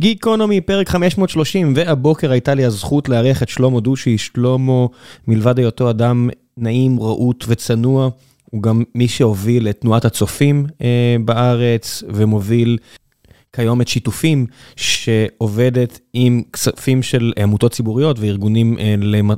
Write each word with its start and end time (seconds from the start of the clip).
גיקונומי, 0.00 0.60
פרק 0.60 0.88
530, 0.88 1.72
והבוקר 1.76 2.30
הייתה 2.32 2.54
לי 2.54 2.64
הזכות 2.64 3.08
לארח 3.08 3.42
את 3.42 3.48
שלמה 3.48 3.80
דושי. 3.80 4.18
שלמה, 4.18 4.86
מלבד 5.28 5.58
היותו 5.58 5.90
אדם 5.90 6.30
נעים, 6.56 7.00
רהוט 7.00 7.44
וצנוע, 7.48 8.08
הוא 8.50 8.62
גם 8.62 8.82
מי 8.94 9.08
שהוביל 9.08 9.68
את 9.68 9.80
תנועת 9.80 10.04
הצופים 10.04 10.66
אה, 10.82 11.16
בארץ, 11.24 12.02
ומוביל 12.08 12.78
כיום 13.52 13.80
את 13.80 13.88
שיתופים, 13.88 14.46
שעובדת 14.76 16.00
עם 16.12 16.42
כספים 16.52 17.02
של 17.02 17.32
עמותות 17.38 17.72
ציבוריות 17.72 18.18
וארגונים 18.18 18.78
אה, 18.78 18.94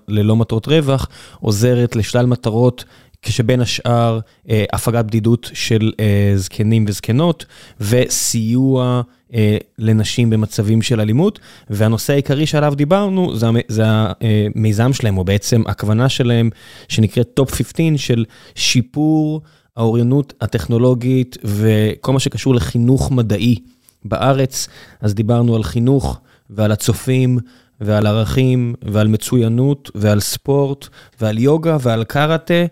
ללא 0.08 0.36
מטרות 0.36 0.68
רווח, 0.68 1.08
עוזרת 1.40 1.96
לשלל 1.96 2.26
מטרות. 2.26 2.84
כשבין 3.22 3.60
השאר 3.60 4.18
אה, 4.50 4.64
הפגת 4.72 5.04
בדידות 5.04 5.50
של 5.52 5.92
אה, 6.00 6.32
זקנים 6.36 6.84
וזקנות 6.88 7.44
וסיוע 7.80 9.02
אה, 9.34 9.56
לנשים 9.78 10.30
במצבים 10.30 10.82
של 10.82 11.00
אלימות, 11.00 11.38
והנושא 11.70 12.12
העיקרי 12.12 12.46
שעליו 12.46 12.74
דיברנו 12.76 13.32
זה, 13.68 13.84
המיזם 13.86 14.92
שלהם, 14.92 15.18
או 15.18 15.24
בעצם 15.24 15.62
הכוונה 15.66 16.08
שלהם, 16.08 16.50
שנקראת 16.88 17.28
טופ 17.34 17.52
15 17.52 17.86
של 17.96 18.24
שיפור 18.54 19.40
האוריינות 19.76 20.34
הטכנולוגית 20.40 21.38
וכל 21.44 22.12
מה 22.12 22.20
שקשור 22.20 22.54
לחינוך 22.54 23.10
מדעי 23.10 23.56
בארץ. 24.04 24.68
אז 25.00 25.14
דיברנו 25.14 25.56
על 25.56 25.62
חינוך 25.62 26.20
ועל 26.50 26.72
הצופים. 26.72 27.38
ועל 27.84 28.06
ערכים, 28.06 28.74
ועל 28.82 29.08
מצוינות, 29.08 29.90
ועל 29.94 30.20
ספורט, 30.20 30.88
ועל 31.20 31.38
יוגה, 31.38 31.76
ועל 31.80 32.04
קראטה. 32.04 32.64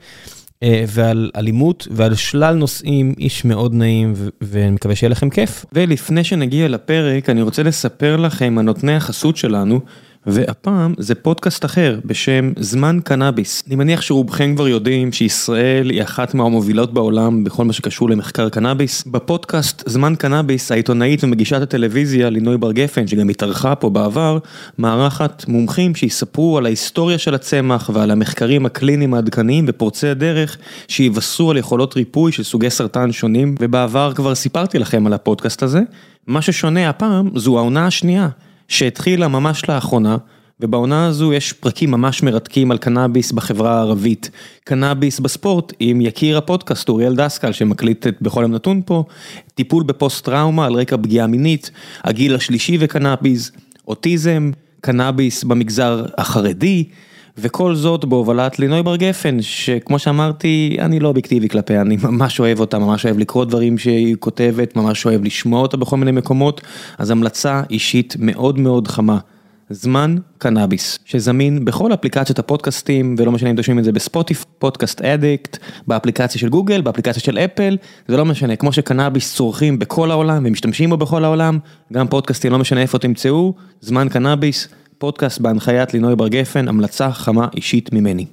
אה, 0.62 0.84
ועל 0.88 1.30
אלימות 1.36 1.88
ועל 1.90 2.14
שלל 2.14 2.54
נושאים, 2.54 3.14
איש 3.18 3.44
מאוד 3.44 3.74
נעים 3.74 4.14
ואני 4.40 4.70
מקווה 4.70 4.96
שיהיה 4.96 5.10
לכם 5.10 5.30
כיף. 5.30 5.64
ולפני 5.72 6.24
שנגיע 6.24 6.68
לפרק 6.68 7.30
אני 7.30 7.42
רוצה 7.42 7.62
לספר 7.62 8.16
לכם 8.16 8.58
על 8.58 8.64
נותני 8.64 8.96
החסות 8.96 9.36
שלנו. 9.36 9.80
והפעם 10.26 10.94
זה 10.98 11.14
פודקאסט 11.14 11.64
אחר 11.64 11.98
בשם 12.04 12.52
זמן 12.56 12.98
קנאביס. 13.04 13.62
אני 13.66 13.74
מניח 13.76 14.02
שרובכם 14.02 14.54
כבר 14.54 14.68
יודעים 14.68 15.12
שישראל 15.12 15.90
היא 15.90 16.02
אחת 16.02 16.34
מהמובילות 16.34 16.94
בעולם 16.94 17.44
בכל 17.44 17.64
מה 17.64 17.72
שקשור 17.72 18.10
למחקר 18.10 18.48
קנאביס. 18.48 19.04
בפודקאסט 19.06 19.82
זמן 19.86 20.14
קנאביס 20.14 20.72
העיתונאית 20.72 21.24
ומגישת 21.24 21.62
הטלוויזיה 21.62 22.30
לינוי 22.30 22.58
בר 22.58 22.72
גפן 22.72 23.06
שגם 23.06 23.28
התארחה 23.28 23.74
פה 23.74 23.90
בעבר, 23.90 24.38
מארחת 24.78 25.44
מומחים 25.48 25.94
שיספרו 25.94 26.58
על 26.58 26.66
ההיסטוריה 26.66 27.18
של 27.18 27.34
הצמח 27.34 27.90
ועל 27.94 28.10
המחקרים 28.10 28.66
הקליניים 28.66 29.14
העדכניים 29.14 29.64
ופורצי 29.68 30.08
הדרך 30.08 30.56
שיבשרו 30.88 31.50
על 31.50 31.56
יכולות 31.56 31.96
ריפוי 31.96 32.32
של 32.32 32.42
סוגי 32.42 32.70
סרטן 32.70 33.12
שונים 33.12 33.54
ובעבר 33.60 34.12
כבר 34.14 34.34
סיפרתי 34.34 34.78
לכם 34.78 35.06
על 35.06 35.12
הפודקאסט 35.12 35.62
הזה. 35.62 35.80
מה 36.26 36.42
ששונה 36.42 36.88
הפעם 36.88 37.30
זו 37.34 37.58
העונה 37.58 37.86
השנייה. 37.86 38.28
שהתחילה 38.70 39.28
ממש 39.28 39.68
לאחרונה, 39.68 40.16
ובעונה 40.60 41.06
הזו 41.06 41.32
יש 41.32 41.52
פרקים 41.52 41.90
ממש 41.90 42.22
מרתקים 42.22 42.70
על 42.70 42.78
קנאביס 42.78 43.32
בחברה 43.32 43.78
הערבית. 43.78 44.30
קנאביס 44.64 45.20
בספורט 45.20 45.72
עם 45.80 46.00
יקיר 46.00 46.38
הפודקאסט 46.38 46.88
אוריאל 46.88 47.14
דסקל 47.16 47.52
שמקליט 47.52 48.06
את 48.06 48.22
בכל 48.22 48.42
יום 48.42 48.52
נתון 48.52 48.82
פה, 48.86 49.04
טיפול 49.54 49.82
בפוסט 49.82 50.24
טראומה 50.24 50.66
על 50.66 50.74
רקע 50.74 50.96
פגיעה 50.96 51.26
מינית, 51.26 51.70
הגיל 52.04 52.34
השלישי 52.34 52.76
וקנאביס, 52.80 53.52
אוטיזם, 53.88 54.50
קנאביס 54.80 55.44
במגזר 55.44 56.04
החרדי. 56.18 56.84
וכל 57.38 57.74
זאת 57.74 58.04
בהובלת 58.04 58.58
לינוי 58.58 58.82
בר 58.82 58.96
גפן, 58.96 59.42
שכמו 59.42 59.98
שאמרתי, 59.98 60.76
אני 60.80 61.00
לא 61.00 61.08
אובייקטיבי 61.08 61.48
כלפיה, 61.48 61.80
אני 61.80 61.96
ממש 62.02 62.40
אוהב 62.40 62.60
אותה, 62.60 62.78
ממש 62.78 63.04
אוהב 63.04 63.18
לקרוא 63.18 63.44
דברים 63.44 63.78
שהיא 63.78 64.16
כותבת, 64.18 64.76
ממש 64.76 65.06
אוהב 65.06 65.24
לשמוע 65.24 65.60
אותה 65.60 65.76
בכל 65.76 65.96
מיני 65.96 66.12
מקומות, 66.12 66.60
אז 66.98 67.10
המלצה 67.10 67.62
אישית 67.70 68.16
מאוד 68.18 68.58
מאוד 68.58 68.88
חמה. 68.88 69.18
זמן 69.72 70.16
קנאביס, 70.38 70.98
שזמין 71.04 71.64
בכל 71.64 71.94
אפליקציות 71.94 72.38
הפודקאסטים, 72.38 73.14
ולא 73.18 73.32
משנה 73.32 73.50
אם 73.50 73.56
תושבים 73.56 73.78
את 73.78 73.84
זה 73.84 73.92
בספוטיף, 73.92 74.44
פודקאסט 74.58 75.00
אדיקט, 75.00 75.58
באפליקציה 75.86 76.40
של 76.40 76.48
גוגל, 76.48 76.80
באפליקציה 76.80 77.22
של 77.22 77.38
אפל, 77.38 77.76
זה 78.08 78.16
לא 78.16 78.24
משנה, 78.24 78.56
כמו 78.56 78.72
שקנאביס 78.72 79.34
צורכים 79.34 79.78
בכל 79.78 80.10
העולם 80.10 80.42
ומשתמשים 80.46 80.90
בו 80.90 80.96
בכל 80.96 81.24
העולם, 81.24 81.58
גם 81.92 82.08
פודקאסטים, 82.08 82.52
לא 82.52 82.58
משנה 82.58 82.80
איפה 82.80 82.98
תמצאו, 82.98 83.54
זמן 83.80 84.08
קנאביס, 84.08 84.68
פודקאסט 85.00 85.40
בהנחיית 85.40 85.94
לינוי 85.94 86.16
בר 86.16 86.28
גפן, 86.28 86.68
המלצה 86.68 87.12
חמה 87.12 87.48
אישית 87.56 87.92
ממני. 87.92 88.26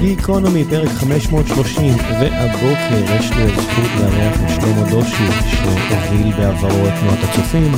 גיקונומי, 0.00 0.64
פרק 0.64 0.88
530, 0.88 1.94
והבוקר 2.20 3.14
יש 3.18 3.30
לי 3.30 3.42
הזכות 3.42 3.90
לארח 4.00 4.40
את 4.42 4.48
שלמה 4.48 4.90
דושי, 4.90 5.24
שהוביל 5.50 6.32
בעברו 6.36 6.86
את 6.88 6.92
תנועת 7.00 7.18
הצופים, 7.22 7.72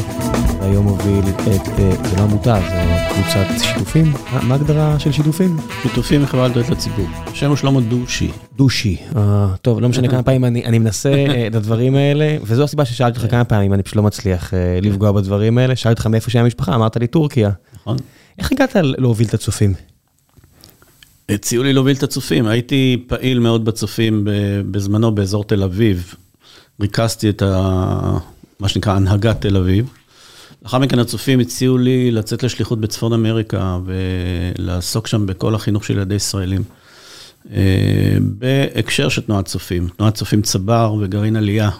והיום 0.60 0.86
הוביל 0.86 1.24
את, 1.28 1.68
אה, 1.68 2.08
זה 2.10 2.16
לא 2.16 2.22
עמותה, 2.22 2.60
זה 2.70 2.96
קבוצת 3.12 3.64
שיתופים. 3.64 4.12
מה 4.32 4.54
ההגדרה 4.54 4.98
של 4.98 5.12
שיתופים? 5.12 5.56
שיתופים 5.82 6.22
מחברה 6.22 6.48
לתועלת 6.48 6.70
לציבור. 6.70 7.06
השם 7.26 7.48
הוא 7.48 7.56
שלמה 7.56 7.80
דושי. 7.80 8.30
דושי, 8.56 8.96
אה, 9.16 9.54
טוב, 9.62 9.80
לא 9.80 9.88
משנה 9.88 10.08
כמה 10.08 10.22
פעמים 10.22 10.44
אני 10.44 10.78
מנסה 10.78 11.12
אה, 11.12 11.46
את 11.46 11.54
הדברים 11.54 11.94
האלה, 11.94 12.36
וזו 12.42 12.64
הסיבה 12.64 12.84
ששאלתי 12.84 13.18
אותך 13.18 13.30
כמה 13.30 13.44
פעמים, 13.44 13.74
אני 13.74 13.82
פשוט 13.82 13.96
לא 13.96 14.02
מצליח 14.02 14.54
לפגוע 14.82 15.12
בדברים 15.12 15.58
האלה. 15.58 15.76
שאלתי 15.76 15.92
אותך 15.92 16.06
מאיפה 16.06 16.30
שהיה 16.30 16.44
המשפחה, 16.44 16.74
אמרת 16.74 16.96
לי 16.96 17.06
טורקיה. 17.06 17.50
נכון. 17.74 17.96
איך 18.38 18.52
הגעת 18.52 18.76
להוביל 18.82 19.28
את 19.28 19.34
הצופים? 19.34 19.74
הציעו 21.28 21.62
לי 21.62 21.72
להוביל 21.72 21.96
את 21.96 22.02
הצופים, 22.02 22.46
הייתי 22.46 23.04
פעיל 23.06 23.38
מאוד 23.38 23.64
בצופים 23.64 24.26
בזמנו 24.70 25.14
באזור 25.14 25.44
תל 25.44 25.62
אביב. 25.62 26.14
ריכזתי 26.80 27.28
את 27.28 27.42
ה... 27.42 28.18
מה 28.60 28.68
שנקרא 28.68 28.92
הנהגת 28.92 29.40
תל 29.40 29.56
אביב. 29.56 29.99
לאחר 30.62 30.78
מכן 30.78 30.98
הצופים 30.98 31.40
הציעו 31.40 31.78
לי 31.78 32.10
לצאת 32.10 32.42
לשליחות 32.42 32.80
בצפון 32.80 33.12
אמריקה 33.12 33.78
ולעסוק 33.84 35.06
שם 35.06 35.26
בכל 35.26 35.54
החינוך 35.54 35.84
של 35.84 35.96
ילדי 35.96 36.14
ישראלים. 36.14 36.62
אה, 37.52 38.16
בהקשר 38.20 39.08
של 39.08 39.22
תנועת 39.22 39.44
צופים, 39.44 39.88
תנועת 39.96 40.14
צופים 40.14 40.42
צבר 40.42 40.94
וגרעין 41.00 41.36
עלייה. 41.36 41.70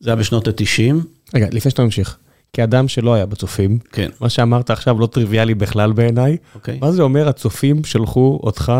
זה 0.00 0.10
היה 0.10 0.16
בשנות 0.16 0.48
ה-90. 0.48 0.94
רגע, 1.34 1.46
לפני 1.52 1.70
שאתה 1.70 1.82
ממשיך. 1.82 2.16
כאדם 2.52 2.88
שלא 2.88 3.14
היה 3.14 3.26
בצופים, 3.26 3.78
כן. 3.92 4.10
מה 4.20 4.28
שאמרת 4.28 4.70
עכשיו 4.70 5.00
לא 5.00 5.06
טריוויאלי 5.06 5.54
בכלל 5.54 5.92
בעיניי. 5.92 6.36
אוקיי. 6.54 6.78
מה 6.80 6.92
זה 6.92 7.02
אומר 7.02 7.28
הצופים 7.28 7.84
שלחו 7.84 8.40
אותך 8.42 8.72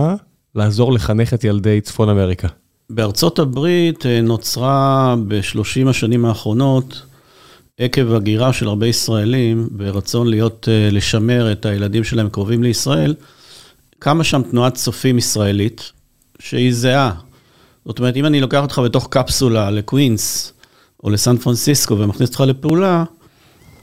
לעזור 0.54 0.92
לחנך 0.92 1.34
את 1.34 1.44
ילדי 1.44 1.80
צפון 1.80 2.08
אמריקה? 2.08 2.48
בארצות 2.90 3.38
הברית 3.38 4.06
אה, 4.06 4.20
נוצרה 4.20 5.14
בשלושים 5.28 5.88
השנים 5.88 6.24
האחרונות, 6.24 7.02
עקב 7.78 8.14
הגירה 8.14 8.52
של 8.52 8.68
הרבה 8.68 8.86
ישראלים, 8.86 9.68
ברצון 9.70 10.26
להיות, 10.26 10.68
אה, 10.68 10.88
לשמר 10.92 11.52
את 11.52 11.66
הילדים 11.66 12.04
שלהם 12.04 12.28
קרובים 12.28 12.62
לישראל, 12.62 13.14
קמה 13.98 14.24
שם 14.24 14.42
תנועת 14.50 14.74
צופים 14.74 15.18
ישראלית, 15.18 15.92
שהיא 16.38 16.72
זהה. 16.72 17.12
זאת 17.86 17.98
אומרת, 17.98 18.16
אם 18.16 18.26
אני 18.26 18.40
לוקח 18.40 18.62
אותך 18.62 18.80
בתוך 18.84 19.08
קפסולה 19.10 19.70
לקווינס, 19.70 20.52
או 21.04 21.10
לסן 21.10 21.36
פרנסיסקו 21.36 21.98
ומכניס 21.98 22.28
אותך 22.28 22.40
לפעולה, 22.40 23.04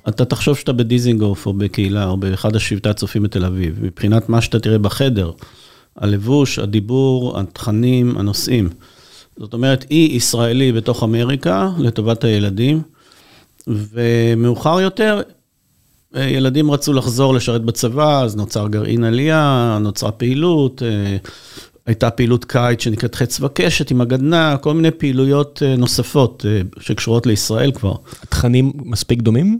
אתה 0.07 0.25
תחשוב 0.25 0.57
שאתה 0.57 0.73
בדיזינגוף 0.73 1.45
או 1.45 1.53
בקהילה 1.53 2.07
או 2.07 2.17
באחד 2.17 2.55
השבטי 2.55 2.89
הצופים 2.89 3.23
בתל 3.23 3.45
אביב, 3.45 3.79
מבחינת 3.81 4.29
מה 4.29 4.41
שאתה 4.41 4.59
תראה 4.59 4.77
בחדר, 4.77 5.31
הלבוש, 5.97 6.59
הדיבור, 6.59 7.39
התכנים, 7.39 8.17
הנושאים. 8.17 8.69
זאת 9.37 9.53
אומרת, 9.53 9.85
אי 9.91 10.09
ישראלי 10.11 10.71
בתוך 10.71 11.03
אמריקה 11.03 11.69
לטובת 11.79 12.23
הילדים, 12.23 12.81
ומאוחר 13.67 14.81
יותר, 14.81 15.21
ילדים 16.15 16.71
רצו 16.71 16.93
לחזור 16.93 17.33
לשרת 17.33 17.61
בצבא, 17.61 18.21
אז 18.23 18.35
נוצר 18.35 18.67
גרעין 18.67 19.03
עלייה, 19.03 19.77
נוצרה 19.81 20.11
פעילות, 20.11 20.81
הייתה 21.85 22.09
פעילות 22.09 22.45
קיץ 22.45 22.81
שנקראת 22.81 23.15
חץ 23.15 23.39
וקשת 23.41 23.91
עם 23.91 24.01
הגדנ"ע, 24.01 24.57
כל 24.57 24.73
מיני 24.73 24.91
פעילויות 24.91 25.61
נוספות 25.77 26.45
שקשורות 26.79 27.25
לישראל 27.25 27.71
כבר. 27.71 27.95
התכנים 28.23 28.71
מספיק 28.75 29.21
דומים? 29.21 29.59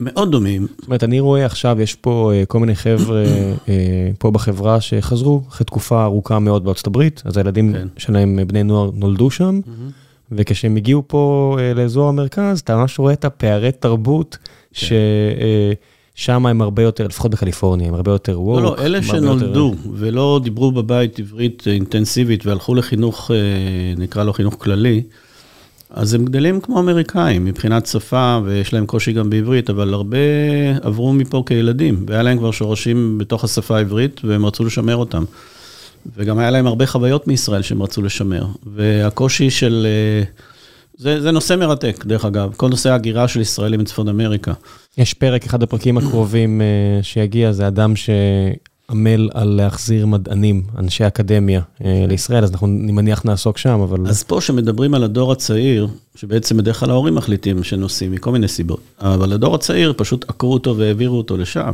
מאוד 0.00 0.30
דומים. 0.30 0.66
זאת 0.78 0.86
אומרת, 0.86 1.04
אני 1.04 1.20
רואה 1.20 1.46
עכשיו, 1.46 1.80
יש 1.80 1.94
פה 1.94 2.32
אה, 2.34 2.46
כל 2.46 2.58
מיני 2.58 2.74
חבר'ה 2.74 3.24
אה, 3.68 4.10
פה 4.18 4.30
בחברה 4.30 4.80
שחזרו 4.80 5.42
אחרי 5.48 5.64
תקופה 5.64 6.04
ארוכה 6.04 6.38
מאוד 6.38 6.64
בארצות 6.64 6.86
הברית, 6.86 7.22
אז 7.24 7.36
הילדים 7.36 7.72
כן. 7.72 7.88
שלהם, 7.96 8.38
בני 8.46 8.62
נוער, 8.62 8.90
נולדו 8.94 9.30
שם, 9.30 9.60
וכשהם 10.36 10.76
הגיעו 10.76 11.02
פה 11.06 11.56
אה, 11.60 11.74
לאזור 11.74 12.08
המרכז, 12.08 12.60
אתה 12.60 12.76
ממש 12.76 12.98
רואה 12.98 13.12
את 13.12 13.24
הפערי 13.24 13.72
תרבות, 13.72 14.38
כן. 14.74 14.86
ששם 16.16 16.46
הם 16.46 16.62
הרבה 16.62 16.82
יותר, 16.82 17.06
לפחות 17.06 17.30
בקליפורניה, 17.30 17.88
הם 17.88 17.94
הרבה 17.94 18.12
יותר 18.12 18.40
וורק. 18.40 18.62
לא, 18.62 18.76
לא, 18.76 18.84
אלה 18.84 19.02
שנולדו 19.02 19.74
יותר... 19.76 19.90
ולא 19.94 20.40
דיברו 20.42 20.72
בבית 20.72 21.18
עברית 21.18 21.62
אינטנסיבית 21.66 22.46
והלכו 22.46 22.74
לחינוך, 22.74 23.30
נקרא 23.96 24.24
לו 24.24 24.32
חינוך 24.32 24.56
כללי, 24.58 25.02
אז 25.90 26.14
הם 26.14 26.24
גדלים 26.24 26.60
כמו 26.60 26.80
אמריקאים 26.80 27.44
מבחינת 27.44 27.86
שפה, 27.86 28.38
ויש 28.44 28.72
להם 28.72 28.86
קושי 28.86 29.12
גם 29.12 29.30
בעברית, 29.30 29.70
אבל 29.70 29.94
הרבה 29.94 30.18
עברו 30.82 31.12
מפה 31.12 31.42
כילדים, 31.46 32.04
והיה 32.08 32.22
להם 32.22 32.38
כבר 32.38 32.50
שורשים 32.50 33.18
בתוך 33.18 33.44
השפה 33.44 33.76
העברית, 33.76 34.20
והם 34.24 34.46
רצו 34.46 34.64
לשמר 34.64 34.96
אותם. 34.96 35.24
וגם 36.16 36.38
היה 36.38 36.50
להם 36.50 36.66
הרבה 36.66 36.86
חוויות 36.86 37.26
מישראל 37.26 37.62
שהם 37.62 37.82
רצו 37.82 38.02
לשמר. 38.02 38.46
והקושי 38.66 39.50
של... 39.50 39.86
אה, 39.86 40.24
זה, 40.96 41.20
זה 41.20 41.30
נושא 41.30 41.54
מרתק, 41.54 42.04
דרך 42.06 42.24
אגב, 42.24 42.52
כל 42.56 42.68
נושא 42.68 42.90
ההגירה 42.90 43.28
של 43.28 43.40
ישראלים 43.40 43.80
מצפון 43.80 44.08
אמריקה. 44.08 44.52
יש 44.98 45.14
פרק, 45.14 45.46
אחד 45.46 45.62
הפרקים 45.62 45.98
הקרובים 45.98 46.60
אה, 46.60 47.02
שיגיע, 47.02 47.52
זה 47.52 47.68
אדם 47.68 47.92
שעמל 47.96 49.30
על 49.34 49.48
להחזיר 49.48 50.06
מדענים, 50.06 50.62
אנשי 50.78 51.06
אקדמיה 51.06 51.60
אה, 51.84 52.04
לישראל, 52.08 52.44
אז 52.44 52.50
אנחנו, 52.50 52.66
אני 52.66 52.92
מניח, 52.92 53.24
נעסוק 53.24 53.58
שם, 53.58 53.80
אבל... 53.80 54.06
אז 54.08 54.22
פה 54.22 54.40
שמדברים 54.40 54.94
על 54.94 55.04
הדור 55.04 55.32
הצעיר, 55.32 55.88
שבעצם 56.14 56.56
בדרך 56.56 56.80
כלל 56.80 56.90
ההורים 56.90 57.14
מחליטים 57.14 57.62
שנוסעים 57.62 58.12
מכל 58.12 58.32
מיני 58.32 58.48
סיבות, 58.48 58.80
אבל 59.00 59.32
הדור 59.32 59.54
הצעיר 59.54 59.94
פשוט 59.96 60.24
עקרו 60.28 60.52
אותו 60.52 60.76
והעבירו 60.76 61.18
אותו 61.18 61.36
לשם. 61.36 61.72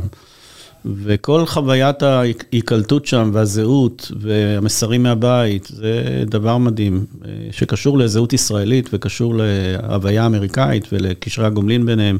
וכל 0.85 1.45
חוויית 1.45 2.03
ההיקלטות 2.03 3.05
שם 3.05 3.29
והזהות 3.33 4.11
והמסרים 4.19 5.03
מהבית, 5.03 5.67
זה 5.73 6.23
דבר 6.25 6.57
מדהים, 6.57 7.05
שקשור 7.51 7.97
לזהות 7.97 8.33
ישראלית 8.33 8.89
וקשור 8.93 9.35
להוויה 9.37 10.25
אמריקאית 10.25 10.87
ולקשרי 10.91 11.45
הגומלין 11.45 11.85
ביניהם. 11.85 12.17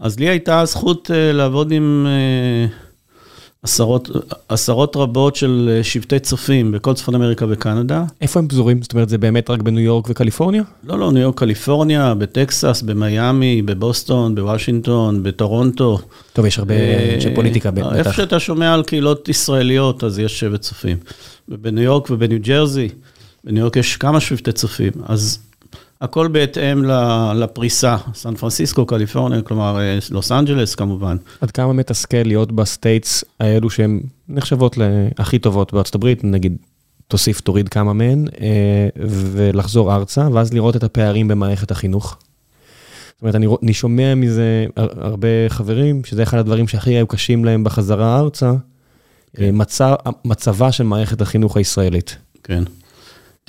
אז 0.00 0.18
לי 0.18 0.28
הייתה 0.28 0.60
הזכות 0.60 1.10
אה, 1.10 1.32
לעבוד 1.32 1.72
עם 1.72 2.06
אה, 2.08 2.66
עשרות, 3.66 4.10
עשרות 4.48 4.96
רבות 4.96 5.36
של 5.36 5.80
שבטי 5.82 6.18
צופים 6.18 6.72
בכל 6.72 6.94
צפון 6.94 7.14
אמריקה 7.14 7.46
וקנדה. 7.48 8.04
איפה 8.20 8.40
הם 8.40 8.48
פזורים? 8.48 8.82
זאת 8.82 8.92
אומרת, 8.92 9.08
זה 9.08 9.18
באמת 9.18 9.50
רק 9.50 9.62
בניו 9.62 9.80
יורק 9.80 10.04
וקליפורניה? 10.08 10.62
לא, 10.84 10.98
לא, 10.98 11.12
ניו 11.12 11.22
יורק, 11.22 11.38
קליפורניה, 11.38 12.14
בטקסס, 12.14 12.82
במיאמי, 12.82 13.62
בבוסטון, 13.62 14.34
בוושינגטון, 14.34 15.22
בטורונטו. 15.22 15.98
טוב, 16.32 16.46
יש 16.46 16.58
הרבה 16.58 16.74
אנשי 17.14 17.34
פוליטיקה 17.34 17.70
בטח. 17.70 17.94
איפה 17.94 18.12
שאתה 18.12 18.40
שומע 18.40 18.74
על 18.74 18.82
קהילות 18.82 19.28
ישראליות, 19.28 20.04
אז 20.04 20.18
יש 20.18 20.40
שבט 20.40 20.60
צופים. 20.60 20.96
ובניו 21.48 21.84
יורק 21.84 22.10
ובניו 22.10 22.38
ג'רזי, 22.42 22.88
בניו 23.44 23.60
יורק 23.60 23.76
יש 23.76 23.96
כמה 23.96 24.20
שבטי 24.20 24.52
צופים, 24.52 24.92
אז 25.06 25.38
הכל 26.00 26.28
בהתאם 26.28 26.84
לפריסה, 27.34 27.96
סן 28.14 28.34
פרנסיסקו, 28.34 28.86
קליפורניה, 28.86 29.42
כלומר, 29.42 29.78
לוס 30.10 30.32
אנג'לס 30.32 30.74
כמובן. 30.74 31.16
עד 31.40 31.50
כמה 31.50 31.72
מתסכל 31.72 32.22
להיות 32.24 32.52
ב 32.52 32.62
States 32.62 33.24
האלו 33.40 33.70
שהן 33.70 34.00
נחשבות 34.28 34.76
להכי 34.78 35.38
טובות 35.38 35.72
בארצות 35.72 35.94
הברית, 35.94 36.24
נגיד, 36.24 36.56
תוסיף, 37.08 37.40
תוריד 37.40 37.68
כמה 37.68 37.92
מהן, 37.92 38.24
ולחזור 39.06 39.94
ארצה, 39.94 40.28
ואז 40.32 40.52
לראות 40.52 40.76
את 40.76 40.84
הפערים 40.84 41.28
במערכת 41.28 41.70
החינוך. 41.70 42.16
זאת 43.16 43.22
אומרת, 43.22 43.34
אני, 43.34 43.46
אני 43.62 43.74
שומע 43.74 44.14
מזה 44.14 44.66
הרבה 44.76 45.28
חברים, 45.48 46.04
שזה 46.04 46.22
אחד 46.22 46.38
הדברים 46.38 46.68
שהכי 46.68 46.90
היו 46.90 47.06
קשים 47.06 47.44
להם 47.44 47.64
בחזרה 47.64 48.18
ארצה, 48.18 48.52
כן. 49.36 49.50
מצב, 49.52 49.94
מצבה 50.24 50.72
של 50.72 50.84
מערכת 50.84 51.20
החינוך 51.20 51.56
הישראלית. 51.56 52.16
כן. 52.44 52.62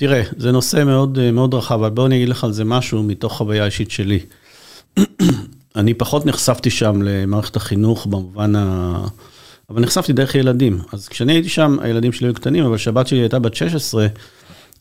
תראה, 0.00 0.22
זה 0.36 0.52
נושא 0.52 0.84
מאוד, 0.86 1.30
מאוד 1.32 1.54
רחב, 1.54 1.74
אבל 1.74 1.90
בוא 1.90 2.06
אני 2.06 2.16
אגיד 2.16 2.28
לך 2.28 2.44
על 2.44 2.52
זה 2.52 2.64
משהו 2.64 3.02
מתוך 3.02 3.32
חוויה 3.32 3.64
אישית 3.64 3.90
שלי. 3.90 4.18
אני 5.76 5.94
פחות 5.94 6.26
נחשפתי 6.26 6.70
שם 6.70 7.02
למערכת 7.02 7.56
החינוך 7.56 8.06
במובן 8.06 8.56
ה... 8.56 9.06
אבל 9.70 9.82
נחשפתי 9.82 10.12
דרך 10.12 10.34
ילדים. 10.34 10.78
אז 10.92 11.08
כשאני 11.08 11.32
הייתי 11.32 11.48
שם, 11.48 11.76
הילדים 11.80 12.12
שלי 12.12 12.26
היו 12.26 12.34
קטנים, 12.34 12.64
אבל 12.64 12.76
כשהבת 12.76 13.06
שלי 13.06 13.18
הייתה 13.18 13.38
בת 13.38 13.54
16, 13.54 14.06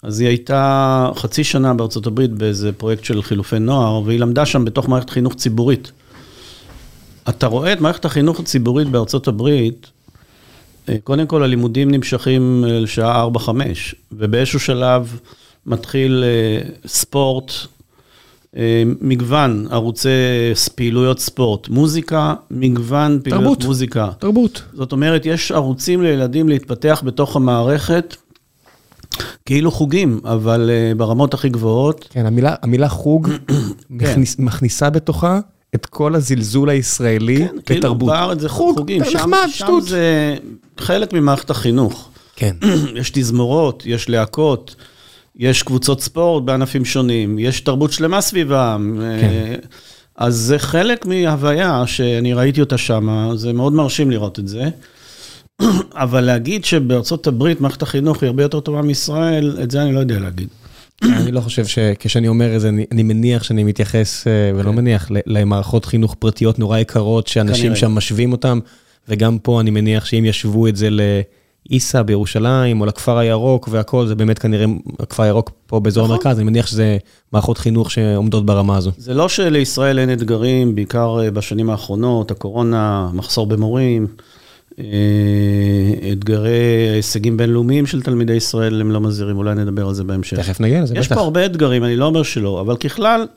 אז 0.04 0.20
היא 0.20 0.28
הייתה 0.28 1.10
חצי 1.16 1.44
שנה 1.44 1.74
בארצות 1.74 2.08
הברית 2.08 2.32
באיזה 2.32 2.72
פרויקט 2.72 3.04
של 3.04 3.22
חילופי 3.22 3.60
נוער, 3.60 4.02
והיא 4.06 4.20
למדה 4.20 4.46
שם 4.46 4.66
בתוך 4.66 4.90
מערכת 4.90 5.10
חינוך 5.10 5.36
ציבורית. 5.36 5.92
אתה 7.30 7.48
רואה 7.48 7.74
את 7.74 7.82
מערכת 7.82 8.06
החינוך 8.06 8.40
הציבורית 8.40 8.88
בארצות 8.88 9.28
הברית, 9.28 9.88
אה, 9.88 9.97
קודם 11.04 11.28
כל 11.28 11.44
הלימודים 11.44 11.92
נמשכים 11.92 12.66
אה, 12.68 12.80
לשעה 12.80 13.28
4-5, 13.36 13.50
ובאיזשהו 14.12 14.60
שלב 14.60 15.20
מתחיל 15.66 16.24
אה, 16.24 16.70
ספורט, 16.88 17.52
מגוון 19.02 19.68
ערוצי 19.72 20.10
פעילויות 20.76 21.20
ספורט, 21.20 21.70
מוזיקה, 21.70 22.34
מגוון 22.52 23.20
פעילויות 23.24 23.44
תרבות, 23.44 23.64
מוזיקה. 23.66 24.10
תרבות. 24.20 24.64
זאת 24.74 24.92
אומרת, 24.92 25.26
יש 25.26 25.52
ערוצים 25.52 26.02
לילדים 26.02 26.50
להתפתח 26.50 27.02
בתוך 27.06 27.36
המערכת, 27.36 28.16
כאילו 29.46 29.72
חוגים, 29.72 30.20
אבל 30.26 30.70
ברמות 30.98 31.34
הכי 31.34 31.50
גבוהות. 31.50 32.08
כן, 32.10 32.26
המילה, 32.26 32.56
המילה 32.62 32.90
חוג 32.90 33.30
כן. 33.50 33.56
מכניס, 33.90 34.40
מכניסה 34.40 34.90
בתוכה 34.90 35.40
את 35.76 35.86
כל 35.86 36.16
הזלזול 36.16 36.70
הישראלי 36.70 37.38
כן, 37.38 37.48
כאילו, 37.66 37.80
בתרבות. 37.80 38.00
כאילו 38.00 38.06
בארץ 38.06 38.40
זה 38.40 38.50
חוג, 38.50 38.78
חוגים, 38.78 39.04
שם, 39.04 39.18
נחמד, 39.18 39.48
שם 39.48 39.66
שטות. 39.66 39.84
זה 39.84 40.36
חלק 40.82 41.14
ממערכת 41.14 41.50
החינוך. 41.50 42.10
כן. 42.36 42.56
יש 43.00 43.10
תזמורות, 43.10 43.84
יש 43.86 44.10
להקות, 44.10 44.76
יש 45.36 45.64
קבוצות 45.64 46.02
ספורט 46.02 46.44
בענפים 46.44 46.86
שונים, 46.86 47.40
יש 47.40 47.62
תרבות 47.62 47.92
שלמה 47.92 48.22
סביבם. 48.22 49.00
כן. 49.22 49.56
אז 50.18 50.36
זה 50.36 50.60
חלק 50.60 51.06
מהוויה 51.06 51.84
שאני 51.88 52.34
ראיתי 52.34 52.62
אותה 52.62 52.78
שם, 52.78 53.32
זה 53.36 53.54
מאוד 53.54 53.74
מרשים 53.74 54.12
לראות 54.12 54.40
את 54.40 54.48
זה. 54.48 54.70
אבל 55.94 56.22
להגיד 56.22 56.66
שבארצות 56.66 57.28
הברית 57.28 57.62
מערכת 57.62 57.82
החינוך 57.82 58.24
היא 58.24 58.28
הרבה 58.28 58.44
יותר 58.44 58.60
טובה 58.60 58.82
מישראל, 58.82 59.58
את 59.64 59.72
זה 59.72 59.82
אני 59.82 59.94
לא 59.94 60.00
יודע 60.00 60.20
להגיד. 60.20 60.48
אני 61.04 61.32
לא 61.32 61.42
חושב 61.42 61.66
שכשאני 61.66 62.28
אומר 62.28 62.56
את 62.56 62.62
זה, 62.62 62.70
אני 62.92 63.04
מניח 63.04 63.44
שאני 63.44 63.64
מתייחס, 63.64 64.28
אה, 64.28 64.52
ולא 64.56 64.72
כן. 64.72 64.76
מניח, 64.76 65.12
למערכות 65.26 65.86
חינוך 65.86 66.16
פרטיות 66.20 66.60
נורא 66.60 66.78
יקרות, 66.80 67.28
שאנשים 67.28 67.76
שם 67.76 67.92
משווים 67.92 68.32
אותם, 68.32 68.60
וגם 69.10 69.38
פה 69.40 69.62
אני 69.62 69.72
מניח 69.72 70.06
שאם 70.06 70.26
ישבו 70.26 70.68
את 70.68 70.76
זה 70.76 70.90
לאיסה 71.70 72.04
בירושלים, 72.04 72.82
או 72.82 72.86
לכפר 72.86 73.18
הירוק 73.18 73.70
והכל, 73.72 74.08
זה 74.08 74.16
באמת 74.16 74.40
כנראה, 74.40 74.66
הכפר 75.00 75.24
הירוק 75.24 75.52
פה 75.68 75.80
באזור 75.80 76.04
נכון. 76.04 76.16
המרכז, 76.16 76.38
אני 76.38 76.44
מניח 76.44 76.68
שזה 76.68 76.98
מערכות 77.34 77.58
חינוך 77.58 77.92
שעומדות 77.92 78.46
ברמה 78.46 78.78
הזו. 78.78 78.92
זה 78.98 79.14
לא 79.14 79.30
שלישראל 79.30 80.00
אין 80.00 80.14
אתגרים, 80.14 80.76
בעיקר 80.76 81.20
אה, 81.24 81.32
בשנים 81.32 81.70
האחרונות, 81.70 82.32
הקורונה, 82.32 83.10
מחסור 83.14 83.48
במורים. 83.48 84.08
אה, 84.80 84.84
אתגרי 86.12 86.90
הישגים 86.96 87.38
בינלאומיים 87.38 87.86
של 87.86 88.02
תלמידי 88.02 88.34
ישראל, 88.34 88.82
הם 88.82 88.92
לא 88.92 89.02
מזהירים, 89.02 89.38
אולי 89.38 89.56
נדבר 89.56 89.88
על 89.88 89.94
זה 89.94 90.04
בהמשך. 90.04 90.38
תכף 90.38 90.60
נגיע 90.60 90.82
לזה, 90.82 90.94
בטח. 90.94 91.02
יש 91.02 91.08
פה 91.08 91.20
הרבה 91.20 91.46
אתגרים, 91.46 91.84
אני 91.84 91.96
לא 91.96 92.06
אומר 92.06 92.24
שלא, 92.24 92.62
אבל 92.62 92.78
ככלל, 92.78 93.28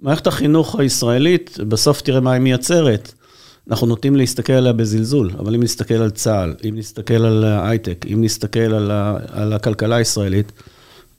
מערכת 0.00 0.26
החינוך 0.26 0.80
הישראלית, 0.80 1.58
בסוף 1.68 2.00
תראה 2.00 2.20
מה 2.20 2.32
היא 2.32 2.40
מייצרת. 2.40 3.12
אנחנו 3.70 3.86
נוטים 3.86 4.16
להסתכל 4.16 4.52
עליה 4.52 4.72
בזלזול, 4.72 5.30
אבל 5.38 5.54
אם 5.54 5.62
נסתכל 5.62 5.94
על 5.94 6.10
צה"ל, 6.10 6.54
אם 6.68 6.74
נסתכל 6.76 7.24
על 7.24 7.44
ההייטק, 7.44 8.04
אם 8.12 8.24
נסתכל 8.24 8.60
על, 8.60 8.90
ה, 8.90 9.16
על 9.32 9.52
הכלכלה 9.52 9.96
הישראלית, 9.96 10.52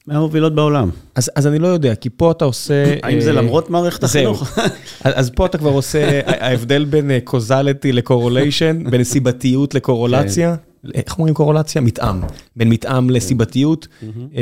מהמובילות 0.08 0.56
בעולם. 0.56 0.90
אז, 1.16 1.32
אז 1.36 1.48
אני 1.48 1.60
לא 1.60 1.68
יודע, 1.68 1.96
כי 1.96 2.10
פה 2.10 2.32
אתה 2.32 2.46
עושה... 2.46 2.96
האם 3.04 3.22
זה 3.22 3.30
אה, 3.30 3.36
למרות 3.36 3.70
מערכת 3.70 4.04
החינוך? 4.04 4.58
אז 5.04 5.30
פה 5.30 5.46
אתה 5.46 5.58
כבר 5.58 5.70
עושה, 5.70 6.22
ההבדל 6.26 6.86
בין 6.86 7.12
קוזליטי 7.24 7.90
אה, 7.90 7.94
לקורוליישן, 7.94 8.84
בין 8.92 9.04
סיבתיות 9.04 9.76
לקורולציה. 9.76 10.56
איך 10.94 11.18
אומרים 11.18 11.34
קורולציה? 11.34 11.82
מתאם. 11.82 12.22
בין 12.56 12.70
מתאם 12.70 13.10
לסיבתיות. 13.10 13.88
אה, 14.36 14.42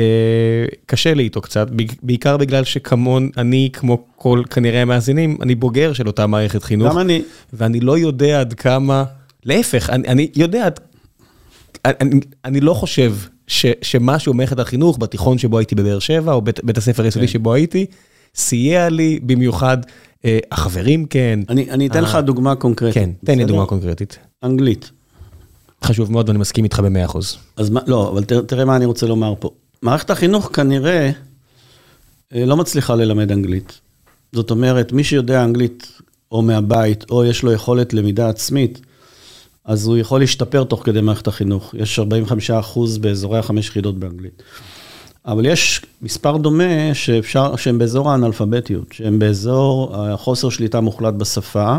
קשה 0.86 1.14
לי 1.14 1.22
איתו 1.22 1.40
קצת, 1.40 1.68
בעיקר 2.02 2.36
בגלל 2.36 2.64
שכמון, 2.64 3.30
אני, 3.36 3.68
כמו 3.72 4.04
כל 4.16 4.42
כנראה 4.50 4.82
המאזינים, 4.82 5.36
אני 5.42 5.54
בוגר 5.54 5.92
של 5.92 6.06
אותה 6.06 6.26
מערכת 6.26 6.62
חינוך. 6.62 6.92
גם 6.92 6.98
אני. 6.98 7.22
ואני 7.52 7.80
לא 7.80 7.98
יודע 7.98 8.40
עד 8.40 8.54
כמה, 8.54 9.04
להפך, 9.44 9.90
אני, 9.90 10.08
אני 10.08 10.28
יודע, 10.36 10.68
אני, 11.84 12.20
אני 12.44 12.60
לא 12.60 12.74
חושב 12.74 13.14
ש, 13.46 13.66
שמשהו 13.82 14.32
במערכת 14.32 14.58
החינוך, 14.58 14.98
בתיכון 15.00 15.38
שבו 15.38 15.58
הייתי 15.58 15.74
בבאר 15.74 15.98
שבע, 15.98 16.32
או 16.32 16.42
בית, 16.42 16.64
בית 16.64 16.78
הספר 16.78 17.02
היסודי 17.02 17.26
כן. 17.26 17.32
שבו 17.32 17.54
הייתי, 17.54 17.86
סייע 18.34 18.88
לי 18.88 19.20
במיוחד, 19.22 19.78
אה, 20.24 20.38
החברים 20.52 21.06
כן. 21.06 21.40
אני, 21.48 21.70
אני 21.70 21.86
אתן 21.86 22.02
לך 22.02 22.18
דוגמה 22.24 22.54
קונקרטית. 22.54 22.94
כן, 22.94 23.10
תן 23.24 23.38
לי 23.38 23.44
דוגמה 23.44 23.66
קונקרטית. 23.66 24.18
אנגלית. 24.44 24.90
חשוב 25.82 26.12
מאוד 26.12 26.28
ואני 26.28 26.38
מסכים 26.38 26.64
איתך 26.64 26.80
במאה 26.80 27.04
אחוז. 27.04 27.36
אז 27.56 27.70
מה, 27.70 27.80
לא, 27.86 28.08
אבל 28.12 28.24
תראה, 28.24 28.42
תראה 28.42 28.64
מה 28.64 28.76
אני 28.76 28.84
רוצה 28.84 29.06
לומר 29.06 29.34
פה. 29.38 29.50
מערכת 29.82 30.10
החינוך 30.10 30.50
כנראה 30.52 31.10
אה, 32.34 32.44
לא 32.44 32.56
מצליחה 32.56 32.94
ללמד 32.94 33.32
אנגלית. 33.32 33.80
זאת 34.32 34.50
אומרת, 34.50 34.92
מי 34.92 35.04
שיודע 35.04 35.44
אנגלית 35.44 36.00
או 36.32 36.42
מהבית, 36.42 37.10
או 37.10 37.24
יש 37.24 37.42
לו 37.42 37.52
יכולת 37.52 37.94
למידה 37.94 38.28
עצמית, 38.28 38.80
אז 39.64 39.86
הוא 39.86 39.96
יכול 39.96 40.20
להשתפר 40.20 40.64
תוך 40.64 40.84
כדי 40.84 41.00
מערכת 41.00 41.26
החינוך. 41.26 41.74
יש 41.78 41.98
45 41.98 42.50
אחוז 42.50 42.98
באזורי 42.98 43.38
החמש 43.38 43.68
יחידות 43.68 43.98
באנגלית. 43.98 44.42
אבל 45.26 45.46
יש 45.46 45.80
מספר 46.02 46.36
דומה 46.36 46.94
שאפשר, 46.94 47.56
שהם 47.56 47.78
באזור 47.78 48.10
האנאלפביתיות, 48.10 48.92
שהם 48.92 49.18
באזור 49.18 49.96
החוסר 49.96 50.48
שליטה 50.48 50.80
מוחלט 50.80 51.14
בשפה, 51.14 51.76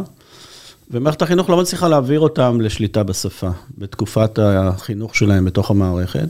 ומערכת 0.94 1.22
החינוך 1.22 1.50
לא 1.50 1.58
מצליחה 1.58 1.88
להעביר 1.88 2.20
אותם 2.20 2.62
לשליטה 2.62 3.04
בשפה, 3.04 3.50
בתקופת 3.78 4.40
החינוך 4.40 5.16
שלהם 5.16 5.46
בתוך 5.46 5.72
המערכת. 5.72 6.28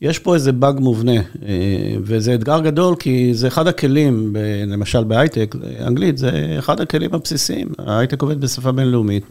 יש 0.00 0.18
פה 0.18 0.34
איזה 0.34 0.52
באג 0.52 0.80
מובנה, 0.80 1.12
אה, 1.12 1.22
וזה 2.02 2.34
אתגר 2.34 2.60
גדול, 2.60 2.96
כי 2.98 3.34
זה 3.34 3.48
אחד 3.48 3.66
הכלים, 3.66 4.36
למשל 4.66 5.04
בהייטק, 5.04 5.54
אנגלית 5.86 6.18
זה 6.18 6.56
אחד 6.58 6.80
הכלים 6.80 7.14
הבסיסיים, 7.14 7.68
ההייטק 7.78 8.22
עובד 8.22 8.40
בשפה 8.40 8.72
בינלאומית. 8.72 9.24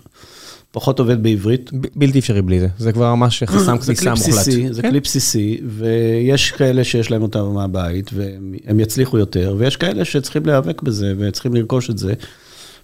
פחות 0.72 1.00
עובד 1.00 1.24
בעברית. 1.24 1.72
בלתי 1.96 2.20
אפשרי 2.20 2.42
בלי 2.42 2.60
זה, 2.60 2.68
זה 2.78 2.92
כבר 2.92 3.16
ממש 3.16 3.44
חסם 3.46 3.78
כניסה 3.78 4.10
מוחלט. 4.10 4.46
זה 4.72 4.82
כלי 4.82 5.00
בסיסי, 5.00 5.58
ויש 5.68 6.52
כאלה 6.52 6.84
שיש 6.84 7.12
להם 7.12 7.22
אותם 7.22 7.46
מהבית, 7.54 8.12
והם 8.14 8.80
יצליחו 8.80 9.18
יותר, 9.18 9.56
ויש 9.58 9.76
כאלה 9.76 10.06
שצריכים 10.06 10.46
להיאבק 10.46 10.82
בזה, 10.82 11.14
וצריכים 11.18 11.54
לרכוש 11.54 11.90
את 11.90 11.98
זה, 11.98 12.14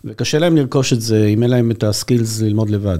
וקשה 0.06 0.40
להם 0.40 0.58
לרכוש 0.58 0.94
את 0.94 1.02
זה 1.02 1.26
אם 1.26 1.44
אין 1.44 1.50
להם 1.50 1.72
את 1.72 1.84
הסקילס 1.84 2.42
ללמוד 2.42 2.70
לבד. 2.70 3.00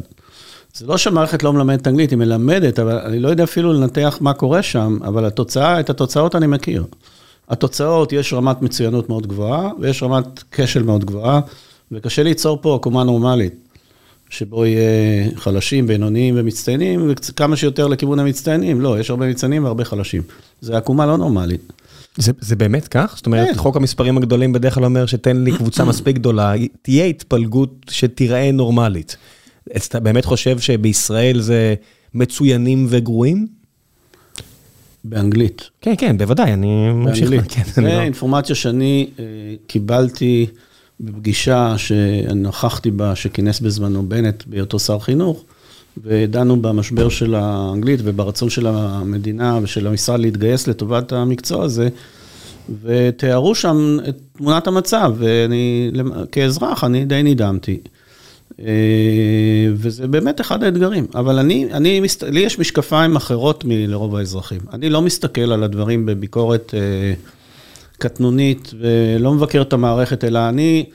זה 0.74 0.86
לא 0.86 0.98
שהמערכת 0.98 1.44
לא 1.44 1.54
מלמדת 1.54 1.88
אנגלית, 1.88 2.10
היא 2.10 2.18
מלמדת, 2.18 2.80
אבל 2.80 2.98
אני 2.98 3.20
לא 3.20 3.30
יודע 3.30 3.44
אפילו 3.44 3.74
לנתח 3.74 4.18
מה 4.22 4.34
קורה 4.34 4.62
שם, 4.62 4.98
אבל 5.06 5.26
התוצאה, 5.26 5.80
את 5.80 5.90
התוצאות 5.90 6.36
אני 6.36 6.48
מכיר. 6.48 6.84
התוצאות, 7.50 8.14
יש 8.14 8.34
רמת 8.34 8.62
מצוינות 8.62 9.10
מאוד 9.10 9.28
גבוהה, 9.28 9.70
ויש 9.80 10.04
רמת 10.04 10.44
כשל 10.52 10.84
מאוד 10.84 11.06
גבוהה, 11.06 11.42
וקשה 11.92 12.24
ליצור 12.24 12.60
פה 12.62 12.76
עקומה 12.76 13.04
נורמלית, 13.04 13.54
שבו 14.30 14.66
יהיה 14.66 15.30
חלשים, 15.36 15.88
בינוניים 15.88 16.36
ומצטיינים, 16.38 17.12
וכמה 17.30 17.56
שיותר 17.56 17.88
לכיוון 17.88 18.20
המצטיינים. 18.20 18.82
לא, 18.82 19.00
יש 19.00 19.10
הרבה 19.10 19.28
מצטיינים 19.28 19.64
והרבה 19.64 19.86
חלשים. 19.86 20.22
זה 20.62 20.78
עקומה 20.78 21.06
לא 21.06 21.18
נורמלית. 21.18 21.74
זה, 22.18 22.32
זה 22.40 22.56
באמת 22.56 22.88
כך? 22.88 23.14
זאת 23.16 23.26
אומרת, 23.26 23.48
כן. 23.48 23.56
חוק 23.56 23.76
המספרים 23.76 24.18
הגדולים 24.18 24.54
בדרך 24.54 24.74
כלל 24.74 24.86
אומר 24.86 25.06
שתן 25.06 25.38
לי 25.38 25.58
קבוצה 25.58 25.86
מספיק 25.90 26.16
גדולה, 26.16 26.54
תהיה 26.82 27.06
התפלגות 27.06 27.86
שתיראה 27.90 28.52
נורמלית. 28.52 29.18
אתה 29.76 30.00
באמת 30.00 30.26
חושב 30.26 30.60
שבישראל 30.60 31.42
זה 31.42 31.76
מצוינים 32.14 32.86
וגרועים? 32.90 33.48
באנגלית. 35.04 35.70
כן, 35.82 35.94
כן, 35.98 36.18
בוודאי, 36.18 36.54
אני 36.54 36.90
ממשיך. 36.94 37.30
באנגלית. 37.30 37.52
כן, 37.52 37.64
זה 37.66 37.82
לא... 37.82 38.02
אינפורמציה 38.02 38.56
שאני 38.56 39.10
אה, 39.20 39.24
קיבלתי 39.68 40.46
בפגישה 41.00 41.76
שנכחתי 41.78 42.92
בה, 42.92 43.16
שכינס 43.16 43.60
בזמנו 43.60 44.10
בנט 44.10 44.44
בהיותו 44.48 44.80
שר 44.80 45.00
חינוך, 45.00 45.44
ודנו 46.04 46.62
במשבר 46.62 47.10
של 47.10 47.36
האנגלית 47.36 48.00
וברצון 48.04 48.50
של 48.50 48.68
המדינה 48.68 49.60
ושל 49.64 49.88
המשרד 49.88 50.20
להתגייס 50.20 50.68
לטובת 50.68 51.12
המקצוע 51.12 51.64
הזה, 51.64 51.90
ותיארו 52.84 53.56
שם 53.56 53.98
את 54.10 54.16
תמונת 54.38 54.68
המצב, 54.68 55.14
ואני, 55.18 55.92
כאזרח, 56.32 56.84
אני 56.84 57.06
די 57.06 57.24
נדהמתי. 57.24 57.80
אה, 58.60 58.66
וזה 59.74 60.08
באמת 60.08 60.42
אחד 60.42 60.64
האתגרים. 60.64 61.06
אבל 61.16 61.40
אני, 61.40 61.68
אני, 61.72 62.02
לי 62.28 62.40
יש 62.40 62.60
משקפיים 62.60 63.16
אחרות 63.16 63.66
מלרוב 63.66 64.16
האזרחים. 64.16 64.60
אני 64.74 64.90
לא 64.90 65.02
מסתכל 65.02 65.52
על 65.52 65.64
הדברים 65.64 66.06
בביקורת 66.06 66.74
אה, 66.74 67.14
קטנונית 67.98 68.74
ולא 68.80 69.34
מבקר 69.34 69.62
את 69.62 69.74
המערכת, 69.74 70.24
אלא 70.24 70.50
אני 70.50 70.86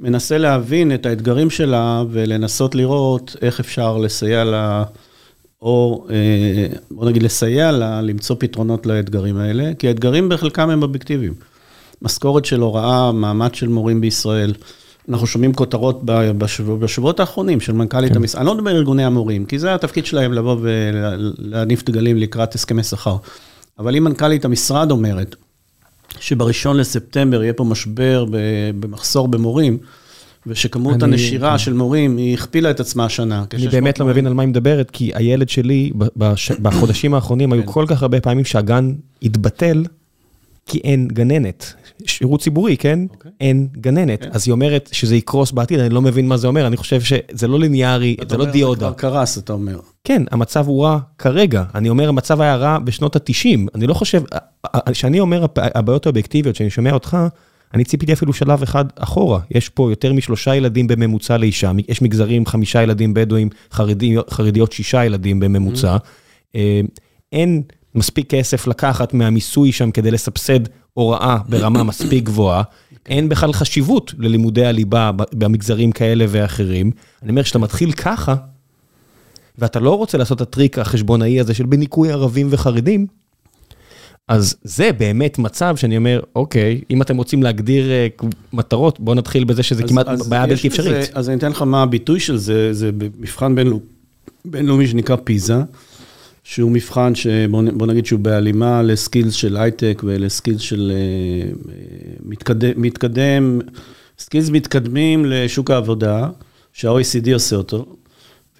מנסה 0.00 0.38
להבין 0.38 0.94
את 0.94 1.06
האתגרים 1.06 1.50
שלה 1.50 2.02
ולנסות 2.10 2.74
לראות 2.74 3.36
איך 3.42 3.60
אפשר 3.60 3.98
לסייע 3.98 4.44
לה, 4.44 4.84
או 5.62 6.06
אה, 6.10 6.66
בוא 6.90 7.06
נגיד 7.06 7.22
לסייע 7.22 7.72
לה 7.72 8.02
למצוא 8.02 8.36
פתרונות 8.38 8.86
לאתגרים 8.86 9.36
האלה, 9.36 9.74
כי 9.78 9.88
האתגרים 9.88 10.28
בחלקם 10.28 10.70
הם 10.70 10.82
אובייקטיביים. 10.82 11.34
משכורת 12.02 12.44
של 12.44 12.60
הוראה, 12.60 13.12
מעמד 13.12 13.54
של 13.54 13.68
מורים 13.68 14.00
בישראל. 14.00 14.52
אנחנו 15.08 15.26
שומעים 15.26 15.54
כותרות 15.54 16.00
בשבוע, 16.04 16.76
בשבועות 16.76 17.20
האחרונים 17.20 17.60
של 17.60 17.72
מנכ"לית 17.72 18.12
כן. 18.12 18.16
המשרד, 18.16 18.40
אני 18.40 18.46
לא 18.46 18.54
מדבר 18.54 18.70
על 18.70 18.76
ארגוני 18.76 19.04
המורים, 19.04 19.44
כי 19.44 19.58
זה 19.58 19.74
התפקיד 19.74 20.06
שלהם 20.06 20.32
לבוא 20.32 20.56
ולהניף 20.60 21.84
דגלים 21.84 22.16
לקראת 22.16 22.54
הסכמי 22.54 22.82
שכר. 22.82 23.16
אבל 23.78 23.96
אם 23.96 24.04
מנכ"לית 24.04 24.44
המשרד 24.44 24.90
אומרת 24.90 25.36
שבראשון 26.20 26.76
לספטמבר 26.76 27.42
יהיה 27.42 27.52
פה 27.52 27.64
משבר 27.64 28.26
במחסור 28.80 29.28
במורים, 29.28 29.78
ושכמות 30.46 31.02
אני, 31.02 31.12
הנשירה 31.12 31.50
כן. 31.50 31.58
של 31.58 31.72
מורים, 31.72 32.16
היא 32.16 32.34
הכפילה 32.34 32.70
את 32.70 32.80
עצמה 32.80 33.04
השנה. 33.04 33.44
אני 33.54 33.68
באמת 33.68 33.98
לא 33.98 34.06
מבין 34.06 34.26
על 34.26 34.34
מה 34.34 34.42
היא 34.42 34.48
מדברת, 34.48 34.90
כי 34.90 35.10
הילד 35.14 35.48
שלי, 35.48 35.92
בש... 36.16 36.50
בחודשים 36.62 37.14
האחרונים, 37.14 37.52
היו 37.52 37.62
כן. 37.66 37.72
כל 37.72 37.84
כך 37.88 38.02
הרבה 38.02 38.20
פעמים 38.20 38.44
שהגן 38.44 38.92
התבטל, 39.22 39.84
כי 40.66 40.78
אין 40.84 41.08
גננת. 41.08 41.74
שירות 42.08 42.40
ציבורי, 42.40 42.76
כן? 42.76 42.98
Okay. 43.10 43.14
אוקיי. 43.14 43.30
אין 43.40 43.68
גננת. 43.80 44.22
Okay. 44.22 44.24
כן. 44.24 44.30
אז 44.32 44.48
היא 44.48 44.52
אומרת 44.52 44.88
שזה 44.92 45.16
יקרוס 45.16 45.52
בעתיד, 45.52 45.80
אני 45.80 45.94
לא 45.94 46.02
מבין 46.02 46.28
מה 46.28 46.36
זה 46.36 46.46
אומר, 46.46 46.66
אני 46.66 46.76
חושב 46.76 47.00
שזה 47.00 47.48
לא 47.48 47.60
ליניארי, 47.60 48.16
זה 48.28 48.36
לא 48.36 48.44
דיודה. 48.44 48.90
זה 48.90 48.94
כבר 48.96 49.10
קרס, 49.10 49.38
אתה 49.38 49.52
אומר. 49.52 49.80
כן, 50.04 50.22
המצב 50.30 50.66
הוא 50.66 50.84
רע 50.84 50.98
כרגע. 51.18 51.64
אני 51.74 51.88
אומר, 51.88 52.08
המצב 52.08 52.40
היה 52.40 52.56
רע 52.56 52.78
בשנות 52.78 53.16
ה-90. 53.16 53.58
אני 53.74 53.86
לא 53.86 53.94
חושב, 53.94 54.22
כשאני 54.92 55.20
אומר 55.20 55.46
הבעיות 55.56 56.06
האובייקטיביות, 56.06 56.56
שאני 56.56 56.70
שומע 56.70 56.92
אותך, 56.92 57.16
אני 57.74 57.84
ציפיתי 57.84 58.12
אפילו 58.12 58.32
שלב 58.32 58.62
אחד 58.62 58.84
אחורה. 58.96 59.40
יש 59.50 59.68
פה 59.68 59.90
יותר 59.92 60.12
משלושה 60.12 60.54
ילדים 60.54 60.86
בממוצע 60.86 61.36
לאישה, 61.36 61.72
יש 61.88 62.02
מגזרים, 62.02 62.46
חמישה 62.46 62.82
ילדים 62.82 63.14
בדואים, 63.14 63.48
חרדיות, 63.72 64.30
חרדיות 64.30 64.72
שישה 64.72 65.04
ילדים 65.04 65.40
בממוצע. 65.40 65.96
Mm-hmm. 65.96 66.58
אין 67.32 67.62
מספיק 67.94 68.30
כסף 68.30 68.66
לקחת 68.66 69.14
מהמיסוי 69.14 69.72
שם 69.72 69.90
כדי 69.90 70.10
לסבסד 70.10 70.60
הוראה 70.96 71.36
ברמה 71.48 71.82
מספיק 71.82 72.24
גבוהה, 72.24 72.62
אין 73.06 73.28
בכלל 73.28 73.52
חשיבות 73.52 74.14
ללימודי 74.18 74.66
הליבה 74.66 75.10
במגזרים 75.32 75.92
כאלה 75.92 76.24
ואחרים. 76.28 76.90
אני 77.22 77.30
אומר, 77.30 77.42
כשאתה 77.42 77.58
מתחיל 77.58 77.92
ככה, 77.92 78.34
ואתה 79.58 79.80
לא 79.80 79.98
רוצה 79.98 80.18
לעשות 80.18 80.42
את 80.42 80.48
הטריק 80.48 80.78
החשבונאי 80.78 81.40
הזה 81.40 81.54
של 81.54 81.66
בניכוי 81.66 82.12
ערבים 82.12 82.48
וחרדים, 82.50 83.06
אז 84.28 84.56
זה 84.62 84.92
באמת 84.92 85.38
מצב 85.38 85.76
שאני 85.76 85.96
אומר, 85.96 86.20
אוקיי, 86.36 86.80
אם 86.90 87.02
אתם 87.02 87.16
רוצים 87.16 87.42
להגדיר 87.42 87.84
uh, 88.22 88.26
מטרות, 88.52 89.00
בואו 89.00 89.16
נתחיל 89.16 89.44
בזה 89.44 89.62
שזה 89.62 89.84
אז, 89.84 89.88
כמעט 89.88 90.08
אז 90.08 90.28
בעיה 90.28 90.46
בלתי 90.46 90.68
אפשרית. 90.68 91.06
זה, 91.06 91.10
אז 91.14 91.28
אני 91.28 91.38
אתן 91.38 91.50
לך 91.50 91.62
מה 91.62 91.82
הביטוי 91.82 92.20
של 92.20 92.36
זה, 92.36 92.72
זה 92.72 92.90
במבחן 92.92 93.54
בינלאומי 94.44 94.88
שנקרא 94.88 95.16
PISA. 95.24 95.56
שהוא 96.48 96.70
מבחן 96.70 97.14
שבוא 97.14 97.86
נגיד 97.86 98.06
שהוא 98.06 98.20
בהלימה 98.20 98.82
ל 98.82 98.89
skills 98.89 99.34
של 99.34 99.56
הייטק 99.56 100.02
ול 100.04 100.18
skills 100.18 100.60
של 100.60 100.92
אה, 100.94 101.50
מתקדם, 102.24 102.70
מתקדם, 102.76 103.58
skills 104.18 104.50
מתקדמים 104.50 105.24
לשוק 105.26 105.70
העבודה, 105.70 106.28
שה-OECD 106.72 107.32
עושה 107.34 107.56
אותו, 107.56 107.86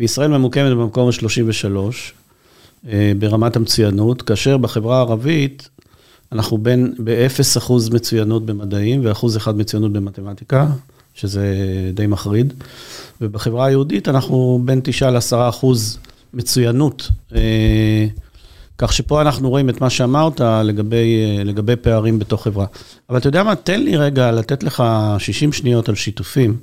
וישראל 0.00 0.30
ממוקמת 0.30 0.72
במקום 0.72 1.08
ה-33 1.08 1.66
אה, 2.88 3.12
ברמת 3.18 3.56
המצוינות, 3.56 4.22
כאשר 4.22 4.56
בחברה 4.56 4.96
הערבית 4.96 5.68
אנחנו 6.32 6.58
בין 6.58 6.94
ב-0% 7.04 7.72
מצוינות 7.92 8.46
במדעים 8.46 9.00
ו-1% 9.04 9.52
מצוינות 9.52 9.92
במתמטיקה, 9.92 10.66
שזה 11.14 11.54
די 11.94 12.06
מחריד, 12.06 12.52
ובחברה 13.20 13.66
היהודית 13.66 14.08
אנחנו 14.08 14.60
בין 14.64 14.80
9 14.84 15.10
ל-10 15.10 15.48
אחוז 15.48 15.98
מצוינות. 16.36 17.10
אה, 17.34 18.06
כך 18.78 18.92
שפה 18.92 19.20
אנחנו 19.20 19.50
רואים 19.50 19.68
את 19.68 19.80
מה 19.80 19.90
שאמרת 19.90 20.40
לגבי, 20.40 21.24
אה, 21.38 21.44
לגבי 21.44 21.76
פערים 21.76 22.18
בתוך 22.18 22.44
חברה. 22.44 22.66
אבל 23.10 23.18
אתה 23.18 23.28
יודע 23.28 23.42
מה, 23.42 23.56
תן 23.56 23.80
לי 23.80 23.96
רגע 23.96 24.32
לתת 24.32 24.62
לך 24.62 24.84
60 25.18 25.52
שניות 25.52 25.88
על 25.88 25.94
שיתופים, 25.94 26.56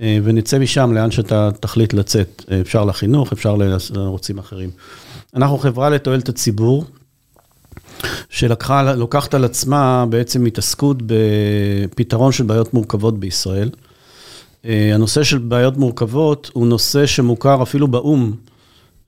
אה, 0.00 0.18
ונצא 0.24 0.58
משם 0.58 0.92
לאן 0.92 1.10
שאתה 1.10 1.50
תחליט 1.60 1.92
לצאת. 1.92 2.44
אפשר 2.60 2.84
לחינוך, 2.84 3.32
אפשר 3.32 3.56
לערוצים 3.94 4.38
אחרים. 4.38 4.70
אנחנו 5.36 5.58
חברה 5.58 5.90
לתועלת 5.90 6.28
הציבור, 6.28 6.84
שלוקחת 8.30 9.34
על 9.34 9.44
עצמה 9.44 10.04
בעצם 10.08 10.46
התעסקות 10.46 10.96
בפתרון 11.06 12.32
של 12.32 12.44
בעיות 12.44 12.74
מורכבות 12.74 13.20
בישראל. 13.20 13.70
הנושא 14.64 15.24
של 15.24 15.38
בעיות 15.38 15.76
מורכבות 15.76 16.50
הוא 16.52 16.66
נושא 16.66 17.06
שמוכר 17.06 17.62
אפילו 17.62 17.88
באו"ם. 17.88 18.32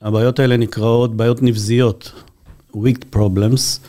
הבעיות 0.02 0.38
האלה 0.38 0.56
נקראות 0.56 1.16
בעיות 1.16 1.42
נבזיות, 1.42 2.12
weak 2.74 3.16
problems. 3.16 3.80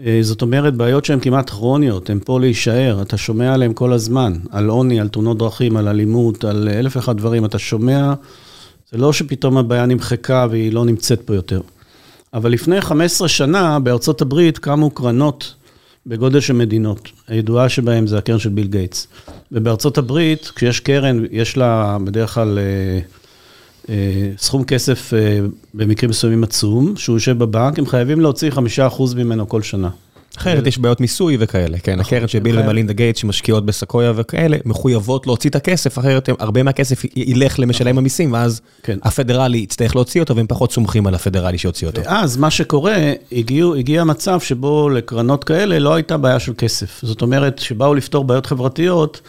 אה, 0.00 0.18
זאת 0.22 0.42
אומרת, 0.42 0.74
בעיות 0.74 1.04
שהן 1.04 1.20
כמעט 1.20 1.50
כרוניות, 1.50 2.10
הן 2.10 2.18
פה 2.24 2.40
להישאר, 2.40 3.02
אתה 3.02 3.16
שומע 3.16 3.54
עליהן 3.54 3.72
כל 3.74 3.92
הזמן, 3.92 4.32
על 4.50 4.68
עוני, 4.68 5.00
על 5.00 5.08
תאונות 5.08 5.38
דרכים, 5.38 5.76
על 5.76 5.88
אלימות, 5.88 6.44
על 6.44 6.68
אלף 6.68 6.96
ואחד 6.96 7.16
דברים, 7.16 7.44
אתה 7.44 7.58
שומע, 7.58 8.14
זה 8.90 8.98
לא 8.98 9.12
שפתאום 9.12 9.56
הבעיה 9.56 9.86
נמחקה 9.86 10.46
והיא 10.50 10.72
לא 10.72 10.84
נמצאת 10.84 11.20
פה 11.20 11.34
יותר. 11.34 11.60
אבל 12.34 12.52
לפני 12.52 12.80
15 12.80 13.28
שנה, 13.28 13.78
בארצות 13.78 14.22
הברית 14.22 14.58
קמו 14.58 14.90
קרנות 14.90 15.54
בגודל 16.06 16.40
של 16.40 16.52
מדינות. 16.52 17.08
הידועה 17.28 17.68
שבהן 17.68 18.06
זה 18.06 18.18
הקרן 18.18 18.38
של 18.38 18.48
ביל 18.48 18.66
גייטס. 18.66 19.08
ובארצות 19.52 19.98
הברית, 19.98 20.52
כשיש 20.54 20.80
קרן, 20.80 21.24
יש 21.30 21.56
לה 21.56 21.98
בדרך 22.04 22.34
כלל... 22.34 22.58
אה, 22.58 23.00
סכום 24.38 24.64
כסף 24.64 25.14
אה, 25.14 25.38
במקרים 25.74 26.10
מסוימים 26.10 26.44
עצום, 26.44 26.96
שהוא 26.96 27.16
יושב 27.16 27.38
בבנק, 27.38 27.78
הם 27.78 27.86
חייבים 27.86 28.20
להוציא 28.20 28.50
חמישה 28.50 28.86
אחוז 28.86 29.14
ממנו 29.14 29.48
כל 29.48 29.62
שנה. 29.62 29.88
אחרת 30.38 30.66
יש 30.66 30.78
בעיות 30.78 31.00
מיסוי 31.00 31.36
וכאלה, 31.40 31.78
כן. 31.78 32.00
הקרן 32.00 32.28
של 32.28 32.38
ביל 32.38 32.58
ומלינדה 32.58 32.92
גייט 32.92 33.16
שמשקיעות 33.16 33.66
בסקויה 33.66 34.12
וכאלה, 34.16 34.56
מחויבות 34.64 35.26
להוציא 35.26 35.50
את 35.50 35.54
הכסף, 35.54 35.98
אחרת 35.98 36.28
הרבה 36.38 36.62
מהכסף 36.62 37.02
ילך 37.16 37.58
למשלם 37.58 37.88
נכון. 37.88 37.98
המיסים, 37.98 38.32
ואז 38.32 38.60
כן. 38.82 38.98
הפדרלי 39.02 39.58
יצטרך 39.58 39.96
להוציא 39.96 40.20
אותו, 40.20 40.36
והם 40.36 40.46
פחות 40.46 40.72
סומכים 40.72 41.06
על 41.06 41.14
הפדרלי 41.14 41.58
שיוציא 41.58 41.86
אותו. 41.86 42.02
ואז 42.04 42.36
מה 42.36 42.50
שקורה, 42.50 43.12
הגיע 43.76 44.04
מצב 44.04 44.40
שבו 44.40 44.88
לקרנות 44.88 45.44
כאלה 45.44 45.78
לא 45.78 45.94
הייתה 45.94 46.16
בעיה 46.16 46.40
של 46.40 46.52
כסף. 46.58 47.00
זאת 47.02 47.22
אומרת, 47.22 47.58
שבאו 47.58 47.94
לפתור 47.94 48.24
בעיות 48.24 48.46
חברתיות, 48.46 49.20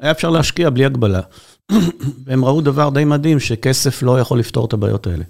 היה 0.00 0.10
אפשר 0.10 0.30
להשקיע 0.30 0.70
בלי 0.70 0.84
הגבלה. 0.84 1.20
והם 2.26 2.44
ראו 2.44 2.60
דבר 2.60 2.88
די 2.90 3.04
מדהים, 3.04 3.40
שכסף 3.40 4.02
לא 4.02 4.20
יכול 4.20 4.38
לפתור 4.38 4.64
את 4.66 4.72
הבעיות 4.72 5.06
האלה. 5.06 5.24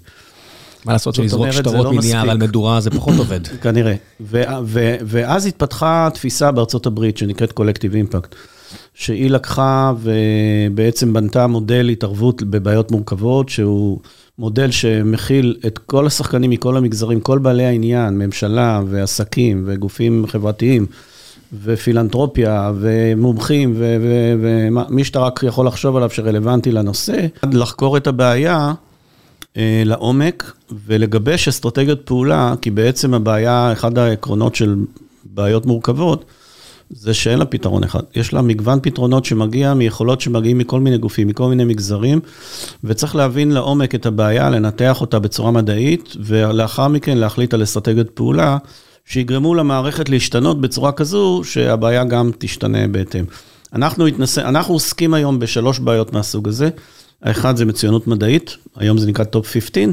מה 0.85 0.93
לעשות 0.93 1.15
שלזרוק 1.15 1.51
שטרות 1.51 1.85
לא 1.85 1.93
מנייר. 1.93 2.31
על 2.31 2.37
מדורה 2.37 2.81
זה 2.81 2.89
פחות 2.89 3.17
עובד. 3.19 3.47
כנראה. 3.47 3.95
ו- 4.21 4.43
ו- 4.65 4.95
ואז 5.05 5.45
התפתחה 5.45 6.09
תפיסה 6.13 6.51
בארצות 6.51 6.85
הברית 6.85 7.17
שנקראת 7.17 7.51
קולקטיב 7.51 7.95
אימפקט, 7.95 8.35
שהיא 8.93 9.29
לקחה 9.29 9.93
ובעצם 9.99 11.13
בנתה 11.13 11.47
מודל 11.47 11.89
התערבות 11.89 12.43
בבעיות 12.43 12.91
מורכבות, 12.91 13.49
שהוא 13.49 13.99
מודל 14.39 14.71
שמכיל 14.71 15.57
את 15.67 15.77
כל 15.77 16.07
השחקנים 16.07 16.49
מכל 16.49 16.77
המגזרים, 16.77 17.19
כל 17.19 17.39
בעלי 17.39 17.65
העניין, 17.65 18.17
ממשלה 18.17 18.81
ועסקים 18.89 19.63
וגופים 19.65 20.25
חברתיים. 20.27 20.85
ופילנטרופיה, 21.63 22.71
ומומחים, 22.79 23.75
ומי 23.77 25.03
שאתה 25.03 25.19
רק 25.19 25.43
יכול 25.43 25.67
לחשוב 25.67 25.95
עליו 25.95 26.09
שרלוונטי 26.09 26.71
לנושא, 26.71 27.25
לחקור 27.43 27.97
את 27.97 28.07
הבעיה 28.07 28.73
אה, 29.57 29.81
לעומק 29.85 30.53
ולגבש 30.85 31.47
אסטרטגיות 31.47 32.01
פעולה, 32.05 32.53
כי 32.61 32.71
בעצם 32.71 33.13
הבעיה, 33.13 33.71
אחד 33.71 33.97
העקרונות 33.97 34.55
של 34.55 34.75
בעיות 35.23 35.65
מורכבות, 35.65 36.25
זה 36.89 37.13
שאין 37.13 37.39
לה 37.39 37.45
פתרון 37.45 37.83
אחד. 37.83 37.99
יש 38.15 38.33
לה 38.33 38.41
מגוון 38.41 38.79
פתרונות 38.81 39.25
שמגיע 39.25 39.73
מיכולות 39.73 40.21
שמגיעים 40.21 40.57
מכל 40.57 40.79
מיני 40.79 40.97
גופים, 40.97 41.27
מכל 41.27 41.49
מיני 41.49 41.65
מגזרים, 41.65 42.19
וצריך 42.83 43.15
להבין 43.15 43.51
לעומק 43.51 43.95
את 43.95 44.05
הבעיה, 44.05 44.49
לנתח 44.49 45.01
אותה 45.01 45.19
בצורה 45.19 45.51
מדעית, 45.51 46.15
ולאחר 46.19 46.87
מכן 46.87 47.17
להחליט 47.17 47.53
על 47.53 47.63
אסטרטגיות 47.63 48.09
פעולה, 48.09 48.57
שיגרמו 49.09 49.55
למערכת 49.55 50.09
להשתנות 50.09 50.61
בצורה 50.61 50.91
כזו, 50.91 51.41
שהבעיה 51.43 52.03
גם 52.03 52.31
תשתנה 52.37 52.87
בהתאם. 52.87 53.25
אנחנו, 53.73 54.07
התנסה, 54.07 54.49
אנחנו 54.49 54.73
עוסקים 54.73 55.13
היום 55.13 55.39
בשלוש 55.39 55.79
בעיות 55.79 56.13
מהסוג 56.13 56.47
הזה. 56.47 56.69
האחד 57.23 57.57
זה 57.57 57.65
מצוינות 57.65 58.07
מדעית, 58.07 58.57
היום 58.75 58.97
זה 58.97 59.07
נקרא 59.07 59.25
טופ 59.25 59.47
15. 59.47 59.83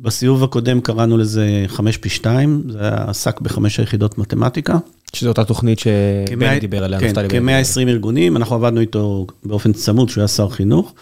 בסיבוב 0.00 0.44
הקודם 0.44 0.80
קראנו 0.80 1.18
לזה 1.18 1.64
5 1.68 1.96
פי 1.96 2.08
2, 2.08 2.62
זה 2.68 2.88
עסק 2.88 3.40
בחמש 3.40 3.80
היחידות 3.80 4.18
מתמטיקה. 4.18 4.78
שזו 5.12 5.28
אותה 5.28 5.44
תוכנית 5.44 5.78
שבני 5.78 6.60
דיבר 6.60 6.84
עליה, 6.84 7.00
כן, 7.00 7.06
נפתלי 7.06 7.40
בנט. 7.40 7.66
כ-120 7.66 7.88
ארגונים, 7.88 8.36
אנחנו 8.36 8.56
עבדנו 8.56 8.80
איתו 8.80 9.26
באופן 9.44 9.72
צמוד, 9.72 10.08
שהוא 10.08 10.20
היה 10.20 10.28
שר 10.28 10.48
חינוך. 10.48 10.94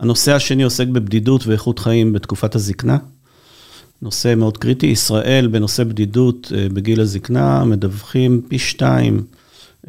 הנושא 0.00 0.34
השני 0.34 0.62
עוסק 0.62 0.86
בבדידות 0.86 1.46
ואיכות 1.46 1.78
חיים 1.78 2.12
בתקופת 2.12 2.54
הזקנה. 2.54 2.96
נושא 4.02 4.34
מאוד 4.36 4.56
קריטי. 4.58 4.86
ישראל 4.86 5.46
בנושא 5.46 5.84
בדידות 5.84 6.52
אה, 6.56 6.66
בגיל 6.72 7.00
הזקנה 7.00 7.64
מדווחים 7.64 8.40
פי 8.48 8.58
שתיים 8.58 9.22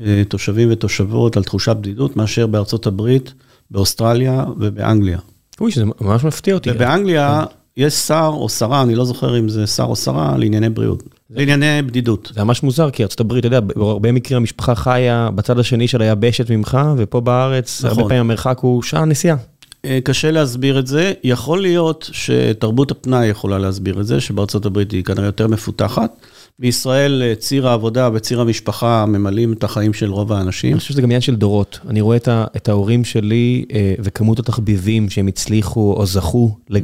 אה, 0.02 0.24
תושבים 0.28 0.70
ותושבות 0.72 1.38
על 1.38 1.44
תחושת 1.44 1.76
בדידות 1.76 2.16
מאשר 2.16 2.48
בארצות 2.48 2.88
הברית, 2.88 3.34
באוסטרליה 3.72 4.46
ובאנגליה. 4.58 5.20
אוי, 5.62 5.72
שזה 5.72 5.86
ממש 6.02 6.24
מפתיע 6.24 6.54
אותי. 6.54 6.70
ובאנגליה 6.72 7.46
יש 7.78 7.94
שר 7.94 8.32
או 8.34 8.50
שרה, 8.50 8.82
אני 8.82 8.96
לא 8.96 9.06
זוכר 9.06 9.40
אם 9.40 9.50
זה 9.50 9.68
שר 9.68 9.84
או 9.84 9.96
שרה, 9.96 10.38
לענייני 10.38 10.70
בריאות, 10.70 11.04
לענייני 11.30 11.82
בדידות. 11.82 12.32
זה 12.36 12.44
ממש 12.44 12.64
מוזר, 12.64 12.90
כי 12.90 13.04
הברית, 13.20 13.46
אתה 13.46 13.48
יודע, 13.48 13.60
בהרבה 13.60 14.12
מקרים 14.12 14.38
המשפחה 14.38 14.76
חיה 14.76 15.30
בצד 15.36 15.60
השני 15.60 15.88
של 15.88 16.02
היבשת 16.02 16.52
ממך, 16.52 16.78
ופה 16.98 17.22
בארץ, 17.22 17.86
נכון. 17.86 17.90
הרבה 17.90 18.10
פעמים 18.10 18.20
המרחק 18.20 18.60
הוא 18.60 18.84
שעה 18.84 19.06
נסיעה. 19.06 19.38
אה, 19.86 20.00
קשה 20.04 20.32
להסביר 20.32 20.80
את 20.80 20.88
זה. 20.88 21.14
יכול 21.24 21.62
להיות 21.62 22.10
שתרבות 22.14 22.92
הפנאי 22.92 23.28
יכולה 23.28 23.58
להסביר 23.58 24.02
את 24.02 24.08
זה, 24.08 24.22
שבארצות 24.22 24.66
הברית 24.66 24.92
היא 24.92 25.04
כנראה 25.04 25.26
יותר 25.26 25.48
מפותחת. 25.48 26.26
בישראל 26.60 27.24
אה, 27.26 27.36
ציר 27.36 27.68
העבודה 27.68 28.10
וציר 28.14 28.42
המשפחה 28.42 29.06
ממלאים 29.06 29.54
את 29.54 29.64
החיים 29.64 29.94
של 29.94 30.12
רוב 30.12 30.34
האנשים. 30.34 30.72
אני 30.72 30.80
חושב 30.80 30.94
שזה 30.94 31.02
גם 31.02 31.08
עניין 31.08 31.22
של 31.22 31.36
דורות. 31.36 31.80
אני 31.88 32.02
רואה 32.02 32.18
את, 32.18 32.28
ה, 32.28 32.46
את 32.56 32.70
ההורים 32.70 33.06
שלי 33.06 33.66
אה, 33.74 33.94
וכמות 34.00 34.40
התחביבים 34.40 35.10
שהם 35.10 35.28
הצליחו 35.28 35.94
או 35.98 36.06
זכו 36.06 36.56
ל- 36.70 36.78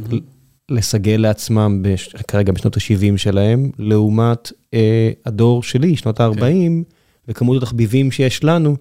לסגל 0.70 1.16
לעצמם 1.16 1.82
בש, 1.82 2.08
כרגע 2.28 2.52
בשנות 2.52 2.76
ה-70 2.76 3.16
שלהם, 3.16 3.70
לעומת 3.78 4.52
אה, 4.74 5.10
הדור 5.26 5.62
שלי, 5.62 5.96
שנות 5.96 6.20
ה-40, 6.20 6.95
וכמות 7.28 7.62
התחביבים 7.62 8.10
שיש 8.10 8.44
לנו. 8.44 8.76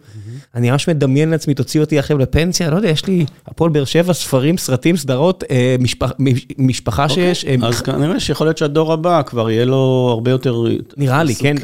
אני 0.56 0.72
ממש 0.72 0.90
מדמיין 0.90 1.30
לעצמי, 1.30 1.54
תוציא 1.54 1.82
אותי 1.82 2.00
עכשיו 2.00 2.18
לפנסיה, 2.18 2.70
לא 2.70 2.76
יודע, 2.76 2.90
יש 2.90 3.06
לי 3.06 3.26
הפועל 3.48 3.72
באר 3.72 3.86
שבע, 3.86 4.14
ספרים, 4.14 4.58
סרטים, 4.58 4.98
סדרות, 4.98 5.44
אה, 5.52 5.76
משפח, 5.80 6.12
מש- 6.20 6.46
משפחה 6.58 7.10
שיש. 7.10 7.46
אה, 7.46 7.56
אז 7.64 7.82
כנראה 7.82 8.20
שיכול 8.20 8.48
להיות 8.48 8.58
שהדור 8.58 8.94
הבא 8.94 9.22
כבר 9.26 9.50
יהיה 9.52 9.66
לו 9.66 10.08
הרבה 10.12 10.32
יותר 10.32 10.64
נראה 10.98 11.24
לי, 11.24 11.36
כן, 11.36 11.56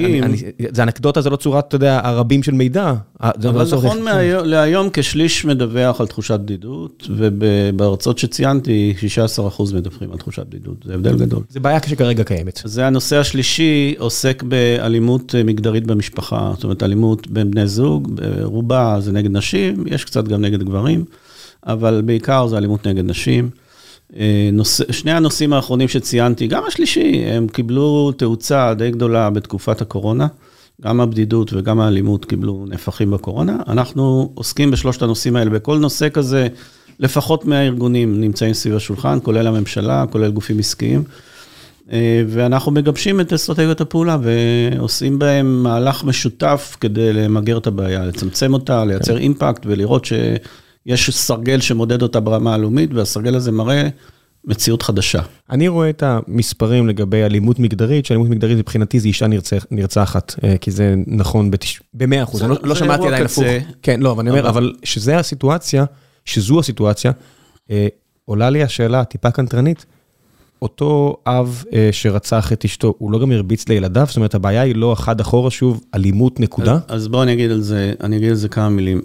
זה 0.72 0.84
אנקדוטה, 0.84 1.22
זה 1.22 1.30
לא 1.30 1.36
צורת, 1.36 1.68
אתה 1.68 1.76
יודע, 1.76 2.02
הרבים 2.04 2.44
של 2.44 2.52
מידע. 2.52 2.94
אה, 3.24 3.32
לא 3.44 3.50
אבל 3.50 3.66
צורך- 3.66 3.86
נכון 3.86 4.02
מהיום- 4.02 4.46
להיום 4.46 4.88
כשליש 4.94 5.46
מדווח 5.46 6.02
על 6.02 6.08
תחושת 6.08 6.40
בדידות, 6.40 7.08
ובארצות 7.18 8.18
שציינתי, 8.18 8.94
16% 8.98 9.02
מדווחים 9.74 10.12
על 10.12 10.18
תחושת 10.18 10.46
בדידות, 10.48 10.76
זה 10.86 10.94
הבדל 10.94 11.18
גדול. 11.18 11.44
זה 11.50 11.60
בעיה 11.60 11.80
שכרגע 11.88 12.24
קיימת. 12.24 12.62
זה 12.66 12.88
הנושא 12.88 13.18
השלישי, 13.18 13.96
עוסק 13.98 14.44
באלימות 14.44 15.36
מגדרית 15.46 15.88
במשפחה, 15.88 16.52
זאת 16.56 16.64
אומרת, 16.72 16.84
אלימות 16.84 17.28
בין 17.28 17.52
בני 17.52 17.68
זוג, 17.68 18.22
רובה 18.44 18.98
זה 19.00 19.12
נגד 19.12 19.32
נשים, 19.32 19.84
יש 19.88 20.06
קצת 20.06 20.28
גם 20.28 20.42
נגד 20.42 20.64
גברים, 20.64 21.06
אבל 21.68 22.02
בעיקר 22.06 22.48
זה 22.48 22.58
אלימות 22.58 22.88
נגד 22.88 23.06
נשים. 23.06 23.50
אה, 24.16 24.50
נושא, 24.54 24.92
שני 24.92 25.12
הנושאים 25.12 25.54
האחרונים 25.54 25.88
שציינתי, 25.88 26.48
גם 26.48 26.64
השלישי, 26.68 27.24
הם 27.26 27.48
קיבלו 27.48 28.12
תאוצה 28.12 28.74
די 28.74 28.92
גדולה 28.92 29.30
בתקופת 29.30 29.82
הקורונה. 29.82 30.28
גם 30.82 31.02
הבדידות 31.02 31.54
וגם 31.54 31.80
האלימות 31.80 32.26
קיבלו 32.26 32.66
נפחים 32.70 33.12
בקורונה. 33.12 33.58
אנחנו 33.68 34.32
עוסקים 34.34 34.72
בשלושת 34.72 35.02
הנושאים 35.02 35.36
האלה. 35.36 35.50
בכל 35.50 35.78
נושא 35.78 36.10
כזה, 36.10 36.48
לפחות 37.00 37.46
100 37.46 37.66
ארגונים 37.66 38.22
נמצאים 38.22 38.54
סביב 38.54 38.76
השולחן, 38.76 39.20
כולל 39.24 39.48
הממשלה, 39.48 40.06
כולל 40.12 40.32
גופים 40.32 40.60
עסקיים. 40.60 41.04
אה, 41.92 42.24
ואנחנו 42.28 42.72
מגבשים 42.72 43.22
את 43.22 43.34
אסטרטגיות 43.34 43.82
הפעולה 43.82 44.18
ועושים 44.22 45.20
בהם 45.20 45.64
מהלך 45.64 46.04
משותף 46.04 46.78
כדי 46.80 47.14
למגר 47.14 47.58
את 47.58 47.68
הבעיה, 47.68 48.06
לצמצם 48.06 48.54
אותה, 48.54 48.86
לייצר 48.86 49.18
אימפקט 49.18 49.66
ולראות 49.66 50.06
שיש 50.06 51.10
סרגל 51.10 51.60
שמודד 51.62 52.02
אותה 52.02 52.20
ברמה 52.20 52.54
הלאומית, 52.54 52.94
והסרגל 52.94 53.36
הזה 53.36 53.52
מראה 53.52 53.88
מציאות 54.46 54.82
חדשה. 54.84 55.22
אני 55.50 55.68
רואה 55.68 55.90
את 55.90 56.04
המספרים 56.06 56.88
לגבי 56.88 57.24
אלימות 57.24 57.60
מגדרית, 57.60 58.06
שאלימות 58.06 58.30
מגדרית 58.30 58.58
מבחינתי 58.58 59.00
זה 59.00 59.08
אישה 59.08 59.28
נרצח, 59.28 59.66
נרצחת, 59.72 60.36
אה, 60.44 60.58
כי 60.58 60.72
זה 60.72 60.96
נכון 61.08 61.52
ב-100 61.94 62.24
אחוז. 62.24 62.40
זה- 62.40 62.46
אני 62.46 62.54
לא, 62.54 62.60
לא 62.64 62.76
שמעתי 62.76 63.08
עדיין 63.08 63.26
הפוך. 63.26 63.44
כן, 63.82 64.00
לא, 64.00 64.12
אבל 64.12 64.20
אני 64.22 64.30
אומר, 64.30 64.50
אבל- 64.50 64.74
שזה 64.84 65.18
הסיטואציה, 65.18 65.86
שזו 66.26 66.60
הסיטואציה, 66.60 67.12
אה, 67.72 67.88
עולה 68.26 68.50
לי 68.50 68.64
השאלה 68.64 69.04
טיפה 69.04 69.32
קנטרנית, 69.32 69.86
אותו 70.62 71.18
אב 71.28 71.64
אה, 71.74 71.90
שרצח 71.92 72.54
את 72.54 72.66
אשתו, 72.66 72.94
הוא 72.98 73.12
לא 73.12 73.20
גם 73.20 73.32
הרביץ 73.32 73.70
לילדיו? 73.70 74.06
זאת 74.08 74.16
אומרת, 74.16 74.36
הבעיה 74.36 74.62
היא 74.62 74.76
לא 74.76 74.94
אחד 74.94 75.20
אחורה, 75.20 75.52
שוב, 75.52 75.84
אלימות 75.96 76.40
נקודה? 76.40 76.74
אז, 76.74 76.82
אז 76.88 77.08
בואו 77.08 77.24
אני 77.24 77.34
אגיד 77.34 77.52
על 77.52 77.62
זה, 77.62 77.94
אני 78.04 78.18
אגיד 78.18 78.30
על 78.30 78.36
זה 78.36 78.50
כמה 78.50 78.70
מילים. 78.70 79.02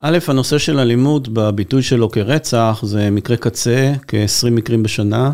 א', 0.00 0.18
הנושא 0.28 0.58
של 0.58 0.78
אלימות 0.78 1.28
בביטוי 1.28 1.82
שלו 1.82 2.10
כרצח, 2.10 2.80
זה 2.82 3.10
מקרה 3.10 3.36
קצה, 3.36 3.92
כ-20 4.08 4.50
מקרים 4.50 4.82
בשנה, 4.82 5.32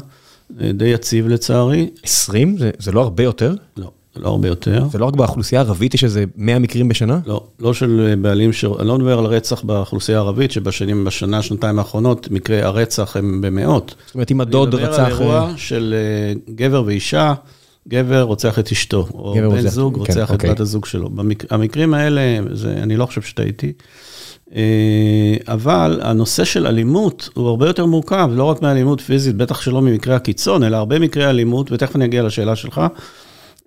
אה, 0.60 0.72
די 0.72 0.84
יציב 0.84 1.28
לצערי. 1.28 1.90
20? 2.02 2.58
זה, 2.58 2.70
זה 2.78 2.92
לא 2.92 3.00
הרבה 3.00 3.22
יותר? 3.22 3.54
לא, 3.76 3.90
לא 4.16 4.28
הרבה 4.28 4.48
יותר. 4.48 4.84
זה 4.90 4.98
לא 4.98 5.04
רק 5.04 5.14
באוכלוסייה 5.14 5.60
הערבית 5.60 5.94
יש 5.94 6.04
איזה 6.04 6.24
100 6.36 6.58
מקרים 6.58 6.88
בשנה? 6.88 7.18
לא, 7.26 7.44
לא 7.60 7.74
של 7.74 8.06
אה, 8.08 8.16
בעלים, 8.16 8.52
ש... 8.52 8.64
אני 8.64 8.88
לא 8.88 8.98
מדבר 8.98 9.18
על 9.18 9.24
רצח 9.24 9.62
באוכלוסייה 9.62 10.18
הערבית, 10.18 10.52
שבשנים, 10.52 11.04
בשנה, 11.04 11.42
שנתיים 11.42 11.78
האחרונות, 11.78 12.30
מקרי 12.30 12.62
הרצח 12.62 13.16
הם 13.16 13.40
במאות. 13.40 13.94
זאת 14.06 14.14
אומרת, 14.14 14.30
אם 14.30 14.40
הדוד 14.40 14.74
אני 14.74 14.84
רצח... 14.84 14.98
מדבר 14.98 15.06
על 15.06 15.12
אירוע 15.12 15.50
אה, 15.50 15.52
של 15.56 15.94
אה, 15.96 16.54
גבר 16.54 16.82
ואישה, 16.86 17.34
גבר 17.88 18.22
רוצח 18.22 18.58
את 18.58 18.72
אשתו, 18.72 19.08
או 19.14 19.34
בן 19.34 19.44
רוצח, 19.44 19.68
זוג 19.68 19.94
כן, 19.94 20.00
רוצח 20.00 20.30
את 20.30 20.34
אוקיי. 20.34 20.50
בת 20.50 20.60
הזוג 20.60 20.86
שלו. 20.86 21.10
במק... 21.10 21.52
המקרים 21.52 21.94
האלה, 21.94 22.20
זה, 22.52 22.72
אני 22.82 22.96
לא 22.96 23.06
חושב 23.06 23.22
שטעיתי. 23.22 23.72
אבל 25.48 26.00
הנושא 26.02 26.44
של 26.44 26.66
אלימות 26.66 27.28
הוא 27.34 27.48
הרבה 27.48 27.66
יותר 27.66 27.86
מורכב, 27.86 28.30
לא 28.32 28.44
רק 28.44 28.62
מאלימות 28.62 29.00
פיזית, 29.00 29.36
בטח 29.36 29.60
שלא 29.60 29.82
ממקרי 29.82 30.14
הקיצון, 30.14 30.62
אלא 30.62 30.76
הרבה 30.76 30.98
מקרי 30.98 31.30
אלימות, 31.30 31.72
ותכף 31.72 31.96
אני 31.96 32.04
אגיע 32.04 32.22
לשאלה 32.22 32.56
שלך. 32.56 32.80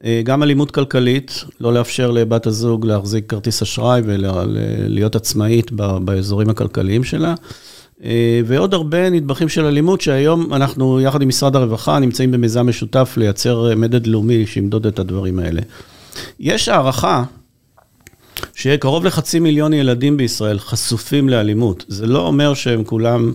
אה, 0.06 0.22
גם 0.24 0.44
אלימות 0.44 0.72
כלכלית, 0.72 1.44
לא 1.60 1.74
לאפשר 1.74 2.12
לבת 2.12 2.48
הזוג 2.48 2.86
להחזיק 2.86 3.30
כרטיס 3.30 3.62
אשראי 3.62 4.02
ולהיות 4.06 5.16
עצמאית 5.16 5.72
באזורים 5.72 6.50
הכלכליים 6.50 7.04
שלה. 7.04 7.36
אה, 8.04 8.42
ועוד 8.46 8.74
הרבה 8.74 9.10
נדבכים 9.10 9.50
של 9.50 9.66
אלימות, 9.66 10.02
שהיום 10.02 10.54
אנחנו, 10.54 11.02
יחד 11.02 11.22
עם 11.22 11.28
משרד 11.28 11.56
הרווחה, 11.56 12.00
נמצאים 12.00 12.32
במיזם 12.32 12.68
משותף 12.68 13.14
לייצר 13.18 13.70
אה, 13.70 13.76
מדד 13.76 14.08
לאומי 14.08 14.46
שימדוד 14.46 14.88
את 14.88 15.00
הדברים 15.00 15.40
האלה. 15.40 15.62
יש 16.40 16.70
הערכה 16.70 17.24
שקרוב 18.54 19.06
לחצי 19.06 19.40
מיליון 19.40 19.74
ילדים 19.74 20.18
בישראל 20.18 20.60
חשופים 20.60 21.30
לאלימות. 21.30 21.86
זה 21.88 22.08
לא 22.08 22.28
אומר 22.28 22.54
שהם 22.54 22.84
כולם 22.84 23.34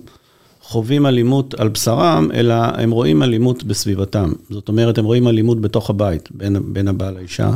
חווים 0.71 1.07
אלימות 1.07 1.55
על 1.55 1.69
בשרם, 1.69 2.29
אלא 2.35 2.55
הם 2.55 2.91
רואים 2.91 3.23
אלימות 3.23 3.65
בסביבתם. 3.65 4.33
זאת 4.51 4.69
אומרת, 4.69 4.99
הם 4.99 5.05
רואים 5.05 5.29
אלימות 5.29 5.61
בתוך 5.61 5.91
הבית, 5.91 6.29
בין, 6.35 6.57
בין 6.73 6.89
הבעל 6.89 7.15
לאישה, 7.15 7.51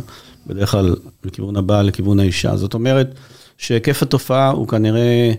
בדרך 0.47 0.71
כלל 0.71 0.97
לכיוון 1.25 1.57
הבעל 1.57 1.87
לכיוון 1.87 2.21
האישה. 2.21 2.57
זאת 2.57 2.75
אומרת 2.75 3.15
שהיקף 3.59 4.03
התופעה 4.03 4.51
הוא 4.51 4.69
כנראה 4.69 5.33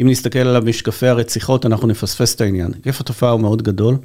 אם 0.00 0.08
נסתכל 0.08 0.38
עליו 0.38 0.62
משקפי 0.66 1.06
הרציחות, 1.06 1.66
אנחנו 1.66 1.88
נפספס 1.88 2.34
את 2.34 2.40
העניין. 2.40 2.70
היקף 2.74 3.00
התופעה 3.00 3.30
הוא 3.30 3.40
מאוד 3.40 3.62
גדול. 3.62 3.96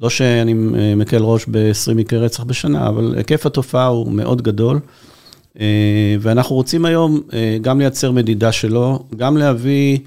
לא 0.00 0.10
שאני 0.10 0.54
מקל 0.96 1.22
ראש 1.22 1.46
ב-20 1.50 1.94
מקרי 1.94 2.18
רצח 2.18 2.44
בשנה, 2.44 2.88
אבל 2.88 3.14
היקף 3.16 3.46
התופעה 3.46 3.86
הוא 3.86 4.12
מאוד 4.12 4.42
גדול. 4.42 4.78
ואנחנו 6.20 6.56
רוצים 6.56 6.84
היום 6.84 7.20
גם 7.60 7.78
לייצר 7.78 8.12
מדידה 8.12 8.52
שלו, 8.52 9.04
גם 9.16 9.36
להביא 9.36 9.98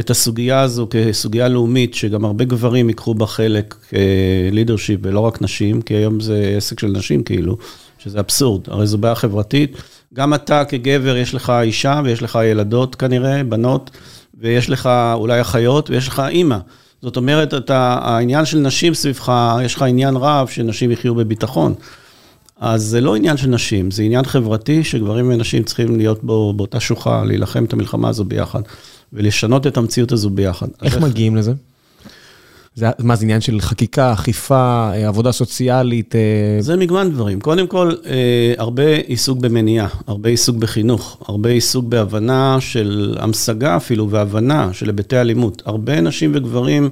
את 0.00 0.10
הסוגיה 0.10 0.60
הזו 0.60 0.86
כסוגיה 0.90 1.48
לאומית, 1.48 1.94
שגם 1.94 2.24
הרבה 2.24 2.44
גברים 2.44 2.88
ייקחו 2.88 3.14
בה 3.14 3.26
חלק 3.26 3.74
כלידרשיפ 4.50 5.00
ולא 5.02 5.20
רק 5.20 5.42
נשים, 5.42 5.82
כי 5.82 5.94
היום 5.94 6.20
זה 6.20 6.54
עסק 6.56 6.80
של 6.80 6.86
נשים 6.86 7.22
כאילו, 7.22 7.56
שזה 7.98 8.20
אבסורד, 8.20 8.62
הרי 8.66 8.86
זו 8.86 8.98
בעיה 8.98 9.14
חברתית. 9.14 9.76
גם 10.14 10.34
אתה 10.34 10.64
כגבר, 10.64 11.16
יש 11.16 11.34
לך 11.34 11.52
אישה 11.62 12.00
ויש 12.04 12.22
לך 12.22 12.38
ילדות 12.50 12.94
כנראה, 12.94 13.44
בנות, 13.44 13.90
ויש 14.40 14.70
לך 14.70 14.90
אולי 15.14 15.40
אחיות 15.40 15.90
ויש 15.90 16.08
לך 16.08 16.22
אימא. 16.28 16.58
זאת 17.02 17.16
אומרת, 17.16 17.54
אתה, 17.54 17.98
העניין 18.02 18.44
של 18.44 18.58
נשים 18.58 18.94
סביבך, 18.94 19.32
יש 19.62 19.74
לך 19.74 19.82
עניין 19.82 20.16
רב 20.16 20.48
שנשים 20.48 20.90
יחיו 20.90 21.14
בביטחון. 21.14 21.74
אז 22.60 22.82
זה 22.82 23.00
לא 23.00 23.16
עניין 23.16 23.36
של 23.36 23.48
נשים, 23.48 23.90
זה 23.90 24.02
עניין 24.02 24.24
חברתי 24.24 24.84
שגברים 24.84 25.30
ונשים 25.30 25.62
צריכים 25.62 25.96
להיות 25.96 26.24
בו 26.24 26.52
באותה 26.52 26.80
שוחה, 26.80 27.24
להילחם 27.24 27.64
את 27.64 27.72
המלחמה 27.72 28.08
הזו 28.08 28.24
ביחד. 28.24 28.60
ולשנות 29.12 29.66
את 29.66 29.76
המציאות 29.76 30.12
הזו 30.12 30.30
ביחד. 30.30 30.66
איך 30.82 30.96
מגיעים 30.98 31.36
לזה? 31.36 31.52
זה, 32.74 32.86
מה, 32.98 33.16
זה 33.16 33.24
עניין 33.24 33.40
של 33.40 33.60
חקיקה, 33.60 34.12
אכיפה, 34.12 34.90
עבודה 35.06 35.32
סוציאלית? 35.32 36.14
זה 36.60 36.76
מגוון 36.76 37.10
דברים. 37.10 37.40
קודם 37.40 37.66
כל, 37.66 37.92
הרבה 38.58 38.96
עיסוק 38.96 39.38
במניעה, 39.38 39.88
הרבה 40.06 40.28
עיסוק 40.28 40.56
בחינוך, 40.56 41.18
הרבה 41.28 41.50
עיסוק 41.50 41.84
בהבנה 41.84 42.56
של 42.60 43.16
המשגה 43.20 43.76
אפילו, 43.76 44.10
והבנה 44.10 44.72
של 44.72 44.86
היבטי 44.86 45.16
אלימות. 45.20 45.62
הרבה 45.66 46.00
נשים 46.00 46.32
וגברים, 46.34 46.88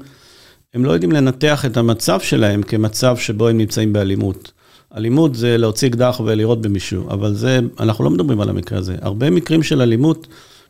הם 0.74 0.84
לא 0.84 0.92
יודעים 0.92 1.12
לנתח 1.12 1.64
את 1.64 1.76
המצב 1.76 2.20
שלהם 2.20 2.62
כמצב 2.62 3.16
שבו 3.16 3.48
הם 3.48 3.58
נמצאים 3.58 3.92
באלימות. 3.92 4.52
אלימות 4.96 5.34
זה 5.34 5.58
להוציא 5.58 5.88
אקדח 5.88 6.20
ולירות 6.24 6.62
במישהו, 6.62 7.10
אבל 7.10 7.34
זה, 7.34 7.60
אנחנו 7.80 8.04
לא 8.04 8.10
מדברים 8.10 8.40
על 8.40 8.48
המקרה 8.48 8.78
הזה. 8.78 8.96
הרבה 9.00 9.30
מקרים 9.30 9.62
של 9.62 9.80
אלימות, 9.80 10.26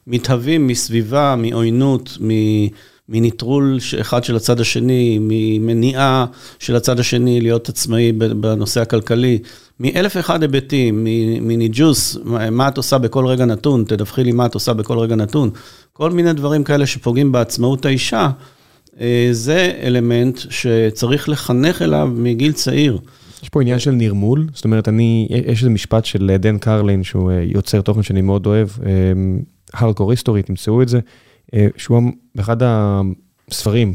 מתהווים 0.07 0.67
מסביבה, 0.67 1.35
מעוינות, 1.39 2.19
מנטרול 3.09 3.79
אחד 4.01 4.25
של 4.25 4.37
הצד 4.37 4.61
השני, 4.61 5.19
ממניעה 5.21 6.27
של 6.59 6.77
הצד 6.77 7.01
השני 7.01 7.41
להיות 7.41 7.69
עצמאי 7.69 8.13
בנושא 8.13 8.81
הכלכלי, 8.81 9.39
מאלף 9.81 10.17
ואחד 10.17 10.43
היבטים, 10.43 11.07
מניג'וס, 11.41 12.17
מה 12.51 12.69
את 12.69 12.77
עושה 12.77 12.99
בכל 12.99 13.27
רגע 13.27 13.45
נתון, 13.45 13.85
תדווחי 13.89 14.25
לי 14.25 14.33
מה 14.33 14.47
את 14.47 14.55
עושה 14.55 14.73
בכל 14.73 14.99
רגע 14.99 15.15
נתון, 15.15 15.51
כל 15.93 16.11
מיני 16.11 16.33
דברים 16.33 16.65
כאלה 16.65 16.87
שפוגעים 16.87 17.33
בעצמאות 17.33 17.87
האישה, 17.87 18.31
זה 19.33 19.73
אלמנט 19.83 20.41
שצריך 20.51 21.29
לחנך 21.29 21.83
אליו 21.83 22.11
מגיל 22.17 22.53
צעיר. 22.53 22.99
יש 23.43 23.49
פה 23.49 23.63
עניין 23.63 23.79
של 23.79 23.91
נרמול, 23.91 24.47
זאת 24.55 24.65
אומרת, 24.65 24.89
אני, 24.89 25.29
יש 25.47 25.59
איזה 25.59 25.71
משפט 25.71 26.05
של 26.05 26.37
דן 26.39 26.59
קרלין, 26.59 27.05
שהוא 27.05 27.33
יוצר 27.33 27.81
תוכן 27.81 28.03
שאני 28.03 28.23
מאוד 28.23 28.47
אוהב, 28.47 28.69
הארדקור 29.73 30.11
היסטורי, 30.11 30.43
תמצאו 30.43 30.83
את 30.83 30.89
זה, 30.89 31.01
שהוא 31.77 32.03
באחד 32.35 32.57
הספרים, 32.61 33.95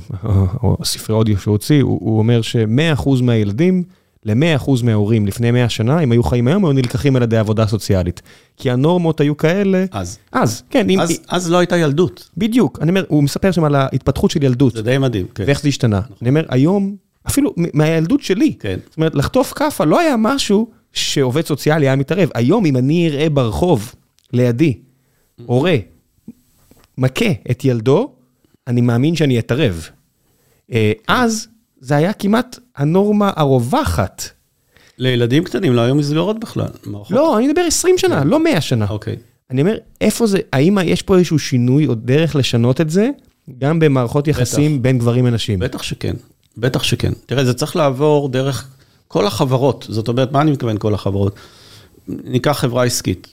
או 0.64 0.78
ספרי 0.84 1.16
אודיו 1.16 1.38
שהוא 1.38 1.52
הוציא, 1.52 1.84
הוא 1.84 2.20
אומר 2.20 2.42
ש-100% 2.42 3.10
מהילדים, 3.24 3.84
ל-100% 4.26 4.72
מההורים 4.84 5.28
לפני 5.28 5.52
100 5.52 5.70
שנה, 5.70 6.00
אם 6.00 6.12
היו 6.12 6.24
חיים 6.24 6.48
היום, 6.48 6.66
היו 6.66 6.74
נלקחים 6.74 7.16
על 7.16 7.24
ידי 7.24 7.38
עבודה 7.38 7.68
סוציאלית. 7.68 8.22
כי 8.58 8.72
הנורמות 8.72 9.22
היו 9.22 9.38
כאלה... 9.38 9.86
אז. 9.92 10.20
אז, 10.32 10.64
כן. 10.70 10.88
אז, 11.00 11.12
אם, 11.12 11.16
אז 11.30 11.52
לא 11.52 11.58
הייתה 11.58 11.78
ילדות. 11.78 12.30
בדיוק. 12.38 12.80
אני 12.82 12.90
אומר, 12.90 13.04
הוא 13.08 13.24
מספר 13.24 13.52
שם 13.52 13.64
על 13.64 13.76
ההתפתחות 13.76 14.32
של 14.32 14.44
ילדות. 14.44 14.74
זה 14.74 14.82
די 14.82 14.98
מדהים, 14.98 15.26
כן. 15.36 15.44
ואיך 15.48 15.62
זה 15.62 15.68
השתנה. 15.68 16.02
אני 16.22 16.30
אומר, 16.30 16.46
היום, 16.50 16.96
אפילו 17.28 17.54
מהילדות 17.74 18.22
שלי, 18.22 18.54
כן. 18.60 18.80
זאת 18.86 18.98
אומרת, 18.98 19.16
לחטוף 19.16 19.54
כאפה 19.54 19.86
לא 19.86 20.00
היה 20.00 20.16
משהו 20.18 20.68
שעובד 20.94 21.46
סוציאלי 21.46 21.86
היה 21.86 21.96
מתערב. 21.96 22.30
היום, 22.36 22.66
אם 22.66 22.78
אני 22.78 23.10
אראה 23.10 23.30
ברחוב, 23.30 23.96
לידי, 24.34 24.78
הורה, 25.46 25.76
מכה 26.98 27.32
את 27.52 27.66
ילדו, 27.66 28.12
אני 28.68 28.82
מאמין 28.82 29.16
שאני 29.16 29.40
אתערב. 29.40 29.90
אז 31.08 31.48
זה 31.80 31.96
היה 31.96 32.14
כמעט 32.14 32.60
הנורמה 32.76 33.32
הרווחת. 33.36 34.24
לילדים 34.98 35.44
קטנים 35.44 35.74
לא 35.74 35.82
היו 35.82 35.96
מסגרות 35.96 36.40
בכלל. 36.40 36.68
לא, 37.10 37.38
אני 37.38 37.48
מדבר 37.48 37.62
20 37.62 37.98
שנה, 37.98 38.24
לא 38.24 38.44
100 38.44 38.62
שנה. 38.62 38.86
אוקיי. 38.90 39.16
אני 39.50 39.62
אומר, 39.62 39.78
איפה 40.02 40.28
זה, 40.28 40.40
האם 40.54 40.78
יש 40.84 41.02
פה 41.02 41.18
איזשהו 41.18 41.40
שינוי 41.40 41.88
או 41.88 41.96
דרך 41.96 42.36
לשנות 42.36 42.82
את 42.82 42.90
זה, 42.90 43.10
גם 43.58 43.80
במערכות 43.80 44.28
יחסים 44.28 44.82
בין 44.82 45.00
גברים 45.00 45.26
לנשים? 45.26 45.60
בטח 45.60 45.84
שכן, 45.84 46.14
בטח 46.58 46.84
שכן. 46.84 47.14
תראה, 47.26 47.46
זה 47.46 47.54
צריך 47.54 47.76
לעבור 47.76 48.30
דרך 48.30 48.68
כל 49.08 49.28
החברות. 49.28 49.86
זאת 49.90 50.08
אומרת, 50.08 50.32
מה 50.32 50.42
אני 50.42 50.52
מתכוון 50.52 50.78
כל 50.78 50.94
החברות? 50.94 51.36
ניקח 52.08 52.52
חברה 52.52 52.84
עסקית. 52.84 53.28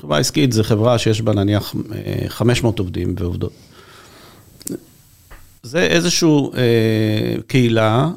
חברה 0.00 0.18
עסקית 0.18 0.52
זה 0.52 0.64
חברה 0.64 0.98
שיש 0.98 1.22
בה 1.22 1.32
נניח 1.32 1.74
500 2.28 2.78
עובדים 2.78 3.14
ועובדות. 3.18 3.52
זה 5.62 5.82
איזושהי 5.82 6.28
אה, 6.56 7.34
קהילה 7.46 8.10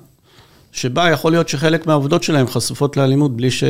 שבה 0.71 1.09
יכול 1.09 1.31
להיות 1.31 1.49
שחלק 1.49 1.87
מהעובדות 1.87 2.23
שלהם 2.23 2.47
חשופות 2.47 2.97
לאלימות 2.97 3.37
בלי, 3.37 3.51
ש, 3.51 3.63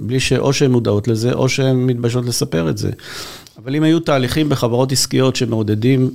בלי 0.00 0.20
שאו 0.20 0.52
שהן 0.52 0.70
מודעות 0.70 1.08
לזה 1.08 1.32
או 1.32 1.48
שהן 1.48 1.76
מתביישות 1.76 2.24
לספר 2.24 2.70
את 2.70 2.78
זה. 2.78 2.90
אבל 3.58 3.74
אם 3.74 3.82
היו 3.82 4.00
תהליכים 4.00 4.48
בחברות 4.48 4.92
עסקיות 4.92 5.36
שמעודדים 5.36 6.10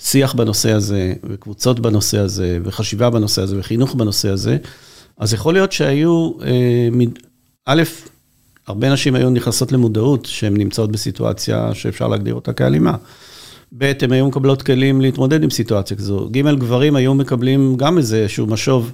שיח 0.00 0.34
בנושא 0.34 0.72
הזה, 0.72 1.12
וקבוצות 1.24 1.80
בנושא 1.80 2.18
הזה, 2.18 2.58
וחשיבה 2.64 3.10
בנושא 3.10 3.42
הזה, 3.42 3.58
וחינוך 3.58 3.94
בנושא 3.94 4.28
הזה, 4.28 4.56
אז 5.18 5.34
יכול 5.34 5.54
להיות 5.54 5.72
שהיו, 5.72 6.32
אה, 6.42 6.88
א', 7.66 7.82
הרבה 8.66 8.92
נשים 8.92 9.14
היו 9.14 9.30
נכנסות 9.30 9.72
למודעות 9.72 10.26
שהן 10.26 10.56
נמצאות 10.56 10.92
בסיטואציה 10.92 11.74
שאפשר 11.74 12.08
להגדיר 12.08 12.34
אותה 12.34 12.52
כאלימה. 12.52 12.94
ב', 13.78 13.92
הן 14.02 14.12
היו 14.12 14.26
מקבלות 14.28 14.62
כלים 14.62 15.00
להתמודד 15.00 15.42
עם 15.42 15.50
סיטואציה 15.50 15.96
כזו. 15.96 16.28
ג', 16.32 16.48
גברים 16.48 16.96
היו 16.96 17.14
מקבלים 17.14 17.76
גם 17.76 17.98
איזשהו 17.98 18.46
משוב 18.46 18.92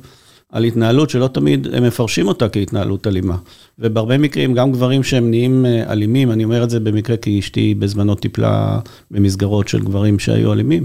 על 0.52 0.64
התנהלות 0.64 1.11
שלא 1.11 1.29
תמיד 1.29 1.66
הם 1.74 1.83
מפרשים 1.83 2.29
אותה 2.29 2.48
כהתנהלות 2.48 3.07
אלימה. 3.07 3.37
ובהרבה 3.79 4.18
מקרים, 4.18 4.55
גם 4.55 4.72
גברים 4.72 5.02
שהם 5.02 5.31
נהיים 5.31 5.66
אלימים, 5.66 6.31
אני 6.31 6.44
אומר 6.44 6.64
את 6.64 6.70
זה 6.70 6.81
במקרה 6.81 7.16
כי 7.16 7.38
אשתי 7.38 7.74
בזמנו 7.74 8.14
טיפלה 8.14 8.81
במסגרות 9.11 9.68
של 9.68 9.81
גברים 9.81 10.18
שהיו 10.18 10.52
אלימים, 10.52 10.85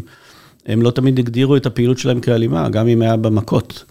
הם 0.66 0.82
לא 0.82 0.92
תמיד 0.92 1.20
הגדירו 1.20 1.56
את 1.56 1.66
הפעילות 1.66 1.98
שלהם 1.98 2.20
כאלימה, 2.20 2.70
גם 2.70 2.88
אם 2.88 3.02
היה 3.02 3.16
במכות. 3.16 3.84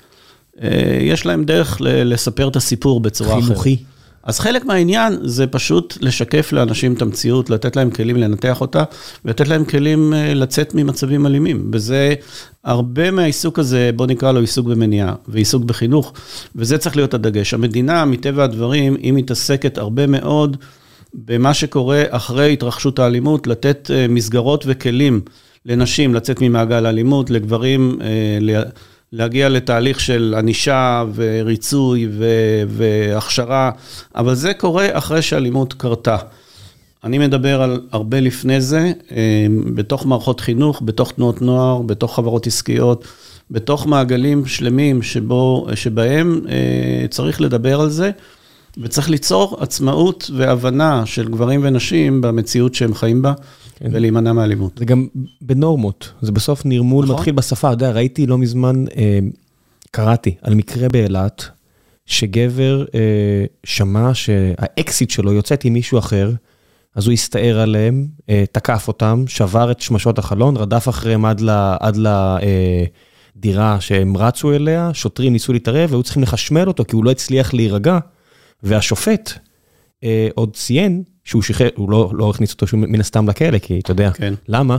יש 1.01 1.27
להם 1.27 1.45
דרך 1.45 1.77
לספר 1.81 2.49
את 2.49 2.57
הסיפור 2.57 3.01
בצורה 3.01 3.39
אחרת. 3.39 3.45
חינוכי. 3.45 3.77
אז 4.25 4.39
חלק 4.41 4.65
מהעניין 4.65 5.19
זה 5.23 5.47
פשוט 5.47 5.99
לשקף 6.01 6.53
לאנשים 6.53 6.93
את 6.93 7.03
המציאות, 7.03 7.51
לתת 7.51 7.77
להם 7.77 7.91
כלים 7.91 8.17
לנתח 8.17 8.61
אותה, 8.61 8.85
ולתת 9.25 9.49
להם 9.49 9.65
כלים 9.65 10.13
לצאת 10.17 10.75
ממצבים 10.75 11.27
אלימים. 11.27 11.71
וזה, 11.73 12.15
הרבה 12.65 13.11
מהעיסוק 13.11 13.59
הזה, 13.59 13.91
בוא 13.97 14.07
נקרא 14.07 14.33
לו 14.33 14.41
עיסוק 14.41 14.67
במניעה, 14.67 15.15
ועיסוק 15.29 15.65
בחינוך, 15.65 16.13
וזה 16.57 16.79
צריך 16.79 16.97
להיות 16.97 17.15
הדגש. 17.15 17.55
המדינה, 17.55 18.05
מטבע 18.05 18.45
הדברים, 18.45 18.95
היא 18.95 19.13
מתעסקת 19.13 19.79
הרבה 19.79 20.07
מאוד 20.07 20.57
במה 21.15 21.55
שקורה 21.55 22.03
אחרי 22.11 22.53
התרחשות 22.53 22.99
האלימות, 22.99 23.47
לתת 23.47 23.91
מסגרות 24.09 24.65
וכלים 24.69 25.21
לנשים 25.67 26.15
לצאת 26.15 26.41
ממעגל 26.41 26.87
האלימות, 26.87 27.31
לגברים, 27.31 27.99
להגיע 29.13 29.49
לתהליך 29.49 30.01
של 30.01 30.35
ענישה 30.39 31.05
וריצוי 31.15 32.09
והכשרה, 32.69 33.71
אבל 34.17 34.35
זה 34.35 34.55
קורה 34.55 34.87
אחרי 34.93 35.23
שאלימות 35.23 35.73
קרתה. 35.73 36.17
אני 37.05 37.19
מדבר 37.19 37.63
על 37.63 37.81
הרבה 37.93 38.21
לפני 38.21 38.61
זה, 38.61 38.93
בתוך 39.75 40.07
מערכות 40.07 40.41
חינוך, 40.41 40.83
בתוך 40.85 41.13
תנועות 41.13 41.43
נוער, 41.43 41.83
בתוך 41.83 42.17
חברות 42.17 42.47
עסקיות, 42.47 43.05
בתוך 43.51 43.87
מעגלים 43.87 44.47
שלמים 44.47 45.03
שבו, 45.03 45.67
שבהם 45.75 46.41
צריך 47.11 47.41
לדבר 47.41 47.81
על 47.81 47.91
זה, 47.91 48.11
וצריך 48.79 49.11
ליצור 49.11 49.57
עצמאות 49.61 50.31
והבנה 50.37 51.07
של 51.07 51.29
גברים 51.29 51.61
ונשים 51.65 52.21
במציאות 52.21 52.75
שהם 52.75 52.95
חיים 52.95 53.23
בה. 53.23 53.33
ולהימנע 53.81 54.33
מאלימות. 54.33 54.79
זה 54.79 54.85
גם 54.85 55.07
בנורמות, 55.41 56.13
זה 56.23 56.33
בסוף 56.33 56.63
נרמול 56.65 57.07
מתחיל 57.07 57.35
בשפה, 57.35 57.69
אתה 57.69 57.75
יודע, 57.75 57.91
ראיתי 57.91 58.27
לא 58.27 58.39
מזמן, 58.39 58.85
קראתי 59.91 60.35
על 60.43 60.55
מקרה 60.55 60.89
באילת, 60.89 61.45
שגבר 62.07 62.85
שמע 63.65 64.11
שהאקסיט 64.15 65.11
שלו 65.11 65.33
יוצאת 65.33 65.65
עם 65.65 65.73
מישהו 65.73 65.99
אחר, 65.99 66.33
אז 66.95 67.07
הוא 67.07 67.13
הסתער 67.13 67.61
עליהם, 67.61 68.07
תקף 68.53 68.89
אותם, 68.89 69.25
שבר 69.27 69.71
את 69.71 69.81
שמשות 69.81 70.19
החלון, 70.19 70.57
רדף 70.57 70.89
אחריהם 70.89 71.25
עד 71.81 71.97
לדירה 73.37 73.81
שהם 73.81 74.17
רצו 74.17 74.53
אליה, 74.53 74.91
שוטרים 74.95 75.33
ניסו 75.33 75.53
להתערב, 75.53 75.93
והיו 75.93 76.03
צריכים 76.03 76.23
לחשמל 76.23 76.69
אותו 76.69 76.85
כי 76.85 76.97
הוא 76.97 77.05
לא 77.05 77.11
הצליח 77.11 77.55
להירגע, 77.55 77.99
והשופט 78.63 79.33
עוד 80.35 80.57
ציין, 80.57 81.03
שהוא 81.31 81.43
שחרר, 81.43 81.69
הוא 81.77 82.15
לא 82.15 82.31
הכניס 82.31 82.53
אותו 82.53 82.67
מן 82.77 83.01
הסתם 83.01 83.29
לכלא, 83.29 83.59
כי 83.59 83.79
אתה 83.79 83.91
יודע, 83.91 84.11
למה? 84.49 84.77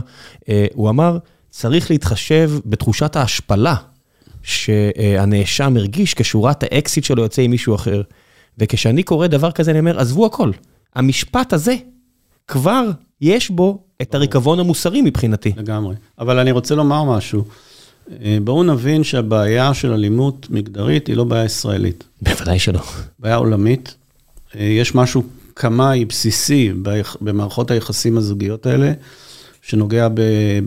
הוא 0.74 0.90
אמר, 0.90 1.18
צריך 1.50 1.90
להתחשב 1.90 2.50
בתחושת 2.66 3.16
ההשפלה 3.16 3.74
שהנאשם 4.42 5.76
הרגיש 5.76 6.14
כשורת 6.14 6.62
האקסיט 6.62 7.04
שלו 7.04 7.22
יוצא 7.22 7.42
עם 7.42 7.50
מישהו 7.50 7.74
אחר. 7.74 8.02
וכשאני 8.58 9.02
קורא 9.02 9.26
דבר 9.26 9.50
כזה, 9.50 9.70
אני 9.70 9.78
אומר, 9.78 10.00
עזבו 10.00 10.26
הכל. 10.26 10.50
המשפט 10.94 11.52
הזה, 11.52 11.76
כבר 12.48 12.90
יש 13.20 13.50
בו 13.50 13.78
את 14.02 14.14
הריקבון 14.14 14.60
המוסרי 14.60 15.02
מבחינתי. 15.02 15.52
לגמרי. 15.56 15.94
אבל 16.18 16.38
אני 16.38 16.50
רוצה 16.50 16.74
לומר 16.74 17.04
משהו. 17.04 17.44
אה, 18.24 18.38
בואו 18.44 18.62
נבין 18.62 19.04
שהבעיה 19.04 19.74
של 19.74 19.92
אלימות 19.92 20.46
מגדרית 20.50 21.06
היא 21.06 21.16
לא 21.16 21.24
בעיה 21.24 21.44
ישראלית. 21.44 22.04
בוודאי 22.22 22.58
שלא. 22.58 22.80
בעיה 23.18 23.36
עולמית. 23.36 23.94
אה, 24.56 24.64
יש 24.64 24.94
משהו 24.94 25.22
קמאי 25.54 26.04
בסיסי 26.04 26.72
במערכות 27.20 27.70
היחסים 27.70 28.18
הזוגיות 28.18 28.66
האלה, 28.66 28.92
שנוגע 29.62 30.08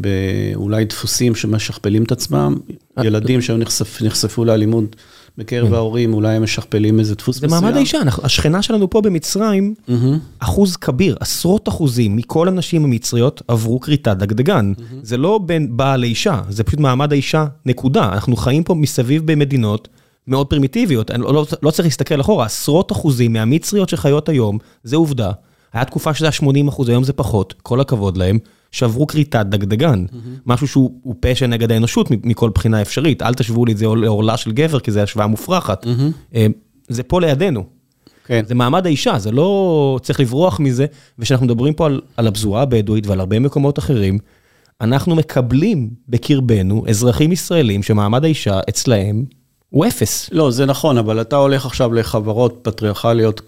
באולי 0.01 0.85
דפוסים 0.85 1.35
שמשכפלים 1.35 2.03
את 2.03 2.11
עצמם, 2.11 2.55
ילדים 3.03 3.41
שנחשפו 3.41 4.45
לאלימות 4.45 4.95
בקרב 5.37 5.67
כן. 5.67 5.73
ההורים, 5.73 6.13
אולי 6.13 6.35
הם 6.35 6.43
משכפלים 6.43 6.99
איזה 6.99 7.15
דפוס 7.15 7.37
מסוים. 7.37 7.49
זה 7.49 7.61
מעמד 7.61 7.77
האישה, 7.77 7.99
השכנה 8.23 8.61
שלנו 8.61 8.89
פה 8.89 9.01
במצרים, 9.01 9.73
אחוז 10.39 10.75
כביר, 10.75 11.15
עשרות 11.19 11.67
אחוזים 11.69 12.15
מכל 12.15 12.47
הנשים 12.47 12.83
המצריות 12.83 13.41
עברו 13.47 13.79
כריתת 13.79 14.17
דגדגן. 14.17 14.73
זה 15.03 15.17
לא 15.17 15.39
בין 15.45 15.77
בעל 15.77 15.99
לאישה, 15.99 16.41
זה 16.49 16.63
פשוט 16.63 16.79
מעמד 16.79 17.11
האישה, 17.11 17.45
נקודה. 17.65 18.09
אנחנו 18.13 18.35
חיים 18.35 18.63
פה 18.63 18.73
מסביב 18.73 19.31
במדינות 19.31 19.87
מאוד 20.27 20.47
פרימיטיביות, 20.47 21.09
לא, 21.09 21.33
לא, 21.33 21.45
לא 21.63 21.71
צריך 21.71 21.85
להסתכל 21.85 22.21
אחורה, 22.21 22.45
עשרות 22.45 22.91
אחוזים 22.91 23.33
מהמצריות 23.33 23.89
שחיות 23.89 24.29
היום, 24.29 24.57
זה 24.83 24.95
עובדה. 24.95 25.31
היה 25.73 25.85
תקופה 25.85 26.13
שזה 26.13 26.25
היה 26.25 26.31
80 26.31 26.67
אחוז, 26.67 26.89
היום 26.89 27.03
זה 27.03 27.13
פחות, 27.13 27.53
כל 27.61 27.81
הכבוד 27.81 28.17
להם. 28.17 28.39
שעברו 28.75 29.07
כריתת 29.07 29.45
דגדגן, 29.45 30.05
mm-hmm. 30.05 30.15
משהו 30.45 30.67
שהוא 30.67 31.15
פשע 31.19 31.47
נגד 31.47 31.71
האנושות 31.71 32.11
מכל 32.11 32.49
בחינה 32.49 32.81
אפשרית. 32.81 33.21
אל 33.21 33.33
תשוו 33.33 33.65
לי 33.65 33.71
את 33.71 33.77
זה 33.77 33.85
לעורלה 33.85 34.37
של 34.37 34.51
גבר, 34.51 34.79
כי 34.79 34.91
זו 34.91 34.99
השוואה 34.99 35.27
מופרכת. 35.27 35.85
Mm-hmm. 35.85 36.37
זה 36.89 37.03
פה 37.03 37.21
לידינו. 37.21 37.63
כן. 38.25 38.43
זה 38.47 38.55
מעמד 38.55 38.85
האישה, 38.85 39.19
זה 39.19 39.31
לא... 39.31 39.99
צריך 40.01 40.19
לברוח 40.19 40.59
מזה. 40.59 40.85
וכשאנחנו 41.19 41.45
מדברים 41.45 41.73
פה 41.73 41.85
על, 41.85 42.01
על 42.17 42.27
הפזורה 42.27 42.61
הבדואית 42.61 43.07
ועל 43.07 43.19
הרבה 43.19 43.39
מקומות 43.39 43.79
אחרים, 43.79 44.19
אנחנו 44.81 45.15
מקבלים 45.15 45.89
בקרבנו 46.09 46.83
אזרחים 46.89 47.31
ישראלים 47.31 47.83
שמעמד 47.83 48.23
האישה 48.23 48.59
אצלהם 48.69 49.25
הוא 49.75 49.85
אפס. 49.85 50.29
לא, 50.31 50.51
זה 50.51 50.65
נכון, 50.65 50.97
אבל 50.97 51.21
אתה 51.21 51.35
הולך 51.35 51.65
עכשיו 51.65 51.93
לחברות 51.93 52.59
פטריארכליות 52.61 53.41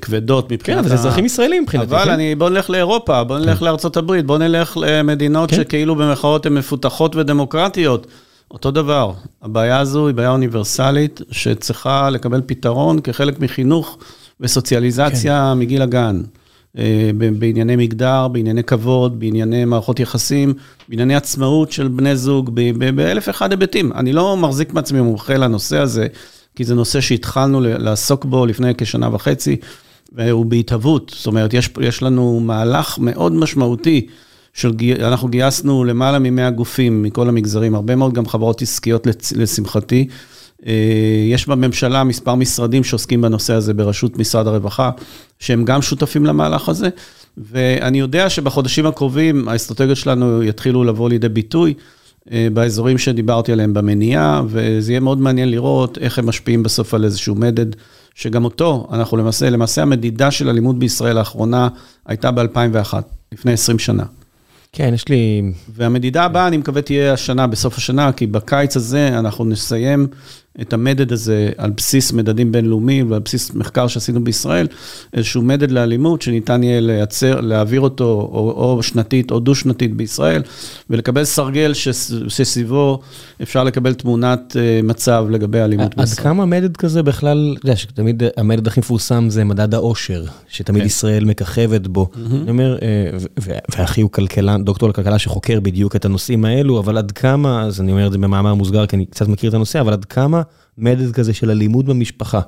כבדות 0.00 0.52
מבחינת... 0.52 0.76
כן, 0.76 0.78
אבל 0.78 0.88
זה 0.88 0.94
אזרחים 0.94 1.24
ישראלים 1.24 1.62
מבחינתי. 1.62 1.86
אבל 1.86 2.04
כן? 2.04 2.10
אני, 2.10 2.34
בוא 2.34 2.50
נלך 2.50 2.70
לאירופה, 2.70 3.24
בוא 3.24 3.38
נלך 3.38 3.58
כן. 3.58 3.64
לארצות 3.64 3.96
הברית, 3.96 4.26
בוא 4.26 4.38
נלך 4.38 4.76
למדינות 4.80 5.50
כן. 5.50 5.56
שכאילו 5.56 5.94
במחאות 5.94 6.46
הן 6.46 6.54
מפותחות 6.54 7.16
ודמוקרטיות. 7.16 8.06
אותו 8.50 8.70
דבר, 8.70 9.12
הבעיה 9.42 9.78
הזו 9.78 10.06
היא 10.06 10.14
בעיה 10.14 10.30
אוניברסלית 10.30 11.20
שצריכה 11.30 12.10
לקבל 12.10 12.40
פתרון 12.46 13.00
כחלק 13.00 13.40
מחינוך 13.40 13.98
וסוציאליזציה 14.40 15.50
כן. 15.52 15.58
מגיל 15.58 15.82
הגן. 15.82 16.22
אה, 16.78 17.10
בענייני 17.38 17.76
מגדר, 17.76 18.28
בענייני 18.28 18.64
כבוד, 18.64 19.20
בענייני 19.20 19.64
מערכות 19.64 20.00
יחסים, 20.00 20.54
בענייני 20.88 21.14
עצמאות 21.14 21.72
של 21.72 21.88
בני 21.88 22.16
זוג, 22.16 22.50
באלף 22.94 23.24
ואחד 23.26 23.50
היבטים. 23.50 23.92
אני 23.92 24.12
לא 24.12 24.36
מחזיק 24.36 24.72
מעצמי 24.72 25.00
מומחה 25.00 25.34
לנושא 25.34 25.78
הזה, 25.78 26.06
כי 26.56 26.64
זה 26.64 26.74
נושא 26.74 27.00
שהתחלנו 27.00 27.60
לעסוק 27.60 28.24
בו 28.24 28.46
לפני 28.46 28.72
כשנה 28.78 29.14
וחצי, 29.14 29.56
והוא 30.12 30.46
בהתהוות. 30.46 31.12
זאת 31.16 31.26
אומרת, 31.26 31.54
יש, 31.54 31.70
יש 31.80 32.02
לנו 32.02 32.40
מהלך 32.40 32.98
מאוד 32.98 33.32
משמעותי. 33.32 34.06
של, 34.54 34.72
אנחנו 35.00 35.28
גייסנו 35.28 35.84
למעלה 35.84 36.18
מ-100 36.18 36.50
גופים 36.50 37.02
מכל 37.02 37.28
המגזרים, 37.28 37.74
הרבה 37.74 37.96
מאוד 37.96 38.14
גם 38.14 38.26
חברות 38.26 38.62
עסקיות 38.62 39.06
לשמחתי, 39.36 40.08
אה, 40.08 40.14
יש 41.32 41.48
בממשלה 41.48 42.04
מספר 42.04 42.34
משרדים 42.34 42.84
שעוסקים 42.84 43.22
בנושא 43.22 43.54
הזה 43.54 43.74
בראשות 43.74 44.18
משרד 44.18 44.46
הרווחה, 44.46 44.90
שהם 45.38 45.64
גם 45.64 45.82
שותפים 45.82 46.26
למהלך 46.26 46.68
הזה, 46.68 46.88
ואני 47.36 47.98
יודע 47.98 48.30
שבחודשים 48.30 48.86
הקרובים 48.86 49.48
האסטרטגיות 49.48 49.96
שלנו 49.96 50.42
יתחילו 50.42 50.84
לבוא 50.84 51.08
לידי 51.08 51.28
ביטוי. 51.28 51.74
אה, 52.30 52.48
באזורים 52.52 52.98
שדיברתי 52.98 53.52
עליהם 53.52 53.74
במניעה, 53.74 54.42
וזה 54.46 54.92
יהיה 54.92 55.00
מאוד 55.00 55.18
מעניין 55.18 55.50
לראות 55.50 55.98
איך 55.98 56.18
הם 56.18 56.26
משפיעים 56.26 56.62
בסוף 56.62 56.94
על 56.94 57.04
איזשהו 57.04 57.34
מדד, 57.34 57.66
שגם 58.14 58.44
אותו, 58.44 58.88
אנחנו 58.92 59.16
למעשה, 59.16 59.50
למעשה 59.50 59.82
המדידה 59.82 60.30
של 60.30 60.48
אלימות 60.48 60.78
בישראל 60.78 61.18
האחרונה 61.18 61.68
הייתה 62.06 62.30
ב-2001, 62.30 62.94
לפני 63.32 63.52
20 63.52 63.78
שנה. 63.78 64.04
כן, 64.72 64.90
יש 64.94 65.08
לי... 65.08 65.42
והמדידה 65.74 66.24
הבאה, 66.24 66.46
אני 66.46 66.56
מקווה 66.56 66.82
תהיה 66.82 67.12
השנה, 67.12 67.46
בסוף 67.46 67.76
השנה, 67.76 68.12
כי 68.12 68.26
בקיץ 68.26 68.76
הזה 68.76 69.08
אנחנו 69.18 69.44
נסיים 69.44 70.06
את 70.60 70.72
המדד 70.72 71.12
הזה 71.12 71.50
על 71.56 71.70
בסיס 71.70 72.12
מדדים 72.12 72.52
בינלאומיים 72.52 73.10
ועל 73.10 73.20
בסיס 73.20 73.54
מחקר 73.54 73.86
שעשינו 73.86 74.24
בישראל, 74.24 74.66
איזשהו 75.14 75.42
מדד 75.42 75.70
לאלימות 75.70 76.22
שניתן 76.22 76.62
יהיה 76.62 76.80
לייצר, 76.80 77.40
להעביר 77.40 77.80
אותו 77.80 78.28
או, 78.32 78.50
או 78.50 78.82
שנתית 78.82 79.30
או 79.30 79.40
דו-שנתית 79.40 79.96
בישראל, 79.96 80.42
ולקבל 80.90 81.24
סרגל 81.24 81.72
שסביבו 82.28 83.00
אפשר 83.42 83.64
לקבל 83.64 83.94
תמונת 83.94 84.56
אה, 84.58 84.80
מצב 84.82 85.26
לגבי 85.30 85.60
אלימות 85.60 85.96
בישראל. 85.96 86.18
עד 86.18 86.24
כמה 86.24 86.46
מדד 86.46 86.76
כזה 86.76 87.02
בכלל, 87.02 87.54
אתה 87.58 87.66
יודע, 87.66 87.76
שתמיד 87.76 88.22
המדד 88.36 88.66
הכי 88.66 88.80
מפורסם 88.80 89.30
זה 89.30 89.44
מדד 89.44 89.74
העושר, 89.74 90.24
שתמיד 90.48 90.82
כן. 90.82 90.86
ישראל 90.86 91.24
מככבת 91.24 91.86
בו. 91.86 92.10
Mm-hmm. 92.12 92.34
אני 92.42 92.50
אומר, 92.50 92.78
אה, 92.82 93.18
ואחי 93.78 94.00
הוא 94.00 94.10
כלכלן, 94.10 94.64
דוקטור 94.64 94.88
לכלכלה 94.88 95.18
שחוקר 95.18 95.60
בדיוק 95.60 95.96
את 95.96 96.04
הנושאים 96.04 96.44
האלו, 96.44 96.78
אבל 96.78 96.98
עד 96.98 97.12
כמה, 97.12 97.62
אז 97.62 97.80
אני 97.80 97.92
אומר 97.92 98.06
את 98.06 98.12
זה 98.12 98.18
במאמר 98.18 98.54
מוסגר, 98.54 98.86
כי 98.86 98.96
אני 98.96 99.06
קצת 99.06 99.28
מכיר 99.28 99.50
את 99.50 99.54
הנושא, 99.54 99.80
אבל 99.80 99.92
עד 99.92 100.04
כמה... 100.04 100.42
מדד 100.78 101.12
כזה 101.12 101.34
של 101.34 101.50
אלימות 101.50 101.84
במשפחה. 101.84 102.40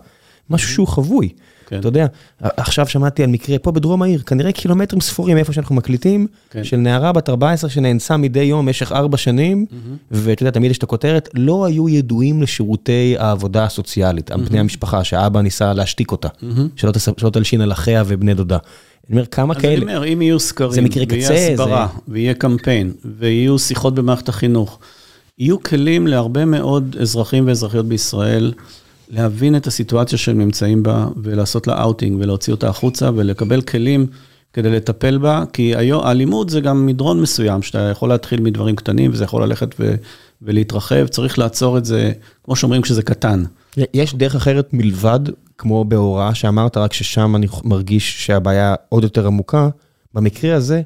משהו 0.51 0.69
שהוא 0.69 0.89
חבוי. 0.89 1.29
כן. 1.67 1.79
אתה 1.79 1.89
יודע, 1.89 2.07
עכשיו 2.41 2.89
שמעתי 2.89 3.23
על 3.23 3.31
מקרה 3.31 3.59
פה 3.59 3.73
בדרום 3.73 4.03
העיר, 4.03 4.23
כנראה 4.23 4.53
קילומטרים 4.53 5.01
ספורים 5.01 5.37
איפה 5.37 5.53
שאנחנו 5.53 5.75
מקליטים, 5.75 6.27
כן. 6.51 6.65
של 6.65 6.77
נערה 6.77 7.13
בת 7.13 7.29
14 7.29 7.71
שנאנסה 7.71 8.17
מדי 8.17 8.43
יום 8.43 8.67
במשך 8.67 8.93
4 8.93 9.17
שנים, 9.17 9.67
mm-hmm. 9.71 9.75
ואתה 10.11 10.43
יודע, 10.43 10.51
תמיד 10.51 10.71
יש 10.71 10.79
את 10.79 10.83
הכותרת, 10.83 11.29
לא 11.35 11.65
היו 11.65 11.89
ידועים 11.89 12.43
לשירותי 12.43 13.15
העבודה 13.19 13.65
הסוציאלית, 13.65 14.31
mm-hmm. 14.31 14.47
בני 14.47 14.59
המשפחה, 14.59 15.05
שהאבא 15.05 15.41
ניסה 15.41 15.73
להשתיק 15.73 16.13
אותה, 16.13 16.29
mm-hmm. 16.29 16.61
שלא, 16.77 16.93
תס... 16.93 17.09
שלא 17.17 17.31
תלשין 17.31 17.61
על 17.61 17.73
אחיה 17.73 18.03
ובני 18.07 18.35
דודה. 18.35 18.59
אני 19.09 19.17
אומר, 19.17 19.27
כמה 19.27 19.55
אז 19.55 19.61
כאלה... 19.61 19.75
אז 19.75 19.83
אני 19.83 19.97
אומר, 19.97 20.13
אם 20.13 20.23
יהיו 20.23 20.41
סקרים, 20.41 20.87
ויהיה 21.11 21.53
הסברה, 21.53 21.89
זה... 21.95 22.01
ויהיה 22.09 22.35
קמפיין, 22.35 22.93
ויהיו 23.19 23.59
שיחות 23.59 23.95
במערכת 23.95 24.29
החינוך, 24.29 24.79
יהיו 25.39 25.63
כלים 25.63 26.07
להרבה 26.07 26.45
מאוד 26.45 26.97
אזרחים 27.01 27.47
ואזרחיות 27.47 27.87
בישראל 27.87 28.53
להבין 29.09 29.57
את 29.57 29.67
הסיטואציה 29.67 30.19
שהם 30.19 30.39
נמצאים 30.39 30.83
בה 30.83 31.09
ולעשות 31.23 31.67
לה 31.67 31.83
אאוטינג 31.83 32.21
ולהוציא 32.21 32.53
אותה 32.53 32.69
החוצה 32.69 33.11
ולקבל 33.15 33.61
כלים 33.61 34.07
כדי 34.53 34.71
לטפל 34.71 35.19
בה, 35.19 35.45
כי 35.53 35.77
היום 35.77 36.05
האלימות 36.05 36.51
זה 36.51 36.61
גם 36.61 36.87
מדרון 36.87 37.21
מסוים, 37.21 37.63
שאתה 37.63 37.79
יכול 37.79 38.09
להתחיל 38.09 38.41
מדברים 38.41 38.77
קטנים 38.77 39.11
וזה 39.15 39.25
יכול 39.25 39.43
ללכת 39.43 39.75
ו, 39.81 39.95
ולהתרחב, 40.43 41.07
צריך 41.07 41.39
לעצור 41.39 41.79
את 41.79 41.85
זה, 41.85 42.13
כמו 42.45 42.57
שאומרים, 42.57 42.83
כשזה 42.83 43.03
קטן. 43.03 43.45
יש 43.95 44.15
דרך 44.15 44.35
אחרת 44.35 44.69
מלבד, 44.73 45.21
כמו 45.59 45.85
בהוראה 45.85 46.35
שאמרת, 46.35 46.77
רק 46.77 46.93
ששם 46.93 47.37
אני 47.37 47.47
מרגיש 47.65 48.27
שהבעיה 48.27 48.75
עוד 48.89 49.03
יותר 49.03 49.27
עמוקה, 49.27 49.69
במקרה 50.15 50.57
הזה, 50.57 50.83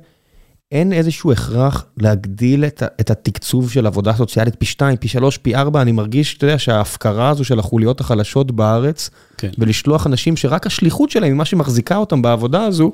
אין 0.72 0.92
איזשהו 0.92 1.33
הכרח 1.33 1.85
להגדיל 1.96 2.64
את, 2.64 2.83
את 3.00 3.11
התקצוב 3.11 3.70
של 3.70 3.87
עבודה 3.87 4.12
סוציאלית 4.12 4.54
פי 4.59 4.66
2, 4.66 4.96
פי 4.96 5.09
3, 5.09 5.38
פי 5.38 5.54
4, 5.54 5.83
אני 5.83 5.92
מרגיש, 5.92 6.37
אתה 6.37 6.46
יודע, 6.46 6.59
שההפקרה 6.59 7.28
הזו 7.28 7.44
של 7.44 7.59
החוליות 7.59 8.00
החלשות 8.00 8.50
בארץ, 8.50 9.11
כן. 9.37 9.50
ולשלוח 9.59 10.07
אנשים 10.07 10.37
שרק 10.37 10.66
השליחות 10.66 11.11
שלהם, 11.11 11.37
מה 11.37 11.44
שמחזיקה 11.44 11.96
אותם 11.96 12.22
בעבודה 12.22 12.64
הזו, 12.64 12.92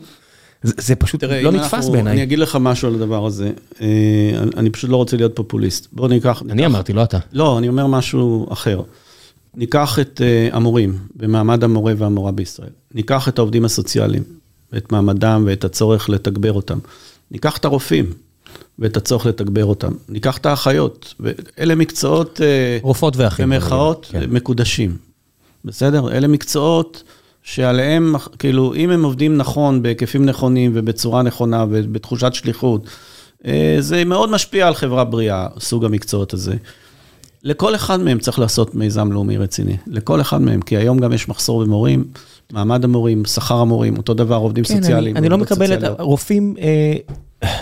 זה, 0.62 0.72
זה 0.78 0.94
פשוט 0.94 1.20
תראה, 1.20 1.42
לא 1.42 1.52
נתפס 1.52 1.88
בעיניי. 1.88 2.12
אני 2.12 2.22
אגיד 2.22 2.38
לך 2.38 2.58
משהו 2.60 2.88
על 2.88 2.94
הדבר 2.94 3.26
הזה, 3.26 3.50
אה, 3.80 3.86
אני, 4.56 4.70
פשוט 4.70 4.90
לא 4.90 4.96
רוצה 4.96 5.16
להיות 5.16 5.36
פופוליסט. 5.36 5.88
בוא 5.92 6.08
ניקח... 6.08 6.42
אני 6.50 6.66
אמרתי, 6.66 6.92
לא 6.92 7.02
אתה. 7.02 7.18
לא, 7.32 7.58
אני 7.58 7.68
אומר 7.68 7.86
משהו 7.86 8.46
אחר. 8.52 8.80
ניקח 9.56 9.98
את 9.98 10.20
uh, 10.20 10.56
המורים, 10.56 10.98
במעמד 11.16 11.64
המורה 11.64 11.92
והמורה 11.96 12.32
בישראל. 12.32 12.70
ניקח 12.94 13.28
את 13.28 13.38
העובדים 13.38 13.64
הסוציאליים, 13.64 14.22
את 14.76 14.92
מעמדם 14.92 15.42
ואת 15.46 15.64
הצורך 15.64 16.08
לתגבר 16.08 16.52
אותם. 16.52 16.78
ניקח 17.34 17.56
את 17.56 17.64
הרופאים 17.64 18.06
ואת 18.78 18.96
הצורך 18.96 19.26
לתגבר 19.26 19.64
אותם, 19.64 19.92
ניקח 20.08 20.38
את 20.38 20.46
האחיות, 20.46 21.14
ואלה 21.20 21.74
מקצועות... 21.74 22.40
אה, 22.40 22.78
רופאות 22.82 23.16
ואחים. 23.16 23.46
במרכאות 23.48 24.06
כן. 24.10 24.30
מקודשים, 24.30 24.96
בסדר? 25.64 26.12
אלה 26.12 26.26
מקצועות 26.28 27.02
שעליהם, 27.42 28.14
כאילו, 28.38 28.74
אם 28.74 28.90
הם 28.90 29.04
עובדים 29.04 29.36
נכון, 29.36 29.82
בהיקפים 29.82 30.26
נכונים 30.26 30.70
ובצורה 30.74 31.22
נכונה 31.22 31.64
ובתחושת 31.70 32.34
שליחות, 32.34 32.86
אה, 33.46 33.76
זה 33.80 34.04
מאוד 34.04 34.30
משפיע 34.30 34.66
על 34.66 34.74
חברה 34.74 35.04
בריאה, 35.04 35.46
סוג 35.58 35.84
המקצועות 35.84 36.32
הזה. 36.32 36.54
לכל 37.44 37.74
אחד 37.74 38.00
מהם 38.00 38.18
צריך 38.18 38.38
לעשות 38.38 38.74
מיזם 38.74 39.12
לאומי 39.12 39.36
רציני, 39.36 39.76
לכל 39.86 40.20
אחד 40.20 40.42
מהם, 40.42 40.60
כי 40.60 40.76
היום 40.76 40.98
גם 40.98 41.12
יש 41.12 41.28
מחסור 41.28 41.64
במורים, 41.64 42.04
מעמד 42.52 42.84
המורים, 42.84 43.24
שכר 43.24 43.56
המורים, 43.60 43.96
אותו 43.96 44.14
דבר 44.14 44.36
עובדים 44.36 44.64
כן, 44.64 44.74
סוציאליים. 44.74 45.16
אני, 45.16 45.20
אני 45.20 45.28
לא 45.28 45.38
מקבל 45.38 45.74
את 45.74 45.82
הרופאים, 45.82 46.54
אה, 46.60 46.94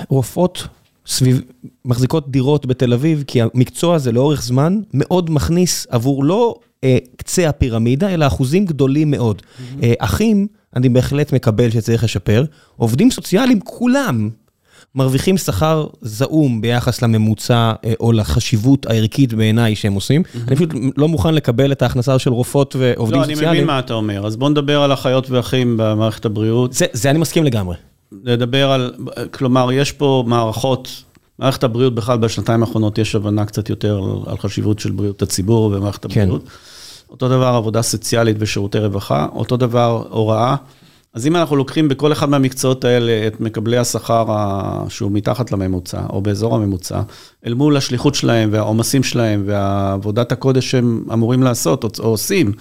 רופאות 0.08 0.66
סביב, 1.06 1.40
מחזיקות 1.84 2.30
דירות 2.30 2.66
בתל 2.66 2.92
אביב, 2.92 3.24
כי 3.26 3.42
המקצוע 3.42 3.94
הזה 3.94 4.12
לאורך 4.12 4.42
זמן 4.42 4.80
מאוד 4.94 5.30
מכניס 5.30 5.86
עבור 5.90 6.24
לא 6.24 6.54
אה, 6.84 6.98
קצה 7.16 7.48
הפירמידה, 7.48 8.08
אלא 8.08 8.26
אחוזים 8.26 8.64
גדולים 8.64 9.10
מאוד. 9.10 9.42
Mm-hmm. 9.42 9.82
אה, 9.82 9.92
אחים, 9.98 10.46
אני 10.76 10.88
בהחלט 10.88 11.32
מקבל 11.32 11.70
שצריך 11.70 12.04
לשפר. 12.04 12.44
עובדים 12.76 13.10
סוציאליים, 13.10 13.60
כולם 13.60 14.30
מרוויחים 14.94 15.38
שכר 15.38 15.86
זעום 16.00 16.60
ביחס 16.60 17.02
לממוצע 17.02 17.72
אה, 17.84 17.92
או 18.00 18.12
לחשיבות 18.12 18.86
הערכית 18.86 19.34
בעיניי 19.34 19.76
שהם 19.76 19.92
עושים. 19.92 20.22
Mm-hmm. 20.22 20.38
אני 20.48 20.56
פשוט 20.56 20.70
לא 20.96 21.08
מוכן 21.08 21.34
לקבל 21.34 21.72
את 21.72 21.82
ההכנסה 21.82 22.18
של 22.18 22.30
רופאות 22.30 22.76
ועובדים 22.78 23.20
סוציאליים. 23.20 23.44
לא, 23.44 23.50
אני 23.50 23.56
מבין 23.58 23.66
מה 23.66 23.78
אתה 23.78 23.94
אומר. 23.94 24.26
אז 24.26 24.36
בוא 24.36 24.50
נדבר 24.50 24.82
על 24.82 24.92
אחיות 24.92 25.30
ואחים 25.30 25.76
במערכת 25.76 26.24
הבריאות. 26.24 26.72
זה, 26.72 26.86
זה 26.92 27.10
אני 27.10 27.18
מסכים 27.18 27.44
לגמרי. 27.44 27.76
לדבר 28.24 28.70
על, 28.70 28.94
כלומר, 29.30 29.72
יש 29.72 29.92
פה 29.92 30.24
מערכות, 30.26 31.02
מערכת 31.38 31.64
הבריאות 31.64 31.94
בכלל 31.94 32.18
בשנתיים 32.18 32.62
האחרונות 32.62 32.98
יש 32.98 33.14
הבנה 33.14 33.44
קצת 33.44 33.70
יותר 33.70 34.00
על 34.26 34.38
חשיבות 34.38 34.78
של 34.78 34.90
בריאות 34.90 35.22
הציבור 35.22 35.70
במערכת 35.70 36.06
כן. 36.06 36.20
הבריאות. 36.20 36.42
כן. 36.42 36.48
אותו 37.10 37.28
דבר 37.28 37.46
עבודה 37.46 37.82
סוציאלית 37.82 38.36
ושירותי 38.38 38.78
רווחה, 38.78 39.26
אותו 39.32 39.56
דבר 39.56 40.04
הוראה. 40.10 40.56
אז 41.14 41.26
אם 41.26 41.36
אנחנו 41.36 41.56
לוקחים 41.56 41.88
בכל 41.88 42.12
אחד 42.12 42.28
מהמקצועות 42.28 42.84
האלה 42.84 43.26
את 43.26 43.40
מקבלי 43.40 43.78
השכר 43.78 44.24
שהוא 44.88 45.12
מתחת 45.12 45.52
לממוצע, 45.52 46.00
או 46.10 46.20
באזור 46.20 46.56
הממוצע, 46.56 47.02
אל 47.46 47.54
מול 47.54 47.76
השליחות 47.76 48.14
שלהם 48.14 48.48
והעומסים 48.52 49.02
שלהם 49.02 49.42
ועבודת 49.46 50.32
הקודש 50.32 50.70
שהם 50.70 51.04
אמורים 51.12 51.42
לעשות 51.42 51.98
או 51.98 52.04
עושים, 52.04 52.52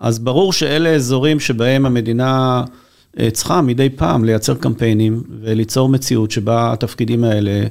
אז 0.00 0.18
ברור 0.18 0.52
שאלה 0.52 0.88
אזורים 0.88 1.40
שבהם 1.40 1.86
המדינה 1.86 2.64
אה, 3.20 3.30
צריכה 3.30 3.62
מדי 3.62 3.88
פעם 3.88 4.24
לייצר 4.24 4.54
קמפיינים 4.54 5.22
וליצור 5.40 5.88
מציאות 5.88 6.30
שבה 6.30 6.72
התפקידים 6.72 7.24
האלה 7.24 7.66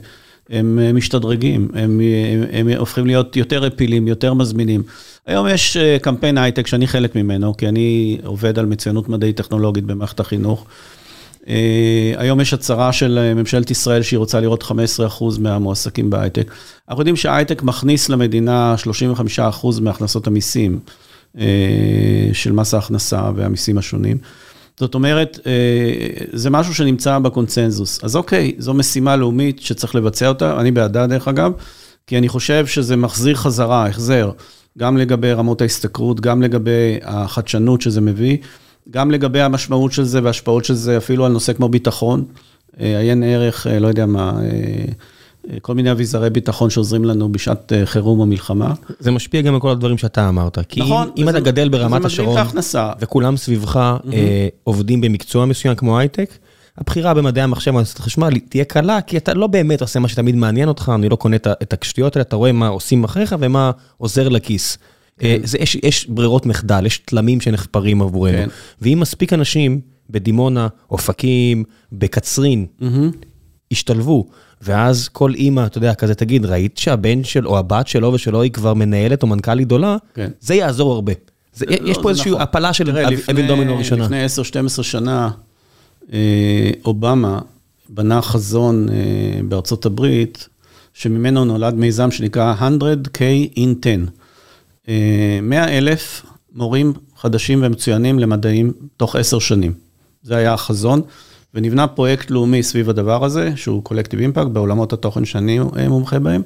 הם 0.49 0.79
אה, 0.79 0.93
משתדרגים, 0.93 1.67
הם, 1.73 2.01
הם, 2.31 2.43
הם 2.51 2.67
הופכים 2.77 3.05
להיות 3.05 3.35
יותר 3.35 3.67
אפילים, 3.67 4.07
יותר 4.07 4.33
מזמינים. 4.33 4.83
היום 5.25 5.47
יש 5.47 5.77
אה, 5.77 5.97
קמפיין 6.01 6.37
הייטק 6.37 6.67
שאני 6.67 6.87
חלק 6.87 7.15
ממנו, 7.15 7.57
כי 7.57 7.67
אני 7.67 8.17
עובד 8.23 8.59
על 8.59 8.65
מצוינות 8.65 9.09
מדעית 9.09 9.37
טכנולוגית 9.37 9.83
במערכת 9.83 10.19
החינוך. 10.19 10.65
היום 12.17 12.41
יש 12.41 12.53
הצהרה 12.53 12.93
של 12.93 13.33
ממשלת 13.35 13.71
ישראל 13.71 14.01
שהיא 14.01 14.17
רוצה 14.17 14.39
לראות 14.39 14.63
15% 14.63 14.73
מהמועסקים 15.39 16.09
בהייטק. 16.09 16.51
אנחנו 16.89 17.01
יודעים 17.01 17.15
שההייטק 17.15 17.63
מכניס 17.63 18.09
למדינה 18.09 18.75
35% 19.61 19.81
מהכנסות 19.81 20.27
המיסים 20.27 20.79
של 22.33 22.51
מס 22.51 22.73
ההכנסה 22.73 23.31
והמיסים 23.35 23.77
השונים. 23.77 24.17
זאת 24.79 24.95
אומרת, 24.95 25.39
אה, 25.45 26.25
זה 26.33 26.49
משהו 26.49 26.73
שנמצא 26.73 27.19
בקונצנזוס. 27.19 28.03
אז 28.03 28.15
אוקיי, 28.15 28.51
זו 28.57 28.73
משימה 28.73 29.15
לאומית 29.15 29.59
שצריך 29.59 29.95
לבצע 29.95 30.27
אותה, 30.27 30.59
אני 30.59 30.71
בעדה 30.71 31.07
דרך 31.07 31.27
אגב, 31.27 31.51
כי 32.07 32.17
אני 32.17 32.29
חושב 32.29 32.65
שזה 32.65 32.95
מחזיר 32.95 33.35
חזרה, 33.35 33.87
החזר, 33.87 34.31
גם 34.77 34.97
לגבי 34.97 35.33
רמות 35.33 35.61
ההשתכרות, 35.61 36.19
גם 36.19 36.41
לגבי 36.41 36.97
החדשנות 37.03 37.81
שזה 37.81 38.01
מביא, 38.01 38.37
גם 38.91 39.11
לגבי 39.11 39.41
המשמעות 39.41 39.91
של 39.91 40.03
זה 40.03 40.23
וההשפעות 40.23 40.65
של 40.65 40.73
זה 40.73 40.97
אפילו 40.97 41.25
על 41.25 41.31
נושא 41.31 41.53
כמו 41.53 41.69
ביטחון, 41.69 42.25
אה, 42.79 42.99
עיין 42.99 43.23
ערך, 43.23 43.67
אה, 43.67 43.79
לא 43.79 43.87
יודע 43.87 44.05
מה, 44.05 44.33
כל 45.61 45.75
מיני 45.75 45.91
אביזרי 45.91 46.29
ביטחון 46.29 46.69
שעוזרים 46.69 47.05
לנו 47.05 47.31
בשעת 47.31 47.73
אה, 47.73 47.85
חירום 47.85 48.19
או 48.19 48.25
מלחמה. 48.25 48.73
זה 48.99 49.11
משפיע 49.11 49.41
גם 49.41 49.53
על 49.53 49.59
כל 49.59 49.69
הדברים 49.69 49.97
שאתה 49.97 50.29
אמרת. 50.29 50.57
כי 50.69 50.79
נכון. 50.79 51.09
אם, 51.17 51.23
אם 51.23 51.29
אתה 51.29 51.39
גדל 51.39 51.69
ברמת 51.69 52.05
השרון, 52.05 52.37
וכולם 52.99 53.37
סביבך 53.37 53.75
mm-hmm. 53.75 54.13
אה, 54.13 54.47
עובדים 54.63 55.01
במקצוע 55.01 55.45
מסוים 55.45 55.75
כמו 55.75 55.99
הייטק, 55.99 56.37
הבחירה 56.77 57.13
במדעי 57.13 57.43
המחשב 57.43 57.71
ובמערכת 57.71 57.99
החשמל 57.99 58.39
תהיה 58.49 58.65
קלה, 58.65 59.01
כי 59.01 59.17
אתה 59.17 59.33
לא 59.33 59.47
באמת 59.47 59.81
עושה 59.81 59.99
מה 59.99 60.07
שתמיד 60.07 60.35
מעניין 60.35 60.67
אותך, 60.67 60.91
אני 60.95 61.09
לא 61.09 61.15
קונה 61.15 61.35
את 61.35 61.73
הקשתיות 61.73 62.15
האלה, 62.15 62.21
אתה 62.21 62.35
רואה 62.35 62.51
מה 62.51 62.67
עושים 62.67 63.03
אחריך 63.03 63.35
ומה 63.39 63.71
עוזר 63.97 64.29
לכיס. 64.29 64.77
כן. 65.17 65.27
אה, 65.27 65.37
זה, 65.43 65.57
יש, 65.57 65.77
יש 65.83 66.09
ברירות 66.09 66.45
מחדל, 66.45 66.85
יש 66.85 66.97
תלמים 66.97 67.41
שנחפרים 67.41 68.01
עבורנו. 68.01 68.37
כן. 68.37 68.49
ואם 68.81 68.99
מספיק 68.99 69.33
אנשים 69.33 69.81
בדימונה, 70.09 70.67
אופקים, 70.91 71.63
בקצרין, 71.91 72.65
mm-hmm. 72.81 73.25
השתלבו, 73.71 74.25
ואז 74.61 75.07
כל 75.07 75.33
אימא, 75.33 75.65
אתה 75.65 75.77
יודע, 75.77 75.93
כזה 75.93 76.15
תגיד, 76.15 76.45
ראית 76.45 76.77
שהבן 76.77 77.23
של, 77.23 77.47
או 77.47 77.57
הבת 77.57 77.87
שלו 77.87 78.13
ושלו 78.13 78.41
היא 78.41 78.51
כבר 78.51 78.73
מנהלת 78.73 79.23
או 79.23 79.27
מנכ"לית 79.27 79.65
גדולה, 79.65 79.97
כן. 80.13 80.29
זה 80.39 80.55
יעזור 80.55 80.93
הרבה. 80.93 81.13
זה, 81.53 81.65
לא, 81.65 81.89
יש 81.89 81.97
פה 82.01 82.09
איזושהי 82.09 82.31
נכון. 82.31 82.41
הפלה 82.41 82.73
של 82.73 82.97
אבן 83.31 83.47
דומינו 83.47 83.73
הראשונה. 83.73 84.03
לפני 84.03 84.25
10-12 84.79 84.83
שנה, 84.83 85.29
אה, 86.13 86.71
אובמה 86.85 87.39
בנה 87.89 88.21
חזון 88.21 88.89
אה, 88.89 88.95
בארצות 89.43 89.85
הברית, 89.85 90.49
שממנו 90.93 91.45
נולד 91.45 91.73
מיזם 91.73 92.11
שנקרא 92.11 92.55
100K 92.59 93.19
in 93.55 93.87
10. 94.87 94.91
100 95.41 95.77
אלף 95.77 96.25
מורים 96.53 96.93
חדשים 97.17 97.59
ומצוינים 97.63 98.19
למדעים 98.19 98.73
תוך 98.97 99.15
עשר 99.15 99.39
שנים. 99.39 99.73
זה 100.23 100.35
היה 100.35 100.53
החזון. 100.53 101.01
ונבנה 101.57 101.87
פרויקט 101.87 102.31
לאומי 102.31 102.63
סביב 102.63 102.89
הדבר 102.89 103.25
הזה, 103.25 103.51
שהוא 103.55 103.83
קולקטיב 103.83 104.19
אימפקט 104.19 104.47
בעולמות 104.47 104.93
התוכן 104.93 105.25
שאני 105.25 105.59
מומחה 105.89 106.19
בהם. 106.19 106.41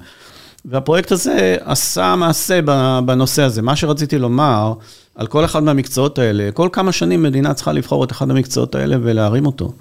והפרויקט 0.65 1.11
הזה 1.11 1.55
עשה 1.59 2.15
מעשה 2.15 2.59
בנושא 3.05 3.41
הזה. 3.43 3.61
מה 3.61 3.75
שרציתי 3.75 4.17
לומר, 4.17 4.73
על 5.15 5.27
כל 5.27 5.45
אחד 5.45 5.63
מהמקצועות 5.63 6.19
האלה, 6.19 6.49
כל 6.53 6.69
כמה 6.71 6.91
שנים 6.91 7.23
מדינה 7.23 7.53
צריכה 7.53 7.71
לבחור 7.71 8.03
את 8.03 8.11
אחד 8.11 8.31
המקצועות 8.31 8.75
האלה 8.75 8.97
ולהרים 9.01 9.45
אותו. 9.45 9.73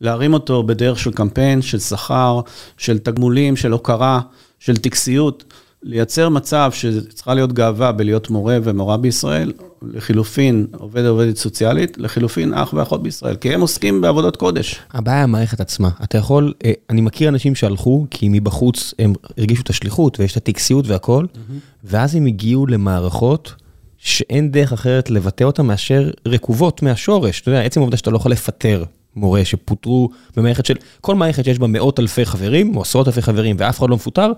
להרים 0.00 0.34
אותו 0.34 0.62
בדרך 0.62 0.98
של 0.98 1.12
קמפיין, 1.12 1.62
של 1.62 1.78
שכר, 1.78 2.40
של 2.78 2.98
תגמולים, 2.98 3.56
של 3.56 3.72
הוקרה, 3.72 4.20
של 4.58 4.76
טקסיות. 4.76 5.44
לייצר 5.82 6.28
מצב 6.28 6.70
שצריכה 6.74 7.34
להיות 7.34 7.52
גאווה 7.52 7.92
בלהיות 7.92 8.30
מורה 8.30 8.58
ומורה 8.62 8.96
בישראל, 8.96 9.52
לחילופין 9.82 10.66
עובד 10.78 11.04
עובדת 11.04 11.36
סוציאלית, 11.36 11.98
לחילופין 11.98 12.54
אח 12.54 12.72
ואחות 12.72 13.02
בישראל, 13.02 13.36
כי 13.36 13.54
הם 13.54 13.60
עוסקים 13.60 14.00
בעבודות 14.00 14.36
קודש. 14.36 14.80
הבעיה 14.92 15.22
המערכת 15.22 15.60
עצמה. 15.60 15.88
אתה 16.04 16.18
יכול, 16.18 16.52
אה, 16.64 16.72
אני 16.90 17.00
מכיר 17.00 17.28
אנשים 17.28 17.54
שהלכו, 17.54 18.06
כי 18.10 18.28
מבחוץ 18.28 18.94
הם 18.98 19.12
הרגישו 19.38 19.62
את 19.62 19.70
השליחות 19.70 20.20
ויש 20.20 20.32
את 20.32 20.36
הטקסיות 20.36 20.86
והכל, 20.86 21.24
mm-hmm. 21.24 21.52
ואז 21.84 22.14
הם 22.14 22.26
הגיעו 22.26 22.66
למערכות 22.66 23.54
שאין 23.98 24.50
דרך 24.50 24.72
אחרת 24.72 25.10
לבטא 25.10 25.44
אותן 25.44 25.66
מאשר 25.66 26.10
רקובות 26.26 26.82
מהשורש. 26.82 27.40
אתה 27.40 27.50
יודע, 27.50 27.62
עצם 27.62 27.80
העובדה 27.80 27.96
שאתה 27.96 28.10
לא 28.10 28.16
יכול 28.16 28.32
לפטר 28.32 28.84
מורה 29.16 29.44
שפוטרו 29.44 30.10
במערכת 30.36 30.66
של, 30.66 30.74
כל 31.00 31.14
מערכת 31.14 31.44
שיש 31.44 31.58
בה 31.58 31.66
מאות 31.66 32.00
אלפי 32.00 32.24
חברים, 32.24 32.76
או 32.76 32.82
עשרות 32.82 33.08
אלפי 33.08 33.22
חברים, 33.22 33.56
ואף 33.58 33.78
אחד 33.78 33.90
לא 33.90 33.96
מפוטר, 33.96 34.32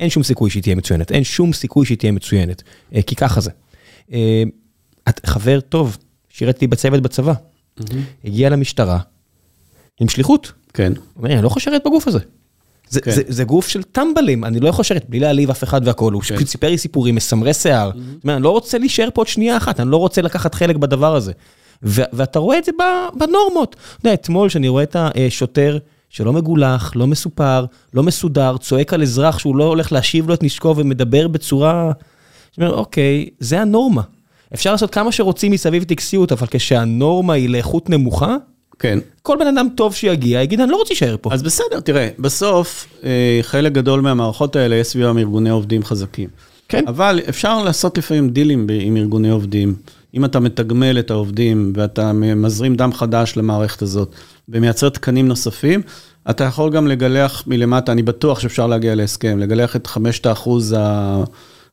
אין 0.00 0.10
שום 0.10 0.22
סיכוי 0.22 0.50
שהיא 0.50 0.62
תהיה 0.62 0.74
מצוינת, 0.74 1.12
אין 1.12 1.24
שום 1.24 1.52
סיכוי 1.52 1.86
שהיא 1.86 1.98
תהיה 1.98 2.12
מצוינת, 2.12 2.62
אה, 2.94 3.02
כי 3.02 3.16
ככה 3.16 3.40
זה. 3.40 3.50
אה, 4.12 4.42
את 5.08 5.26
חבר 5.26 5.60
טוב, 5.60 5.96
שירת 6.28 6.54
איתי 6.54 6.66
בצוות 6.66 7.02
בצבא, 7.02 7.32
הגיע 8.24 8.48
למשטרה 8.50 8.98
עם 10.00 10.08
שליחות. 10.08 10.52
כן. 10.74 10.92
אומר, 11.16 11.32
אני 11.32 11.42
לא 11.42 11.46
יכול 11.46 11.60
לשרת 11.60 11.82
בגוף 11.86 12.08
הזה. 12.08 12.18
זה, 12.88 13.00
כן. 13.00 13.10
זה, 13.10 13.22
זה 13.28 13.44
גוף 13.44 13.68
של 13.68 13.82
טמבלים, 13.82 14.44
אני 14.44 14.60
לא 14.60 14.68
יכול 14.68 14.82
לשרת 14.82 15.04
בלי 15.08 15.20
להעליב 15.20 15.50
אף 15.50 15.64
אחד 15.64 15.80
והכול, 15.84 16.12
הוא 16.12 16.22
כן. 16.22 16.44
סיפר 16.44 16.68
לי 16.68 16.78
סיפורים, 16.78 17.14
מסמרי 17.14 17.54
שיער. 17.54 17.90
אומרת, 17.90 18.36
אני 18.36 18.42
לא 18.42 18.50
רוצה 18.50 18.78
להישאר 18.78 19.08
פה 19.14 19.20
עוד 19.20 19.28
שנייה 19.28 19.56
אחת, 19.56 19.80
אני 19.80 19.90
לא 19.90 19.96
רוצה 19.96 20.22
לקחת 20.22 20.54
חלק 20.54 20.76
בדבר 20.76 21.14
הזה. 21.14 21.32
ו- 21.82 22.02
ואתה 22.12 22.38
רואה 22.38 22.58
את 22.58 22.64
זה 22.64 22.72
בנורמות. 23.18 23.76
אתה 24.00 24.08
יודע, 24.08 24.14
אתמול 24.14 24.48
שאני 24.48 24.68
רואה 24.68 24.82
את 24.82 24.96
השוטר 24.98 25.78
שלא 26.10 26.32
מגולח, 26.32 26.92
לא 26.96 27.06
מסופר, 27.06 27.64
לא 27.94 28.02
מסודר, 28.02 28.56
צועק 28.56 28.94
על 28.94 29.02
אזרח 29.02 29.38
שהוא 29.38 29.56
לא 29.56 29.64
הולך 29.64 29.92
להשיב 29.92 30.28
לו 30.28 30.34
את 30.34 30.42
נשקו 30.42 30.74
ומדבר 30.76 31.28
בצורה... 31.28 31.92
זאת 32.50 32.58
אומרת, 32.58 32.72
אוקיי, 32.72 33.28
זה 33.40 33.60
הנורמה. 33.60 34.02
אפשר 34.54 34.72
לעשות 34.72 34.90
כמה 34.90 35.12
שרוצים 35.12 35.52
מסביב 35.52 35.84
טקסיות, 35.84 36.32
אבל 36.32 36.46
כשהנורמה 36.50 37.32
היא 37.32 37.48
לאיכות 37.48 37.90
נמוכה, 37.90 38.36
כן. 38.78 38.98
כל 39.22 39.36
בן 39.40 39.46
אדם 39.46 39.68
טוב 39.74 39.94
שיגיע, 39.94 40.42
יגיד, 40.42 40.60
אני 40.60 40.70
לא 40.70 40.76
רוצה 40.76 40.94
להישאר 40.94 41.16
פה. 41.20 41.32
אז 41.32 41.42
בסדר, 41.42 41.80
תראה, 41.80 42.08
בסוף, 42.18 42.86
אה, 43.04 43.38
חלק 43.42 43.72
גדול 43.72 44.00
מהמערכות 44.00 44.56
האלה 44.56 44.76
יש 44.76 44.86
סביבם 44.86 45.18
ארגוני 45.18 45.50
עובדים 45.50 45.84
חזקים. 45.84 46.28
כן. 46.68 46.84
אבל 46.86 47.20
אפשר 47.28 47.62
לעשות 47.62 47.98
לפעמים 47.98 48.28
דילים 48.28 48.66
עם 48.80 48.96
ארגוני 48.96 49.30
עובדים. 49.30 49.74
אם 50.18 50.24
אתה 50.24 50.40
מתגמל 50.40 50.98
את 50.98 51.10
העובדים 51.10 51.72
ואתה 51.76 52.12
מזרים 52.12 52.74
דם 52.74 52.92
חדש 52.92 53.36
למערכת 53.36 53.82
הזאת 53.82 54.14
ומייצר 54.48 54.88
תקנים 54.88 55.28
נוספים, 55.28 55.82
אתה 56.30 56.44
יכול 56.44 56.70
גם 56.70 56.86
לגלח 56.86 57.42
מלמטה, 57.46 57.92
אני 57.92 58.02
בטוח 58.02 58.40
שאפשר 58.40 58.66
להגיע 58.66 58.94
להסכם, 58.94 59.38
לגלח 59.38 59.76
את 59.76 59.86
חמשת 59.86 60.26
האחוז 60.26 60.76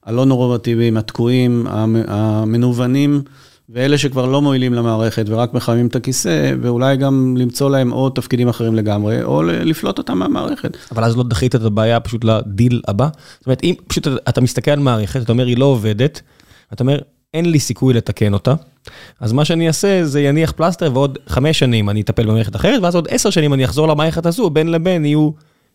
הלא 0.04 0.26
נורמטיביים, 0.26 0.98
התקועים, 0.98 1.68
המנוונים, 2.08 3.22
ואלה 3.70 3.98
שכבר 3.98 4.26
לא 4.26 4.42
מועילים 4.42 4.74
למערכת 4.74 5.26
ורק 5.28 5.54
מחממים 5.54 5.88
את 5.88 5.96
הכיסא, 5.96 6.54
ואולי 6.62 6.98
גם 6.98 7.36
למצוא 7.38 7.70
להם 7.70 7.92
עוד 7.92 8.12
תפקידים 8.16 8.48
אחרים 8.48 8.76
לגמרי, 8.76 9.24
או 9.24 9.44
לפלוט 9.44 9.98
אותם 9.98 10.18
מהמערכת. 10.18 10.78
אבל 10.92 11.04
אז 11.04 11.18
לא 11.18 11.24
דחית 11.24 11.56
את 11.56 11.62
הבעיה 11.62 12.00
פשוט 12.00 12.24
לדיל 12.24 12.82
הבא? 12.88 13.10
זאת 13.38 13.46
אומרת, 13.46 13.64
אם 13.64 13.74
פשוט 13.88 14.08
אתה 14.08 14.42
מסתכל 14.42 14.72
על 14.72 14.80
מערכת, 14.80 15.22
אתה 15.22 15.32
אומר, 15.32 15.46
היא 15.46 15.58
לא 15.58 15.66
עובדת, 15.66 16.22
אתה 16.74 16.84
אומר, 16.84 17.00
אין 17.36 17.52
לי 17.52 17.60
סיכוי 17.60 17.94
לתקן 17.94 18.34
אותה, 18.34 18.54
אז 19.20 19.32
מה 19.34 19.46
שאני 19.46 19.68
אעשה 19.68 20.06
זה 20.06 20.22
יניח 20.22 20.52
פלסטר 20.52 20.92
ועוד 20.94 21.18
חמש 21.28 21.60
שנים 21.60 21.90
אני 21.90 22.02
אטפל 22.02 22.24
במערכת 22.26 22.56
אחרת, 22.56 22.82
ואז 22.84 22.96
עוד 22.96 23.08
עשר 23.10 23.30
שנים 23.30 23.54
אני 23.54 23.66
אחזור 23.66 23.88
למערכת 23.88 24.26
הזו, 24.26 24.50
בין 24.50 24.68
לבין 24.72 25.06
יהיו 25.06 25.30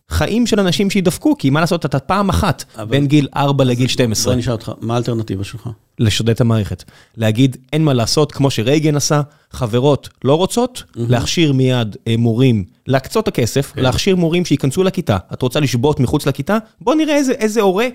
חיים 0.08 0.46
של 0.46 0.60
אנשים 0.60 0.90
שידפקו, 0.90 1.36
כי 1.38 1.50
מה 1.50 1.60
לעשות, 1.60 1.86
אתה 1.86 1.98
פעם 1.98 2.28
אחת 2.28 2.64
בין 2.88 3.06
גיל 3.06 3.28
4 3.36 3.64
לגיל 3.64 3.86
12. 3.88 4.32
בוא 4.32 4.38
נשאל 4.38 4.52
אותך, 4.52 4.72
מה 4.80 4.94
האלטרנטיבה 4.94 5.44
שלך? 5.44 5.68
לשודד 5.98 6.30
את 6.30 6.40
המערכת. 6.40 6.84
להגיד, 7.16 7.56
אין 7.72 7.84
מה 7.84 7.92
לעשות, 7.94 8.32
כמו 8.32 8.50
שרייגן 8.50 8.96
עשה, 8.96 9.20
חברות 9.50 10.08
לא 10.24 10.34
רוצות, 10.34 10.82
להכשיר 10.96 11.52
מיד 11.52 11.96
אה, 12.08 12.14
מורים, 12.18 12.64
להקצות 12.86 13.22
את 13.22 13.28
הכסף, 13.28 13.72
להכשיר 13.76 14.16
מורים 14.16 14.44
שייכנסו 14.44 14.82
לכיתה. 14.82 15.16
את 15.32 15.42
רוצה 15.42 15.60
לשבות 15.60 16.00
מחוץ 16.00 16.26
לכיתה? 16.26 16.58
בוא 16.80 16.94
נראה 16.94 17.16
איזה- 17.16 17.32
איזה 17.32 17.60
הורה 17.60 17.86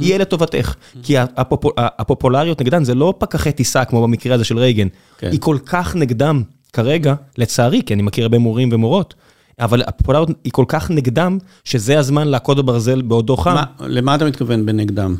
יהיה 0.00 0.18
לטובתך. 0.18 0.74
כי 1.02 1.18
הפופ- 1.18 1.72
הפופולריות 1.76 2.60
נגדן 2.60 2.84
זה 2.84 2.94
לא 2.94 3.14
פקחי 3.18 3.52
טיסה, 3.52 3.84
כמו 3.84 4.02
במקרה 4.02 4.34
הזה 4.34 4.44
של 4.44 4.58
רייגן. 4.58 4.86
כן. 5.18 5.30
היא 5.32 5.40
כל 5.40 5.56
כך 5.66 5.96
נגדם 5.96 6.42
כרגע, 6.72 7.14
לצערי, 7.38 7.82
כי 7.86 7.94
אני 7.94 8.02
מכיר 8.02 8.24
הרבה 8.24 8.38
מורים 8.38 8.68
ומורות, 8.72 9.14
אבל 9.60 9.82
הפופולריות 9.86 10.28
היא 10.44 10.52
כל 10.52 10.64
כך 10.68 10.90
נגדם, 10.90 11.38
שזה 11.64 11.98
הזמן 11.98 12.28
להכות 12.28 12.56
בברזל 12.56 13.02
בעודו 13.02 13.36
חם. 13.36 13.54
מה- 13.54 13.64
למה 13.80 14.14
אתה 14.14 14.24
מתכוון 14.24 14.66
בנגדם? 14.66 15.16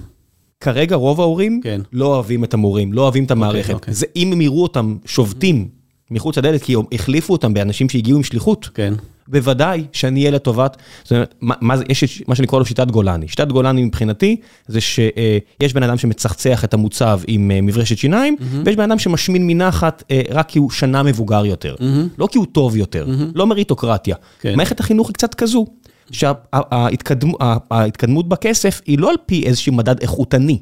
כרגע 0.60 0.96
רוב 0.96 1.20
ההורים 1.20 1.60
כן. 1.64 1.80
לא 1.92 2.06
אוהבים 2.06 2.44
את 2.44 2.54
המורים, 2.54 2.92
לא 2.92 3.02
אוהבים 3.02 3.24
את 3.24 3.30
המערכת. 3.30 3.74
אוקיי. 3.74 3.94
זה 3.94 4.06
אם 4.16 4.32
הם 4.32 4.40
יראו 4.40 4.62
אותם 4.62 4.96
שובתים 5.06 5.68
מחוץ 6.10 6.38
לדלת, 6.38 6.62
כי 6.62 6.74
החליפו 6.92 7.32
אותם 7.32 7.54
באנשים 7.54 7.88
שהגיעו 7.88 8.16
עם 8.16 8.22
שליחות, 8.22 8.68
כן. 8.74 8.94
בוודאי 9.28 9.84
שאני 9.92 10.20
אהיה 10.20 10.30
לטובת, 10.30 10.76
זאת 11.02 11.12
אומרת, 11.12 11.34
מה, 11.40 11.54
מה 11.60 11.76
זה, 11.76 11.84
יש 11.88 12.04
את 12.04 12.28
מה 12.28 12.34
שאני 12.34 12.46
קורא 12.46 12.60
לו 12.60 12.66
שיטת 12.66 12.90
גולני. 12.90 13.28
שיטת 13.28 13.48
גולני 13.48 13.84
מבחינתי, 13.84 14.36
זה 14.66 14.80
שיש 14.80 15.74
בן 15.74 15.82
אדם 15.82 15.98
שמצחצח 15.98 16.64
את 16.64 16.74
המוצב 16.74 17.20
עם 17.26 17.50
אה, 17.50 17.60
מברשת 17.60 17.98
שיניים, 17.98 18.36
ויש 18.64 18.76
בן 18.76 18.82
אדם 18.82 18.98
שמשמין 18.98 19.46
מנחת 19.46 20.02
אה, 20.10 20.22
רק 20.30 20.48
כי 20.48 20.58
הוא 20.58 20.70
שנה 20.70 21.02
מבוגר 21.02 21.46
יותר. 21.46 21.74
לא 22.18 22.28
כי 22.30 22.38
הוא 22.38 22.46
טוב 22.52 22.76
יותר, 22.76 23.08
לא 23.34 23.46
מריטוקרטיה. 23.46 24.16
כן. 24.40 24.56
מערכת 24.56 24.80
החינוך 24.80 25.08
היא 25.08 25.14
קצת 25.14 25.34
כזו, 25.34 25.66
שההתקדמות 26.10 28.28
בכסף 28.28 28.80
היא 28.86 28.98
לא 28.98 29.10
על 29.10 29.16
פי 29.26 29.46
איזשהו 29.46 29.72
מדד 29.72 30.00
איכותני, 30.00 30.58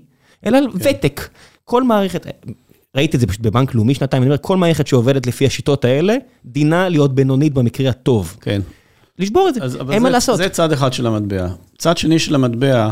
אלא 0.47 0.59
על 0.59 0.67
ותק. 0.75 1.29
כל 1.65 1.83
מערכת, 1.83 2.27
ראיתי 2.97 3.17
את 3.17 3.21
זה 3.21 3.27
פשוט 3.27 3.41
בבנק 3.41 3.75
לאומי 3.75 3.95
שנתיים, 3.95 4.23
אני 4.23 4.31
אומר, 4.31 4.39
כל 4.41 4.57
מערכת 4.57 4.87
שעובדת 4.87 5.27
לפי 5.27 5.47
השיטות 5.47 5.85
האלה, 5.85 6.17
דינה 6.45 6.89
להיות 6.89 7.15
בינונית 7.15 7.55
במקרה 7.55 7.91
הטוב. 7.91 8.37
כן. 8.41 8.61
לשבור 9.19 9.49
את 9.49 9.55
זה, 9.55 9.63
אז, 9.63 9.77
אין 9.91 10.03
מה 10.03 10.09
זה- 10.09 10.13
לעשות. 10.13 10.37
זה 10.37 10.49
צד 10.49 10.73
אחד 10.73 10.93
של 10.93 11.07
המטבע. 11.07 11.47
צד 11.79 11.99
שני 11.99 12.19
של 12.19 12.35
המטבע, 12.35 12.91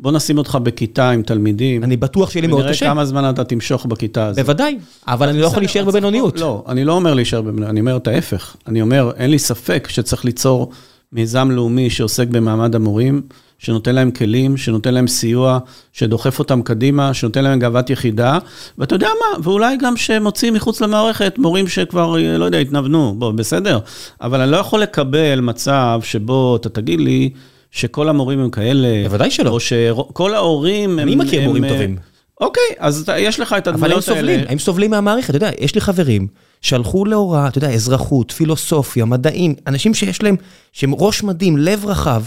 בוא 0.00 0.12
נשים 0.12 0.38
אותך 0.38 0.58
בכיתה 0.62 1.10
עם 1.10 1.22
תלמידים. 1.22 1.84
אני 1.84 1.96
בטוח 1.96 2.30
שיהיה 2.30 2.40
לי 2.40 2.46
מאוד 2.46 2.58
ונראה 2.60 2.72
קשה, 2.72 2.86
כמה 2.86 3.04
זמן 3.04 3.30
אתה 3.30 3.44
תמשוך 3.44 3.86
בכיתה 3.86 4.26
הזאת. 4.26 4.38
בוודאי, 4.44 4.78
אבל 5.08 5.28
אני 5.28 5.40
לא 5.40 5.46
יכול 5.46 5.62
להישאר 5.62 5.84
בבינוניות. 5.84 6.40
לא, 6.40 6.64
אני 6.68 6.84
לא 6.84 6.92
אומר 6.92 7.14
להישאר 7.14 7.40
בבינוניות, 7.42 7.70
אני 7.70 7.80
אומר 7.80 7.96
את 7.96 8.06
ההפך. 8.08 8.56
אני 8.68 8.82
אומר, 8.82 9.10
אין 9.16 9.30
לי 9.30 9.38
ספק 9.38 9.88
שצריך 9.90 10.24
ליצור 10.24 10.70
מיזם 11.12 11.50
לאומי 11.50 11.90
שעוסק 11.90 12.28
במעמד 12.28 12.74
המורים, 12.74 13.22
שנותן 13.64 13.94
להם 13.94 14.10
כלים, 14.10 14.56
שנותן 14.56 14.94
להם 14.94 15.06
סיוע, 15.06 15.58
שדוחף 15.92 16.38
אותם 16.38 16.62
קדימה, 16.62 17.14
שנותן 17.14 17.44
להם 17.44 17.58
גאוות 17.58 17.90
יחידה, 17.90 18.38
ואתה 18.78 18.94
יודע 18.94 19.08
מה, 19.08 19.38
ואולי 19.42 19.76
גם 19.76 19.96
שמוציאים 19.96 20.54
מחוץ 20.54 20.80
למערכת 20.80 21.38
מורים 21.38 21.68
שכבר, 21.68 22.16
לא 22.38 22.44
יודע, 22.44 22.58
התנוונו, 22.58 23.14
בוא, 23.18 23.32
בסדר. 23.32 23.78
אבל 24.20 24.40
אני 24.40 24.50
לא 24.50 24.56
יכול 24.56 24.80
לקבל 24.80 25.40
מצב 25.40 26.00
שבו 26.04 26.56
אתה 26.56 26.68
תגיד 26.68 27.00
לי 27.00 27.30
שכל 27.70 28.08
המורים 28.08 28.38
הם 28.40 28.50
כאלה. 28.50 28.88
בוודאי 29.08 29.30
שלא. 29.30 29.50
או 29.50 29.60
שכל 29.60 30.34
ההורים 30.34 30.90
הם... 30.90 30.98
אני 30.98 31.16
מכיר 31.16 31.40
הם, 31.40 31.46
מורים 31.46 31.64
אה, 31.64 31.68
טובים. 31.70 31.96
אוקיי, 32.40 32.62
אז 32.78 33.00
אתה- 33.00 33.18
יש 33.18 33.40
לך 33.40 33.54
את 33.58 33.68
אבל 33.68 33.76
הם 33.76 33.84
הדמויות 33.84 34.08
האלה. 34.08 34.20
סובלים, 34.20 34.40
הם 34.48 34.58
סובלים 34.58 34.90
מהמערכת, 34.90 35.30
אתה 35.30 35.36
יודע, 35.36 35.50
יש 35.60 35.74
לי 35.74 35.80
חברים 35.80 36.26
שהלכו 36.60 37.04
להוראה, 37.04 37.48
אתה 37.48 37.58
יודע, 37.58 37.70
אזרחות, 37.70 38.32
פילוסופיה, 38.32 39.04
מדעים, 39.04 39.54
אנשים 39.66 39.94
שיש 39.94 40.22
להם, 40.22 40.36
שהם 40.72 40.94
ראש 40.94 41.22
מדהים, 41.22 41.56
לב 41.58 41.86
רחב, 41.86 42.22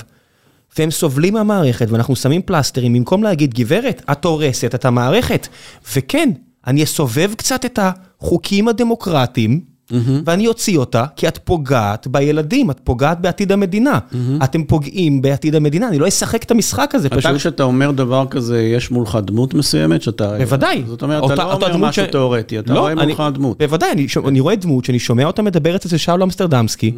והם 0.79 0.91
סובלים 0.91 1.33
מהמערכת, 1.33 1.87
ואנחנו 1.89 2.15
שמים 2.15 2.41
פלסטרים, 2.41 2.93
במקום 2.93 3.23
להגיד, 3.23 3.53
גברת, 3.53 4.01
את 4.11 4.25
הורסת 4.25 4.75
את 4.75 4.85
המערכת. 4.85 5.47
וכן, 5.95 6.29
אני 6.67 6.83
אסובב 6.83 7.31
קצת 7.37 7.65
את 7.65 7.79
החוקים 7.81 8.67
הדמוקרטיים, 8.67 9.77
ואני 10.25 10.47
אוציא 10.47 10.77
אותה, 10.77 11.05
כי 11.15 11.27
את 11.27 11.39
פוגעת 11.43 12.07
בילדים, 12.07 12.71
את 12.71 12.79
פוגעת 12.83 13.21
בעתיד 13.21 13.51
המדינה. 13.51 13.99
אתם 14.43 14.63
פוגעים 14.63 15.21
בעתיד 15.21 15.55
המדינה, 15.55 15.87
אני 15.87 15.99
לא 15.99 16.07
אשחק 16.07 16.43
את 16.43 16.51
המשחק 16.51 16.91
הזה 16.95 17.09
פשוט. 17.09 17.25
אתה 17.25 17.35
כשאתה 17.37 17.63
אומר 17.63 17.91
דבר 17.91 18.25
כזה, 18.29 18.61
יש 18.61 18.91
מולך 18.91 19.17
דמות 19.25 19.53
מסוימת 19.53 20.01
שאתה... 20.01 20.37
בוודאי. 20.37 20.83
זאת 20.87 21.01
אומרת, 21.01 21.21
אותה- 21.23 21.33
אתה 21.33 21.43
לא 21.43 21.53
אומר 21.53 21.77
משהו 21.77 22.05
ש- 22.05 22.09
תיאורטי, 22.11 22.59
אתה 22.59 22.73
לא, 22.73 22.79
רואה 22.79 22.91
אני- 22.91 23.05
מולך 23.05 23.23
דמות. 23.33 23.57
בוודאי, 23.57 23.91
אני, 23.91 24.07
שומע- 24.07 24.27
אני 24.29 24.39
רואה 24.39 24.55
דמות 24.55 24.85
שאני 24.85 24.99
שומע 24.99 25.25
אותה 25.25 25.41
מדברת 25.41 25.85
אצל 25.85 25.97
שאול 25.97 26.23
אמסטרדמסקי. 26.23 26.91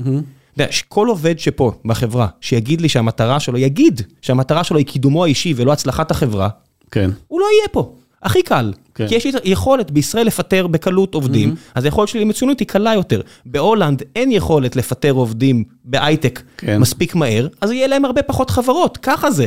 אתה 0.62 0.68
יודע, 0.68 0.76
כל 0.88 1.08
עובד 1.08 1.40
שפה, 1.40 1.72
בחברה, 1.86 2.28
שיגיד 2.42 2.82
לי 2.82 2.90
שהמטרה 2.90 3.40
שלו, 3.40 3.58
יגיד 3.58 4.02
שהמטרה 4.22 4.64
שלו 4.64 4.78
היא 4.78 4.86
קידומו 4.86 5.24
האישי 5.24 5.54
ולא 5.56 5.72
הצלחת 5.72 6.12
החברה, 6.12 6.50
כן. 6.92 7.10
הוא 7.28 7.40
לא 7.40 7.46
יהיה 7.46 7.68
פה. 7.72 7.96
הכי 8.24 8.42
קל. 8.44 8.74
כן. 8.96 9.08
כי 9.08 9.16
יש 9.16 9.26
לי 9.26 9.32
יכולת 9.44 9.92
בישראל 9.92 10.28
לפטר 10.28 10.68
בקלות 10.68 11.14
עובדים, 11.14 11.56
אז 11.76 11.86
היכולת 11.86 12.10
שלי 12.10 12.22
למצוינות 12.22 12.60
היא 12.60 12.68
קלה 12.68 12.94
יותר. 12.94 13.22
בהולנד 13.46 14.04
אין 14.16 14.32
יכולת 14.32 14.76
לפטר 14.76 15.12
עובדים 15.12 15.64
בהייטק 15.86 16.42
כן. 16.58 16.78
מספיק 16.78 17.16
מהר, 17.16 17.48
אז 17.62 17.72
יהיה 17.72 17.88
להם 17.88 18.06
הרבה 18.06 18.24
פחות 18.24 18.50
חברות, 18.50 18.98
ככה 18.98 19.32
זה. 19.32 19.46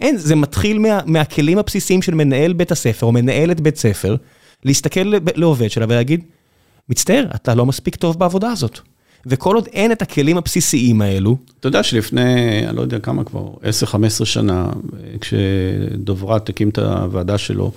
אין, 0.00 0.16
זה 0.16 0.36
מתחיל 0.36 0.78
מה, 0.78 1.00
מהכלים 1.06 1.58
הבסיסיים 1.58 2.02
של 2.02 2.14
מנהל 2.14 2.52
בית 2.52 2.72
הספר 2.72 3.06
או 3.06 3.12
מנהלת 3.12 3.60
בית 3.60 3.76
ספר, 3.76 4.16
להסתכל 4.64 5.12
לעובד 5.36 5.70
שלה 5.70 5.86
ולהגיד, 5.88 6.24
מצטער, 6.88 7.24
אתה 7.34 7.54
לא 7.54 7.66
מספיק 7.66 7.96
טוב 7.96 8.18
בעבודה 8.18 8.50
הזאת. 8.50 8.80
וכל 9.28 9.54
עוד 9.54 9.68
אין 9.72 9.92
את 9.92 10.02
הכלים 10.02 10.38
הבסיסיים 10.38 11.02
האלו, 11.02 11.36
אתה 11.60 11.68
יודע 11.68 11.82
שלפני, 11.82 12.68
אני 12.68 12.76
לא 12.76 12.82
יודע 12.82 12.98
כמה 12.98 13.24
כבר, 13.24 13.46
10-15 14.22 14.24
שנה, 14.24 14.66
כשדוברת 15.20 16.48
הקים 16.48 16.68
את 16.68 16.78
הוועדה 16.78 17.38
שלו, 17.38 17.72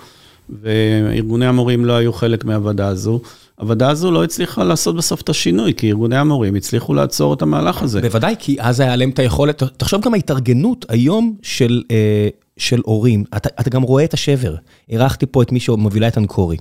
וארגוני 0.61 1.45
המורים 1.45 1.85
לא 1.85 1.93
היו 1.93 2.13
חלק 2.13 2.45
מהוועדה 2.45 2.87
הזו, 2.87 3.21
הוועדה 3.55 3.89
הזו 3.89 4.11
לא 4.11 4.23
הצליחה 4.23 4.63
לעשות 4.63 4.95
בסוף 4.95 5.21
את 5.21 5.29
השינוי, 5.29 5.73
כי 5.73 5.89
ארגוני 5.89 6.17
המורים 6.17 6.55
הצליחו 6.55 6.93
לעצור 6.93 7.33
את 7.33 7.41
המהלך 7.41 7.83
הזה. 7.83 8.01
בוודאי, 8.01 8.35
כי 8.39 8.57
אז 8.59 8.79
היה 8.79 8.95
להם 8.95 9.09
את 9.09 9.19
היכולת, 9.19 9.63
תחשוב 9.77 10.01
גם 10.01 10.13
ההתארגנות 10.13 10.85
היום 10.89 11.35
של, 11.41 11.83
אה, 11.91 12.29
של 12.57 12.81
הורים, 12.85 13.23
אתה, 13.37 13.49
אתה 13.59 13.69
גם 13.69 13.81
רואה 13.81 14.03
את 14.03 14.13
השבר. 14.13 14.55
אירחתי 14.89 15.25
פה 15.25 15.41
את 15.41 15.51
מי 15.51 15.59
שמובילה 15.59 16.07
את 16.07 16.17
אנקורי, 16.17 16.57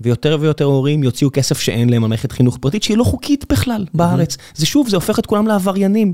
ויותר 0.00 0.36
ויותר 0.40 0.64
הורים 0.64 1.02
יוציאו 1.02 1.30
כסף 1.32 1.60
שאין 1.60 1.88
להם 1.88 2.04
על 2.04 2.08
מערכת 2.08 2.32
חינוך 2.32 2.58
פרטית 2.58 2.82
שהיא 2.82 2.96
לא 2.96 3.04
חוקית 3.04 3.44
בכלל 3.52 3.86
בארץ. 3.94 4.36
זה 4.54 4.66
שוב, 4.66 4.88
זה 4.88 4.96
הופך 4.96 5.18
את 5.18 5.26
כולם 5.26 5.46
לעבריינים. 5.46 6.12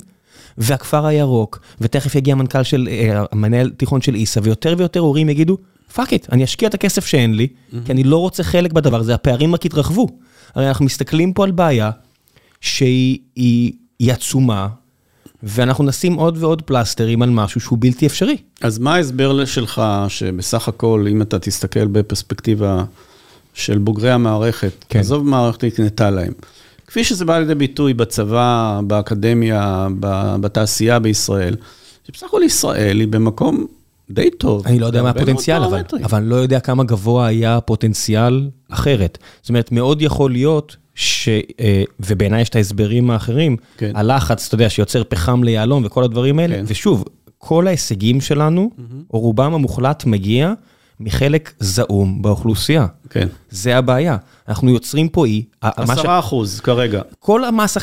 והכפר 0.59 1.07
הירוק, 1.07 1.61
ותכף 1.80 2.14
יגיע 2.14 2.32
המנכ"ל 2.34 2.62
של, 2.62 2.88
אה, 2.90 3.24
המנהל 3.32 3.70
תיכון 3.70 4.00
של 4.00 4.14
איסה, 4.14 4.40
ויותר 4.42 4.74
ויותר 4.78 5.00
הורים 5.00 5.28
יגידו, 5.28 5.59
fuck 5.95 6.12
it, 6.12 6.26
אני 6.32 6.44
אשקיע 6.44 6.68
את 6.68 6.74
הכסף 6.74 7.07
שאין 7.07 7.34
לי, 7.34 7.48
כי 7.84 7.92
אני 7.92 8.05
לא 8.05 8.18
רוצה 8.18 8.42
חלק 8.42 8.72
בדבר 8.72 9.00
הזה, 9.00 9.14
הפערים 9.14 9.55
רק 9.55 9.64
יתרחבו. 9.64 10.07
הרי 10.55 10.68
אנחנו 10.68 10.84
מסתכלים 10.84 11.32
פה 11.32 11.44
על 11.44 11.50
בעיה 11.50 11.90
שהיא 12.61 13.18
היא, 13.36 13.72
היא 13.98 14.12
עצומה, 14.12 14.68
ואנחנו 15.45 15.84
נשים 15.84 16.14
עוד 16.14 16.36
ועוד 16.40 16.62
פלסטרים 16.62 17.22
על 17.22 17.30
משהו 17.30 17.61
שהוא 17.61 17.78
בלתי 17.80 18.07
אפשרי. 18.07 18.36
אז 18.61 18.78
מה 18.78 18.95
ההסבר 18.95 19.45
שלך, 19.45 19.82
שבסך 20.09 20.68
הכל, 20.68 21.07
אם 21.11 21.22
אתה 21.22 21.38
תסתכל 21.38 21.86
בפרספקטיבה 21.86 22.84
של 23.55 23.78
בוגרי 23.78 24.11
המערכת, 24.11 24.84
כן. 24.88 24.99
עזוב 24.99 25.26
מערכת 25.26 25.64
נקנתה 25.64 26.11
להם, 26.11 26.32
כפי 26.86 27.05
שזה 27.05 27.24
בא 27.24 27.38
לידי 27.38 27.55
ביטוי 27.55 27.95
בצבא, 27.95 28.80
באקדמיה, 28.86 29.88
בתעשייה 30.40 30.99
בישראל, 30.99 31.57
שבסך 32.07 32.26
הכל 32.26 32.42
ישראל 32.45 33.01
היא 33.01 33.09
במקום 33.09 33.66
די 34.11 34.30
טוב. 34.30 34.66
אני 34.66 34.78
לא 34.78 34.86
יודע 34.86 35.03
מה 35.03 35.11
הפוטנציאל, 35.11 35.62
אבל. 35.62 35.82
אבל 36.05 36.18
אני 36.18 36.28
לא 36.28 36.36
יודע 36.36 36.61
כמה 36.61 36.84
גבוה 36.84 37.26
היה 37.26 37.57
הפוטנציאל 37.57 38.49
אחרת. 38.68 39.18
זאת 39.42 39.49
אומרת, 39.49 39.72
מאוד 39.72 40.03
יכול 40.03 40.30
להיות 40.30 40.76
ש... 40.95 41.28
אה, 41.61 41.82
ובעיניי 42.01 42.42
יש 42.42 42.49
את 42.49 42.57
ההסברים 42.57 43.11
האחרים, 43.11 43.57
כן. 43.76 43.92
הלחץ, 43.95 44.47
אתה 44.47 44.55
יודע, 44.55 44.70
שיוצר 44.70 45.03
פחם 45.09 45.45
ליהלום 45.45 45.82
וכל 45.86 46.05
הדברים 46.05 46.38
האלה, 46.38 46.55
כן. 46.57 46.64
ושוב, 46.66 47.05
כל 47.38 47.66
ההישגים 47.66 48.20
שלנו, 48.20 48.70
או 49.14 49.20
רובם 49.20 49.55
המוחלט 49.55 50.05
מגיע 50.05 50.53
מחלק 51.01 51.53
זעום 51.61 52.22
באוכלוסייה. 52.22 52.86
כן. 53.11 53.28
זה 53.51 53.76
הבעיה. 53.78 54.16
אנחנו 54.49 54.70
יוצרים 54.70 55.09
פה 55.09 55.26
אי, 55.26 55.42
ה- 55.62 55.84
מה 55.86 55.97
ש- 55.97 55.99
עשרה 55.99 56.18
אחוז 56.18 56.61
כרגע. 56.61 57.03
כל 57.18 57.45
המס, 57.45 57.76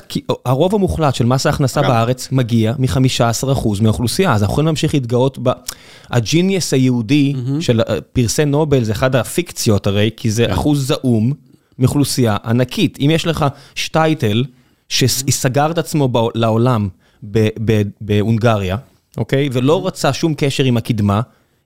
הרוב 0.46 0.76
המוחלט 0.76 1.16
של 1.16 1.26
מס 1.26 1.46
ההכנסה 1.46 1.80
אגב. 1.82 1.90
בארץ 1.90 2.32
מגיע 2.32 2.74
מ-15% 2.80 3.44
מהאוכלוסייה, 3.82 4.34
אז 4.34 4.42
אנחנו 4.42 4.54
יכולים 4.54 4.66
להמשיך 4.66 4.94
להתגאות 4.94 5.38
ב... 5.44 5.50
הג'יניוס 6.10 6.74
היהודי 6.74 7.34
של 7.60 7.82
אה, 7.82 8.02
פרסי 8.14 8.46
נובל 8.46 8.84
זה 8.84 8.92
אחד 8.92 9.16
הפיקציות 9.16 9.88
הרי, 9.88 10.10
כי 10.18 10.32
זה 10.32 10.54
אחוז 10.54 10.88
זעום 10.88 11.34
מאוכלוסייה 11.82 12.38
ענקית. 12.46 12.98
אם 13.02 13.10
יש 13.14 13.28
לך 13.28 13.46
שטייטל 13.76 14.44
שסגר 14.90 15.72
את 15.72 15.78
עצמו 15.78 16.10
לעולם 16.36 16.88
בהונגריה, 18.02 18.78
אוקיי? 19.18 19.50
ולא 19.52 19.88
רצה 19.88 20.14
שום 20.14 20.34
קשר 20.38 20.64
עם 20.64 20.78
הקדמה, 20.78 21.22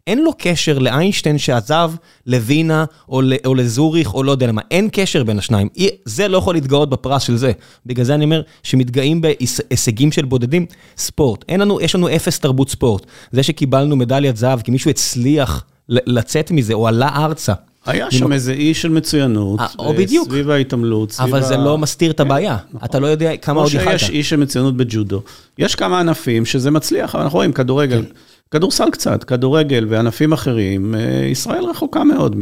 אין 0.07 0.23
לו 0.23 0.31
קשר 0.37 0.79
לאיינשטיין 0.79 1.37
שעזב 1.37 1.91
לווינה 2.25 2.85
או, 3.09 3.21
או 3.45 3.55
לזוריך 3.55 4.13
או 4.13 4.23
לא 4.23 4.31
יודע 4.31 4.47
למה, 4.47 4.61
אין 4.71 4.89
קשר 4.91 5.23
בין 5.23 5.39
השניים. 5.39 5.69
זה 6.05 6.27
לא 6.27 6.37
יכול 6.37 6.55
להתגאות 6.55 6.89
בפרס 6.89 7.21
של 7.21 7.37
זה. 7.37 7.51
בגלל 7.85 8.05
זה 8.05 8.15
אני 8.15 8.25
אומר 8.25 8.41
שמתגאים 8.63 9.21
בהישגים 9.21 10.11
של 10.11 10.25
בודדים, 10.25 10.65
ספורט. 10.97 11.45
אין 11.49 11.59
לנו, 11.59 11.81
יש 11.81 11.95
לנו 11.95 12.15
אפס 12.15 12.39
תרבות 12.39 12.69
ספורט. 12.69 13.05
זה 13.31 13.43
שקיבלנו 13.43 13.95
מדליית 13.95 14.37
זהב 14.37 14.61
כי 14.61 14.71
מישהו 14.71 14.89
הצליח 14.89 15.63
לצאת 15.89 16.51
מזה 16.51 16.73
או 16.73 16.87
עלה 16.87 17.09
ארצה. 17.15 17.53
היה 17.85 18.11
שם 18.11 18.33
איזה 18.33 18.53
אי 18.53 18.73
של 18.73 18.89
מצוינות, 18.89 19.59
אה, 19.59 19.67
או 19.79 19.93
בדיוק. 19.93 20.27
סביב 20.27 20.49
ההתעמלות, 20.49 21.11
סביב 21.11 21.35
אבל 21.35 21.43
זה 21.43 21.57
לא 21.57 21.77
מסתיר 21.77 22.11
את 22.11 22.19
הבעיה. 22.19 22.57
נכון. 22.73 22.89
אתה 22.89 22.99
לא 22.99 23.07
יודע 23.07 23.37
כמה 23.37 23.59
עוד 23.59 23.73
יכלת. 23.73 23.87
כמו 23.87 23.99
שיש 23.99 24.09
אי 24.09 24.23
של 24.23 24.35
מצוינות 24.35 24.77
בג'ודו. 24.77 25.21
יש 25.57 25.75
כמה 25.75 25.99
ענפים 25.99 26.45
שזה 26.45 26.71
מצליח, 26.71 27.15
אבל 27.15 27.23
אנחנו 27.23 27.37
רואים 27.37 27.53
כדורגל. 27.53 28.03
כדורסל 28.51 28.89
קצת, 28.91 29.23
כדורגל 29.23 29.85
וענפים 29.89 30.33
אחרים, 30.33 30.95
אה, 30.95 31.25
ישראל 31.25 31.63
רחוקה 31.63 32.03
מאוד. 32.03 32.35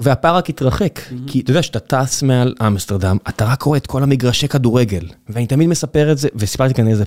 והפער 0.00 0.36
רק 0.36 0.48
התרחק, 0.48 1.00
כי 1.26 1.40
אתה 1.40 1.50
יודע 1.50 1.62
שאתה 1.62 1.78
טס 1.80 2.22
מעל 2.22 2.54
אמסטרדם, 2.66 3.16
אתה 3.28 3.44
רק 3.44 3.62
רואה 3.62 3.78
את 3.78 3.86
כל 3.86 4.02
המגרשי 4.02 4.48
כדורגל, 4.48 5.04
ואני 5.28 5.46
תמיד 5.46 5.68
מספר 5.68 6.12
את 6.12 6.18
זה, 6.18 6.28
וסיפרתי 6.34 6.74
כאן 6.74 6.88
איזה 6.88 7.04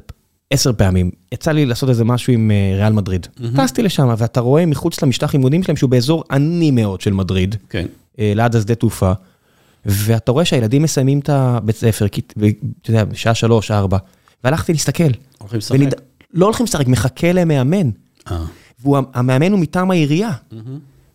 עשר 0.54 0.74
פעמים, 0.74 1.12
יצא 1.32 1.52
לי 1.52 1.66
לעשות 1.66 1.90
איזה 1.90 2.04
משהו 2.04 2.34
עם 2.34 2.52
אה, 2.52 2.76
ריאל 2.78 2.94
מדריד. 2.94 3.28
טסתי 3.56 3.84
לשם, 3.84 4.14
ואתה 4.18 4.40
רואה 4.40 4.66
מחוץ 4.66 5.04
למשטח 5.04 5.34
לימודים 5.34 5.64
שלהם 5.64 5.76
שהוא 5.76 5.90
באזור 5.90 6.24
עני 6.32 6.72
מאוד 6.72 7.02
של 7.02 7.14
מדריד, 7.14 7.56
כן. 7.70 7.86
ליד 8.18 8.56
השדה 8.56 8.76
תעופה, 8.76 9.12
ואתה 9.86 10.32
רואה 10.32 10.46
שהילדים 10.46 10.82
מסיימים 10.82 11.20
את 11.20 11.30
הבית 11.30 11.76
ספר, 11.76 12.06
אתה 12.06 12.92
יודע, 12.92 13.06
בשעה 13.06 13.34
שלוש, 13.34 13.72
ארבע, 13.72 13.98
והלכתי 14.44 14.74
להסתכל. 14.74 15.04
הולכים 15.38 15.58
לשחק? 15.58 15.78
לא 16.34 16.46
הולכים 16.46 16.64
לשחק, 16.64 16.88
מחכה 16.88 17.32
למאמן. 17.32 17.90
והמאמן 18.86 19.52
הוא 19.52 19.60
מטעם 19.60 19.92
העירייה. 19.92 20.32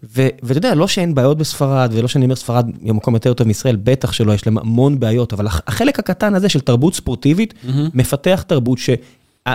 ואתה 0.02 0.58
יודע, 0.58 0.74
לא 0.74 0.88
שאין 0.88 1.14
בעיות 1.14 1.38
בספרד, 1.38 1.90
ולא 1.94 2.08
שאני 2.08 2.24
אומר 2.24 2.36
ספרד 2.36 2.66
היא 2.80 2.90
המקום 2.90 3.14
יותר 3.14 3.34
טוב 3.34 3.46
מישראל, 3.46 3.76
בטח 3.76 4.12
שלא, 4.12 4.32
יש 4.32 4.46
להם 4.46 4.58
המון 4.58 5.00
בעיות, 5.00 5.32
אבל 5.32 5.46
החלק 5.46 5.98
הקטן 5.98 6.34
הזה 6.34 6.48
של 6.48 6.60
תרבות 6.60 6.94
ספורטיבית, 6.94 7.54
מפתח 7.94 8.44
תרבות 8.46 8.78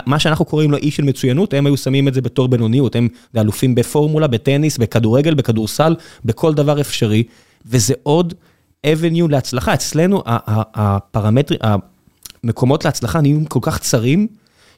שמה 0.05 0.19
שאנחנו 0.19 0.45
קוראים 0.45 0.71
לו 0.71 0.77
אי 0.77 0.91
של 0.91 1.03
מצוינות, 1.03 1.53
הם 1.53 1.65
היו 1.65 1.77
שמים 1.77 2.07
את 2.07 2.13
זה 2.13 2.21
בתור 2.21 2.47
בינוניות, 2.47 2.95
הם 2.95 3.07
אלופים 3.37 3.75
בפורמולה, 3.75 4.27
בטניס, 4.27 4.77
בכדורגל, 4.77 5.33
בכדורסל, 5.33 5.95
בכל 6.25 6.53
דבר 6.53 6.81
אפשרי, 6.81 7.23
וזה 7.65 7.93
עוד 8.03 8.33
אבניו 8.85 9.27
להצלחה. 9.27 9.73
אצלנו 9.73 10.23
הפרמטרים, 10.25 11.59
המקומות 12.43 12.85
להצלחה 12.85 13.21
נהיים 13.21 13.45
כל 13.45 13.59
כך 13.61 13.77
צרים, 13.77 14.27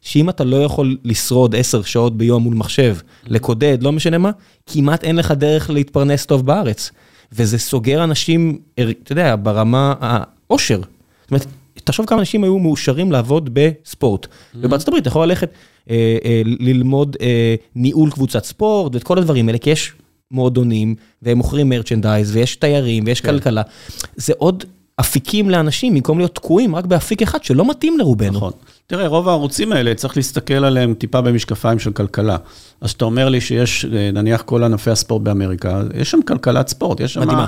שאם 0.02 0.30
אתה 0.30 0.44
לא 0.44 0.64
יכול 0.64 0.98
לשרוד 1.04 1.56
עשר 1.56 1.82
שעות 1.82 2.18
ביום 2.18 2.44
מול 2.44 2.56
מחשב, 2.56 2.98
לקודד, 3.28 3.78
לא 3.84 3.92
משנה 3.92 4.18
מה, 4.18 4.32
כמעט 4.66 5.04
אין 5.04 5.16
לך 5.16 5.32
דרך 5.32 5.70
להתפרנס 5.70 6.26
טוב 6.26 6.46
בארץ. 6.46 6.92
וזה 7.32 7.58
סוגר 7.58 8.04
אנשים, 8.04 8.58
אתה 8.74 9.12
יודע, 9.12 9.36
ברמה 9.44 9.94
העושר. 10.00 10.82
זאת 11.22 11.32
אומרת, 11.32 11.46
תחשוב 11.84 12.06
כמה 12.06 12.20
אנשים 12.20 12.44
היו 12.44 12.60
מאושרים 12.60 13.12
לעבוד 13.12 13.50
בספורט. 13.54 14.28
ובארצות 14.56 14.88
הברית 14.88 15.02
אתה 15.02 15.10
יכול 15.10 15.28
ללכת 15.28 15.50
אה, 15.90 16.18
אה, 16.26 16.42
ללמוד 16.46 17.18
אה, 17.22 17.56
ניהול 17.76 18.12
קבוצת 18.12 18.44
ספורט 18.44 18.96
ואת 18.96 19.04
כל 19.04 19.18
הדברים 19.18 19.48
האלה, 19.48 19.58
כי 19.58 19.70
יש 19.70 19.94
מועדונים, 20.32 20.96
והם 21.22 21.38
מוכרים 21.38 21.70
מרצ'נדייז, 21.70 22.36
ויש 22.36 22.56
תיירים, 22.56 23.04
ויש 23.08 23.22
כן. 23.22 23.32
כלכלה. 23.32 23.62
זה 24.16 24.34
עוד 24.38 24.64
אפיקים 25.00 25.50
לאנשים, 25.50 25.94
במקום 25.94 26.18
להיות 26.18 26.36
תקועים 26.36 26.76
רק 26.76 26.86
באפיק 26.86 27.22
אחד 27.22 27.44
שלא 27.44 27.70
מתאים 27.70 27.98
לרובנו. 27.98 28.38
נכון. 28.38 28.52
תראה, 28.88 29.08
רוב 29.08 29.30
הערוצים 29.30 29.72
האלה, 29.72 29.94
צריך 29.94 30.18
להסתכל 30.18 30.54
עליהם 30.54 30.94
טיפה 30.94 31.22
במשקפיים 31.22 31.80
של 31.80 31.92
כלכלה. 31.92 32.38
אז 32.82 32.92
אתה 32.92 33.06
אומר 33.06 33.30
לי 33.30 33.42
שיש, 33.42 33.86
נניח 34.14 34.42
כל 34.42 34.64
ענפי 34.64 34.92
הספורט 34.92 35.22
באמריקה, 35.22 35.82
יש 35.94 36.12
שם 36.12 36.22
כלכלת 36.28 36.68
ספורט, 36.68 37.00
יש 37.00 37.14
שם... 37.14 37.22
מדהימה. 37.22 37.48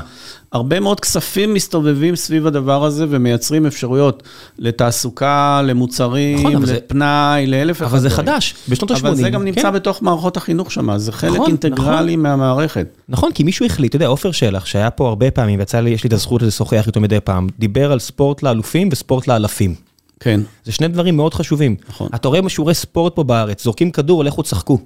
הרבה 0.51 0.79
מאוד 0.79 0.99
כספים 0.99 1.53
מסתובבים 1.53 2.15
סביב 2.15 2.47
הדבר 2.47 2.85
הזה 2.85 3.05
ומייצרים 3.09 3.65
אפשרויות 3.65 4.23
לתעסוקה, 4.59 5.61
למוצרים, 5.65 6.39
נכון, 6.39 6.63
לפנאי, 6.63 7.45
זה... 7.45 7.51
לאלף 7.51 7.81
אבל 7.81 7.99
זה 7.99 8.09
חדש, 8.09 8.55
בשנות 8.69 8.91
ה-80. 8.91 8.99
אבל 8.99 9.15
זה 9.15 9.29
גם 9.29 9.43
נמצא 9.43 9.61
כן. 9.61 9.73
בתוך 9.73 10.01
מערכות 10.01 10.37
החינוך 10.37 10.71
שם, 10.71 10.97
זה 10.97 11.11
חלק 11.11 11.33
נכון, 11.33 11.47
אינטגרלי 11.47 12.15
נכון. 12.15 12.23
מהמערכת. 12.23 12.87
נכון, 13.09 13.31
כי 13.31 13.43
מישהו 13.43 13.65
החליט, 13.65 13.89
אתה 13.89 13.95
יודע, 13.95 14.07
עופר 14.07 14.31
שלח, 14.31 14.65
שהיה 14.65 14.89
פה 14.89 15.07
הרבה 15.07 15.31
פעמים, 15.31 15.59
ויצא 15.59 15.79
לי, 15.79 15.89
יש 15.89 16.03
לי 16.03 16.07
את 16.07 16.13
הזכות 16.13 16.41
לשוחח 16.41 16.87
איתו 16.87 16.99
מדי 16.99 17.19
פעם, 17.19 17.47
דיבר 17.59 17.91
על 17.91 17.99
ספורט 17.99 18.43
לאלופים 18.43 18.89
וספורט 18.91 19.27
לאלפים. 19.27 19.86
כן. 20.19 20.41
זה 20.63 20.71
שני 20.71 20.87
דברים 20.87 21.17
מאוד 21.17 21.33
חשובים. 21.33 21.75
נכון. 21.89 22.09
אתה 22.15 22.27
רואה 22.27 22.41
בשיעורי 22.41 22.73
ספורט 22.73 23.15
פה 23.15 23.23
בארץ, 23.23 23.63
זורקים 23.63 23.91
כדור, 23.91 24.23
לכו 24.23 24.41
תשחקו. 24.41 24.79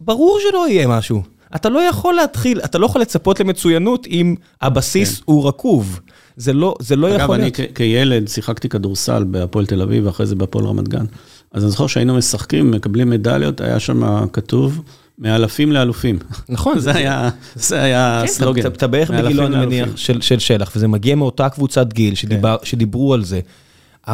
ברור 0.00 0.38
שלא 0.48 0.68
יהיה 0.68 0.86
משהו. 0.88 1.22
אתה 1.56 1.68
לא 1.68 1.78
יכול 1.78 2.14
להתחיל, 2.14 2.60
אתה 2.64 2.78
לא 2.78 2.86
יכול 2.86 3.00
לצפות 3.00 3.40
למצוינות 3.40 4.06
אם 4.06 4.34
הבסיס 4.62 5.16
כן. 5.16 5.22
הוא 5.24 5.48
רקוב. 5.48 6.00
זה 6.36 6.52
לא, 6.52 6.74
זה 6.80 6.96
לא 6.96 7.08
אגב, 7.08 7.20
יכול 7.20 7.36
להיות. 7.36 7.60
אגב, 7.60 7.66
אני 7.66 7.74
כילד 7.74 8.28
שיחקתי 8.28 8.68
כדורסל 8.68 9.24
בהפועל 9.24 9.66
תל 9.66 9.82
אביב, 9.82 10.06
ואחרי 10.06 10.26
זה 10.26 10.34
בהפועל 10.34 10.64
רמת 10.64 10.88
גן. 10.88 11.04
אז 11.52 11.62
אני 11.62 11.70
זוכר 11.70 11.86
שהיינו 11.86 12.16
משחקים, 12.16 12.70
מקבלים 12.70 13.10
מדליות, 13.10 13.60
היה 13.60 13.80
שם 13.80 14.26
כתוב, 14.32 14.82
מאלפים 15.18 15.72
לאלופים. 15.72 16.18
נכון. 16.48 16.78
זה 16.84 16.96
היה, 16.96 17.30
זה 17.54 17.82
היה 17.82 18.22
כן, 18.26 18.32
סלוגן. 18.32 18.66
אתה 18.66 18.86
בערך 18.86 19.10
בגילו, 19.10 19.46
אני 19.46 19.56
מניח, 19.56 19.96
של, 19.96 20.20
של 20.20 20.38
שלח, 20.38 20.72
וזה 20.76 20.88
מגיע 20.88 21.14
מאותה 21.14 21.48
קבוצת 21.48 21.92
גיל 21.92 22.14
שדיבר, 22.14 22.56
כן. 22.60 22.66
שדיברו 22.66 23.14
על 23.14 23.24
זה. 23.24 23.40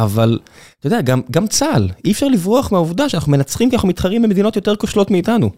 אבל, 0.03 0.39
אתה 0.79 0.87
יודע, 0.87 1.01
גם, 1.01 1.21
גם 1.31 1.47
צה"ל, 1.47 1.89
אי 2.05 2.11
אפשר 2.11 2.27
לברוח 2.27 2.71
מהעובדה 2.71 3.09
שאנחנו 3.09 3.31
מנצחים 3.31 3.69
כי 3.69 3.75
אנחנו 3.75 3.89
מתחרים 3.89 4.21
במדינות 4.21 4.55
יותר 4.55 4.75
כושלות 4.75 5.11
מאיתנו. 5.11 5.49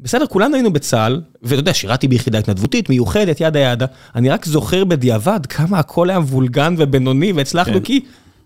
בסדר, 0.00 0.26
כולנו 0.26 0.54
היינו 0.54 0.72
בצה"ל, 0.72 1.20
ואתה 1.42 1.60
יודע, 1.60 1.74
שירתי 1.74 2.08
ביחידה 2.08 2.38
התנדבותית, 2.38 2.90
מיוחדת, 2.90 3.40
ידה 3.40 3.58
ידה. 3.58 3.86
אני 4.14 4.30
רק 4.30 4.44
זוכר 4.44 4.84
בדיעבד 4.84 5.46
כמה 5.46 5.78
הכל 5.78 6.10
היה 6.10 6.18
וולגן 6.18 6.74
ובינוני, 6.78 7.32
והצלחנו 7.32 7.74
כן. 7.74 7.80
כי 7.80 8.00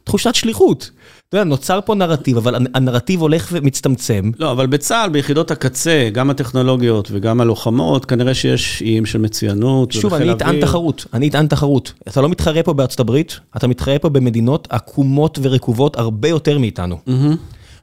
תחושת 0.08 0.34
שליחות. 0.34 0.90
אתה 1.28 1.36
יודע, 1.36 1.44
נוצר 1.44 1.80
פה 1.84 1.94
נרטיב, 1.94 2.36
אבל 2.36 2.54
הנרטיב 2.74 3.20
הולך 3.20 3.48
ומצטמצם. 3.52 4.30
לא, 4.38 4.52
אבל 4.52 4.66
בצה"ל, 4.66 5.10
ביחידות 5.10 5.50
הקצה, 5.50 6.08
גם 6.12 6.30
הטכנולוגיות 6.30 7.08
וגם 7.12 7.40
הלוחמות, 7.40 8.04
כנראה 8.04 8.34
שיש 8.34 8.82
איים 8.82 9.06
של 9.06 9.18
מצוינות. 9.18 9.92
שוב, 9.92 10.14
אני 10.14 10.32
אטען 10.32 10.60
תחרות, 10.60 11.06
אני 11.14 11.28
אטען 11.28 11.46
תחרות. 11.46 11.92
אתה 12.08 12.20
לא 12.20 12.28
מתחרה 12.28 12.62
פה 12.62 12.72
בארצות 12.72 13.00
הברית, 13.00 13.40
אתה 13.56 13.66
מתחרה 13.66 13.98
פה 13.98 14.08
במדינות 14.08 14.68
עקומות 14.70 15.38
ורקובות 15.42 15.96
הרבה 15.96 16.28
יותר 16.28 16.58
מאיתנו. 16.58 16.98
Mm-hmm. 17.06 17.36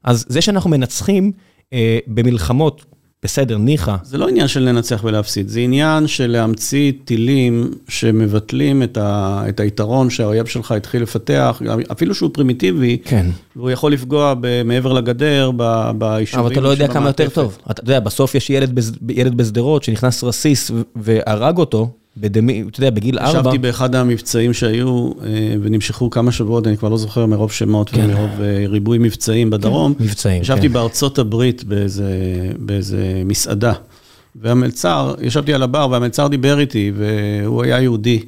אז 0.03 0.25
זה 0.29 0.41
שאנחנו 0.41 0.69
מנצחים 0.69 1.31
אה, 1.73 1.99
במלחמות, 2.07 2.85
בסדר, 3.25 3.57
ניחא. 3.57 3.95
זה 4.03 4.17
לא 4.17 4.27
עניין 4.27 4.47
של 4.47 4.59
לנצח 4.59 5.01
ולהפסיד, 5.03 5.49
זה 5.49 5.59
עניין 5.59 6.07
של 6.07 6.27
להמציא 6.27 6.91
טילים 7.05 7.71
שמבטלים 7.87 8.83
את, 8.83 8.97
ה, 8.97 9.43
את 9.49 9.59
היתרון 9.59 10.09
שהאויב 10.09 10.45
שלך 10.45 10.71
התחיל 10.71 11.01
לפתח, 11.01 11.61
אפילו 11.91 12.15
שהוא 12.15 12.29
פרימיטיבי, 12.33 12.97
כן. 13.05 13.25
והוא 13.55 13.69
יכול 13.69 13.93
לפגוע 13.93 14.33
מעבר 14.65 14.93
לגדר, 14.93 15.51
ביישובים. 15.97 16.45
אבל 16.45 16.53
אתה 16.53 16.61
לא 16.61 16.69
יודע 16.69 16.87
כמה 16.87 17.09
יותר 17.09 17.29
טוב. 17.29 17.57
אתה 17.71 17.81
יודע, 17.83 17.99
בסוף 17.99 18.35
יש 18.35 18.49
ילד, 18.49 18.79
ילד 19.09 19.37
בשדרות 19.37 19.83
שנכנס 19.83 20.23
רסיס 20.23 20.71
והרג 20.95 21.57
אותו. 21.57 21.89
בדמי, 22.17 22.63
אתה 22.71 22.79
יודע, 22.79 22.89
בגיל 22.89 23.19
ארבע. 23.19 23.39
ישבתי 23.39 23.57
באחד 23.57 23.95
המבצעים 23.95 24.53
שהיו 24.53 25.11
אה, 25.23 25.55
ונמשכו 25.61 26.09
כמה 26.09 26.31
שבועות, 26.31 26.67
אני 26.67 26.77
כבר 26.77 26.89
לא 26.89 26.97
זוכר 26.97 27.25
מרוב 27.25 27.51
שמות 27.51 27.89
כן. 27.89 28.05
ומרוב 28.05 28.41
אה, 28.41 28.65
ריבוי 28.67 28.97
מבצעים 28.97 29.49
בדרום. 29.49 29.93
כן, 29.93 30.03
מבצעים, 30.03 30.41
ישבתי 30.41 30.67
כן. 30.67 30.73
בארצות 30.73 31.19
הברית 31.19 31.63
באיזה, 31.63 32.11
באיזה 32.59 33.21
מסעדה, 33.25 33.73
והמלצר, 34.35 35.15
ישבתי 35.21 35.53
על 35.53 35.63
הבר 35.63 35.87
והמלצר 35.91 36.27
דיבר 36.27 36.59
איתי, 36.59 36.91
והוא 36.95 37.63
היה 37.63 37.81
יהודי. 37.81 38.19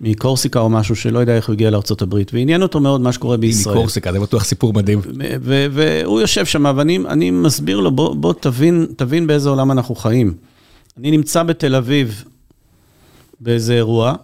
מקורסיקה 0.00 0.60
או 0.60 0.70
משהו 0.70 0.96
שלא 0.96 1.18
יודע 1.18 1.36
איך 1.36 1.46
הוא 1.46 1.52
הגיע 1.52 1.70
לארה"ב, 1.70 2.14
ועניין 2.32 2.62
אותו 2.62 2.80
מאוד 2.80 3.00
מה 3.00 3.12
שקורה 3.12 3.36
בישראל. 3.36 3.76
מקורסיקה, 3.76 4.12
זה 4.12 4.20
בטוח 4.20 4.44
סיפור 4.44 4.72
מדהים. 4.72 5.00
והוא 5.72 6.20
יושב 6.20 6.46
שם, 6.46 6.64
ואני 6.76 7.30
מסביר 7.30 7.80
לו, 7.80 7.90
בוא, 7.90 8.14
בוא 8.14 8.32
תבין, 8.40 8.86
תבין 8.96 9.26
באיזה 9.26 9.48
עולם 9.48 9.70
אנחנו 9.70 9.94
חיים. 9.94 10.34
אני 10.98 11.10
נמצא 11.10 11.42
בתל 11.42 11.74
אביב, 11.74 12.24
באיזה 13.40 13.74
אירוע, 13.74 14.14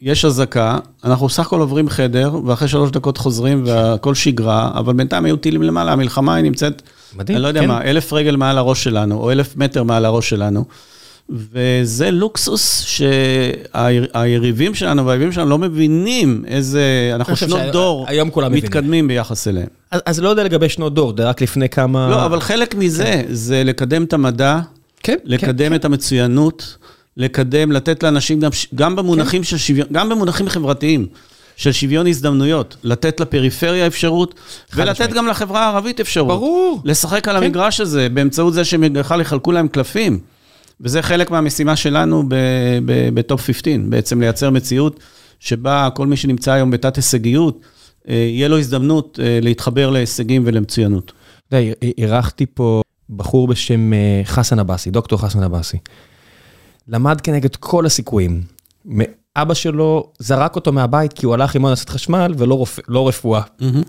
יש 0.00 0.24
אזעקה, 0.24 0.78
אנחנו 1.04 1.28
סך 1.28 1.46
הכל 1.46 1.60
עוברים 1.60 1.88
חדר, 1.88 2.34
ואחרי 2.46 2.68
שלוש 2.68 2.90
דקות 2.90 3.18
חוזרים 3.18 3.62
והכל 3.66 4.14
שגרה, 4.14 4.70
אבל 4.74 4.92
בינתיים 4.92 5.24
היו 5.24 5.36
טילים 5.36 5.62
למעלה, 5.62 5.92
המלחמה 5.92 6.34
היא 6.34 6.44
נמצאת, 6.44 6.82
מדהים, 7.16 7.36
אני 7.36 7.42
לא 7.42 7.48
יודע 7.48 7.60
כן. 7.60 7.68
מה, 7.68 7.82
אלף 7.82 8.12
רגל 8.12 8.36
מעל 8.36 8.58
הראש 8.58 8.84
שלנו, 8.84 9.18
או 9.18 9.30
אלף 9.30 9.56
מטר 9.56 9.82
מעל 9.82 10.04
הראש 10.04 10.28
שלנו. 10.28 10.64
וזה 11.30 12.10
לוקסוס 12.10 12.84
שהיריבים 13.74 14.74
שלנו 14.74 15.06
והאויבים 15.06 15.32
שלנו 15.32 15.50
לא 15.50 15.58
מבינים 15.58 16.44
איזה, 16.46 17.12
אנחנו 17.14 17.36
שנות 17.36 17.60
דור 17.72 18.06
מתקדמים 18.50 19.08
ביחס 19.08 19.48
אליהם. 19.48 19.66
אז, 19.90 20.00
אז 20.06 20.20
לא 20.20 20.28
יודע 20.28 20.44
לגבי 20.44 20.68
שנות 20.68 20.94
דור, 20.94 21.14
זה 21.16 21.28
רק 21.28 21.42
לפני 21.42 21.68
כמה... 21.68 22.08
לא, 22.10 22.26
אבל 22.26 22.40
חלק 22.40 22.74
מזה 22.74 23.04
כן. 23.04 23.24
זה 23.30 23.64
לקדם 23.64 24.04
את 24.04 24.12
המדע, 24.12 24.60
כן, 25.02 25.16
לקדם 25.24 25.68
כן, 25.68 25.74
את 25.74 25.82
כן. 25.82 25.86
המצוינות. 25.86 26.76
לקדם, 27.16 27.72
לתת 27.72 28.02
לאנשים 28.02 28.40
גם, 28.40 28.50
גם 28.74 28.96
במונחים 28.96 29.42
כן. 29.42 29.44
של 29.44 29.58
שוויון, 29.58 29.88
גם 29.92 30.08
במונחים 30.08 30.48
חברתיים. 30.48 31.06
של 31.56 31.72
שוויון 31.72 32.06
הזדמנויות, 32.06 32.76
לתת 32.82 33.20
לפריפריה 33.20 33.86
אפשרות, 33.86 34.34
ולתת 34.74 34.90
משמעית. 34.90 35.12
גם 35.12 35.26
לחברה 35.26 35.64
הערבית 35.64 36.00
אפשרות. 36.00 36.28
ברור. 36.28 36.80
לשחק 36.84 37.28
על 37.28 37.38
כן. 37.38 37.44
המגרש 37.44 37.80
הזה, 37.80 38.08
באמצעות 38.08 38.54
זה 38.54 38.64
שהם 38.64 38.92
בכלל 38.92 39.20
יחלקו 39.20 39.52
להם 39.52 39.68
קלפים. 39.68 40.18
וזה 40.80 41.02
חלק 41.02 41.30
מהמשימה 41.30 41.76
שלנו 41.76 42.24
בטופ 43.14 43.40
15, 43.40 43.74
בעצם 43.88 44.20
לייצר 44.20 44.50
מציאות 44.50 45.00
שבה 45.40 45.88
כל 45.94 46.06
מי 46.06 46.16
שנמצא 46.16 46.52
היום 46.52 46.70
בתת 46.70 46.96
הישגיות, 46.96 47.60
אה, 48.08 48.14
יהיה 48.14 48.48
לו 48.48 48.58
הזדמנות 48.58 49.18
אה, 49.22 49.38
להתחבר 49.42 49.90
להישגים 49.90 50.42
ולמצוינות. 50.46 51.12
אתה 51.48 51.56
יודע, 51.56 51.74
אירחתי 51.98 52.46
פה 52.46 52.82
בחור 53.10 53.48
בשם 53.48 53.92
אה, 53.92 54.20
חסן 54.24 54.58
עבאסי, 54.58 54.90
דוקטור 54.90 55.18
חסן 55.18 55.42
עבאסי. 55.42 55.76
למד 56.88 57.20
כנגד 57.20 57.56
כל 57.56 57.86
הסיכויים. 57.86 58.42
אבא 59.36 59.54
שלו 59.54 60.12
זרק 60.18 60.56
אותו 60.56 60.72
מהבית 60.72 61.12
כי 61.12 61.26
הוא 61.26 61.34
הלך 61.34 61.54
ללמוד 61.54 61.70
לעשות 61.70 61.88
חשמל 61.88 62.34
ולא 62.38 62.54
רופ... 62.54 62.78
לא 62.88 63.08
רפואה. 63.08 63.40
Mm-hmm. 63.40 63.86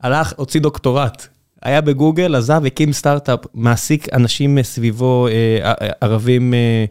הלך, 0.00 0.32
הוציא 0.36 0.60
דוקטורט. 0.60 1.26
היה 1.62 1.80
בגוגל, 1.80 2.34
עזב, 2.34 2.62
הקים 2.66 2.92
סטארט-אפ, 2.92 3.40
מעסיק 3.54 4.14
אנשים 4.14 4.62
סביבו, 4.62 5.28
אה, 5.28 5.72
ערבים, 6.00 6.54
אה, 6.54 6.84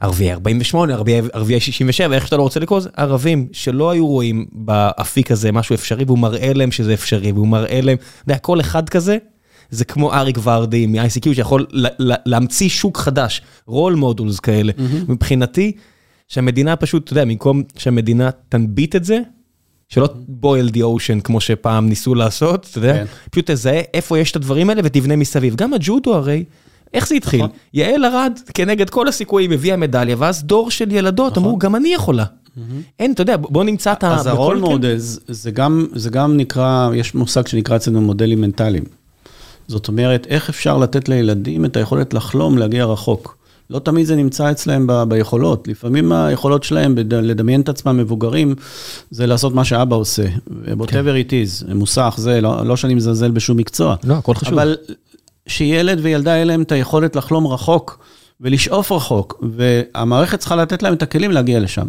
ערביי 0.00 0.32
48, 0.32 0.94
ערביי 1.32 1.60
67, 1.60 2.14
איך 2.14 2.24
שאתה 2.26 2.36
לא 2.36 2.42
רוצה 2.42 2.60
לקרוא 2.60 2.78
לזה, 2.78 2.88
ערבים 2.96 3.48
שלא 3.52 3.90
היו 3.90 4.06
רואים 4.06 4.46
באפיק 4.52 5.30
הזה 5.30 5.52
משהו 5.52 5.74
אפשרי, 5.74 6.04
והוא 6.04 6.18
מראה 6.18 6.52
להם 6.54 6.72
שזה 6.72 6.94
אפשרי, 6.94 7.32
והוא 7.32 7.48
מראה 7.48 7.80
להם, 7.80 7.96
אתה 7.96 8.32
יודע, 8.32 8.38
כל 8.38 8.60
אחד 8.60 8.88
כזה, 8.88 9.16
זה 9.70 9.84
כמו 9.84 10.12
אריק 10.12 10.38
ורדי 10.42 10.86
מ-ICQ 10.86 11.34
שיכול 11.34 11.66
להמציא 12.26 12.68
שוק 12.68 12.98
חדש, 12.98 13.42
רול 13.66 13.94
מודולס 13.94 14.40
כאלה. 14.40 14.72
Mm-hmm. 14.76 15.12
מבחינתי, 15.12 15.72
שהמדינה 16.28 16.76
פשוט, 16.76 17.04
אתה 17.04 17.12
יודע, 17.12 17.24
במקום 17.24 17.62
שהמדינה 17.76 18.30
תנביט 18.48 18.96
את 18.96 19.04
זה, 19.04 19.20
שלא 19.88 20.08
boil 20.42 20.70
the 20.72 20.78
ocean 20.78 21.20
כמו 21.24 21.40
שפעם 21.40 21.88
ניסו 21.88 22.14
לעשות, 22.14 22.66
אתה 22.70 22.78
יודע, 22.78 22.94
כן. 22.94 23.04
פשוט 23.30 23.50
תזהה 23.50 23.80
איפה 23.94 24.18
יש 24.18 24.30
את 24.30 24.36
הדברים 24.36 24.70
האלה 24.70 24.82
ותבנה 24.84 25.16
מסביב. 25.16 25.56
גם 25.56 25.74
הג'ודו 25.74 26.14
הרי, 26.14 26.44
איך 26.94 27.08
זה 27.08 27.14
התחיל? 27.14 27.40
נכון. 27.40 27.56
יעל 27.74 28.04
ארד, 28.04 28.38
כנגד 28.54 28.90
כל 28.90 29.08
הסיכויים, 29.08 29.52
הביאה 29.52 29.76
מדליה, 29.76 30.16
ואז 30.18 30.42
דור 30.42 30.70
של 30.70 30.92
ילדות 30.92 31.32
נכון. 31.32 31.44
אמרו, 31.44 31.58
גם 31.58 31.76
אני 31.76 31.94
יכולה. 31.94 32.24
אין, 32.98 33.12
אתה 33.12 33.22
יודע, 33.22 33.36
בוא 33.36 33.64
נמצא 33.64 33.92
את 33.92 34.04
ה... 34.04 34.14
אז 34.14 34.26
הרול 34.26 34.58
מודל, 34.58 34.96
זה 35.94 36.10
גם 36.10 36.36
נקרא, 36.36 36.90
יש 36.94 37.14
מושג 37.14 37.46
שנקרא 37.46 37.76
אצלנו 37.76 38.00
מודלים 38.00 38.40
מנטליים. 38.40 38.84
זאת 39.68 39.88
אומרת, 39.88 40.26
איך 40.30 40.48
אפשר 40.48 40.78
לתת 40.78 41.08
לילדים 41.08 41.64
את 41.64 41.76
היכולת 41.76 42.14
לחלום, 42.14 42.58
להגיע 42.58 42.84
רחוק. 42.84 43.36
לא 43.70 43.78
תמיד 43.78 44.06
זה 44.06 44.16
נמצא 44.16 44.50
אצלהם 44.50 44.86
ב, 44.86 45.02
ביכולות. 45.08 45.68
לפעמים 45.68 46.12
היכולות 46.12 46.62
שלהם 46.62 46.94
בד, 46.94 47.14
לדמיין 47.14 47.60
את 47.60 47.68
עצמם 47.68 47.96
מבוגרים, 47.96 48.54
זה 49.10 49.26
לעשות 49.26 49.54
מה 49.54 49.64
שאבא 49.64 49.96
עושה. 49.96 50.26
whatever 50.78 50.86
כן. 50.88 51.22
it 51.28 51.30
is, 51.30 51.74
מוסך, 51.74 52.14
זה, 52.18 52.40
לא, 52.40 52.66
לא 52.66 52.76
שאני 52.76 52.94
מזלזל 52.94 53.30
בשום 53.30 53.56
מקצוע. 53.56 53.96
לא, 54.04 54.14
הכל 54.14 54.34
חשוב. 54.34 54.52
אבל 54.52 54.76
שילד 55.46 55.98
וילדה 56.02 56.30
יהיה 56.30 56.44
להם 56.44 56.62
את 56.62 56.72
היכולת 56.72 57.16
לחלום 57.16 57.46
רחוק 57.46 57.98
ולשאוף 58.40 58.92
רחוק, 58.92 59.44
והמערכת 59.56 60.38
צריכה 60.38 60.56
לתת 60.56 60.82
להם 60.82 60.94
את 60.94 61.02
הכלים 61.02 61.30
להגיע 61.30 61.60
לשם. 61.60 61.86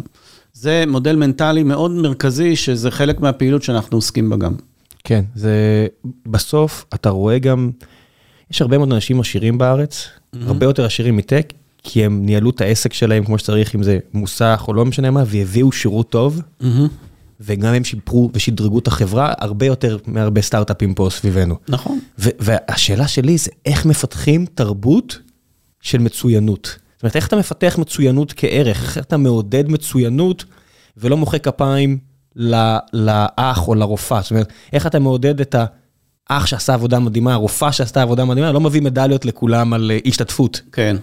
זה 0.52 0.84
מודל 0.86 1.16
מנטלי 1.16 1.62
מאוד 1.62 1.90
מרכזי, 1.90 2.56
שזה 2.56 2.90
חלק 2.90 3.20
מהפעילות 3.20 3.62
שאנחנו 3.62 3.96
עוסקים 3.96 4.30
בה 4.30 4.36
גם. 4.36 4.52
כן, 5.06 5.24
זה 5.34 5.86
בסוף 6.26 6.84
אתה 6.94 7.10
רואה 7.10 7.38
גם, 7.38 7.70
יש 8.50 8.62
הרבה 8.62 8.78
מאוד 8.78 8.92
אנשים 8.92 9.20
עשירים 9.20 9.58
בארץ, 9.58 10.04
mm-hmm. 10.06 10.38
הרבה 10.46 10.66
יותר 10.66 10.84
עשירים 10.84 11.16
מטק, 11.16 11.52
כי 11.82 12.04
הם 12.04 12.26
ניהלו 12.26 12.50
את 12.50 12.60
העסק 12.60 12.92
שלהם 12.92 13.24
כמו 13.24 13.38
שצריך, 13.38 13.74
אם 13.74 13.82
זה 13.82 13.98
מוסך 14.14 14.64
או 14.68 14.74
לא 14.74 14.84
משנה 14.84 15.10
מה, 15.10 15.22
והביאו 15.26 15.72
שירות 15.72 16.10
טוב, 16.10 16.40
mm-hmm. 16.40 16.64
וגם 17.40 17.74
הם 17.74 17.84
שיפרו 17.84 18.30
ושדרגו 18.34 18.78
את 18.78 18.86
החברה 18.86 19.32
הרבה 19.38 19.66
יותר 19.66 19.98
מהרבה 20.06 20.42
סטארט-אפים 20.42 20.94
פה 20.94 21.08
סביבנו. 21.10 21.56
נכון. 21.68 21.98
והשאלה 22.18 23.08
שלי 23.08 23.38
זה 23.38 23.50
איך 23.66 23.86
מפתחים 23.86 24.46
תרבות 24.54 25.18
של 25.80 25.98
מצוינות. 25.98 26.76
זאת 26.94 27.02
אומרת, 27.02 27.16
איך 27.16 27.28
אתה 27.28 27.36
מפתח 27.36 27.76
מצוינות 27.78 28.32
כערך, 28.36 28.96
איך 28.96 28.98
אתה 28.98 29.16
מעודד 29.16 29.68
מצוינות 29.68 30.44
ולא 30.96 31.16
מוחא 31.16 31.38
כפיים 31.38 31.98
לאח 32.92 33.68
או 33.68 33.74
לרופאה. 33.74 34.20
זאת 34.20 34.30
אומרת, 34.30 34.52
איך 34.72 34.86
אתה 34.86 34.98
מעודד 34.98 35.40
את 35.40 35.54
האח 36.30 36.46
שעשה 36.46 36.74
עבודה 36.74 36.98
מדהימה, 36.98 37.34
הרופאה 37.34 37.72
שעשתה 37.72 38.02
עבודה 38.02 38.24
מדהימה, 38.24 38.52
לא 38.52 38.60
מביא 38.60 38.82
מדליות 38.82 39.24
לכולם 39.24 39.72
על 39.72 39.90
אה, 39.90 39.98
השתתפות. 40.06 40.60
כן. 40.72 40.96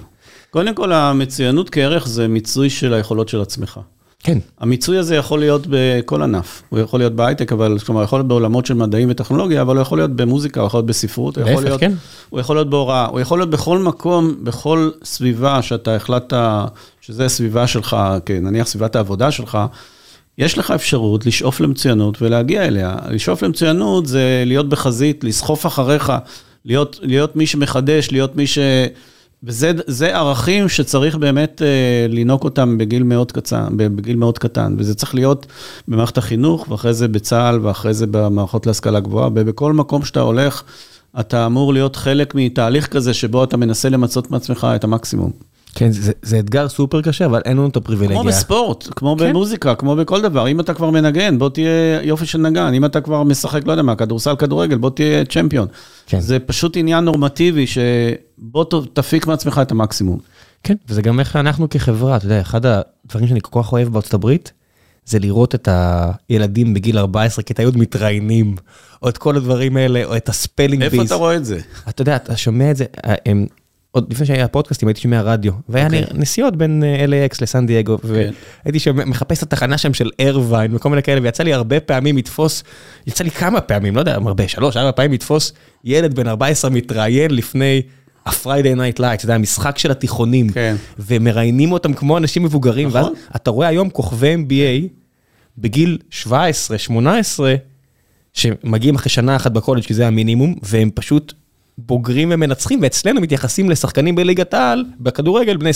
קודם 0.49 0.75
כל, 0.75 0.91
המצוינות 0.91 1.69
כערך 1.69 2.07
זה 2.07 2.27
מיצוי 2.27 2.69
של 2.69 2.93
היכולות 2.93 3.29
של 3.29 3.41
עצמך. 3.41 3.79
כן. 4.23 4.37
המיצוי 4.59 4.97
הזה 4.97 5.15
יכול 5.15 5.39
להיות 5.39 5.67
בכל 5.69 6.21
ענף. 6.21 6.63
הוא 6.69 6.79
יכול 6.79 6.99
להיות 6.99 7.13
בהייטק, 7.13 7.51
אבל 7.51 7.79
כלומר, 7.79 8.03
יכול 8.03 8.19
להיות 8.19 8.27
בעולמות 8.27 8.65
של 8.65 8.73
מדעים 8.73 9.07
וטכנולוגיה, 9.11 9.61
אבל 9.61 9.75
הוא 9.75 9.81
יכול 9.81 9.97
להיות 9.97 10.11
במוזיקה, 10.11 10.59
הוא 10.59 10.67
יכול 10.67 10.77
להיות 10.77 10.85
בספרות, 10.85 11.37
הוא 11.37 11.49
יכול 11.49 11.63
להיות, 11.63 11.79
כן. 11.79 11.91
הוא 12.29 12.39
יכול 12.39 12.55
להיות 12.55 12.69
בהוראה, 12.69 13.05
הוא 13.05 13.19
יכול 13.19 13.39
להיות 13.39 13.49
בכל 13.49 13.79
מקום, 13.79 14.35
בכל 14.43 14.89
סביבה 15.03 15.61
שאתה 15.61 15.95
החלטת 15.95 16.37
שזה 17.01 17.25
הסביבה 17.25 17.67
שלך, 17.67 17.97
כן, 18.25 18.43
נניח 18.43 18.67
סביבת 18.67 18.95
העבודה 18.95 19.31
שלך, 19.31 19.57
יש 20.37 20.57
לך 20.57 20.71
אפשרות 20.71 21.25
לשאוף 21.25 21.59
למצוינות 21.59 22.21
ולהגיע 22.21 22.65
אליה. 22.65 22.95
לשאוף 23.09 23.43
למצוינות 23.43 24.05
זה 24.05 24.43
להיות 24.45 24.69
בחזית, 24.69 25.23
לסחוף 25.23 25.65
אחריך, 25.65 26.13
להיות, 26.65 26.99
להיות 27.01 27.35
מי 27.35 27.47
שמחדש, 27.47 28.11
להיות 28.11 28.35
מי 28.35 28.47
ש... 28.47 28.57
וזה 29.45 30.17
ערכים 30.17 30.69
שצריך 30.69 31.15
באמת 31.15 31.61
אה, 31.61 32.07
לנהוג 32.09 32.43
אותם 32.43 32.77
בגיל 32.77 33.03
מאוד 33.03 33.31
קצן, 33.31 33.67
בגיל 33.77 34.15
מאוד 34.15 34.37
קטן, 34.37 34.75
וזה 34.77 34.95
צריך 34.95 35.15
להיות 35.15 35.45
במערכת 35.87 36.17
החינוך, 36.17 36.65
ואחרי 36.69 36.93
זה 36.93 37.07
בצה"ל, 37.07 37.59
ואחרי 37.61 37.93
זה 37.93 38.05
במערכות 38.11 38.67
להשכלה 38.67 38.99
גבוהה, 38.99 39.29
ובכל 39.35 39.73
מקום 39.73 40.05
שאתה 40.05 40.19
הולך, 40.19 40.63
אתה 41.19 41.45
אמור 41.45 41.73
להיות 41.73 41.95
חלק 41.95 42.35
מתהליך 42.35 42.87
כזה 42.87 43.13
שבו 43.13 43.43
אתה 43.43 43.57
מנסה 43.57 43.89
למצות 43.89 44.31
מעצמך 44.31 44.67
את 44.75 44.83
המקסימום. 44.83 45.31
כן, 45.75 45.91
זה, 45.91 46.11
זה 46.21 46.39
אתגר 46.39 46.69
סופר 46.69 47.01
קשה, 47.01 47.25
אבל 47.25 47.41
אין 47.45 47.57
לנו 47.57 47.67
את 47.67 47.75
הפריבילגיה. 47.75 48.17
כמו 48.17 48.27
בספורט, 48.29 48.87
כמו 48.95 49.15
כן. 49.19 49.29
במוזיקה, 49.29 49.75
כמו 49.75 49.95
בכל 49.95 50.21
דבר. 50.21 50.47
אם 50.47 50.59
אתה 50.59 50.73
כבר 50.73 50.89
מנגן, 50.89 51.39
בוא 51.39 51.49
תהיה 51.49 52.01
יופי 52.03 52.25
של 52.25 52.37
נגן. 52.37 52.73
אם 52.73 52.85
אתה 52.85 53.01
כבר 53.01 53.23
משחק, 53.23 53.67
לא 53.67 53.71
יודע 53.71 53.83
מה, 53.83 53.95
כדורסל, 53.95 54.35
כדורגל, 54.35 54.77
בוא 54.77 54.89
תהיה 54.89 55.25
צ'מפיון. 55.25 55.67
כן. 56.07 56.19
זה 56.19 56.39
פשוט 56.39 56.77
עניין 56.77 57.03
נורמטיבי, 57.03 57.65
שבוא 57.67 58.65
תפיק 58.93 59.27
מעצמך 59.27 59.59
את 59.61 59.71
המקסימום. 59.71 60.19
כן, 60.63 60.75
וזה 60.89 61.01
גם 61.01 61.19
איך 61.19 61.35
אנחנו 61.35 61.69
כחברה, 61.69 62.17
אתה 62.17 62.25
יודע, 62.25 62.41
אחד 62.41 62.65
הדברים 62.65 63.27
שאני 63.27 63.39
כל 63.41 63.63
כך 63.63 63.71
אוהב 63.73 63.87
בארצות 63.87 64.13
הברית, 64.13 64.51
זה 65.05 65.19
לראות 65.19 65.55
את 65.55 65.69
הילדים 66.29 66.73
בגיל 66.73 66.97
14, 66.97 67.43
כיתה 67.43 67.63
י' 67.63 67.65
מתראיינים, 67.75 68.55
או 69.01 69.09
את 69.09 69.17
כל 69.17 69.35
הדברים 69.35 69.77
האלה, 69.77 70.03
או 70.05 70.17
את 70.17 70.29
הספלינג 70.29 70.83
ביס. 70.83 70.93
איפה 70.93 71.05
אתה 71.05 71.15
רואה 71.15 71.35
את 71.35 71.45
זה? 71.45 71.59
אתה 71.89 72.01
יודע, 72.01 72.15
אתה 72.15 72.37
שומע 72.37 72.71
את 72.71 72.77
זה, 72.77 72.85
הם... 73.25 73.45
עוד 73.93 74.13
לפני 74.13 74.25
שהיה 74.25 74.47
פודקאסטים 74.47 74.87
הייתי 74.87 75.01
שומע 75.01 75.21
רדיו, 75.21 75.53
והיה 75.69 75.87
okay. 75.87 75.89
אוקיי. 75.89 76.19
נסיעות 76.19 76.55
בין 76.55 76.83
אה, 76.83 77.05
LAX 77.05 77.37
לסן 77.41 77.67
דייגו, 77.67 77.95
okay. 77.95 78.07
כן. 78.07 78.31
והייתי 78.65 78.91
מחפש 79.05 79.37
את 79.37 79.53
התחנה 79.53 79.77
שם 79.77 79.93
של 79.93 80.09
ארווין 80.21 80.75
וכל 80.75 80.89
מיני 80.89 81.03
כאלה, 81.03 81.21
ויצא 81.23 81.43
לי 81.43 81.53
הרבה 81.53 81.79
פעמים 81.79 82.17
לתפוס, 82.17 82.63
יצא 83.07 83.23
לי 83.23 83.31
כמה 83.31 83.61
פעמים, 83.61 83.95
לא 83.95 83.99
יודע, 83.99 84.15
הרבה, 84.15 84.47
שלוש, 84.47 84.77
ארבע 84.77 84.91
פעמים 84.91 85.11
לתפוס 85.13 85.53
ילד 85.83 86.13
בן 86.13 86.27
14 86.27 86.71
מתראיין 86.71 87.31
לפני 87.31 87.81
ה-Friday 88.25 88.77
Night 88.77 88.99
Light, 88.99 89.21
זה 89.21 89.35
המשחק 89.35 89.77
של 89.77 89.91
התיכונים, 89.91 90.49
כן. 90.49 90.75
ומראיינים 90.99 91.71
אותם 91.71 91.93
כמו 91.93 92.17
אנשים 92.17 92.43
מבוגרים, 92.43 92.87
נכון. 92.87 93.01
ואז 93.01 93.11
אתה 93.35 93.51
רואה 93.51 93.67
היום 93.67 93.89
כוכבי 93.89 94.35
NBA 94.35 94.87
בגיל 95.57 95.97
17, 96.09 96.77
18, 96.77 97.55
שמגיעים 98.33 98.95
אחרי 98.95 99.09
שנה 99.09 99.35
אחת 99.35 99.51
בקולג' 99.51 99.83
כי 99.83 99.93
זה 99.93 100.07
המינימום, 100.07 100.55
והם 100.63 100.89
פשוט 100.93 101.33
בוגרים 101.77 102.29
ומנצחים, 102.31 102.79
ואצלנו 102.81 103.21
מתייחסים 103.21 103.69
לשחקנים 103.69 104.15
בליגת 104.15 104.53
העל, 104.53 104.85
בכדורגל, 104.99 105.57
בני 105.57 105.69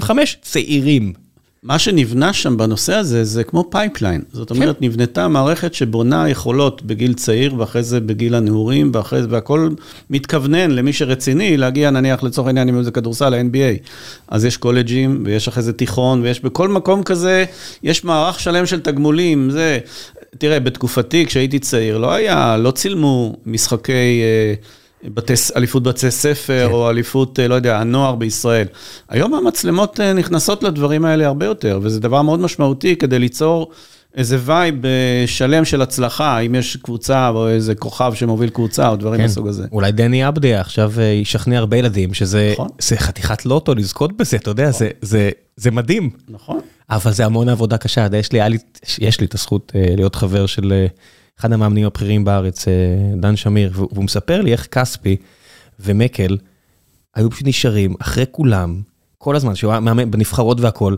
22-25, 0.00 0.10
צעירים. 0.42 1.12
מה 1.64 1.78
שנבנה 1.78 2.32
שם 2.32 2.56
בנושא 2.56 2.94
הזה, 2.94 3.24
זה 3.24 3.44
כמו 3.44 3.70
pipeline. 3.70 4.22
זאת 4.32 4.48
כן. 4.48 4.54
אומרת, 4.54 4.78
כן. 4.78 4.84
נבנתה 4.84 5.28
מערכת 5.28 5.74
שבונה 5.74 6.28
יכולות 6.28 6.82
בגיל 6.82 7.14
צעיר, 7.14 7.54
ואחרי 7.58 7.82
זה 7.82 8.00
בגיל 8.00 8.34
הנעורים, 8.34 8.90
ואחרי 8.94 9.22
זה, 9.22 9.28
והכל 9.30 9.68
מתכוונן 10.10 10.70
למי 10.70 10.92
שרציני, 10.92 11.56
להגיע 11.56 11.90
נניח 11.90 12.22
לצורך 12.22 12.46
העניין, 12.46 12.68
אם 12.68 12.82
זה 12.82 12.90
כדורסל, 12.90 13.28
ל-NBA. 13.28 13.88
אז 14.28 14.44
יש 14.44 14.56
קולג'ים, 14.56 15.22
ויש 15.26 15.48
אחרי 15.48 15.62
זה 15.62 15.72
תיכון, 15.72 16.22
ויש 16.22 16.40
בכל 16.40 16.68
מקום 16.68 17.02
כזה, 17.02 17.44
יש 17.82 18.04
מערך 18.04 18.40
שלם 18.40 18.66
של 18.66 18.80
תגמולים, 18.80 19.50
זה... 19.50 19.78
תראה, 20.38 20.60
בתקופתי, 20.60 21.26
כשהייתי 21.26 21.58
צעיר, 21.58 21.98
לא 21.98 22.12
היה, 22.12 22.56
לא 22.56 22.70
צילמו 22.70 23.36
משחקי... 23.46 23.92
אה, 24.22 24.54
בתי, 25.04 25.32
אליפות 25.56 25.82
בתי 25.82 26.10
ספר, 26.10 26.66
כן. 26.68 26.72
או 26.72 26.90
אליפות, 26.90 27.40
אה, 27.40 27.48
לא 27.48 27.54
יודע, 27.54 27.80
הנוער 27.80 28.14
בישראל. 28.14 28.66
היום 29.08 29.34
המצלמות 29.34 30.00
אה, 30.00 30.12
נכנסות 30.12 30.62
לדברים 30.62 31.04
האלה 31.04 31.26
הרבה 31.26 31.46
יותר, 31.46 31.80
וזה 31.82 32.00
דבר 32.00 32.22
מאוד 32.22 32.40
משמעותי 32.40 32.96
כדי 32.96 33.18
ליצור 33.18 33.70
איזה 34.16 34.38
vibe 34.40 34.86
אה, 34.86 35.24
שלם 35.26 35.64
של 35.64 35.82
הצלחה, 35.82 36.38
אם 36.38 36.54
יש 36.54 36.76
קבוצה 36.76 37.28
או 37.28 37.48
איזה 37.48 37.74
כוכב 37.74 38.12
שמוביל 38.14 38.50
קבוצה, 38.50 38.88
או 38.88 38.96
דברים 38.96 39.20
כן. 39.20 39.26
מסוג 39.26 39.48
הזה. 39.48 39.66
אולי 39.72 39.92
דני 39.92 40.24
אבדיה 40.24 40.60
עכשיו 40.60 40.92
ישכנע 41.00 41.58
הרבה 41.58 41.76
ילדים, 41.76 42.14
שזה 42.14 42.52
נכון. 42.52 42.68
חתיכת 42.96 43.46
לוטו 43.46 43.74
לזכות 43.74 44.16
בזה, 44.16 44.36
אתה 44.36 44.50
יודע, 44.50 44.68
נכון. 44.68 44.78
זה, 44.78 44.90
זה, 45.02 45.30
זה 45.56 45.70
מדהים. 45.70 46.10
נכון. 46.28 46.60
אבל 46.90 47.12
זה 47.12 47.24
המון 47.24 47.48
עבודה 47.48 47.76
קשה, 47.76 48.06
יש 48.18 48.32
לי, 48.32 48.40
לי, 48.48 48.58
יש 48.98 49.20
לי 49.20 49.26
את 49.26 49.34
הזכות 49.34 49.72
להיות 49.74 50.14
חבר 50.14 50.46
של... 50.46 50.86
אחד 51.40 51.52
המאמנים 51.52 51.86
הבכירים 51.86 52.24
בארץ, 52.24 52.68
אה, 52.68 52.72
דן 53.16 53.36
שמיר, 53.36 53.70
והוא 53.74 54.04
מספר 54.04 54.40
לי 54.40 54.52
איך 54.52 54.66
כספי 54.70 55.16
ומקל 55.80 56.36
היו 57.14 57.30
פשוט 57.30 57.46
נשארים 57.46 57.94
אחרי 57.98 58.24
כולם, 58.30 58.80
כל 59.18 59.36
הזמן, 59.36 59.54
שהוא 59.54 59.70
היה 59.70 59.80
מאמן 59.80 60.10
בנבחרות 60.10 60.60
והכול, 60.60 60.96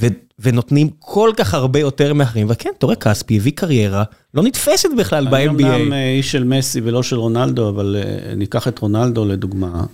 ו- 0.00 0.06
ונותנים 0.38 0.88
כל 0.98 1.30
כך 1.36 1.54
הרבה 1.54 1.80
יותר 1.80 2.14
מאחרים, 2.14 2.46
וכן, 2.50 2.70
אתה 2.78 2.86
רואה, 2.86 2.96
כספי 2.96 3.36
הביא 3.36 3.52
קריירה 3.52 4.04
לא 4.34 4.42
נתפסת 4.42 4.88
בכלל 4.98 5.28
ב-NBA. 5.28 5.36
אני 5.36 5.76
אמנם 5.76 5.92
אה, 5.92 6.10
איש 6.10 6.32
של 6.32 6.44
מסי 6.44 6.80
ולא 6.84 7.02
של 7.02 7.16
רונלדו, 7.16 7.68
אבל 7.68 7.96
אה, 7.98 8.34
ניקח 8.34 8.68
את 8.68 8.78
רונלדו 8.78 9.24
לדוגמה. 9.24 9.84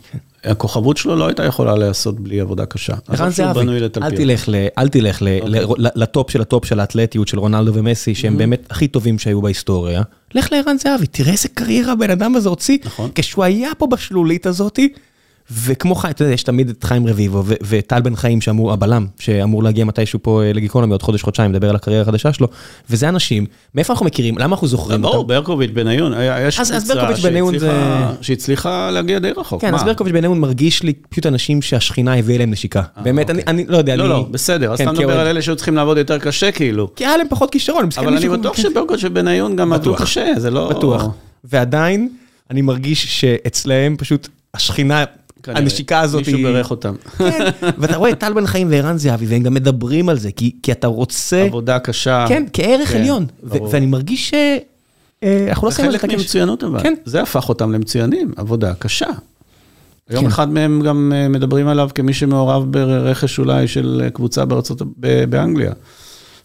הכוכבות 0.44 0.96
שלו 0.96 1.16
לא 1.16 1.26
הייתה 1.26 1.44
יכולה 1.44 1.76
להיעשות 1.76 2.20
בלי 2.20 2.40
עבודה 2.40 2.66
קשה. 2.66 2.94
ערן 3.08 3.30
זהבי, 3.30 3.60
אל 4.02 4.10
תלך, 4.16 4.48
ל, 4.48 4.54
אל 4.78 4.88
תלך 4.88 5.22
ל, 5.22 5.26
okay. 5.26 5.48
ל, 5.48 5.62
אוקיי. 5.64 5.84
ל 5.94 6.03
top 6.03 6.30
של 6.30 6.40
ה 6.40 6.46
top 6.46 6.64
של 6.64 6.80
האתלטיות 6.80 7.28
של 7.28 7.38
רונלדו 7.38 7.74
ומסי, 7.74 8.14
שהם 8.14 8.34
mm-hmm. 8.34 8.38
באמת 8.38 8.66
הכי 8.70 8.88
טובים 8.88 9.18
שהיו 9.18 9.42
בהיסטוריה. 9.42 10.02
לך 10.34 10.52
לערן 10.52 10.78
זהבי, 10.78 11.06
תראה 11.06 11.32
איזה 11.32 11.48
קריירה 11.48 11.92
הבן 11.92 12.10
אדם 12.10 12.36
הזה 12.36 12.48
הוציא. 12.48 12.78
נכון. 12.84 13.10
כשהוא 13.14 13.44
היה 13.44 13.70
פה 13.78 13.86
בשלולית 13.86 14.46
הזאתי, 14.46 14.88
וכמו 15.52 15.94
חיים, 15.94 16.12
אתה 16.12 16.22
יודע, 16.22 16.34
יש 16.34 16.42
תמיד 16.42 16.68
את 16.68 16.84
חיים 16.84 17.06
רביבו 17.06 17.42
וטל 17.46 18.00
בן 18.00 18.16
חיים 18.16 18.40
שאמור, 18.40 18.72
הבלם, 18.72 19.06
שאמור 19.18 19.62
להגיע 19.62 19.84
מתישהו 19.84 20.18
פה 20.22 20.42
אה, 20.42 20.52
לגיקונומי 20.52 20.92
עוד 20.92 21.02
חודש, 21.02 21.22
חודשיים, 21.22 21.52
לדבר 21.52 21.70
על 21.70 21.76
הקריירה 21.76 22.02
החדשה 22.02 22.32
שלו, 22.32 22.48
וזה 22.90 23.08
אנשים, 23.08 23.46
מאיפה 23.74 23.92
אנחנו 23.92 24.06
מכירים, 24.06 24.38
למה 24.38 24.54
אנחנו 24.54 24.66
זוכרים 24.66 25.04
אותם? 25.04 25.12
ברור, 25.12 25.26
ברקוביץ' 25.26 25.70
בניון, 25.74 26.12
יש 26.48 26.60
קבוצה 26.60 28.12
שהצליחה 28.20 28.90
להגיע 28.90 29.18
די 29.18 29.30
רחוק. 29.36 29.60
כן, 29.60 29.74
אז 29.74 29.82
ברקוביץ' 29.82 30.12
בניון 30.12 30.40
מרגיש 30.40 30.82
לי 30.82 30.92
פשוט 31.08 31.26
אנשים 31.26 31.62
שהשכינה 31.62 32.18
הביאה 32.18 32.38
להם 32.38 32.50
נשיקה. 32.50 32.82
אה, 32.98 33.02
באמת, 33.02 33.30
אוקיי. 33.30 33.44
אני 33.46 33.64
לא 33.68 33.76
יודע, 33.76 33.96
לא, 33.96 34.08
לא, 34.08 34.26
בסדר, 34.30 34.72
אז 34.72 34.78
כן, 34.78 34.84
אתה 34.84 34.92
מדבר 34.92 35.20
על 35.20 35.26
אלה 35.26 35.42
שהיו 35.42 35.56
צריכים 35.56 35.76
לעבוד 35.76 35.98
יותר 35.98 36.18
קשה 36.18 36.52
כאילו. 36.52 36.94
כי 36.94 37.06
היה 37.06 37.16
להם 37.16 37.26
פחות 37.30 37.50
כישרון, 37.50 37.88
אבל 37.98 38.16
אני 38.16 38.28
בטוח 38.28 38.56
שברקוביץ' 38.56 39.04
ובניון 39.04 39.56
גם 39.56 39.72
עבדו 39.72 39.94
קשה, 39.94 40.26
זה 40.36 40.50
לא... 40.50 40.70
בטוח. 40.70 41.06
ועדיין, 41.44 42.08
אני 42.50 42.62
מרגיש 42.62 43.20
שאצלהם 43.20 43.96
פשוט 43.96 44.28
השכינה 44.54 45.04
הנשיקה 45.48 46.00
הזאת 46.00 46.26
היא... 46.26 46.34
מישהו 46.34 46.52
בירך 46.52 46.70
אותם. 46.70 46.94
כן, 47.18 47.50
ואתה 47.78 47.96
רואה 47.96 48.10
את 48.10 48.20
טל 48.20 48.32
בן 48.32 48.46
חיים 48.46 48.68
וערן 48.70 48.98
זהבי, 48.98 49.26
והם 49.26 49.42
גם 49.42 49.54
מדברים 49.54 50.08
על 50.08 50.18
זה, 50.18 50.32
כי, 50.32 50.56
כי 50.62 50.72
אתה 50.72 50.86
רוצה... 50.86 51.42
עבודה 51.42 51.78
קשה. 51.78 52.24
כן, 52.28 52.44
כערך 52.52 52.88
כן, 52.88 52.98
עליון. 52.98 53.26
ואני 53.42 53.86
מרגיש 53.86 54.30
ש... 54.30 54.34
אה, 55.22 55.46
אנחנו 55.48 55.66
לא 55.66 55.72
עושים 55.72 55.84
את 55.84 55.92
זה. 55.92 55.98
חלק 55.98 56.10
ממצוינות 56.14 56.64
אבל. 56.64 56.82
כן. 56.82 56.94
זה 57.04 57.22
הפך 57.22 57.48
אותם 57.48 57.72
למצוינים, 57.72 58.32
עבודה 58.36 58.74
קשה. 58.74 59.06
היום 60.08 60.24
כן. 60.24 60.30
אחד 60.30 60.48
מהם 60.48 60.82
גם 60.82 61.12
אה, 61.14 61.28
מדברים 61.28 61.68
עליו 61.68 61.90
כמי 61.94 62.12
שמעורב 62.12 62.72
ברכש 62.72 63.38
אולי 63.38 63.68
של 63.68 64.08
קבוצה 64.12 64.44
בארצות, 64.44 64.82
באנגליה. 65.28 65.72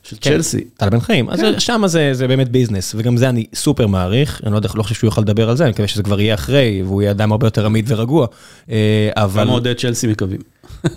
של 0.04 0.16
כן, 0.22 0.30
צ'לסי. 0.32 0.64
טל 0.78 0.90
בן 0.90 1.00
חיים, 1.00 1.30
אז 1.30 1.40
כן. 1.40 1.60
שם 1.60 1.84
זה 1.86 2.10
זה 2.14 2.28
באמת 2.28 2.50
ביזנס, 2.50 2.96
וגם 2.98 3.18
זה 3.18 3.30
אני 3.30 3.46
סופר 3.54 3.88
מעריך, 3.88 4.42
אני 4.44 4.52
לא 4.52 4.58
יודע, 4.58 4.70
לא 4.76 4.84
חושב 4.84 4.96
שהוא 4.96 5.08
יוכל 5.08 5.22
לדבר 5.22 5.50
על 5.50 5.58
זה, 5.58 5.64
אני 5.64 5.72
מקווה 5.72 5.88
שזה 5.88 6.04
כבר 6.04 6.20
יהיה 6.20 6.34
אחרי, 6.34 6.82
והוא 6.86 7.02
יהיה 7.02 7.12
אדם 7.12 7.32
הרבה 7.32 7.48
יותר 7.48 7.66
עמיד 7.66 7.92
ורגוע, 7.92 8.28
אה, 8.72 9.10
אבל... 9.16 9.44
כמה 9.44 9.52
אוהדי 9.52 9.76
צ'לסי 9.76 10.08
מקווים. 10.08 10.40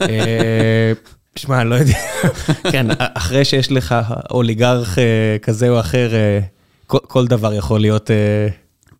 אה, 0.02 0.92
שמע, 1.36 1.60
אני 1.60 1.70
לא 1.70 1.74
יודע, 1.74 1.98
כן, 2.72 2.86
אחרי 2.98 3.44
שיש 3.44 3.72
לך 3.72 3.94
אוליגרך 4.30 4.98
אה, 4.98 5.36
כזה 5.42 5.68
או 5.68 5.80
אחר, 5.80 6.10
כל 6.86 7.26
דבר 7.26 7.54
יכול 7.54 7.80
להיות... 7.80 8.10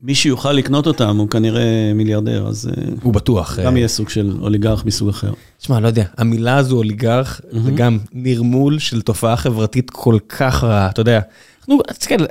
מי 0.02 0.14
שיוכל 0.14 0.52
לקנות 0.52 0.86
אותם 0.86 1.16
הוא 1.16 1.28
כנראה 1.28 1.92
מיליארדר, 1.94 2.46
אז... 2.46 2.68
אה, 2.68 2.84
הוא 3.02 3.12
בטוח. 3.12 3.58
גם 3.58 3.76
יהיה 3.76 3.88
סוג 3.88 4.08
של 4.08 4.32
אוליגרך 4.40 4.84
מסוג 4.84 5.08
אחר. 5.08 5.32
תשמע, 5.58 5.80
לא 5.80 5.86
יודע, 5.86 6.04
המילה 6.18 6.56
הזו 6.56 6.76
אוליגרך, 6.76 7.40
זה 7.50 7.70
גם 7.70 7.98
נרמול 8.12 8.78
של 8.78 9.02
תופעה 9.02 9.36
חברתית 9.36 9.90
כל 9.90 10.18
כך 10.28 10.64
רעה, 10.64 10.90
אתה 10.90 11.00
יודע. 11.00 11.20
נו, 11.68 11.78
תסתכל, 11.88 12.24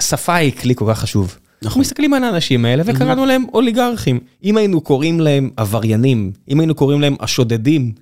שפה 0.00 0.34
היא 0.34 0.52
כלי 0.52 0.74
כל 0.74 0.84
כך 0.88 0.98
חשוב. 0.98 1.38
אנחנו 1.64 1.80
מסתכלים 1.80 2.14
על 2.14 2.24
האנשים 2.24 2.64
האלה 2.64 2.82
וקראנו 2.86 3.26
להם 3.26 3.44
אוליגרכים. 3.54 4.20
אם 4.44 4.56
היינו 4.56 4.80
קוראים 4.80 5.20
להם 5.20 5.50
עבריינים, 5.56 6.32
אם 6.48 6.60
היינו 6.60 6.74
קוראים 6.74 7.00
להם 7.00 7.16
השודדים, 7.20 7.92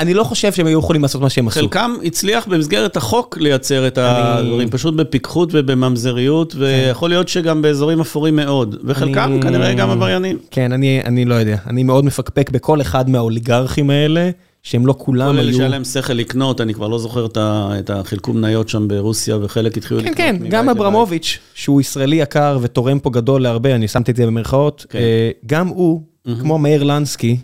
אני 0.00 0.14
לא 0.14 0.24
חושב 0.24 0.52
שהם 0.52 0.66
היו 0.66 0.78
יכולים 0.78 1.02
לעשות 1.02 1.20
מה 1.22 1.30
שהם 1.30 1.48
עשו. 1.48 1.60
חלקם 1.60 1.94
הצליח 2.04 2.46
במסגרת 2.46 2.96
החוק 2.96 3.38
לייצר 3.40 3.86
את 3.86 3.98
הדברים, 3.98 4.70
פשוט 4.70 4.94
בפיקחות 4.94 5.48
ובממזריות, 5.52 6.54
ויכול 6.54 7.10
להיות 7.10 7.28
שגם 7.28 7.62
באזורים 7.62 8.00
אפורים 8.00 8.36
מאוד, 8.36 8.76
וחלקם 8.84 9.40
כנראה 9.42 9.74
גם 9.74 9.90
עבריינים. 9.90 10.38
כן, 10.50 10.72
אני 10.72 11.24
לא 11.24 11.34
יודע, 11.34 11.56
אני 11.66 11.82
מאוד 11.82 12.04
מפקפק 12.04 12.50
בכל 12.50 12.80
אחד 12.80 13.10
מהאוליגרכים 13.10 13.90
האלה. 13.90 14.30
שהם 14.62 14.86
לא 14.86 14.94
כולם 14.98 15.26
היו... 15.26 15.34
כל 15.34 15.40
אלה 15.40 15.52
שהיה 15.52 15.68
להם 15.68 15.84
שכל 15.84 16.12
לקנות, 16.12 16.60
אני 16.60 16.74
כבר 16.74 16.88
לא 16.88 16.98
זוכר 16.98 17.26
את 17.36 17.90
החילקום 17.90 18.36
מניות 18.36 18.68
שם 18.68 18.88
ברוסיה, 18.88 19.36
וחלק 19.42 19.76
התחילו 19.76 20.00
לקנות. 20.00 20.16
כן, 20.16 20.36
כן, 20.38 20.48
גם 20.48 20.68
אברמוביץ', 20.68 21.38
שהוא 21.54 21.80
ישראלי 21.80 22.16
יקר 22.16 22.58
ותורם 22.62 22.98
פה 22.98 23.10
גדול 23.10 23.42
להרבה, 23.42 23.74
אני 23.74 23.88
שמתי 23.88 24.10
את 24.10 24.16
זה 24.16 24.26
במרכאות, 24.26 24.86
כן. 24.88 24.98
אה, 24.98 25.30
גם 25.46 25.68
הוא, 25.68 26.02
כמו 26.40 26.58
מאיר 26.58 26.82
לנסקי, 26.82 27.36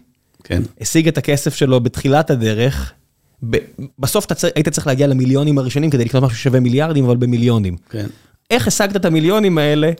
כן. 0.46 0.62
השיג 0.80 1.08
את 1.08 1.18
הכסף 1.18 1.54
שלו 1.54 1.80
בתחילת 1.80 2.30
הדרך. 2.30 2.92
ב- 3.50 3.56
בסוף 3.98 4.24
אתה 4.24 4.34
צר, 4.34 4.48
היית 4.54 4.68
צריך 4.68 4.86
להגיע 4.86 5.06
למיליונים 5.06 5.58
הראשונים 5.58 5.90
כדי 5.90 6.04
לקנות 6.04 6.22
משהו 6.24 6.38
ששווה 6.38 6.60
מיליארדים, 6.60 7.04
אבל 7.04 7.16
במיליונים. 7.16 7.76
כן. 7.90 8.06
איך 8.50 8.68
השגת 8.68 8.96
את 8.96 9.04
המיליונים 9.04 9.58
האלה? 9.58 9.90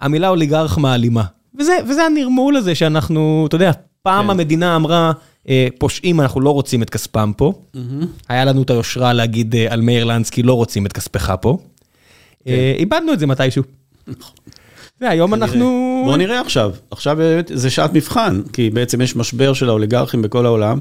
המילה 0.00 0.28
אוליגרך 0.28 0.78
מעלימה. 0.78 1.24
וזה, 1.58 1.72
וזה 1.90 2.02
הנרמול 2.04 2.56
הזה 2.56 2.74
שאנחנו, 2.74 3.44
אתה 3.48 3.56
יודע, 3.56 3.70
פעם 4.02 4.24
כן. 4.24 4.30
המדינה 4.30 4.76
אמרה, 4.76 5.12
אה, 5.48 5.68
פושעים, 5.78 6.20
אנחנו 6.20 6.40
לא 6.40 6.50
רוצים 6.50 6.82
את 6.82 6.90
כספם 6.90 7.32
פה. 7.36 7.52
Mm-hmm. 7.52 8.04
היה 8.28 8.44
לנו 8.44 8.62
את 8.62 8.70
היושרה 8.70 9.12
להגיד 9.12 9.54
אה, 9.54 9.72
על 9.72 9.80
מאיר 9.80 10.04
לנסקי, 10.04 10.42
לא 10.42 10.52
רוצים 10.52 10.86
את 10.86 10.92
כספך 10.92 11.34
פה. 11.40 11.58
כן. 12.44 12.50
אה, 12.50 12.74
איבדנו 12.78 13.12
את 13.12 13.18
זה 13.18 13.26
מתישהו. 13.26 13.62
נכון. 14.06 14.34
והיום 15.00 15.34
אנחנו... 15.34 15.87
בוא 16.04 16.16
נראה 16.16 16.40
עכשיו, 16.40 16.72
עכשיו 16.90 17.16
באמת 17.16 17.50
זה 17.54 17.70
שעת 17.70 17.92
מבחן, 17.92 18.42
כי 18.52 18.70
בעצם 18.70 19.00
יש 19.00 19.16
משבר 19.16 19.52
של 19.52 19.68
האוליגרכים 19.68 20.22
בכל 20.22 20.46
העולם. 20.46 20.78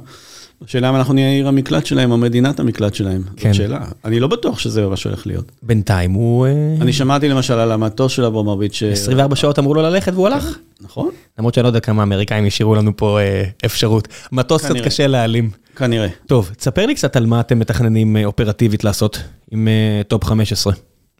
השאלה 0.65 0.89
אם 0.89 0.95
אנחנו 0.95 1.13
נהיה 1.13 1.29
עיר 1.29 1.47
המקלט 1.47 1.85
שלהם 1.85 2.11
או 2.11 2.17
מדינת 2.17 2.59
המקלט 2.59 2.93
שלהם. 2.93 3.21
כן. 3.37 3.53
זאת 3.53 3.57
שאלה. 3.57 3.79
אני 4.05 4.19
לא 4.19 4.27
בטוח 4.27 4.59
שזה 4.59 4.87
מה 4.87 4.97
שהולך 4.97 5.27
להיות. 5.27 5.51
בינתיים 5.63 6.11
הוא... 6.11 6.45
אה, 6.47 6.51
אני 6.81 6.93
שמעתי 6.93 7.29
למשל 7.29 7.53
על 7.53 7.71
המטוס 7.71 8.11
של 8.11 8.25
אברמוביץ'. 8.25 8.83
24 8.91 9.35
שעות 9.35 9.59
אמרו 9.59 9.73
לו 9.73 9.81
ללכת 9.81 10.13
והוא 10.13 10.27
הלך. 10.27 10.57
נכון. 10.81 11.09
למרות 11.39 11.53
שאני 11.53 11.63
לא 11.63 11.67
יודע 11.67 11.79
כמה 11.79 12.03
אמריקאים 12.03 12.45
השאירו 12.45 12.75
לנו 12.75 12.97
פה 12.97 13.19
אה, 13.19 13.43
אפשרות. 13.65 14.07
מטוס 14.31 14.65
קצת 14.65 14.75
קשה 14.85 15.07
להעלים. 15.07 15.49
כנראה. 15.75 16.07
טוב, 16.27 16.51
תספר 16.57 16.85
לי 16.85 16.95
קצת 16.95 17.15
על 17.15 17.25
מה 17.25 17.39
אתם 17.39 17.59
מתכננים 17.59 18.17
אה, 18.17 18.25
אופרטיבית 18.25 18.83
לעשות 18.83 19.19
עם 19.51 19.67
טופ 20.07 20.23
15. 20.23 20.73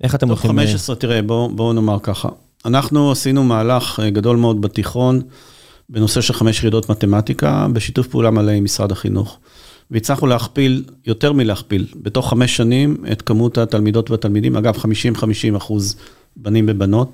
איך 0.04 0.16
אתם 0.16 0.28
הולכים... 0.28 0.52
טופ 0.52 0.60
15, 0.60 0.96
תראה, 0.96 1.22
בואו 1.22 1.74
נאמר 1.74 1.98
ככה. 2.04 2.30
אנחנו 2.66 3.12
עשינו 3.12 3.44
מהלך 3.44 4.00
אה, 4.00 4.10
גדול 4.10 4.38
מאוד 4.38 4.62
בתיכון, 4.62 5.22
בנושא 5.90 6.22
של 6.22 6.34
חמש 6.34 6.58
יחידות 6.58 6.90
מתמטיקה, 6.90 7.68
בשיתוף 7.74 8.08
פעולה 8.08 8.32
מלא 8.32 8.52
עם 8.52 8.64
משרד 8.64 8.92
החינוך. 8.92 9.38
והצלחנו 9.92 10.28
להכפיל, 10.28 10.84
יותר 11.06 11.34
מלהכפיל, 11.34 11.88
בתוך 12.02 12.30
חמש 12.30 12.58
שנים, 12.58 12.98
את 13.12 13.22
כמות 13.22 13.58
התלמידות 13.58 14.12
והתלמידים, 14.12 14.56
אגב, 14.56 14.76
50-50 14.76 15.58
אחוז 15.58 15.96
בנים 16.36 16.66
ובנות, 16.70 17.12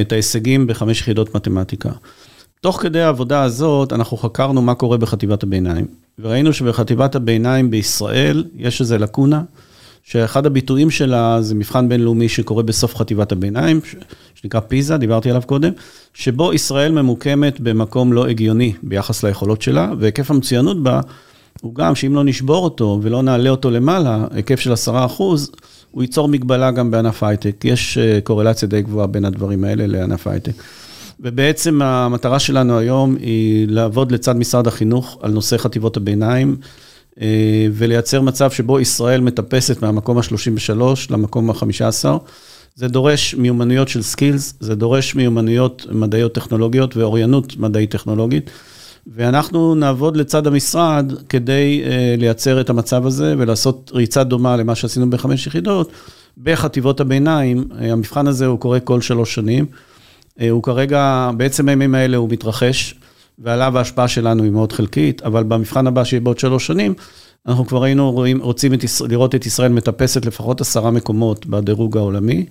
את 0.00 0.12
ההישגים 0.12 0.66
בחמש 0.66 1.00
יחידות 1.00 1.34
מתמטיקה. 1.34 1.90
תוך 2.60 2.82
כדי 2.82 3.00
העבודה 3.00 3.42
הזאת, 3.42 3.92
אנחנו 3.92 4.16
חקרנו 4.16 4.62
מה 4.62 4.74
קורה 4.74 4.96
בחטיבת 4.96 5.42
הביניים, 5.42 5.86
וראינו 6.18 6.52
שבחטיבת 6.52 7.14
הביניים 7.14 7.70
בישראל 7.70 8.44
יש 8.56 8.80
איזו 8.80 8.98
לקונה. 8.98 9.42
שאחד 10.10 10.46
הביטויים 10.46 10.90
שלה 10.90 11.42
זה 11.42 11.54
מבחן 11.54 11.88
בינלאומי 11.88 12.28
שקורה 12.28 12.62
בסוף 12.62 12.96
חטיבת 12.96 13.32
הביניים, 13.32 13.80
שנקרא 14.34 14.60
פיזה, 14.60 14.96
דיברתי 14.96 15.30
עליו 15.30 15.42
קודם, 15.46 15.72
שבו 16.14 16.52
ישראל 16.52 16.92
ממוקמת 16.92 17.60
במקום 17.60 18.12
לא 18.12 18.26
הגיוני 18.26 18.72
ביחס 18.82 19.24
ליכולות 19.24 19.62
שלה, 19.62 19.92
והיקף 19.98 20.30
המצוינות 20.30 20.82
בה 20.82 21.00
הוא 21.60 21.74
גם 21.74 21.94
שאם 21.94 22.14
לא 22.14 22.24
נשבור 22.24 22.64
אותו 22.64 22.98
ולא 23.02 23.22
נעלה 23.22 23.50
אותו 23.50 23.70
למעלה, 23.70 24.24
היקף 24.30 24.60
של 24.60 24.72
10 24.72 25.04
אחוז, 25.04 25.50
הוא 25.90 26.02
ייצור 26.02 26.28
מגבלה 26.28 26.70
גם 26.70 26.90
בענף 26.90 27.22
ההייטק. 27.22 27.64
יש 27.64 27.98
אה, 27.98 28.18
קורלציה 28.24 28.68
די 28.68 28.82
גבוהה 28.82 29.06
בין 29.06 29.24
הדברים 29.24 29.64
האלה 29.64 29.86
לענף 29.86 30.26
ההייטק. 30.26 30.52
ובעצם 31.20 31.82
המטרה 31.82 32.38
שלנו 32.38 32.78
היום 32.78 33.16
היא 33.20 33.66
לעבוד 33.68 34.12
לצד 34.12 34.36
משרד 34.36 34.66
החינוך 34.66 35.18
על 35.22 35.32
נושא 35.32 35.56
חטיבות 35.56 35.96
הביניים. 35.96 36.56
אה, 37.20 37.66
ולייצר 37.72 38.20
מצב 38.20 38.50
שבו 38.50 38.80
ישראל 38.80 39.20
מטפסת 39.20 39.82
מהמקום 39.82 40.18
ה-33 40.18 40.82
למקום 41.10 41.50
ה-15. 41.50 42.08
זה 42.74 42.88
דורש 42.88 43.34
מיומנויות 43.34 43.88
של 43.88 44.02
סקילס, 44.02 44.54
זה 44.60 44.74
דורש 44.74 45.14
מיומנויות 45.14 45.86
מדעיות 45.90 46.34
טכנולוגיות 46.34 46.96
ואוריינות 46.96 47.56
מדעית 47.56 47.90
טכנולוגית. 47.90 48.50
ואנחנו 49.06 49.74
נעבוד 49.74 50.16
לצד 50.16 50.46
המשרד 50.46 51.12
כדי 51.28 51.82
uh, 51.84 52.20
לייצר 52.20 52.60
את 52.60 52.70
המצב 52.70 53.06
הזה 53.06 53.34
ולעשות 53.38 53.90
ריצה 53.94 54.24
דומה 54.24 54.56
למה 54.56 54.74
שעשינו 54.74 55.10
בחמש 55.10 55.46
יחידות 55.46 55.92
בחטיבות 56.42 57.00
הביניים. 57.00 57.64
Uh, 57.70 57.84
המבחן 57.84 58.26
הזה 58.26 58.46
הוא 58.46 58.58
קורה 58.58 58.80
כל 58.80 59.00
שלוש 59.00 59.34
שנים. 59.34 59.66
Uh, 60.38 60.42
הוא 60.50 60.62
כרגע, 60.62 61.30
בעצם 61.36 61.68
הימים 61.68 61.94
האלה 61.94 62.16
הוא 62.16 62.28
מתרחש. 62.28 62.94
ועליו 63.40 63.78
ההשפעה 63.78 64.08
שלנו 64.08 64.42
היא 64.42 64.52
מאוד 64.52 64.72
חלקית, 64.72 65.22
אבל 65.22 65.42
במבחן 65.42 65.86
הבא 65.86 66.04
שיהיה 66.04 66.20
בעוד 66.20 66.38
שלוש 66.38 66.66
שנים, 66.66 66.94
אנחנו 67.46 67.66
כבר 67.66 67.84
היינו 67.84 68.12
רואים, 68.12 68.40
רוצים 68.40 68.74
את, 68.74 68.80
לראות 69.08 69.34
את 69.34 69.46
ישראל 69.46 69.72
מטפסת 69.72 70.26
לפחות 70.26 70.60
עשרה 70.60 70.90
מקומות 70.90 71.46
בדירוג 71.46 71.96
העולמי, 71.96 72.46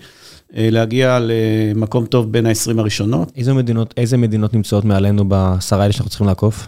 אה, 0.55 0.69
להגיע 0.71 1.19
למקום 1.21 2.05
טוב 2.05 2.31
בין 2.31 2.45
ה-20 2.45 2.79
הראשונות. 2.79 3.31
איזה 3.35 3.53
מדינות, 3.53 3.93
איזה 3.97 4.17
מדינות 4.17 4.53
נמצאות 4.53 4.85
מעלינו 4.85 5.29
בעשרה 5.29 5.81
האלה 5.81 5.93
שאנחנו 5.93 6.09
צריכים 6.09 6.27
לעקוף? 6.27 6.67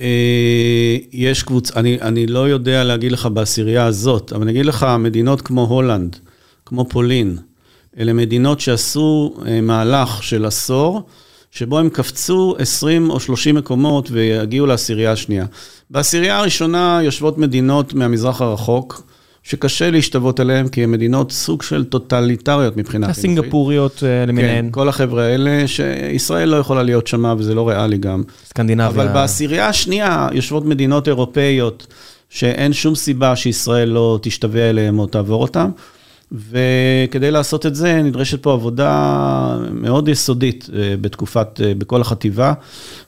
אה, 0.00 0.96
יש 1.12 1.42
קבוצה, 1.42 1.80
אני, 1.80 2.00
אני 2.00 2.26
לא 2.26 2.48
יודע 2.48 2.84
להגיד 2.84 3.12
לך 3.12 3.28
בעשירייה 3.32 3.86
הזאת, 3.86 4.32
אבל 4.32 4.42
אני 4.42 4.50
אגיד 4.50 4.66
לך, 4.66 4.86
מדינות 4.98 5.40
כמו 5.40 5.64
הולנד, 5.64 6.16
כמו 6.66 6.88
פולין, 6.88 7.36
אלה 7.98 8.12
מדינות 8.12 8.60
שעשו 8.60 9.34
אה, 9.46 9.60
מהלך 9.60 10.22
של 10.22 10.44
עשור, 10.44 11.02
שבו 11.56 11.78
הם 11.78 11.88
קפצו 11.88 12.54
20 12.58 13.10
או 13.10 13.20
30 13.20 13.54
מקומות 13.54 14.08
ויגיעו 14.10 14.66
לעשירייה 14.66 15.12
השנייה. 15.12 15.46
בעשירייה 15.90 16.38
הראשונה 16.38 17.00
יושבות 17.02 17.38
מדינות 17.38 17.94
מהמזרח 17.94 18.40
הרחוק, 18.40 19.02
שקשה 19.42 19.90
להשתוות 19.90 20.40
אליהן, 20.40 20.68
כי 20.68 20.84
הן 20.84 20.90
מדינות 20.90 21.32
סוג 21.32 21.62
של 21.62 21.84
טוטליטריות 21.84 22.76
מבחינה 22.76 23.06
חינוכית. 23.06 23.24
הסינגפוריות 23.24 24.02
אה, 24.06 24.26
למיניהן. 24.26 24.64
כן, 24.64 24.70
כל 24.70 24.88
החבר'ה 24.88 25.24
האלה, 25.24 25.66
שישראל 25.66 26.48
לא 26.48 26.56
יכולה 26.56 26.82
להיות 26.82 27.06
שמה, 27.06 27.34
וזה 27.38 27.54
לא 27.54 27.68
ריאלי 27.68 27.98
גם. 27.98 28.22
סקנדינביה. 28.44 28.86
אבל 28.86 29.08
בעשירייה 29.08 29.68
השנייה 29.68 30.28
יושבות 30.32 30.64
מדינות 30.64 31.08
אירופאיות, 31.08 31.86
שאין 32.30 32.72
שום 32.72 32.94
סיבה 32.94 33.36
שישראל 33.36 33.88
לא 33.88 34.18
תשתווה 34.22 34.70
אליהן 34.70 34.98
או 34.98 35.06
תעבור 35.06 35.42
אותן. 35.42 35.70
וכדי 36.32 37.30
לעשות 37.30 37.66
את 37.66 37.74
זה, 37.74 38.02
נדרשת 38.02 38.42
פה 38.42 38.52
עבודה 38.52 39.58
מאוד 39.70 40.08
יסודית 40.08 40.68
אה, 40.74 40.94
בתקופת, 41.00 41.60
אה, 41.64 41.72
בכל 41.78 42.00
החטיבה, 42.00 42.52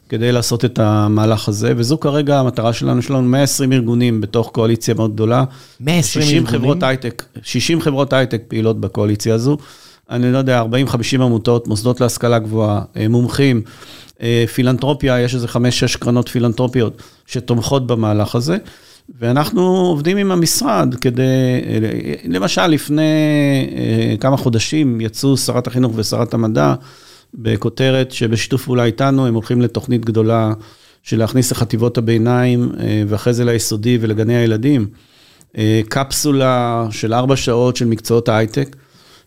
כדי 0.09 0.33
לעשות 0.33 0.65
את 0.65 0.79
המהלך 0.79 1.49
הזה, 1.49 1.73
וזו 1.77 1.99
כרגע 1.99 2.41
המטרה 2.41 2.73
שלנו, 2.73 2.99
יש 2.99 3.11
לנו 3.11 3.23
120 3.23 3.73
ארגונים 3.73 4.21
בתוך 4.21 4.51
קואליציה 4.53 4.95
מאוד 4.95 5.13
גדולה. 5.13 5.45
120 5.81 6.23
ארגונים? 6.25 6.47
60 6.47 6.47
חברות 6.47 6.83
הייטק, 6.83 7.25
60 7.43 7.81
חברות 7.81 8.13
הייטק 8.13 8.43
פעילות 8.49 8.81
בקואליציה 8.81 9.35
הזו. 9.35 9.57
אני 10.11 10.33
לא 10.33 10.39
יודע, 10.39 10.63
40-50 10.63 11.23
עמותות, 11.23 11.69
מוסדות 11.69 12.01
להשכלה 12.01 12.39
גבוהה, 12.39 12.83
אה, 12.97 13.09
מומחים, 13.09 13.63
פילנטרופיה, 14.55 15.21
יש 15.21 15.35
איזה 15.35 15.49
5-6 15.49 15.97
קרנות 15.97 16.29
פילנטרופיות 16.29 17.03
שתומכות 17.27 17.87
במהלך 17.87 18.35
הזה. 18.35 18.57
ואנחנו 19.21 19.63
עובדים 19.67 20.17
עם 20.17 20.31
המשרד 20.31 20.95
כדי, 21.01 21.23
למשל, 22.25 22.67
לפני 22.67 23.03
אה, 23.77 24.15
כמה 24.21 24.37
חודשים 24.37 25.01
יצאו 25.01 25.37
שרת 25.37 25.67
החינוך 25.67 25.93
ושרת 25.97 26.35
המדע 26.35 26.75
בכותרת 27.35 28.13
שבשיתוף 28.13 28.65
פעולה 28.65 28.85
איתנו 28.85 29.27
הם 29.27 29.35
הולכים 29.35 29.61
לתוכנית 29.63 30.05
גדולה 30.05 30.53
של 31.03 31.19
להכניס 31.19 31.53
לחטיבות 31.53 31.99
הביניים 31.99 32.73
אה, 32.81 33.03
ואחרי 33.09 33.33
זה 33.33 33.45
ליסודי 33.45 33.99
ולגני 34.01 34.37
הילדים, 34.37 34.87
אה, 35.59 35.81
קפסולה 35.89 36.87
של 36.91 37.15
ארבע 37.15 37.37
שעות 37.37 37.77
של 37.77 37.85
מקצועות 37.85 38.29
ההייטק, 38.29 38.77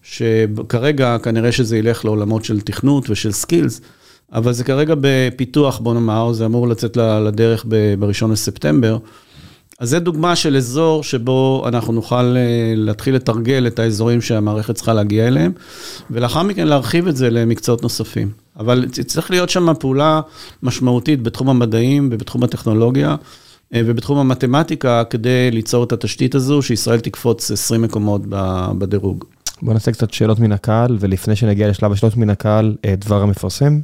שכרגע 0.04 1.18
כנראה 1.24 1.52
שזה 1.52 1.78
ילך 1.78 2.06
לעולמות 2.06 2.46
של 2.46 2.62
תכנות 2.62 3.10
ושל 3.10 3.32
skills. 3.32 3.82
אבל 4.34 4.54
זה 4.54 4.64
כרגע 4.64 4.96
בפיתוח, 5.02 5.80
בוא 5.80 5.94
נאמר, 5.94 6.34
זה 6.34 6.46
אמור 6.46 6.68
לצאת 6.68 6.98
לדרך 6.98 7.66
ב-1 7.68 8.28
לספטמבר. 8.32 8.98
אז 9.82 9.90
זה 9.90 10.00
דוגמה 10.00 10.36
של 10.36 10.58
אזור 10.58 11.04
שבו 11.04 11.64
אנחנו 11.68 11.94
נוכל 11.94 12.36
אה, 12.38 12.74
להתחיל 12.76 13.16
לתרגל 13.16 13.68
את 13.68 13.80
האזורים 13.80 14.22
שהמערכת 14.22 14.76
צריכה 14.76 14.94
להגיע 14.94 15.28
אליהם, 15.28 15.52
ולאחר 16.12 16.44
מכן 16.44 16.68
להרחיב 16.68 17.08
את 17.08 17.16
זה 17.16 17.30
למקצועות 17.30 17.84
נוספים. 17.84 18.32
אבל 18.60 18.86
צריך 19.06 19.32
להיות 19.32 19.50
שם 19.50 19.74
פעולה 19.80 20.22
משמעותית 20.64 21.24
בתחום 21.24 21.50
המדעים 21.50 22.10
ובתחום 22.12 22.44
הטכנולוגיה. 22.44 23.16
אה, 23.74 23.82
ובתחום 23.86 24.18
המתמטיקה, 24.18 25.04
כדי 25.10 25.52
ליצור 25.52 25.84
את 25.84 25.92
התשתית 25.92 26.36
הזו, 26.36 26.62
שישראל 26.62 27.00
תקפוץ 27.00 27.52
20 27.52 27.82
מקומות 27.82 28.22
בדירוג. 28.78 29.26
בוא 29.62 29.74
נעשה 29.74 29.92
קצת 29.92 30.14
שאלות 30.14 30.40
מן 30.40 30.52
הקהל, 30.52 30.98
ולפני 31.00 31.36
שנגיע 31.36 31.70
לשלב 31.70 31.92
השאלות 31.92 32.18
מן 32.18 32.30
הקהל, 32.30 32.76
אה, 32.86 32.96
דבר 32.96 33.22
המפרסם. 33.22 33.80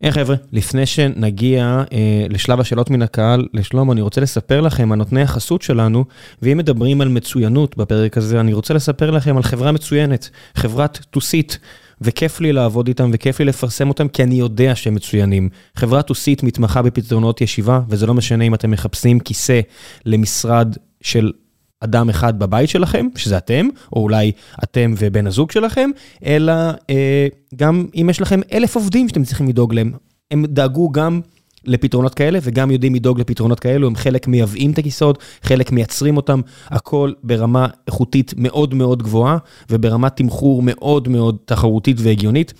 היי 0.00 0.12
חבר'ה, 0.12 0.36
לפני 0.52 0.86
שנגיע 0.86 1.82
אה, 1.92 2.26
לשלב 2.28 2.60
השאלות 2.60 2.90
מן 2.90 3.02
הקהל 3.02 3.46
לשלמה, 3.54 3.92
אני 3.92 4.00
רוצה 4.00 4.20
לספר 4.20 4.60
לכם 4.60 4.92
על 4.92 4.98
נותני 4.98 5.22
החסות 5.22 5.62
שלנו, 5.62 6.04
ואם 6.42 6.58
מדברים 6.58 7.00
על 7.00 7.08
מצוינות 7.08 7.76
בפרק 7.76 8.16
הזה, 8.16 8.40
אני 8.40 8.52
רוצה 8.52 8.74
לספר 8.74 9.10
לכם 9.10 9.36
על 9.36 9.42
חברה 9.42 9.72
מצוינת, 9.72 10.30
חברת 10.54 10.98
טוסית, 11.10 11.58
וכיף 12.00 12.40
לי 12.40 12.52
לעבוד 12.52 12.88
איתם 12.88 13.10
וכיף 13.12 13.38
לי 13.38 13.44
לפרסם 13.44 13.88
אותם, 13.88 14.08
כי 14.08 14.22
אני 14.22 14.34
יודע 14.34 14.74
שהם 14.74 14.94
מצוינים. 14.94 15.48
חברת 15.76 16.06
טוסית 16.06 16.42
מתמחה 16.42 16.82
בפתרונות 16.82 17.40
ישיבה, 17.40 17.80
וזה 17.88 18.06
לא 18.06 18.14
משנה 18.14 18.44
אם 18.44 18.54
אתם 18.54 18.70
מחפשים 18.70 19.20
כיסא 19.20 19.60
למשרד 20.06 20.76
של 21.00 21.32
אדם 21.80 22.08
אחד 22.08 22.38
בבית 22.38 22.68
שלכם, 22.68 23.06
שזה 23.16 23.36
אתם, 23.36 23.68
או 23.92 24.02
אולי 24.02 24.32
אתם 24.64 24.94
ובן 24.98 25.26
הזוג 25.26 25.50
שלכם, 25.50 25.90
אלא 26.24 26.52
אה, 26.90 27.26
גם 27.56 27.86
אם 27.94 28.06
יש 28.10 28.20
לכם 28.20 28.40
אלף 28.52 28.76
עובדים 28.76 29.08
שאתם 29.08 29.24
צריכים 29.24 29.48
לדאוג 29.48 29.74
להם. 29.74 29.92
הם 30.30 30.46
דאגו 30.46 30.90
גם 30.90 31.20
לפתרונות 31.64 32.14
כאלה, 32.14 32.38
וגם 32.42 32.70
יודעים 32.70 32.94
לדאוג 32.94 33.20
לפתרונות 33.20 33.60
כאלו, 33.60 33.86
הם 33.86 33.96
חלק 33.96 34.28
מייבאים 34.28 34.70
את 34.70 34.78
הכיסאות, 34.78 35.18
חלק 35.42 35.72
מייצרים 35.72 36.16
אותם, 36.16 36.40
הכל 36.66 37.12
ברמה 37.22 37.66
איכותית 37.86 38.34
מאוד 38.36 38.74
מאוד 38.74 39.02
גבוהה, 39.02 39.38
וברמת 39.70 40.16
תמחור 40.16 40.62
מאוד 40.64 41.08
מאוד 41.08 41.36
תחרותית 41.44 41.96
והגיונית. 42.00 42.54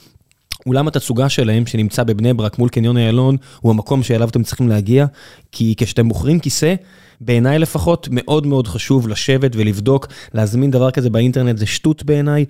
אולם 0.66 0.88
התצוגה 0.88 1.28
שלהם, 1.28 1.66
שנמצא 1.66 2.02
בבני 2.02 2.34
ברק 2.34 2.58
מול 2.58 2.68
קניון 2.68 2.96
איילון, 2.96 3.36
הוא 3.60 3.72
המקום 3.72 4.02
שאליו 4.02 4.28
אתם 4.28 4.42
צריכים 4.42 4.68
להגיע, 4.68 5.06
כי 5.52 5.74
כשאתם 5.76 6.08
בוחרים 6.08 6.38
כיסא, 6.38 6.74
בעיניי 7.20 7.58
לפחות, 7.58 8.08
מאוד 8.10 8.46
מאוד 8.46 8.66
חשוב 8.66 9.08
לשבת 9.08 9.50
ולבדוק, 9.56 10.06
להזמין 10.34 10.70
דבר 10.70 10.90
כזה 10.90 11.10
באינטרנט 11.10 11.58
זה 11.58 11.66
שטות 11.66 12.02
בעיניי, 12.02 12.44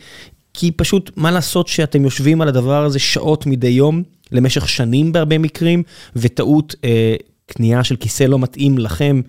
כי 0.55 0.71
פשוט, 0.73 1.11
מה 1.17 1.31
לעשות 1.31 1.69
שאתם 1.69 2.05
יושבים 2.05 2.41
על 2.41 2.49
הדבר 2.49 2.85
הזה 2.85 2.99
שעות 2.99 3.47
מדי 3.47 3.69
יום, 3.69 4.03
למשך 4.33 4.69
שנים 4.69 5.13
בהרבה 5.13 5.39
מקרים, 5.39 5.83
וטעות 6.17 6.75
אה, 6.85 7.15
קנייה 7.47 7.85
של 7.85 7.97
כיסא 7.97 8.25
לא 8.25 8.39
מתאים 8.39 8.79
לכם, 8.79 9.21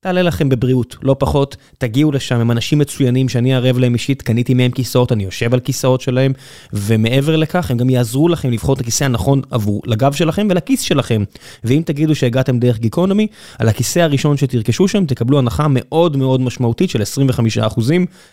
תעלה 0.00 0.22
לכם 0.22 0.48
בבריאות, 0.48 0.96
לא 1.02 1.16
פחות, 1.18 1.56
תגיעו 1.78 2.12
לשם, 2.12 2.40
הם 2.40 2.50
אנשים 2.50 2.78
מצוינים 2.78 3.28
שאני 3.28 3.54
ערב 3.54 3.78
להם 3.78 3.94
אישית, 3.94 4.22
קניתי 4.22 4.54
מהם 4.54 4.70
כיסאות, 4.70 5.12
אני 5.12 5.24
יושב 5.24 5.54
על 5.54 5.60
כיסאות 5.60 6.00
שלהם, 6.00 6.32
ומעבר 6.72 7.36
לכך, 7.36 7.70
הם 7.70 7.76
גם 7.76 7.90
יעזרו 7.90 8.28
לכם 8.28 8.50
לבחור 8.50 8.74
את 8.74 8.80
הכיסא 8.80 9.04
הנכון 9.04 9.42
עבור, 9.50 9.82
לגב 9.86 10.12
שלכם 10.12 10.46
ולכיס 10.50 10.80
שלכם. 10.80 11.24
ואם 11.64 11.82
תגידו 11.84 12.14
שהגעתם 12.14 12.58
דרך 12.58 12.78
גיקונומי, 12.78 13.26
על 13.58 13.68
הכיסא 13.68 14.00
הראשון 14.00 14.36
שתרכשו 14.36 14.88
שם, 14.88 15.06
תקבלו 15.06 15.38
הנחה 15.38 15.66
מאוד 15.70 16.16
מאוד 16.16 16.40
משמעותית 16.40 16.90
של 16.90 17.02
25%, 17.02 17.80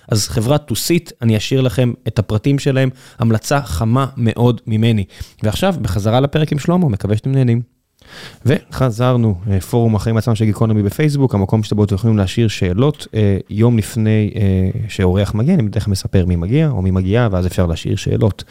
אז 0.10 0.28
חברת 0.28 0.66
טוסית, 0.66 1.12
אני 1.22 1.38
אשאיר 1.38 1.62
לכם 1.62 1.94
את 2.08 2.20
הפרטים 2.20 2.60
שלהם, 2.60 2.90
המלצה 3.20 3.62
חמה 3.62 4.06
מאוד 4.18 4.62
ממני. 4.68 5.04
ועכשיו, 5.44 5.76
בחזרה 5.82 6.20
לפרק 6.20 6.52
עם 6.52 6.60
שלמה, 6.60 6.90
מקווה 6.90 7.18
שאתם 7.18 7.32
נהנים. 7.32 7.75
וחזרנו, 8.46 9.36
אה, 9.50 9.62
פורום 9.62 9.96
החיים 9.96 10.18
עצמם 10.18 10.36
של 10.36 10.46
גיקונומי 10.46 10.84
בפייסבוק, 10.84 11.36
המקום 11.36 11.64
שאתם 11.64 11.84
אתם 11.84 11.96
יכולים 11.96 12.18
להשאיר 12.18 12.48
שאלות 12.48 13.08
אה, 13.14 13.38
יום 13.50 13.78
לפני 13.78 14.32
אה, 14.36 14.70
שאורח 14.90 15.34
מגיע, 15.34 15.54
אני 15.54 15.64
בדרך 15.64 15.86
כלל 15.86 15.92
מספר 15.92 16.26
מי 16.26 16.36
מגיע 16.36 16.70
או 16.70 16.82
מי 16.82 16.92
מגיעה, 16.92 17.28
ואז 17.32 17.48
אפשר 17.48 17.66
להשאיר 17.66 17.96
שאלות. 17.96 18.44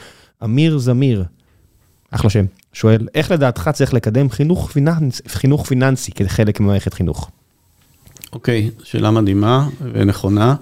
אמיר 0.45 0.79
זמיר, 0.79 1.25
אחלה 2.11 2.31
שם, 2.31 2.45
שואל, 2.73 3.09
איך 3.15 3.31
לדעתך 3.31 3.71
צריך 3.73 3.95
לקדם 3.95 4.31
חינוך, 4.31 4.71
פיננס, 4.71 5.23
חינוך 5.29 5.67
פיננסי 5.67 6.13
כחלק 6.13 6.61
ממערכת 6.61 6.95
חינוך? 6.95 7.31
אוקיי, 8.33 8.71
okay, 8.79 8.85
שאלה 8.85 9.11
מדהימה 9.11 9.69
ונכונה. 9.93 10.55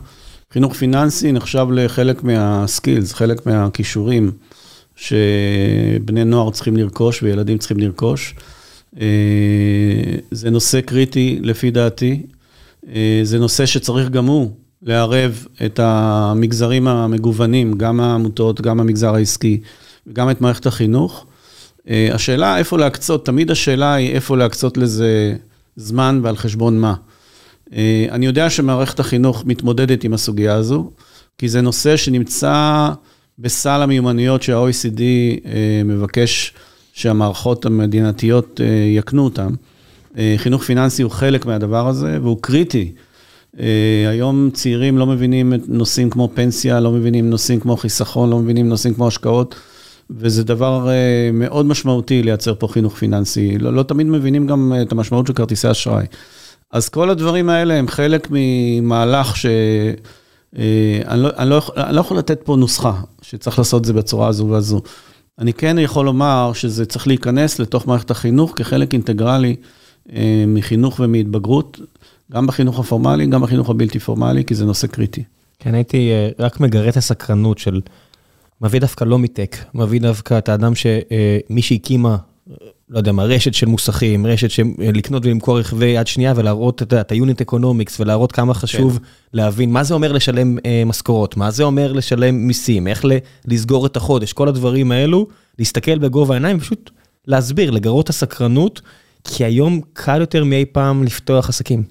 חינוך 0.53 0.75
פיננסי 0.75 1.33
נחשב 1.33 1.67
לחלק 1.73 2.23
מהסקילס, 2.25 3.13
חלק 3.13 3.47
מהכישורים 3.47 4.31
שבני 4.97 6.25
נוער 6.25 6.51
צריכים 6.51 6.77
לרכוש 6.77 7.23
וילדים 7.23 7.59
צריכים 7.59 7.79
לרכוש. 7.79 8.35
אה, 9.01 9.07
זה 10.31 10.51
נושא 10.51 10.81
קריטי 10.81 11.39
לפי 11.43 11.71
דעתי. 11.71 12.23
אה, 12.89 13.21
זה 13.23 13.39
נושא 13.39 13.67
שצריך 13.67 14.11
גם 14.11 14.27
הוא 14.27 14.51
לערב 14.83 15.47
את 15.65 15.81
המגזרים 15.83 16.89
המגוונים, 16.89 17.73
גם 17.73 18.01
העמותות, 18.01 18.61
גם 18.61 18.81
המגזר 18.81 19.15
העסקי 19.15 19.61
וגם 20.07 20.31
את 20.31 20.41
מערכת 20.41 20.67
החינוך. 20.67 21.27
אה, 21.89 22.09
השאלה 22.13 22.59
איפה 22.59 22.79
להקצות, 22.79 23.27
תמיד 23.27 23.51
השאלה 23.51 23.95
היא 23.95 24.13
איפה 24.13 24.37
להקצות 24.37 24.77
לזה 24.77 25.37
זמן 25.77 26.21
ועל 26.23 26.37
חשבון 26.37 26.81
מה. 26.81 26.95
אני 28.11 28.27
יודע 28.27 28.51
שמערכת 28.51 29.01
החינוך 29.01 29.45
מתמודדת 29.47 30.05
עם 30.05 30.15
הסוגיה 30.15 30.55
הזו, 30.55 30.91
כי 31.39 31.49
זה 31.49 31.61
נושא 31.61 31.97
שנמצא 31.97 32.89
בסל 33.39 33.83
המיומנויות 33.83 34.43
שה-OECD 34.43 35.01
מבקש 35.85 36.53
שהמערכות 36.93 37.67
המדינתיות 37.67 38.61
אה, 38.61 38.67
יקנו 38.97 39.25
אותם. 39.25 39.51
אה, 40.19 40.35
חינוך 40.37 40.63
פיננסי 40.63 41.03
הוא 41.03 41.11
חלק 41.11 41.47
מהדבר 41.47 41.89
הזה, 41.89 42.19
והוא 42.23 42.39
קריטי. 42.41 42.93
אה, 43.61 44.07
היום 44.09 44.51
צעירים 44.53 44.99
לא 44.99 45.07
מבינים 45.07 45.53
נושאים 45.69 46.11
כמו 46.11 46.31
פנסיה, 46.35 46.81
לא 46.81 46.91
מבינים 46.91 47.31
נושאים 47.31 47.61
כמו 47.61 47.77
חיסכון, 47.77 48.31
לא 48.31 48.39
מבינים 48.39 48.69
נושאים 48.69 48.95
כמו 48.95 49.07
השקעות, 49.07 49.55
וזה 50.11 50.45
דבר 50.45 50.89
מאוד 51.33 51.67
משמעותי 51.67 52.23
לייצר 52.23 52.55
פה 52.55 52.69
חינוך 52.69 52.97
פיננסי. 52.97 53.59
לא, 53.59 53.75
לא 53.75 53.83
תמיד 53.83 54.07
מבינים 54.07 54.47
גם 54.47 54.73
את 54.83 54.93
המשמעות 54.93 55.27
של 55.27 55.33
כרטיסי 55.33 55.71
אשראי. 55.71 56.07
אז 56.71 56.89
כל 56.89 57.11
הדברים 57.11 57.49
האלה 57.49 57.75
הם 57.75 57.89
חלק 57.89 58.29
ממהלך 58.31 59.37
ש... 59.37 59.47
אני 61.07 61.23
לא, 61.23 61.29
אני, 61.39 61.51
לא, 61.51 61.63
אני 61.77 61.97
לא 61.97 62.01
יכול 62.01 62.19
לתת 62.19 62.41
פה 62.45 62.57
נוסחה, 62.57 62.93
שצריך 63.23 63.59
לעשות 63.59 63.81
את 63.81 63.85
זה 63.85 63.93
בצורה 63.93 64.29
הזו 64.29 64.49
והזו. 64.49 64.81
אני 65.39 65.53
כן 65.53 65.79
יכול 65.79 66.07
לומר 66.07 66.53
שזה 66.55 66.87
צריך 66.87 67.07
להיכנס 67.07 67.59
לתוך 67.59 67.87
מערכת 67.87 68.11
החינוך 68.11 68.53
כחלק 68.57 68.93
אינטגרלי 68.93 69.57
מחינוך 70.47 71.01
ומהתבגרות, 71.01 71.81
גם 72.33 72.47
בחינוך 72.47 72.79
הפורמלי, 72.79 73.27
גם 73.27 73.43
בחינוך 73.43 73.71
הבלתי 73.71 73.99
פורמלי, 73.99 74.45
כי 74.45 74.55
זה 74.55 74.65
נושא 74.65 74.87
קריטי. 74.87 75.23
כן, 75.59 75.75
הייתי 75.75 76.11
רק 76.39 76.61
מגרה 76.61 76.89
את 76.89 76.97
הסקרנות 76.97 77.59
של, 77.59 77.81
מביא 78.61 78.81
דווקא 78.81 79.05
לא 79.05 79.19
מטק, 79.19 79.57
מביא 79.75 80.01
דווקא 80.01 80.39
את 80.39 80.49
האדם 80.49 80.73
שמי 80.75 81.63
שהקימה 81.63 82.17
לא 82.91 82.99
יודע 82.99 83.13
מה, 83.13 83.25
רשת 83.25 83.55
של 83.55 83.67
מוסכים, 83.67 84.27
רשת 84.27 84.51
של 84.51 84.63
לקנות 84.79 85.27
ולמכור 85.27 85.59
רכבי 85.59 85.87
יד 85.87 86.07
שנייה 86.07 86.33
ולהראות 86.37 86.83
את 86.83 87.13
ה-unit 87.13 87.53
economics 87.53 87.93
ולהראות 88.01 88.33
כמה 88.33 88.55
חשוב 88.55 88.99
כן. 88.99 89.05
להבין 89.33 89.73
מה 89.73 89.85
זה 89.85 89.95
אומר 89.95 90.13
לשלם 90.13 90.59
אה, 90.67 90.83
משכורות, 90.87 91.37
מה 91.37 91.51
זה 91.51 91.63
אומר 91.63 91.93
לשלם 91.93 92.47
מיסים, 92.47 92.89
איך 92.89 93.05
לסגור 93.47 93.87
את 93.87 93.97
החודש, 93.97 94.33
כל 94.33 94.49
הדברים 94.49 94.93
האלו, 94.93 95.27
להסתכל 95.59 95.99
בגובה 95.99 96.35
העיניים 96.35 96.57
ופשוט 96.57 96.91
להסביר, 97.27 97.71
לגרות 97.71 98.05
את 98.05 98.11
הסקרנות, 98.11 98.81
כי 99.25 99.45
היום 99.45 99.81
קל 99.93 100.21
יותר 100.21 100.45
מאי 100.45 100.65
פעם 100.65 101.05
לפתוח 101.05 101.49
עסקים. 101.49 101.83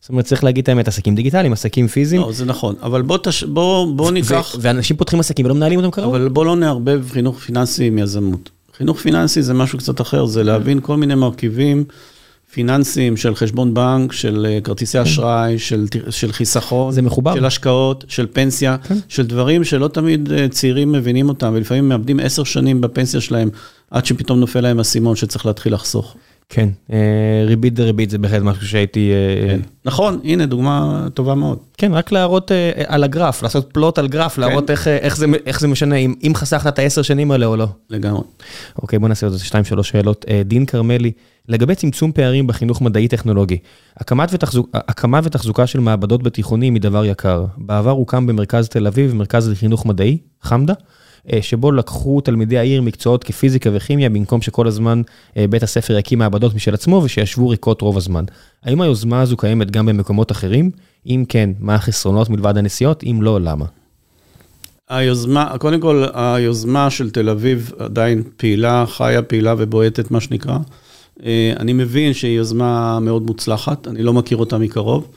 זאת 0.00 0.08
אומרת, 0.08 0.24
צריך 0.24 0.44
להגיד 0.44 0.62
את 0.62 0.68
האמת, 0.68 0.88
עסקים 0.88 1.14
דיגיטליים, 1.14 1.52
עסקים 1.52 1.88
פיזיים. 1.88 2.22
לא, 2.22 2.32
זה 2.32 2.44
נכון, 2.44 2.74
אבל 2.82 3.02
בוא, 3.02 3.18
תש... 3.22 3.44
בוא, 3.44 3.96
בוא 3.96 4.10
ניקח... 4.10 4.56
ואנשים 4.60 4.96
פותחים 4.96 5.20
עסקים 5.20 5.46
ולא 5.46 5.54
מנהלים 5.54 5.78
אותם 5.78 5.90
כראוי. 5.90 6.18
אבל 6.18 6.28
בוא 6.28 6.44
לא 6.44 6.56
נערבב 6.56 7.04
חינוך 7.10 7.38
פיננסי 7.38 7.86
עם 7.86 7.98
יזמות. 7.98 8.50
חינוך 8.76 9.00
פיננסי 9.00 9.42
זה 9.42 9.54
משהו 9.54 9.78
קצת 9.78 10.00
אחר, 10.00 10.26
זה 10.26 10.42
להבין 10.42 10.80
כל 10.80 10.96
מיני 10.96 11.14
מרכיבים 11.14 11.84
פיננסיים 12.52 13.16
של 13.16 13.34
חשבון 13.34 13.74
בנק, 13.74 14.12
של 14.12 14.46
אה, 14.48 14.58
כרטיסי 14.64 14.98
כן. 14.98 15.02
אשראי, 15.02 15.58
של, 15.58 15.86
של 16.10 16.32
חיסכון, 16.32 16.92
זה 16.92 17.02
מחובר. 17.02 17.34
של 17.34 17.44
השקעות, 17.44 18.04
של 18.08 18.26
פנסיה, 18.32 18.76
כן. 18.78 18.94
של 19.08 19.26
דברים 19.26 19.64
שלא 19.64 19.88
תמיד 19.88 20.32
אה, 20.32 20.48
צעירים 20.48 20.92
מבינים 20.92 21.28
אותם, 21.28 21.52
ולפעמים 21.54 21.88
מאבדים 21.88 22.20
עשר 22.20 22.44
שנים 22.44 22.80
בפנסיה 22.80 23.20
שלהם, 23.20 23.50
עד 23.90 24.06
שפתאום 24.06 24.40
נופל 24.40 24.60
להם 24.60 24.78
האסימון 24.78 25.16
שצריך 25.16 25.46
להתחיל 25.46 25.74
לחסוך. 25.74 26.16
כן, 26.48 26.68
אה, 26.92 27.44
ריבית 27.46 27.74
דריבית 27.74 28.10
זה 28.10 28.18
בהחלט 28.18 28.42
משהו 28.42 28.68
שהייתי... 28.68 29.12
כן. 29.48 29.60
נכון, 29.84 30.20
הנה 30.24 30.46
דוגמה 30.46 31.06
טובה 31.14 31.34
מאוד. 31.34 31.58
כן, 31.78 31.94
רק 31.94 32.12
להראות 32.12 32.50
על 32.86 33.04
הגרף, 33.04 33.42
לעשות 33.42 33.70
פלוט 33.72 33.98
על 33.98 34.08
גרף, 34.08 34.34
כן. 34.34 34.40
להראות 34.40 34.70
איך, 34.70 35.60
זה, 35.60 35.68
משנה, 35.68 35.96
אם, 35.96 36.32
חסכת 36.34 36.66
את 36.66 36.78
העשר 36.78 37.02
שנים 37.02 37.30
האלה 37.30 37.46
או 37.46 37.56
לא. 37.56 37.66
לגמרי. 37.90 38.22
אוקיי, 38.82 38.98
בוא 38.98 39.08
נעשה 39.08 39.26
עוד 39.26 39.38
שתיים, 39.38 39.64
שלוש 39.64 39.88
שאלות. 39.88 40.24
דין 40.44 40.66
כרמלי, 40.66 41.12
לגבי 41.48 41.74
צמצום 41.74 42.12
פערים 42.12 42.46
בחינוך 42.46 42.82
מדעי-טכנולוגי, 42.82 43.58
הקמת 43.96 45.24
ותחזוקה 45.24 45.66
של 45.66 45.80
מעבדות 45.80 46.22
בתיכונים 46.22 46.74
היא 46.74 46.82
דבר 46.82 47.04
יקר. 47.04 47.44
בעבר 47.56 47.90
הוקם 47.90 48.26
במרכז 48.26 48.68
תל 48.68 48.86
אביב 48.86 49.14
מרכז 49.14 49.48
לחינוך 49.48 49.86
מדעי, 49.86 50.18
חמדה, 50.42 50.72
אה, 50.72 50.78
שבו 51.40 51.72
לקחו 51.72 52.20
תלמידי 52.20 52.58
העיר 52.58 52.82
מקצועות 52.82 53.24
כפיזיקה 53.24 53.70
וכימיה, 53.72 54.08
במקום 54.08 54.42
שכל 54.42 54.66
הזמן 54.66 55.02
אה, 55.36 55.46
בית 55.50 55.62
הספר 55.62 55.98
יקים 55.98 56.18
מעבדות 56.18 56.54
משל 56.54 56.74
עצמו 56.74 57.00
ושישבו 57.04 57.48
ריקות 57.48 57.80
רוב 57.80 57.96
הזמן. 57.96 58.24
האם 58.64 58.80
היוזמה 58.80 59.20
הזו 59.20 59.36
קיימת 59.36 59.70
גם 59.70 59.86
במקומות 59.86 60.32
אחרים? 60.32 60.70
אם 61.06 61.24
כן, 61.28 61.50
מה 61.60 61.74
החסרונות 61.74 62.30
מלבד 62.30 62.58
הנסיעות? 62.58 63.04
אם 63.04 63.18
לא, 63.22 63.40
למה? 63.40 63.64
היוזמה, 64.88 65.58
קודם 65.58 65.80
כל, 65.80 66.04
היוזמה 66.14 66.90
של 66.90 67.10
תל 67.10 67.28
אביב 67.28 67.72
עדיין 67.78 68.22
פעילה, 68.36 68.84
חיה, 68.86 69.22
פעילה 69.22 69.54
ובועטת, 69.58 70.10
מה 70.10 70.20
שנקרא. 70.20 70.58
אה, 71.24 71.52
אני 71.58 71.72
מבין 71.72 72.12
שהיא 72.12 72.36
יוזמה 72.36 73.00
מאוד 73.00 73.22
מוצלחת, 73.22 73.88
אני 73.88 74.02
לא 74.02 74.12
מכיר 74.12 74.38
אותה 74.38 74.58
מקרוב. 74.58 75.08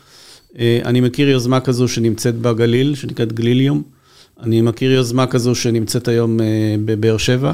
אני 0.59 1.01
מכיר 1.01 1.29
יוזמה 1.29 1.59
כזו 1.59 1.87
שנמצאת 1.87 2.35
בגליל, 2.35 2.95
שנקראת 2.95 3.33
גליליום. 3.33 3.94
אני 4.43 4.61
מכיר 4.61 4.91
יוזמה 4.91 5.27
כזו 5.27 5.55
שנמצאת 5.55 6.07
היום 6.07 6.39
אה, 6.39 6.75
בבאר 6.85 7.17
שבע. 7.17 7.53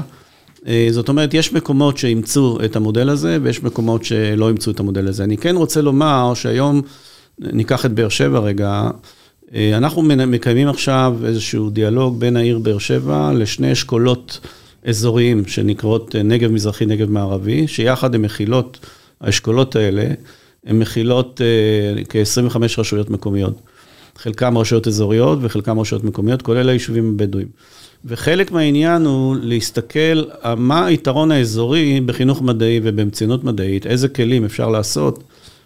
אה, 0.66 0.88
זאת 0.90 1.08
אומרת, 1.08 1.34
יש 1.34 1.52
מקומות 1.52 1.98
שאימצו 1.98 2.58
את 2.64 2.76
המודל 2.76 3.08
הזה, 3.08 3.38
ויש 3.42 3.62
מקומות 3.62 4.04
שלא 4.04 4.48
אימצו 4.48 4.70
את 4.70 4.80
המודל 4.80 5.08
הזה. 5.08 5.24
אני 5.24 5.36
כן 5.36 5.56
רוצה 5.56 5.82
לומר 5.82 6.32
שהיום, 6.34 6.82
ניקח 7.38 7.86
את 7.86 7.92
באר 7.92 8.08
שבע 8.08 8.38
רגע, 8.38 8.90
אה, 9.54 9.76
אנחנו 9.76 10.02
מקיימים 10.02 10.68
עכשיו 10.68 11.16
איזשהו 11.24 11.70
דיאלוג 11.70 12.20
בין 12.20 12.36
העיר 12.36 12.58
באר 12.58 12.78
שבע 12.78 13.32
לשני 13.32 13.72
אשכולות 13.72 14.40
אזוריים 14.86 15.46
שנקראות 15.46 16.16
נגב 16.16 16.50
מזרחי, 16.50 16.86
נגב 16.86 17.10
מערבי, 17.10 17.68
שיחד 17.68 18.14
הן 18.14 18.22
מכילות, 18.22 18.78
האשכולות 19.20 19.76
האלה, 19.76 20.04
הן 20.66 20.78
מכילות 20.78 21.40
כ-25 22.08 22.56
רשויות 22.78 23.10
מקומיות. 23.10 23.54
חלקם 24.16 24.58
רשויות 24.58 24.88
אזוריות 24.88 25.38
וחלקם 25.42 25.80
רשויות 25.80 26.04
מקומיות, 26.04 26.42
כולל 26.42 26.68
היישובים 26.68 27.14
הבדואיים. 27.14 27.48
וחלק 28.04 28.50
מהעניין 28.50 29.06
הוא 29.06 29.36
להסתכל 29.40 30.22
מה 30.56 30.86
היתרון 30.86 31.30
האזורי 31.30 32.00
בחינוך 32.00 32.42
מדעי 32.42 32.80
ובמצוינות 32.82 33.44
מדעית, 33.44 33.86
איזה 33.86 34.08
כלים 34.08 34.44
אפשר 34.44 34.68
לעשות 34.68 35.24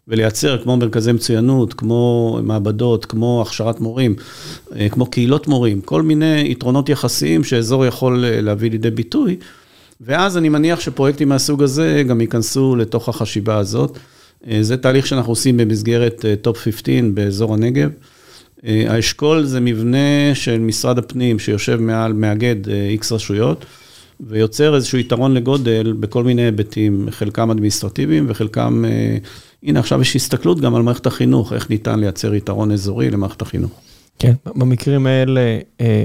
ולייצר 0.09 0.63
כמו 0.63 0.77
מרכזי 0.77 1.13
מצוינות, 1.13 1.75
כמו 1.75 2.39
מעבדות, 2.43 3.05
כמו 3.05 3.43
הכשרת 3.47 3.81
מורים, 3.81 4.15
אה, 4.77 4.89
כמו 4.89 5.07
קהילות 5.07 5.47
מורים, 5.47 5.81
כל 5.81 6.03
מיני 6.03 6.51
יתרונות 6.51 6.89
יחסיים 6.89 7.45
שאזור 7.45 7.87
יכול 7.87 8.25
אה, 8.25 8.41
להביא 8.41 8.71
לידי 8.71 8.91
ביטוי. 8.91 9.37
ואז 10.01 10.37
אני 10.37 10.49
מניח 10.49 10.81
שפרויקטים 10.81 11.29
מהסוג 11.29 11.63
הזה 11.63 12.03
גם 12.09 12.21
ייכנסו 12.21 12.77
לתוך 12.77 13.09
החשיבה 13.09 13.57
הזאת. 13.57 13.99
אה, 14.51 14.59
זה 14.63 14.77
תהליך 14.77 15.07
שאנחנו 15.07 15.33
עושים 15.33 15.57
במסגרת 15.57 16.25
טופ 16.43 16.59
15 16.59 16.95
באזור 17.15 17.55
הנגב. 17.55 17.91
אה, 18.65 18.85
האשכול 18.89 19.45
זה 19.45 19.61
מבנה 19.61 20.35
של 20.35 20.59
משרד 20.59 20.99
הפנים 20.99 21.39
שיושב 21.39 21.81
מעל, 21.81 22.13
מאגד 22.13 22.69
איקס 22.69 23.13
אה, 23.13 23.17
רשויות, 23.17 23.67
ויוצר 24.21 24.75
איזשהו 24.75 24.99
יתרון 24.99 25.35
לגודל 25.35 25.95
בכל 26.01 26.25
מיני 26.25 26.43
היבטים, 26.43 27.09
חלקם 27.11 27.51
אדמיניסטרטיביים 27.51 28.27
וחלקם, 28.29 28.85
אה, 28.89 29.17
הנה 29.63 29.81
עכשיו 29.81 30.01
יש 30.01 30.17
הסתכלות 30.17 30.61
גם 30.61 30.75
על 30.75 30.83
מערכת 30.83 31.07
החינוך, 31.07 31.53
איך 31.53 31.71
ניתן 31.71 32.01
לייצר 32.01 32.35
יתרון 32.35 32.73
אזורי 32.73 33.11
למערכת 33.11 33.43
החינוך. 33.43 33.71
כן, 34.19 34.33
במקרים 34.47 35.07
האלה 35.07 35.59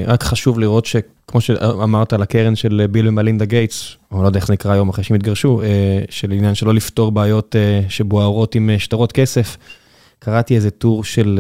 רק 0.08 0.24
חשוב 0.24 0.60
לראות 0.60 0.86
שכמו 0.86 1.42
שאמרת 1.42 2.14
על 2.14 2.22
הקרן 2.22 2.56
של 2.56 2.86
ביל 2.92 3.08
ומלינדה 3.08 3.46
גייטס, 3.46 3.96
או 4.12 4.22
לא 4.22 4.28
יודע 4.28 4.40
איך 4.40 4.48
זה 4.48 4.54
נקרא 4.54 4.72
היום 4.72 4.90
אחרי 4.90 5.04
שהם 5.04 5.16
התגרשו, 5.16 5.62
של 6.10 6.32
עניין 6.32 6.56
שלא 6.56 6.74
לפתור 6.74 7.12
בעיות 7.12 7.56
שבוערות 7.90 8.56
עם 8.56 8.70
שטרות 8.78 9.12
כסף. 9.12 9.58
קראתי 10.20 10.56
איזה 10.56 10.72
טור 10.72 11.04
של 11.04 11.40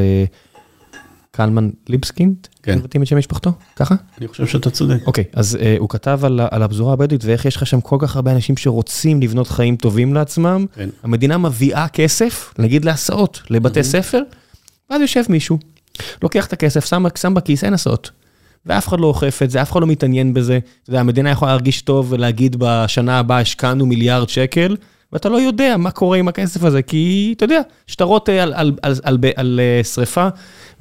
קלמן 1.31 1.69
ליבסקינד, 1.89 2.35
כן. 2.63 2.77
מבטאים 2.77 3.03
את 3.03 3.07
שם 3.07 3.17
משפחתו? 3.17 3.51
ככה? 3.75 3.95
אני 4.17 4.27
חושב 4.27 4.47
שאתה 4.47 4.69
צודק. 4.69 4.97
אוקיי, 5.07 5.23
אז 5.33 5.57
uh, 5.61 5.79
הוא 5.79 5.89
כתב 5.89 6.19
על, 6.23 6.39
על 6.51 6.63
הפזורה 6.63 6.93
הבדואית 6.93 7.25
ואיך 7.25 7.45
יש 7.45 7.55
לך 7.55 7.67
שם 7.67 7.81
כל 7.81 7.97
כך 7.99 8.15
הרבה 8.15 8.31
אנשים 8.31 8.57
שרוצים 8.57 9.21
לבנות 9.21 9.47
חיים 9.47 9.75
טובים 9.75 10.13
לעצמם. 10.13 10.65
כן. 10.75 10.89
המדינה 11.03 11.37
מביאה 11.37 11.87
כסף, 11.87 12.53
נגיד 12.59 12.85
להסעות, 12.85 13.41
לבתי 13.49 13.79
mm-hmm. 13.79 13.83
ספר, 13.83 14.21
ואז 14.89 15.01
יושב 15.01 15.23
מישהו, 15.29 15.57
לוקח 16.21 16.45
את 16.45 16.53
הכסף, 16.53 16.85
שם, 16.85 17.05
שם 17.17 17.33
בכיס, 17.33 17.63
אין 17.63 17.73
הסעות. 17.73 18.11
ואף 18.65 18.87
אחד 18.87 18.99
לא 18.99 19.07
אוכף 19.07 19.39
את 19.43 19.51
זה, 19.51 19.61
אף 19.61 19.71
אחד 19.71 19.81
לא 19.81 19.87
מתעניין 19.87 20.33
בזה. 20.33 20.59
אתה 20.83 20.89
יודע, 20.89 20.99
המדינה 20.99 21.29
יכולה 21.29 21.51
להרגיש 21.51 21.81
טוב 21.81 22.11
ולהגיד 22.11 22.55
בשנה 22.59 23.19
הבאה 23.19 23.39
השקענו 23.39 23.85
מיליארד 23.85 24.29
שקל, 24.29 24.75
ואתה 25.13 25.29
לא 25.29 25.37
יודע 25.41 25.77
מה 25.77 25.91
קורה 25.91 26.17
עם 26.17 26.27
הכסף 26.27 26.63
הזה, 26.63 26.81
כי 26.81 27.33
אתה 27.37 27.45
יודע, 27.45 27.61
שטרות 27.87 28.29
אה, 28.29 28.43
על, 28.43 28.53
על, 28.53 28.73
על, 28.81 28.95
על, 29.03 29.17
על 29.35 29.59
אה, 29.59 29.83
שריפה, 29.83 30.27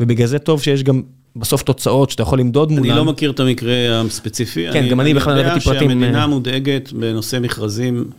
ובגלל 0.00 0.26
זה 0.26 0.38
טוב 0.38 0.62
שיש 0.62 0.82
גם 0.82 1.02
בסוף 1.36 1.62
תוצאות 1.62 2.10
שאתה 2.10 2.22
יכול 2.22 2.38
למדוד 2.38 2.70
מולם. 2.72 2.84
אני 2.84 2.96
לא 2.96 3.04
מכיר 3.04 3.30
את 3.30 3.40
המקרה 3.40 4.00
הספציפי. 4.00 4.66
כן, 4.72 4.78
אני, 4.78 4.88
גם 4.88 5.00
אני 5.00 5.14
בכלל 5.14 5.34
לא 5.34 5.40
הבאתי 5.40 5.60
פרטים. 5.60 5.90
אני 5.90 5.94
יודע 5.94 6.06
שהמדינה 6.06 6.26
מודאגת 6.26 6.92
בנושא 6.92 7.38
מכרזים. 7.40 8.10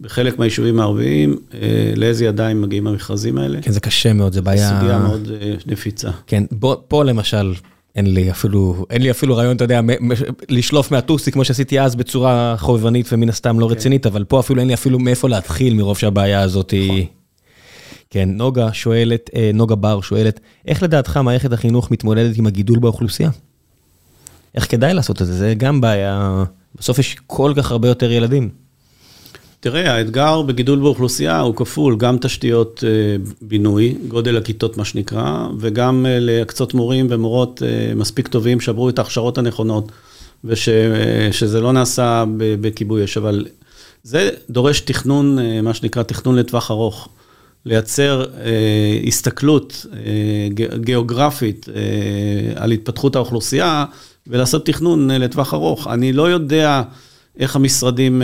בחלק 0.00 0.38
מהיישובים 0.38 0.80
הערביים, 0.80 1.36
לאיזה 1.96 2.24
ידיים 2.24 2.62
מגיעים 2.62 2.86
המכרזים 2.86 3.38
האלה. 3.38 3.62
כן, 3.62 3.72
זה 3.72 3.80
קשה 3.80 4.12
מאוד, 4.12 4.32
זה 4.32 4.42
בעיה... 4.42 4.68
סוגיה 4.68 4.98
מאוד 4.98 5.28
נפיצה. 5.66 6.10
כן, 6.26 6.44
בוא, 6.52 6.76
פה 6.88 7.04
למשל, 7.04 7.52
אין 7.96 8.14
לי 8.14 8.30
אפילו, 8.30 8.86
אין 8.90 9.02
לי 9.02 9.10
אפילו 9.10 9.36
רעיון, 9.36 9.56
אתה 9.56 9.64
יודע, 9.64 9.80
לשלוף 10.48 10.90
מהטוסי, 10.90 11.32
כמו 11.32 11.44
שעשיתי 11.44 11.80
אז 11.80 11.96
בצורה 11.96 12.54
חובבנית 12.58 13.12
ומן 13.12 13.28
הסתם 13.28 13.60
לא 13.60 13.66
כן. 13.66 13.72
רצינית, 13.72 14.06
אבל 14.06 14.24
פה 14.24 14.40
אפילו 14.40 14.60
אין 14.60 14.68
לי 14.68 14.74
אפילו 14.74 14.98
מאיפה 14.98 15.28
להתחיל 15.28 15.74
מרוב 15.74 15.98
שהבעיה 15.98 16.40
הזאת 16.40 16.70
היא... 16.70 16.92
נכון. 16.92 17.06
כן, 18.10 18.28
נוגה 18.32 18.72
שואלת, 18.72 19.30
אה, 19.34 19.50
נוגה 19.54 19.74
בר 19.74 20.00
שואלת, 20.00 20.40
איך 20.66 20.82
לדעתך 20.82 21.16
מערכת 21.16 21.52
החינוך 21.52 21.90
מתמודדת 21.90 22.38
עם 22.38 22.46
הגידול 22.46 22.78
באוכלוסייה? 22.78 23.30
איך 24.54 24.70
כדאי 24.70 24.94
לעשות 24.94 25.22
את 25.22 25.26
זה? 25.26 25.32
זה 25.34 25.54
גם 25.54 25.80
בעיה, 25.80 26.44
בסוף 26.74 26.98
יש 26.98 27.16
כל 27.26 27.52
כך 27.56 27.70
הרבה 27.70 27.88
יותר 27.88 28.10
ילדים. 28.10 28.63
תראה, 29.64 29.94
האתגר 29.94 30.42
בגידול 30.42 30.78
באוכלוסייה 30.78 31.40
הוא 31.40 31.56
כפול, 31.56 31.96
גם 31.96 32.18
תשתיות 32.20 32.84
אה, 32.86 32.90
בינוי, 33.42 33.94
גודל 34.08 34.36
הכיתות 34.36 34.76
מה 34.76 34.84
שנקרא, 34.84 35.48
וגם 35.58 36.06
אה, 36.06 36.18
להקצות 36.20 36.74
מורים 36.74 37.06
ומורות 37.10 37.62
אה, 37.62 37.94
מספיק 37.94 38.28
טובים 38.28 38.60
שעברו 38.60 38.88
את 38.88 38.98
ההכשרות 38.98 39.38
הנכונות, 39.38 39.92
ושזה 40.44 41.60
לא 41.60 41.72
נעשה 41.72 42.24
בכיבוי 42.36 43.04
אש, 43.04 43.16
אבל 43.16 43.46
זה 44.02 44.30
דורש 44.50 44.80
תכנון, 44.80 45.38
מה 45.62 45.74
שנקרא 45.74 46.02
תכנון 46.02 46.36
לטווח 46.36 46.70
ארוך. 46.70 47.08
לייצר 47.66 48.24
הסתכלות 49.06 49.86
גיאוגרפית 50.80 51.66
על 52.56 52.70
התפתחות 52.70 53.16
האוכלוסייה 53.16 53.84
ולעשות 54.26 54.66
תכנון 54.66 55.10
לטווח 55.10 55.54
ארוך. 55.54 55.86
אני 55.86 56.12
לא 56.12 56.30
יודע... 56.30 56.82
איך 57.38 57.56
המשרדים 57.56 58.22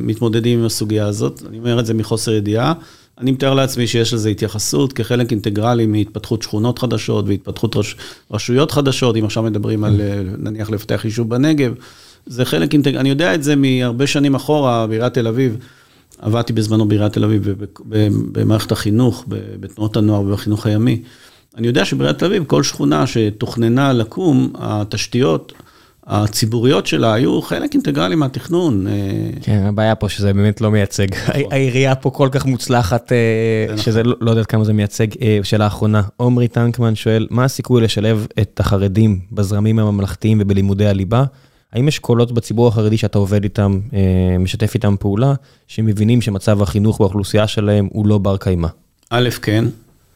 מתמודדים 0.00 0.58
עם 0.58 0.64
הסוגיה 0.64 1.06
הזאת. 1.06 1.42
אני 1.48 1.58
אומר 1.58 1.80
את 1.80 1.86
זה 1.86 1.94
מחוסר 1.94 2.32
ידיעה. 2.32 2.72
אני 3.18 3.30
מתאר 3.32 3.54
לעצמי 3.54 3.86
שיש 3.86 4.14
לזה 4.14 4.28
התייחסות 4.28 4.92
כחלק 4.92 5.30
אינטגרלי 5.30 5.86
מהתפתחות 5.86 6.42
שכונות 6.42 6.78
חדשות 6.78 7.24
והתפתחות 7.28 7.76
רש, 7.76 7.96
רשויות 8.30 8.70
חדשות, 8.70 9.16
אם 9.16 9.24
עכשיו 9.24 9.42
מדברים 9.42 9.84
על 9.84 10.00
נניח 10.38 10.70
לפתח 10.70 11.04
יישוב 11.04 11.28
בנגב. 11.28 11.72
זה 12.26 12.44
חלק 12.44 12.72
אינטגרלי, 12.72 13.00
אני 13.00 13.08
יודע 13.08 13.34
את 13.34 13.42
זה 13.42 13.56
מהרבה 13.56 14.06
שנים 14.06 14.34
אחורה, 14.34 14.86
בעיריית 14.86 15.14
תל 15.14 15.26
אביב. 15.26 15.56
עבדתי 16.18 16.52
בזמנו 16.52 16.88
בעיריית 16.88 17.12
תל 17.12 17.24
אביב 17.24 17.48
במערכת 18.32 18.72
החינוך, 18.72 19.24
בתנועות 19.60 19.96
הנוער 19.96 20.20
ובחינוך 20.20 20.66
הימי. 20.66 21.02
אני 21.56 21.66
יודע 21.66 21.84
שבעיריית 21.84 22.18
תל 22.18 22.24
אביב, 22.24 22.44
כל 22.44 22.62
שכונה 22.62 23.06
שתוכננה 23.06 23.92
לקום, 23.92 24.52
התשתיות 24.54 25.52
הציבוריות 26.06 26.86
שלה 26.86 27.14
היו 27.14 27.42
חלק 27.42 27.74
אינטגרלי 27.74 28.14
מהתכנון. 28.14 28.86
אה, 28.86 28.92
כן, 29.42 29.62
הבעיה 29.66 29.94
פה 29.94 30.08
שזה 30.08 30.32
באמת 30.32 30.60
לא 30.60 30.70
מייצג. 30.70 31.06
נכון. 31.14 31.42
העירייה 31.52 31.94
פה 31.94 32.10
כל 32.10 32.28
כך 32.32 32.46
מוצלחת, 32.46 33.12
אה, 33.12 33.76
שזה 33.76 34.00
נכון. 34.00 34.12
לא, 34.12 34.16
לא 34.20 34.30
יודעת 34.30 34.46
כמה 34.46 34.64
זה 34.64 34.72
מייצג. 34.72 35.06
אה, 35.22 35.38
שאלה 35.42 35.66
אחרונה, 35.66 36.02
עומרי 36.16 36.48
טנקמן 36.48 36.94
שואל, 36.94 37.26
מה 37.30 37.44
הסיכוי 37.44 37.82
לשלב 37.82 38.26
את 38.40 38.60
החרדים 38.60 39.20
בזרמים 39.32 39.78
הממלכתיים 39.78 40.38
ובלימודי 40.40 40.86
הליבה? 40.86 41.24
האם 41.72 41.88
יש 41.88 41.98
קולות 41.98 42.32
בציבור 42.32 42.68
החרדי 42.68 42.96
שאתה 42.96 43.18
עובד 43.18 43.42
איתם, 43.42 43.80
משתף 44.38 44.74
איתם 44.74 44.94
פעולה, 45.00 45.34
שמבינים 45.66 46.20
שמצב 46.20 46.62
החינוך 46.62 46.98
באוכלוסייה 46.98 47.46
שלהם 47.46 47.88
הוא 47.92 48.06
לא 48.06 48.18
בר 48.18 48.36
קיימא? 48.36 48.68
א', 49.10 49.28
כן, 49.42 49.64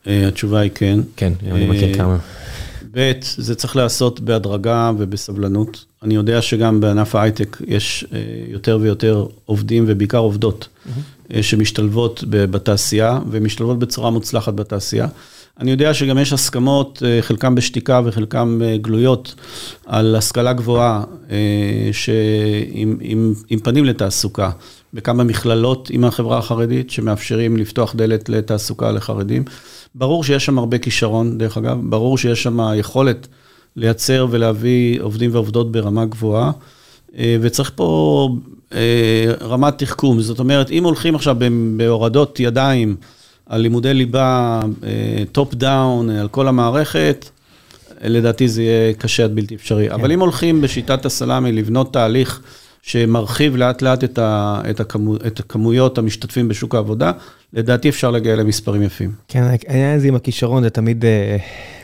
התשובה 0.07 0.61
היא 0.61 0.71
כן. 0.75 1.01
כן, 1.17 1.33
אני 1.53 1.67
מכיר 1.67 1.95
כמה. 1.95 2.17
ב', 2.97 3.13
זה 3.37 3.55
צריך 3.55 3.77
להיעשות 3.77 4.21
בהדרגה 4.21 4.93
ובסבלנות. 4.99 5.85
אני 6.03 6.15
יודע 6.15 6.43
שגם 6.43 6.81
בענף 6.81 7.15
ההייטק 7.15 7.57
יש 7.67 8.05
אה, 8.13 8.19
יותר 8.49 8.79
ויותר 8.81 9.27
עובדים 9.45 9.85
ובעיקר 9.87 10.19
עובדות 10.19 10.69
mm-hmm. 10.69 11.43
שמשתלבות 11.43 12.25
בתעשייה 12.29 13.21
ומשתלבות 13.31 13.79
בצורה 13.79 14.11
מוצלחת 14.11 14.55
בתעשייה. 14.55 15.07
אני 15.61 15.71
יודע 15.71 15.95
שגם 15.95 16.19
יש 16.19 16.33
הסכמות, 16.33 17.03
אה, 17.07 17.23
חלקם 17.23 17.55
בשתיקה 17.55 18.01
וחלקם 18.05 18.61
גלויות, 18.81 19.35
על 19.87 20.17
השכלה 20.17 20.53
גבוהה, 20.53 21.05
שעם 21.93 23.59
פנים 23.63 23.85
לתעסוקה, 23.85 24.51
בכמה 24.97 25.25
מכללות 25.25 25.91
עם 25.93 26.05
החברה 26.05 26.39
החרדית, 26.39 26.91
שמאפשרים 26.91 27.57
לפתוח 27.57 27.95
דלת 27.95 28.29
לתעסוקה 28.29 28.93
לחרדים. 28.93 29.45
ברור 29.95 30.25
שיש 30.25 30.47
שם 30.47 30.59
הרבה 30.59 30.79
כישרון, 30.79 31.39
דרך 31.39 31.57
אגב, 31.57 31.79
ברור 31.83 32.19
שיש 32.19 32.43
שם 32.43 32.59
יכולת 32.77 33.29
לייצר 33.77 34.27
ולהביא 34.31 35.01
עובדים 35.01 35.31
ועובדות 35.35 35.73
ברמה 35.73 36.05
גבוהה, 36.05 36.51
אה, 37.19 37.37
וצריך 37.41 37.71
פה 37.75 38.29
אה, 38.75 39.33
רמת 39.41 39.79
תחכום. 39.79 40.21
זאת 40.21 40.39
אומרת, 40.39 40.71
אם 40.71 40.85
הולכים 40.85 41.15
עכשיו 41.15 41.37
בהורדות 41.77 42.41
ידיים 42.41 42.97
על 43.47 43.61
לימודי 43.61 43.95
ליבה, 43.95 44.61
top 45.33 45.55
אה, 45.55 45.59
down, 45.59 46.11
על 46.11 46.29
כל 46.29 46.49
המערכת, 46.49 47.31
לדעתי 48.05 48.49
זה 48.49 48.63
יהיה 48.63 48.95
קשה 48.95 49.25
עד 49.25 49.35
בלתי 49.35 49.55
אפשרי. 49.55 49.89
כן. 49.89 49.95
אבל 49.95 50.13
אם 50.13 50.21
הולכים 50.21 50.61
בשיטת 50.61 51.07
הסלאמי 51.07 51.53
לבנות 51.53 51.93
תהליך 51.93 52.41
שמרחיב 52.87 53.57
לאט 53.57 53.83
לאט 53.83 54.05
את, 54.05 54.19
ה, 54.19 54.61
את, 54.71 54.81
הכמו, 54.81 55.17
את 55.17 55.41
הכמויות 55.41 55.99
המשתתפים 55.99 56.49
בשוק 56.49 56.75
העבודה, 56.75 57.13
לדעתי 57.53 57.89
אפשר 57.89 58.11
להגיע 58.11 58.37
למספרים 58.37 58.83
יפים. 58.83 59.13
כן, 59.29 59.43
העניין 59.69 59.97
הזה 59.97 60.09
עם 60.09 60.15
הכישרון 60.15 60.63
זה 60.63 60.71
תמיד 60.71 61.05
אה, 61.05 61.07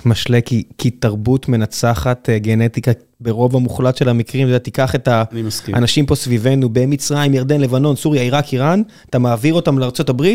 משלה, 0.08 0.40
כי, 0.40 0.62
כי 0.78 0.90
תרבות 0.90 1.48
מנצחת 1.48 2.28
אה, 2.28 2.38
גנטיקה 2.38 2.90
ברוב 3.20 3.56
המוחלט 3.56 3.96
של 3.96 4.08
המקרים, 4.08 4.48
אתה 4.48 4.58
תיקח 4.58 4.94
את 4.94 5.08
האנשים 5.72 6.06
פה 6.06 6.14
סביבנו 6.14 6.68
במצרים, 6.68 7.34
ירדן, 7.34 7.60
לבנון, 7.60 7.96
סוריה, 7.96 8.22
עיראק, 8.22 8.52
איראן, 8.52 8.82
אתה 9.10 9.18
מעביר 9.18 9.54
אותם 9.54 9.78
לארה"ב, 9.78 10.26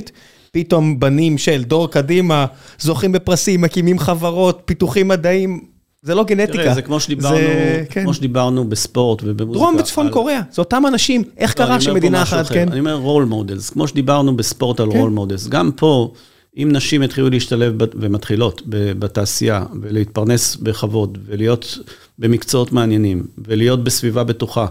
פתאום 0.52 1.00
בנים 1.00 1.38
של 1.38 1.64
דור 1.64 1.92
קדימה, 1.92 2.46
זוכים 2.80 3.12
בפרסים, 3.12 3.62
מקימים 3.62 4.00
חברות, 4.00 4.62
פיתוחים 4.66 5.08
מדעיים, 5.08 5.77
זה 6.02 6.16
לא 6.16 6.24
גנטיקה. 6.24 6.58
תראה, 6.58 6.74
זה 6.74 6.82
כמו 6.82 7.00
שדיברנו, 7.00 7.38
זה, 7.38 7.84
כן. 7.90 8.04
כמו 8.04 8.14
שדיברנו 8.14 8.70
בספורט 8.70 9.22
ובמוזיקה. 9.24 9.66
דרום 9.66 9.76
וצפון 9.76 10.08
על... 10.08 10.14
קוראה, 10.14 10.42
זה 10.52 10.62
אותם 10.62 10.84
אנשים, 10.88 11.24
איך 11.38 11.60
לא, 11.60 11.66
קרה 11.66 11.82
שמדינה 11.82 12.24
אחת, 12.24 12.48
כן? 12.48 12.72
אני 12.72 12.80
אומר 12.80 12.96
role 12.96 13.26
models, 13.26 13.70
כמו 13.70 13.88
שדיברנו 13.88 14.38
בספורט 14.38 14.80
על 14.80 14.88
role 14.88 15.10
כן. 15.10 15.16
models. 15.16 15.48
גם 15.48 15.72
פה, 15.76 16.14
אם 16.58 16.70
נשים 16.72 17.04
יתחילו 17.04 17.30
להשתלב 17.30 17.74
ומתחילות 17.78 18.62
בתעשייה, 18.70 19.64
ולהתפרנס 19.82 20.56
בכבוד, 20.56 21.18
ולהיות 21.26 21.80
במקצועות 22.20 22.72
מעניינים, 22.72 23.24
ולהיות 23.48 23.84
בסביבה 23.84 24.24
בטוחה, 24.24 24.66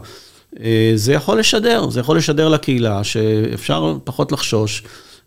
אה, 0.61 0.93
זה 0.95 1.13
יכול 1.13 1.39
לשדר, 1.39 1.91
זה 1.91 2.01
יכול 2.01 2.17
לשדר 2.17 2.49
לקהילה 2.49 3.05
שאפשר 3.05 3.97
פחות 4.05 4.33
לחשוש. 4.33 4.83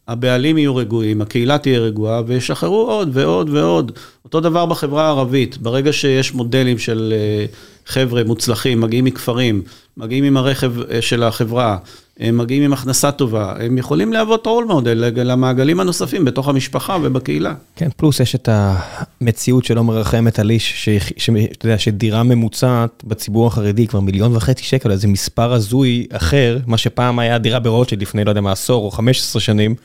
הבעלים 0.10 0.58
יהיו 0.58 0.76
רגועים, 0.76 1.22
הקהילה 1.22 1.58
תהיה 1.58 1.80
רגועה, 1.80 2.22
וישחררו 2.28 2.92
עוד 2.92 3.10
ועוד 3.14 3.50
ועוד. 3.50 3.92
אותו 4.26 4.40
דבר 4.40 4.66
בחברה 4.66 5.06
הערבית, 5.06 5.58
ברגע 5.58 5.94
שיש 5.94 6.34
מודלים 6.34 6.78
של 6.78 7.14
אה, 7.16 7.46
חבר'ה 7.86 8.24
מוצלחים, 8.24 8.82
מגיעים 8.82 9.06
מכפרים, 9.06 9.62
מגיעים 9.98 10.24
עם 10.24 10.38
הרכב 10.38 10.82
אה, 10.82 11.02
של 11.02 11.24
החברה, 11.24 11.78
הם 12.20 12.38
מגיעים 12.38 12.64
עם 12.64 12.74
הכנסה 12.74 13.12
טובה, 13.12 13.54
הם 13.60 13.78
יכולים 13.78 14.14
להוות 14.14 14.48
רול 14.48 14.66
מודל 14.66 15.12
למעגלים 15.16 15.80
הנוספים 15.80 16.26
בתוך 16.26 16.48
המשפחה 16.48 16.98
ובקהילה. 17.02 17.54
כן, 17.76 17.90
פלוס 17.98 18.20
יש 18.20 18.36
את 18.36 18.50
המציאות 18.52 19.66
שלא 19.66 19.84
מרחמת 19.84 20.40
על 20.40 20.50
איש, 20.50 20.90
שאתה 21.18 21.66
יודע, 21.68 21.78
שדירה 21.78 22.24
ממוצעת 22.24 23.04
בציבור 23.08 23.48
החרדי 23.48 23.88
כבר 23.88 24.00
מיליון 24.00 24.36
וחצי 24.36 24.64
שקל, 24.64 24.92
איזה 24.92 25.08
מספר 25.08 25.54
הזוי 25.54 26.08
אחר, 26.12 26.58
מה 26.68 26.78
שפעם 26.78 27.20
היה 27.20 27.38
דירה 27.38 27.60
ברוטשילד 27.60 28.02
לפני, 28.02 28.24
לא 28.24 28.32
יודע 28.32 28.42
מה, 28.42 28.52
עשור 28.52 28.86
או 28.86 28.92
15 28.92 29.42
שנים. 29.42 29.76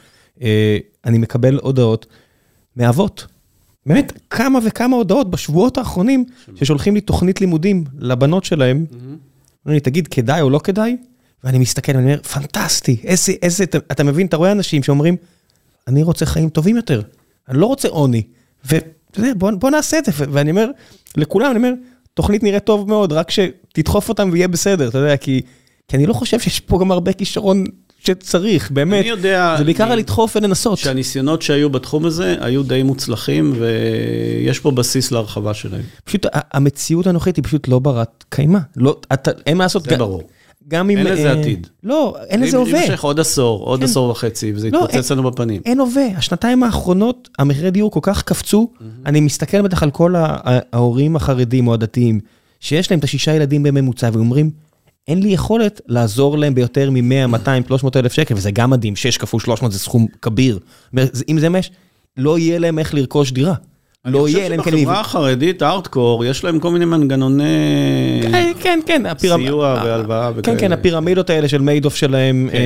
אה, 0.43 0.79
אני 1.05 1.19
מקבל 1.19 1.59
הודעות 1.63 2.07
מאבות. 2.77 3.27
באמת, 3.87 4.13
כמה 4.31 4.59
וכמה 4.65 4.97
הודעות 4.97 5.31
בשבועות 5.31 5.79
האחרונים, 5.79 6.25
ששולחים 6.55 6.95
לי 6.95 7.01
תוכנית 7.01 7.41
לימודים 7.41 7.85
לבנות 7.99 8.45
שלהם. 8.45 8.85
אומרים 8.91 9.75
לי, 9.75 9.81
תגיד, 9.81 10.09
כדאי 10.09 10.41
או 10.41 10.51
לא 10.51 10.59
כדאי? 10.59 10.97
ואני 11.45 11.59
מסתכל, 11.59 11.93
ואני 11.93 12.05
אומר, 12.05 12.23
פנטסטי, 12.23 12.97
איזה, 13.05 13.33
איזה, 13.43 13.65
אתה 13.65 14.05
מבין, 14.05 14.27
אתה 14.27 14.37
רואה 14.37 14.53
אנשים 14.53 14.83
שאומרים, 14.83 15.17
אני 15.89 16.03
רוצה 16.03 16.27
חיים 16.27 16.49
טובים 16.49 16.77
יותר, 16.77 17.03
אני 17.49 17.59
לא 17.59 17.67
רוצה 17.67 17.89
עוני. 17.89 18.23
ואתה 18.65 19.21
יודע, 19.21 19.33
בוא, 19.37 19.51
בוא 19.51 19.71
נעשה 19.71 19.99
את 19.99 20.05
זה. 20.05 20.13
ואני 20.17 20.51
אומר, 20.51 20.71
לכולם, 21.17 21.51
אני 21.51 21.57
אומר, 21.57 21.73
תוכנית 22.15 22.43
נראית 22.43 22.65
טוב 22.65 22.89
מאוד, 22.89 23.13
רק 23.13 23.31
שתדחוף 23.31 24.09
אותם 24.09 24.29
ויהיה 24.33 24.49
בסדר, 24.49 24.89
אתה 24.89 24.99
יודע, 24.99 25.17
כי, 25.17 25.43
כי 25.89 25.97
אני 25.97 26.07
לא 26.07 26.13
חושב 26.13 26.41
שיש 26.41 26.61
פה 26.61 26.79
גם 26.81 26.91
הרבה 26.91 27.13
כישרון 27.13 27.65
שצריך, 28.07 28.71
באמת. 28.71 29.01
אני 29.01 29.09
יודע... 29.09 29.55
זה 29.59 29.65
בעיקר 29.65 29.93
על 29.93 29.99
לדחוף 29.99 30.37
ולנסות. 30.37 30.79
שהניסיונות 30.79 31.43
שהיו 31.43 31.71
בתחום 31.71 32.05
הזה 32.05 32.37
היו 32.41 32.63
די 32.63 32.83
מוצלחים, 32.83 33.55
ויש 33.59 34.59
פה 34.59 34.71
בסיס 34.71 35.13
להרחבה 35.13 35.55
שלהם. 35.55 35.83
פשוט 36.05 36.27
המציאות 36.53 37.07
הנוכחית 37.07 37.37
היא 37.37 37.45
פשוט 37.45 37.69
לא 37.69 37.79
ברת 37.79 38.25
קיימא. 38.29 38.59
לא, 38.77 38.97
אתה, 39.13 39.31
אין 39.47 39.57
מה 39.57 39.65
לעשות. 39.65 39.85
זה 39.85 39.97
ברור. 39.97 40.23
גם 40.69 40.91
אם... 40.91 40.99
אין 40.99 41.07
לזה 41.07 41.33
אה, 41.33 41.41
עתיד. 41.41 41.67
לא, 41.83 42.17
אין 42.29 42.41
לזה 42.41 42.57
הווה. 42.57 42.71
אם 42.71 42.77
יימשך 42.77 43.05
עוד 43.05 43.21
עשור, 43.21 43.65
עוד 43.65 43.79
כן. 43.81 43.85
עשור 43.85 44.11
וחצי, 44.11 44.53
וזה 44.55 44.71
לא, 44.71 44.79
יתפוצץ 44.79 45.13
לנו 45.13 45.31
בפנים. 45.31 45.63
אין 45.65 45.81
הווה. 45.81 46.07
השנתיים 46.17 46.63
האחרונות, 46.63 47.29
המחירי 47.39 47.71
דיור 47.71 47.91
כל 47.91 48.01
כך 48.03 48.23
קפצו, 48.23 48.69
אני 49.07 49.21
מסתכל 49.21 49.63
בטח 49.63 49.83
על 49.83 49.91
כל 49.91 50.15
ההורים 50.17 51.17
החרדים 51.17 51.69
או 51.69 51.75
הדתיים, 51.75 52.21
שיש 52.61 52.91
להם 52.91 52.99
את 52.99 53.05
השישה 53.05 53.35
ילדים 53.35 53.63
בממוצע, 53.63 54.11
ואומרים, 54.13 54.51
אין 55.09 55.23
לי 55.23 55.29
יכולת 55.29 55.81
לעזור 55.89 56.39
להם 56.39 56.55
ביותר 56.55 56.91
מ-100, 56.91 57.27
200, 57.27 57.63
300 57.69 57.97
אלף 57.97 58.13
שקל, 58.13 58.35
וזה 58.35 58.51
גם 58.51 58.71
מדהים, 58.71 58.97
6 58.97 59.19
כפול 59.19 59.41
300 59.41 59.73
זה 59.73 59.79
סכום 59.79 60.07
כביר. 60.23 60.59
אם 61.29 61.39
זה 61.39 61.49
מש, 61.49 61.71
לא 62.17 62.39
יהיה 62.39 62.59
להם 62.59 62.79
איך 62.79 62.95
לרכוש 62.95 63.33
דירה. 63.33 63.55
לא 64.05 64.29
יהיה 64.29 64.49
להם 64.49 64.49
כאלה... 64.49 64.57
אני 64.57 64.63
חושב 64.63 64.79
שבחברה 64.79 65.01
החרדית, 65.01 65.63
הארדקור, 65.63 66.25
יש 66.25 66.45
להם 66.45 66.59
כל 66.59 66.71
מיני 66.71 66.85
מנגנוני 66.85 67.45
כן, 68.23 68.53
כן, 68.61 68.81
כן, 68.87 69.03
סיוע 69.19 69.83
והלוואה 69.85 70.31
וכאלה. 70.37 70.57
כן, 70.57 70.61
כן, 70.61 70.73
הפירמידות 70.73 71.31
האלה 71.31 71.49
של 71.49 71.61
מיידוף 71.61 71.97
שלהם, 71.97 72.49
כן, 72.53 72.57
אה, 72.57 72.63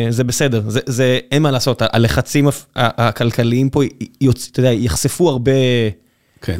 נכון. 0.00 0.10
זה 0.10 0.24
בסדר, 0.24 0.62
זה 0.66 1.18
אין 1.30 1.42
מה 1.42 1.50
לעשות, 1.50 1.82
הלחצים 1.92 2.48
הכלכליים 2.76 3.70
פה, 3.70 3.82
אתה 4.50 4.60
יודע, 4.60 4.72
יחשפו 4.72 5.28
הרבה... 5.28 5.52
כן. 6.42 6.58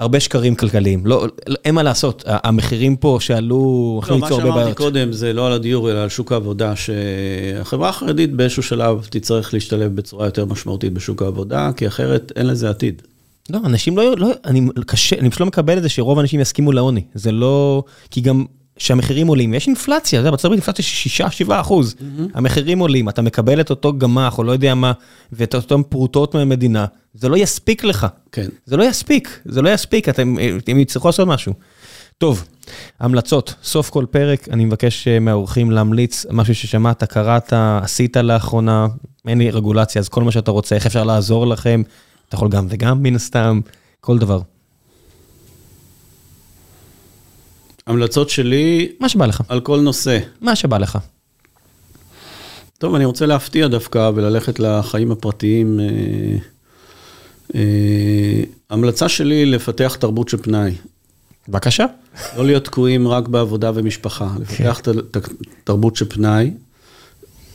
הרבה 0.00 0.20
שקרים 0.20 0.54
כלכליים, 0.54 1.06
לא, 1.06 1.26
אין 1.64 1.74
מה 1.74 1.82
לעשות, 1.82 2.24
המחירים 2.26 2.96
פה 2.96 3.18
שעלו, 3.20 4.00
לא, 4.08 4.18
מה 4.18 4.28
שאמרתי 4.28 4.74
קודם 4.74 5.12
זה 5.12 5.32
לא 5.32 5.46
על 5.46 5.52
הדיור, 5.52 5.90
אלא 5.90 5.98
על 5.98 6.08
שוק 6.08 6.32
העבודה, 6.32 6.72
שהחברה 6.76 7.88
החרדית 7.88 8.32
באיזשהו 8.32 8.62
שלב 8.62 9.06
תצטרך 9.10 9.54
להשתלב 9.54 9.96
בצורה 9.96 10.26
יותר 10.26 10.44
משמעותית 10.44 10.92
בשוק 10.92 11.22
העבודה, 11.22 11.70
כי 11.76 11.86
אחרת 11.86 12.32
אין 12.36 12.46
לזה 12.46 12.70
עתיד. 12.70 13.02
לא, 13.50 13.58
אנשים 13.64 13.96
לא, 13.96 14.16
לא 14.16 14.30
אני 14.44 14.68
קשה, 14.86 15.16
אני 15.18 15.30
פשוט 15.30 15.40
לא 15.40 15.46
מקבל 15.46 15.78
את 15.78 15.82
זה 15.82 15.88
שרוב 15.88 16.18
האנשים 16.18 16.40
יסכימו 16.40 16.72
לעוני, 16.72 17.02
זה 17.14 17.32
לא, 17.32 17.84
כי 18.10 18.20
גם 18.20 18.44
שהמחירים 18.76 19.26
עולים, 19.26 19.54
יש 19.54 19.66
אינפלציה, 19.66 20.18
אתה 20.18 20.20
יודע, 20.20 20.30
בארצות 20.30 20.44
הברית 20.44 20.58
אינפלציה 20.58 20.84
של 20.84 21.24
6-7 21.48 21.60
אחוז, 21.60 21.94
mm-hmm. 21.98 22.22
המחירים 22.34 22.78
עולים, 22.78 23.08
אתה 23.08 23.22
מקבל 23.22 23.60
את 23.60 23.70
אותו 23.70 23.98
גמח, 23.98 24.38
או 24.38 24.44
לא 24.44 24.52
יודע 24.52 24.74
מה, 24.74 24.92
ואת 25.32 25.54
אותן 25.54 25.82
פרוטות 25.82 26.34
מהמדינה, 26.34 26.86
זה 27.14 27.28
לא 27.28 27.36
יספיק 27.36 27.84
לך. 27.84 28.06
כן. 28.32 28.46
זה 28.66 28.76
לא 28.76 28.84
יספיק, 28.84 29.40
זה 29.44 29.62
לא 29.62 29.68
יספיק, 29.68 30.08
אתם, 30.08 30.36
הם 30.68 30.78
יצטרכו 30.78 31.08
לעשות 31.08 31.28
משהו. 31.28 31.52
טוב, 32.18 32.44
המלצות, 33.00 33.54
סוף 33.62 33.90
כל 33.90 34.04
פרק, 34.10 34.48
אני 34.48 34.64
מבקש 34.64 35.08
אה, 35.08 35.18
מהאורחים 35.18 35.70
להמליץ 35.70 36.26
משהו 36.30 36.54
ששמעת, 36.54 37.04
קראת, 37.04 37.52
עשית 37.82 38.16
לאחרונה, 38.16 38.86
אין 39.28 39.38
לי 39.38 39.50
רגולציה, 39.50 40.00
אז 40.00 40.08
כל 40.08 40.22
מה 40.22 40.32
שאתה 40.32 40.50
רוצה, 40.50 40.74
איך 40.74 40.86
אפשר 40.86 41.04
לעזור 41.04 41.46
לכם, 41.46 41.82
אתה 42.28 42.36
יכול 42.36 42.48
גם 42.48 42.66
וגם 42.68 43.02
מן 43.02 43.14
הסתם, 43.14 43.60
כל 44.00 44.18
דבר. 44.18 44.40
המלצות 47.86 48.30
שלי... 48.30 48.92
מה 49.00 49.08
שבא 49.08 49.26
לך. 49.26 49.42
על 49.48 49.60
כל 49.60 49.80
נושא. 49.80 50.18
מה 50.40 50.56
שבא 50.56 50.78
לך. 50.78 50.98
טוב, 52.78 52.94
אני 52.94 53.04
רוצה 53.04 53.26
להפתיע 53.26 53.68
דווקא 53.68 54.10
וללכת 54.14 54.58
לחיים 54.58 55.12
הפרטיים. 55.12 55.80
אה, 55.80 55.86
אה, 57.54 58.42
המלצה 58.70 59.08
שלי 59.08 59.46
לפתח 59.46 59.96
תרבות 60.00 60.28
של 60.28 60.36
פנאי. 60.36 60.74
בבקשה. 61.48 61.86
לא 62.36 62.46
להיות 62.46 62.64
תקועים 62.64 63.08
רק 63.08 63.28
בעבודה 63.28 63.70
ומשפחה, 63.74 64.28
לפתח 64.40 64.80
את 64.80 65.16
התרבות 65.62 65.96
של 65.96 66.04
פנאי. 66.08 66.50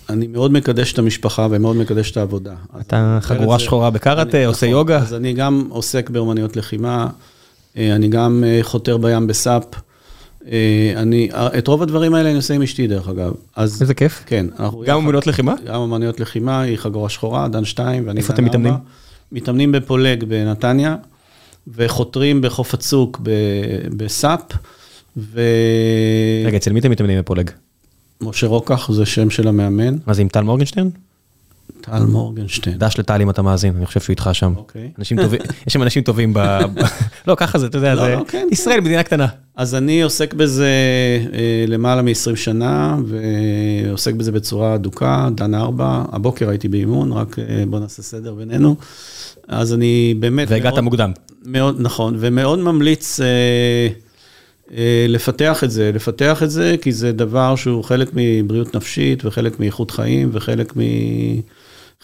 אני 0.10 0.28
מאוד 0.28 0.52
מקדש 0.52 0.94
את 0.94 1.00
המשפחה 1.00 1.48
ומאוד 1.52 1.76
מקדש 1.76 2.12
את 2.12 2.18
העבודה. 2.18 2.54
אתה 2.80 3.20
חגורה 3.22 3.60
שחורה 3.60 3.90
בקראטה, 3.90 4.46
עושה 4.46 4.66
נכון. 4.66 4.80
יוגה? 4.80 4.98
אז 4.98 5.14
אני 5.14 5.34
גם 5.34 5.68
עוסק 5.70 6.10
באומניות 6.10 6.56
לחימה, 6.56 7.08
אה, 7.78 7.96
אני 7.96 8.08
גם 8.08 8.44
חותר 8.62 8.98
בים 8.98 9.28
בסאפ. 9.28 9.64
אה, 10.48 10.94
אני, 10.95 11.30
את 11.57 11.68
רוב 11.68 11.82
הדברים 11.82 12.14
האלה 12.14 12.30
אני 12.30 12.38
עושה 12.38 12.53
עם 12.53 12.61
אשתי, 12.61 12.88
דרך 12.88 13.07
אגב. 13.10 13.34
אז, 13.56 13.82
איזה 13.82 13.94
כיף. 13.94 14.24
כן. 14.26 14.45
גם 14.86 14.98
אמנויות 14.98 15.28
לחימה? 15.28 15.53
גם 15.66 15.82
אמנויות 15.82 16.20
לחימה, 16.20 16.61
היא 16.61 16.78
חגורה 16.78 17.10
שחורה, 17.10 17.48
דן 17.48 17.66
שתיים, 17.66 18.07
ואני 18.07 18.20
איפה 18.20 18.34
אתם 18.34 18.45
מתאמנים? 18.45 18.74
מתאמנים 19.32 19.72
בפולג 19.72 20.24
בנתניה, 20.24 20.95
וחותרים 21.68 22.41
בחוף 22.41 22.74
הצוק 22.74 23.22
בסאפ, 23.98 24.41
ו... 25.18 25.41
רגע, 26.45 26.57
אצל 26.57 26.74
מי 26.74 26.80
אתם 26.80 26.91
מתאמנים 26.91 27.20
בפולג? 27.20 27.49
משה 28.22 28.48
רוקח, 28.48 28.91
זה 28.91 29.06
שם 29.06 29.30
של 29.30 29.48
המאמן. 29.48 29.95
מה 30.07 30.14
זה, 30.14 30.22
עם 30.22 30.28
טל 30.28 30.41
מורגנשטיין? 30.41 30.90
טל 31.82 32.04
מורגנשטיין. 32.04 32.78
דש 32.78 33.00
לטל 33.00 33.22
אם 33.22 33.30
אתה 33.30 33.42
מאזין, 33.42 33.76
אני 33.78 33.86
חושב 33.86 34.00
שהוא 34.00 34.14
איתך 34.14 34.30
שם. 34.34 34.54
אוקיי. 34.56 34.92
יש 35.68 35.74
שם 35.74 35.84
אנשים 35.84 36.04
טובים 36.04 36.34
ב... 36.34 36.60
לא, 37.28 37.36
ככה 37.36 37.60
זה, 37.60 37.66
אתה 37.66 37.78
יודע, 37.78 37.96
לא, 37.96 38.02
זה... 38.02 38.16
לא, 38.16 38.24
כן, 38.28 38.48
ישראל, 38.52 38.78
כן. 38.78 38.84
מדינה 38.84 39.04
קטנה. 39.04 39.28
אז 39.56 39.76
אני 39.76 40.02
עוסק 40.02 40.34
בזה 40.34 40.70
אה, 41.34 41.66
למעלה 41.68 42.02
מ-20 42.02 42.36
שנה, 42.36 42.98
ועוסק 43.06 44.14
בזה 44.14 44.32
בצורה 44.32 44.76
אדוקה, 44.76 45.30
דן 45.36 45.56
ארבע. 45.56 46.04
הבוקר 46.12 46.50
הייתי 46.50 46.68
באימון, 46.68 47.12
רק 47.12 47.40
אה, 47.40 47.64
בוא 47.70 47.80
נעשה 47.80 48.02
סדר 48.02 48.34
בינינו. 48.34 48.76
אז 49.48 49.74
אני 49.74 50.16
באמת... 50.20 50.48
והגעת 50.52 50.78
מוקדם. 50.78 51.12
מאוד, 51.46 51.76
נכון, 51.80 52.16
ומאוד 52.20 52.60
ממליץ... 52.60 53.20
אה, 53.20 55.06
לפתח 55.08 55.64
את 55.64 55.72
זה, 55.72 55.92
לפתח 55.96 56.44
את 56.44 56.52
זה, 56.52 56.76
כי 56.82 56.92
זה 56.92 57.12
דבר 57.12 57.56
שהוא 57.56 57.84
חלק 57.84 58.10
מבריאות 58.14 58.76
נפשית 58.76 59.26
וחלק 59.26 59.60
מאיכות 59.60 59.92
חיים 59.92 60.30
וחלק 60.32 60.78
מ... 60.78 60.80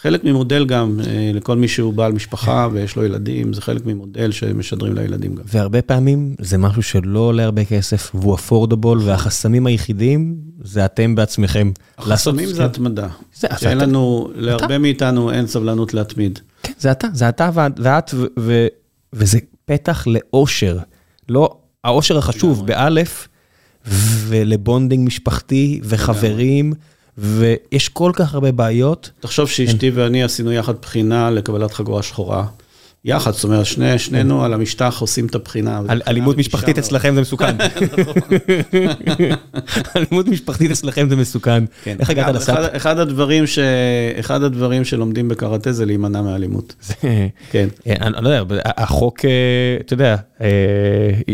חלק 0.00 0.24
ממודל 0.24 0.64
גם 0.64 1.00
אה, 1.06 1.30
לכל 1.34 1.56
מי 1.56 1.68
שהוא 1.68 1.94
בעל 1.94 2.12
משפחה 2.12 2.68
ויש 2.72 2.96
לו 2.96 3.04
ילדים, 3.04 3.52
זה 3.52 3.62
חלק 3.62 3.86
ממודל 3.86 4.32
שמשדרים 4.32 4.94
לילדים 4.94 5.34
גם. 5.34 5.42
והרבה 5.46 5.82
פעמים 5.82 6.34
זה 6.40 6.58
משהו 6.58 6.82
שלא 6.82 7.18
עולה 7.18 7.44
הרבה 7.44 7.64
כסף 7.64 8.10
והוא 8.14 8.34
אפורדבול, 8.34 9.00
והחסמים 9.02 9.66
היחידים 9.66 10.36
זה 10.64 10.84
אתם 10.84 11.14
בעצמכם. 11.14 11.70
החסמים 11.98 12.48
זה 12.48 12.64
התמדה. 12.64 13.08
שאין 13.32 13.78
לנו, 13.78 14.30
להרבה 14.34 14.78
מאיתנו 14.78 15.30
אין 15.30 15.46
סבלנות 15.46 15.94
להתמיד. 15.94 16.38
כן, 16.62 16.72
זה 16.78 16.92
אתה, 16.92 17.08
זה 17.12 17.28
אתה 17.28 17.50
ואת, 17.76 18.14
וזה 19.12 19.38
פתח 19.64 20.06
לאושר. 20.06 20.78
לא, 21.28 21.56
האושר 21.84 22.18
החשוב 22.18 22.66
באלף, 22.66 23.28
ולבונדינג 24.26 25.06
משפחתי 25.06 25.80
וחברים. 25.84 26.72
ויש 27.18 27.88
כל 27.88 28.10
כך 28.14 28.34
הרבה 28.34 28.52
בעיות. 28.52 29.10
תחשוב 29.20 29.48
שאשתי 29.48 29.90
ואני 29.90 30.22
עשינו 30.22 30.52
יחד 30.52 30.74
בחינה 30.82 31.30
לקבלת 31.30 31.72
חגורה 31.72 32.02
שחורה. 32.02 32.46
יחד, 33.06 33.30
זאת 33.30 33.44
אומרת, 33.44 33.66
שני, 33.66 33.98
שנינו 33.98 34.44
על 34.44 34.54
המשטח 34.54 34.98
עושים 35.00 35.26
את 35.26 35.34
הבחינה. 35.34 35.80
אלימות 36.08 36.36
משפחתית 36.36 36.78
אצלכם 36.78 37.14
זה 37.14 37.20
מסוכן. 37.20 37.56
אלימות 39.96 40.28
משפחתית 40.28 40.70
אצלכם 40.70 41.08
זה 41.08 41.16
מסוכן. 41.16 41.64
כן. 41.84 41.96
איך 42.00 42.10
הגעת 42.10 42.34
לסאפ? 42.34 42.58
אחד 44.20 44.42
הדברים 44.42 44.84
שלומדים 44.84 45.28
בקראטה 45.28 45.72
זה 45.72 45.86
להימנע 45.86 46.22
מאלימות. 46.22 46.74
כן. 47.50 47.68
אה, 47.86 47.94
אני 48.00 48.24
לא 48.24 48.28
יודע, 48.28 48.62
החוק, 48.64 49.24
אה, 49.24 49.30
אתה 49.80 49.94
יודע, 49.94 50.16
אה, 50.40 50.46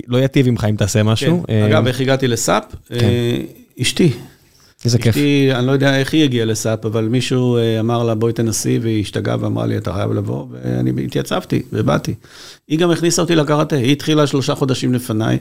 לא 0.09 0.19
יטיב 0.19 0.51
ממך 0.51 0.67
אם 0.71 0.77
תעשה 0.77 1.03
משהו. 1.03 1.45
כן. 1.47 1.63
אגב, 1.63 1.87
איך 1.87 2.01
הגעתי 2.01 2.29
לסאפ? 2.29 2.65
כן. 2.89 3.09
אשתי. 3.81 4.13
איזה 4.85 4.99
כיף. 4.99 5.17
אשתי, 5.17 5.55
אני 5.55 5.67
לא 5.67 5.73
יודע 5.73 5.99
איך 5.99 6.15
היא 6.15 6.25
הגיעה 6.25 6.47
לסאפ, 6.47 6.87
אבל 6.87 7.05
מישהו 7.05 7.57
אה, 7.57 7.81
אמר 7.81 8.03
לה, 8.03 8.15
בואי 8.15 8.33
תנסי, 8.33 8.79
והיא 8.83 9.01
השתגעה 9.01 9.37
ואמרה 9.41 9.67
לי, 9.67 9.77
אתה 9.77 9.93
חייב 9.93 10.13
לבוא, 10.13 10.47
ואני 10.51 11.05
התייצבתי 11.05 11.63
ובאתי. 11.73 12.15
היא 12.69 12.79
גם 12.79 12.91
הכניסה 12.91 13.23
אותי 13.23 13.35
לקראטה, 13.35 13.77
היא 13.77 13.93
התחילה 13.93 14.27
שלושה 14.27 14.55
חודשים 14.55 14.95
לפניי 14.95 15.39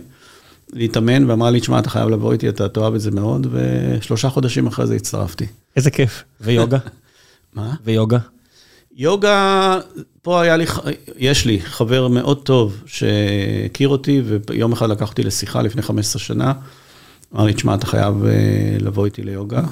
להתאמן, 0.74 1.30
ואמרה 1.30 1.52
לי, 1.52 1.60
תשמע, 1.60 1.80
אתה 1.80 1.90
חייב 1.90 2.10
לבוא 2.10 2.34
איתי, 2.34 2.50
אתה 2.50 2.70
תאהב 2.70 2.94
את 2.94 3.02
זה 3.02 3.12
מאוד, 3.12 3.48
ושלושה 3.52 4.30
חודשים 4.30 4.68
אחרי 4.68 4.88
זה 4.88 4.96
הצטרפתי. 4.96 5.46
איזה 5.76 5.92
כיף. 5.92 6.24
ויוגה? 6.42 6.78
מה? 7.56 7.74
ויוגה? 7.84 8.20
יוגה, 8.96 9.80
פה 10.22 10.42
היה 10.42 10.58
לי, 10.58 10.66
יש 11.18 11.46
לי 11.46 11.60
חבר 11.62 12.08
מאוד 12.08 12.42
טוב 12.44 12.84
שהכיר 12.86 13.90
אותי, 13.90 14.22
ויום 14.50 14.72
אחד 14.72 14.90
לקח 14.90 15.10
אותי 15.10 15.24
לשיחה 15.24 15.62
לפני 15.62 15.82
15 15.82 16.20
שנה. 16.20 16.54
אמר 17.36 17.46
לי, 17.46 17.54
תשמע, 17.54 17.76
אתה 17.76 17.86
חייב 17.86 18.26
אה, 18.26 18.78
לבוא 18.80 19.06
איתי 19.06 19.24
ליוגה. 19.24 19.64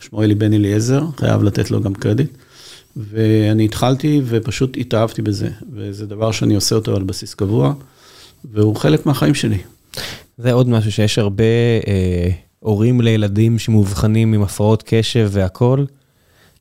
שמו 0.00 0.22
אלי 0.22 0.34
בן 0.34 0.52
אליעזר, 0.52 1.04
חייב 1.16 1.42
לתת 1.42 1.70
לו 1.70 1.80
גם 1.80 1.94
קרדיט. 1.94 2.30
ואני 2.96 3.64
התחלתי 3.64 4.20
ופשוט 4.24 4.76
התאהבתי 4.76 5.22
בזה, 5.22 5.48
וזה 5.72 6.06
דבר 6.06 6.32
שאני 6.32 6.54
עושה 6.54 6.74
אותו 6.74 6.96
על 6.96 7.02
בסיס 7.02 7.34
קבוע, 7.34 7.74
והוא 8.52 8.76
חלק 8.76 9.06
מהחיים 9.06 9.34
שלי. 9.34 9.58
זה 10.38 10.52
עוד 10.52 10.68
משהו 10.68 10.92
שיש 10.92 11.18
הרבה 11.18 11.44
אה, 11.86 12.30
הורים 12.60 13.00
לילדים 13.00 13.58
שמאובחנים 13.58 14.32
עם 14.32 14.42
הפרעות 14.42 14.82
קשב 14.86 15.28
והכול, 15.32 15.86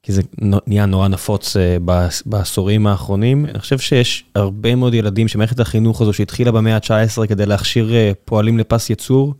כי 0.03 0.13
זה 0.13 0.21
נהיה 0.67 0.85
נורא 0.85 1.07
נפוץ 1.07 1.57
אה, 1.57 1.77
בעשורים 2.25 2.87
האחרונים. 2.87 3.45
אני 3.45 3.59
חושב 3.59 3.79
שיש 3.79 4.25
הרבה 4.35 4.75
מאוד 4.75 4.93
ילדים 4.93 5.27
שמערכת 5.27 5.59
החינוך 5.59 6.01
הזו 6.01 6.13
שהתחילה 6.13 6.51
במאה 6.51 6.75
ה-19 6.75 7.27
כדי 7.27 7.45
להכשיר 7.45 7.93
אה, 7.93 8.11
פועלים 8.25 8.57
לפס 8.57 8.89
ייצור, 8.89 9.33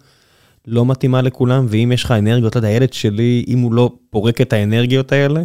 לא 0.67 0.85
מתאימה 0.85 1.21
לכולם, 1.21 1.65
ואם 1.69 1.91
יש 1.93 2.03
לך 2.03 2.11
אנרגיות, 2.11 2.51
אתה 2.51 2.57
יודע, 2.57 2.67
הילד 2.67 2.93
שלי, 2.93 3.45
אם 3.47 3.59
הוא 3.59 3.73
לא 3.73 3.91
פורק 4.09 4.41
את 4.41 4.53
האנרגיות 4.53 5.11
האלה, 5.11 5.41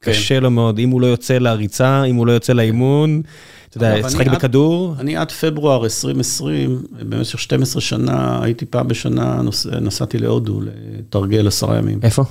כן. 0.00 0.10
קשה 0.10 0.40
לו 0.40 0.50
מאוד, 0.50 0.78
אם 0.78 0.90
הוא 0.90 1.00
לא 1.00 1.06
יוצא 1.06 1.38
להריצה, 1.38 2.04
אם 2.04 2.16
הוא 2.16 2.26
לא 2.26 2.32
יוצא 2.32 2.52
לאימון, 2.52 3.22
אתה 3.68 3.76
יודע, 3.76 3.98
לשחק 3.98 4.26
בכדור. 4.26 4.94
אני 4.98 5.16
עד 5.16 5.32
פברואר 5.32 5.84
2020, 5.84 6.82
במשך 7.08 7.38
12 7.38 7.80
שנה, 7.80 8.42
הייתי 8.42 8.66
פעם 8.66 8.88
בשנה, 8.88 9.42
נוס, 9.42 9.66
נסעתי 9.66 10.18
להודו 10.18 10.60
לתרגל 10.60 11.46
עשרה 11.46 11.78
ימים. 11.78 11.98
איפה? 12.02 12.24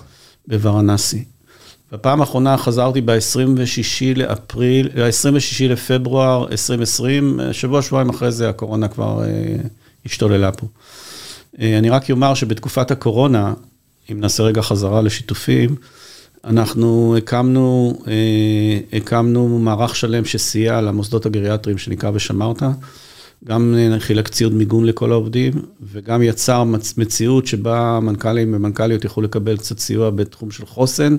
בוורנסי. 0.48 1.24
בפעם 1.92 2.22
האחרונה 2.22 2.58
חזרתי 2.58 3.02
ב-26 3.02 4.16
לאפריל, 4.16 4.90
ה-26 4.96 5.64
לפברואר 5.70 6.48
2020, 6.52 7.40
שבוע, 7.52 7.82
שבועיים 7.82 8.10
אחרי 8.10 8.32
זה 8.32 8.50
הקורונה 8.50 8.88
כבר 8.88 9.24
אה, 9.24 9.56
השתוללה 10.06 10.52
פה. 10.52 10.68
אה, 11.62 11.78
אני 11.78 11.90
רק 11.90 12.12
אומר 12.12 12.34
שבתקופת 12.34 12.92
הקורונה, 12.92 13.54
אם 14.12 14.20
נעשה 14.20 14.44
רגע 14.44 14.62
חזרה 14.62 15.02
לשיתופים, 15.02 15.76
אנחנו 16.44 17.16
הקמנו, 17.18 17.98
אה, 18.08 18.98
הקמנו 18.98 19.60
מערך 19.60 19.96
שלם 19.96 20.26
שסייע 20.26 20.82
למוסדות 20.82 21.26
הגריאטריים 21.26 21.78
שנקרא 21.78 22.12
ושמרת, 22.14 22.64
גם 23.46 23.76
חילק 24.00 24.28
ציוד 24.28 24.54
מיגון 24.54 24.86
לכל 24.86 25.12
העובדים, 25.12 25.54
וגם 25.94 26.22
יצר 26.24 26.64
מציאות 26.98 27.48
שבה 27.48 28.00
מנכ"לים 28.02 28.54
ומנכ"ליות 28.56 29.06
יכלו 29.06 29.24
לקבל 29.24 29.58
קצת 29.58 29.80
סיוע 29.80 30.10
בתחום 30.10 30.52
של 30.52 30.66
חוסן, 30.66 31.16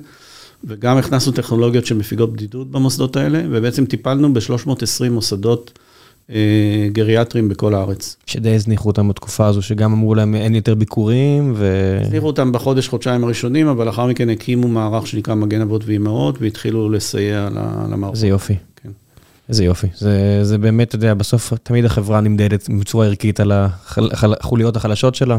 וגם 0.65 0.97
הכנסנו 0.97 1.33
טכנולוגיות 1.33 1.87
שמפיגות 1.87 2.33
בדידות 2.33 2.71
במוסדות 2.71 3.17
האלה, 3.17 3.43
ובעצם 3.51 3.85
טיפלנו 3.85 4.35
ב-320 4.35 5.11
מוסדות 5.11 5.79
אה, 5.79 5.88
גריאטרים 6.93 7.49
בכל 7.49 7.75
הארץ. 7.75 8.17
שדי 8.27 8.55
הזניחו 8.55 8.89
אותם 8.89 9.09
בתקופה 9.09 9.47
הזו, 9.47 9.63
שגם 9.63 9.93
אמרו 9.93 10.15
להם 10.15 10.35
אין 10.35 10.55
יותר 10.55 10.75
ביקורים 10.75 11.53
ו... 11.57 11.99
הזניחו 12.01 12.27
אותם 12.27 12.53
בחודש, 12.53 12.89
חודשיים 12.89 13.25
הראשונים, 13.25 13.67
אבל 13.67 13.87
לאחר 13.87 14.07
מכן 14.07 14.31
הקימו 14.31 14.69
מערך 14.69 15.07
שנקרא 15.07 15.35
מגן 15.35 15.61
אבות 15.61 15.83
ואימהות, 15.87 16.39
והתחילו 16.41 16.91
לסייע 16.91 17.49
למערכות. 17.91 18.15
איזה 18.15 18.27
יופי. 18.27 18.55
כן. 18.83 18.89
איזה 19.49 19.65
יופי. 19.65 19.87
זה, 19.95 20.41
זה 20.43 20.59
באמת, 20.59 20.89
אתה 20.89 20.97
יודע, 20.97 21.15
בסוף 21.15 21.53
תמיד 21.63 21.85
החברה 21.85 22.21
נמדדת 22.21 22.71
בצורה 22.81 23.07
ערכית 23.07 23.41
על 23.41 23.53
החוליות 24.41 24.77
החלשות 24.77 25.15
שלה. 25.15 25.39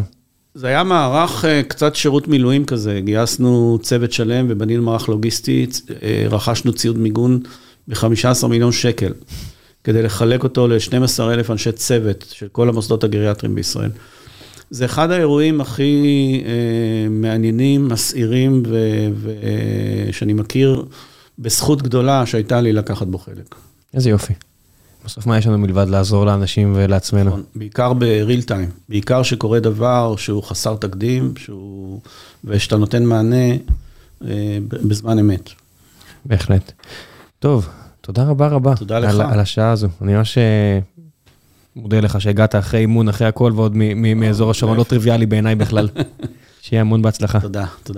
זה 0.53 0.67
היה 0.67 0.83
מערך 0.83 1.45
אה, 1.45 1.63
קצת 1.63 1.95
שירות 1.95 2.27
מילואים 2.27 2.65
כזה, 2.65 2.99
גייסנו 3.03 3.79
צוות 3.81 4.11
שלם 4.11 4.45
ובנינו 4.49 4.83
מערך 4.83 5.09
לוגיסטי, 5.09 5.67
אה, 6.03 6.25
רכשנו 6.29 6.73
ציוד 6.73 6.97
מיגון 6.97 7.39
ב-15 7.87 8.47
מיליון 8.47 8.71
שקל. 8.71 9.11
כדי 9.83 10.01
לחלק 10.01 10.43
אותו 10.43 10.67
ל-12,000 10.67 11.51
אנשי 11.51 11.71
צוות 11.71 12.25
של 12.31 12.47
כל 12.51 12.69
המוסדות 12.69 13.03
הגריאטריים 13.03 13.55
בישראל. 13.55 13.91
זה 14.69 14.85
אחד 14.85 15.11
האירועים 15.11 15.61
הכי 15.61 16.03
אה, 16.45 17.09
מעניינים, 17.09 17.87
מסעירים, 17.87 18.63
ושאני 20.09 20.33
מכיר 20.33 20.85
בזכות 21.39 21.81
גדולה 21.81 22.25
שהייתה 22.25 22.61
לי 22.61 22.73
לקחת 22.73 23.07
בו 23.07 23.17
חלק. 23.17 23.55
איזה 23.93 24.09
יופי. 24.09 24.33
בסוף 25.05 25.25
מה 25.25 25.37
יש 25.37 25.47
לנו 25.47 25.57
מלבד 25.57 25.89
לעזור 25.89 26.25
לאנשים 26.25 26.73
ולעצמנו? 26.75 27.29
נכון, 27.29 27.43
בעיקר 27.55 27.93
בריל 27.93 28.41
טיים, 28.41 28.69
בעיקר 28.89 29.23
שקורה 29.23 29.59
דבר 29.59 30.15
שהוא 30.15 30.43
חסר 30.43 30.75
תקדים, 30.75 31.33
שהוא... 31.37 31.99
ושאתה 32.43 32.77
נותן 32.77 33.03
מענה 33.03 33.51
אה, 34.25 34.57
בזמן 34.71 35.19
אמת. 35.19 35.49
בהחלט. 36.25 36.71
טוב, 37.39 37.69
תודה 38.09 38.23
רבה 38.23 38.47
רבה. 38.47 38.75
תודה 38.75 38.99
לך. 38.99 39.09
על, 39.09 39.21
על 39.21 39.39
השעה 39.39 39.71
הזו. 39.71 39.87
אני 40.01 40.13
ממש 40.13 40.37
אה, 40.37 40.79
מודה 41.75 41.99
לך 41.99 42.21
שהגעת 42.21 42.55
אחרי 42.55 42.79
אימון, 42.79 43.09
אחרי 43.09 43.27
הכל, 43.27 43.51
ועוד 43.55 43.73
מאזור 44.15 44.51
השרון, 44.51 44.77
לא 44.77 44.83
טריוויאלי 44.83 45.25
בעיניי 45.25 45.55
בכלל. 45.55 45.89
שיהיה 46.61 46.81
המון 46.81 47.01
בהצלחה. 47.01 47.39
תודה, 47.39 47.65
תודה. 47.83 47.97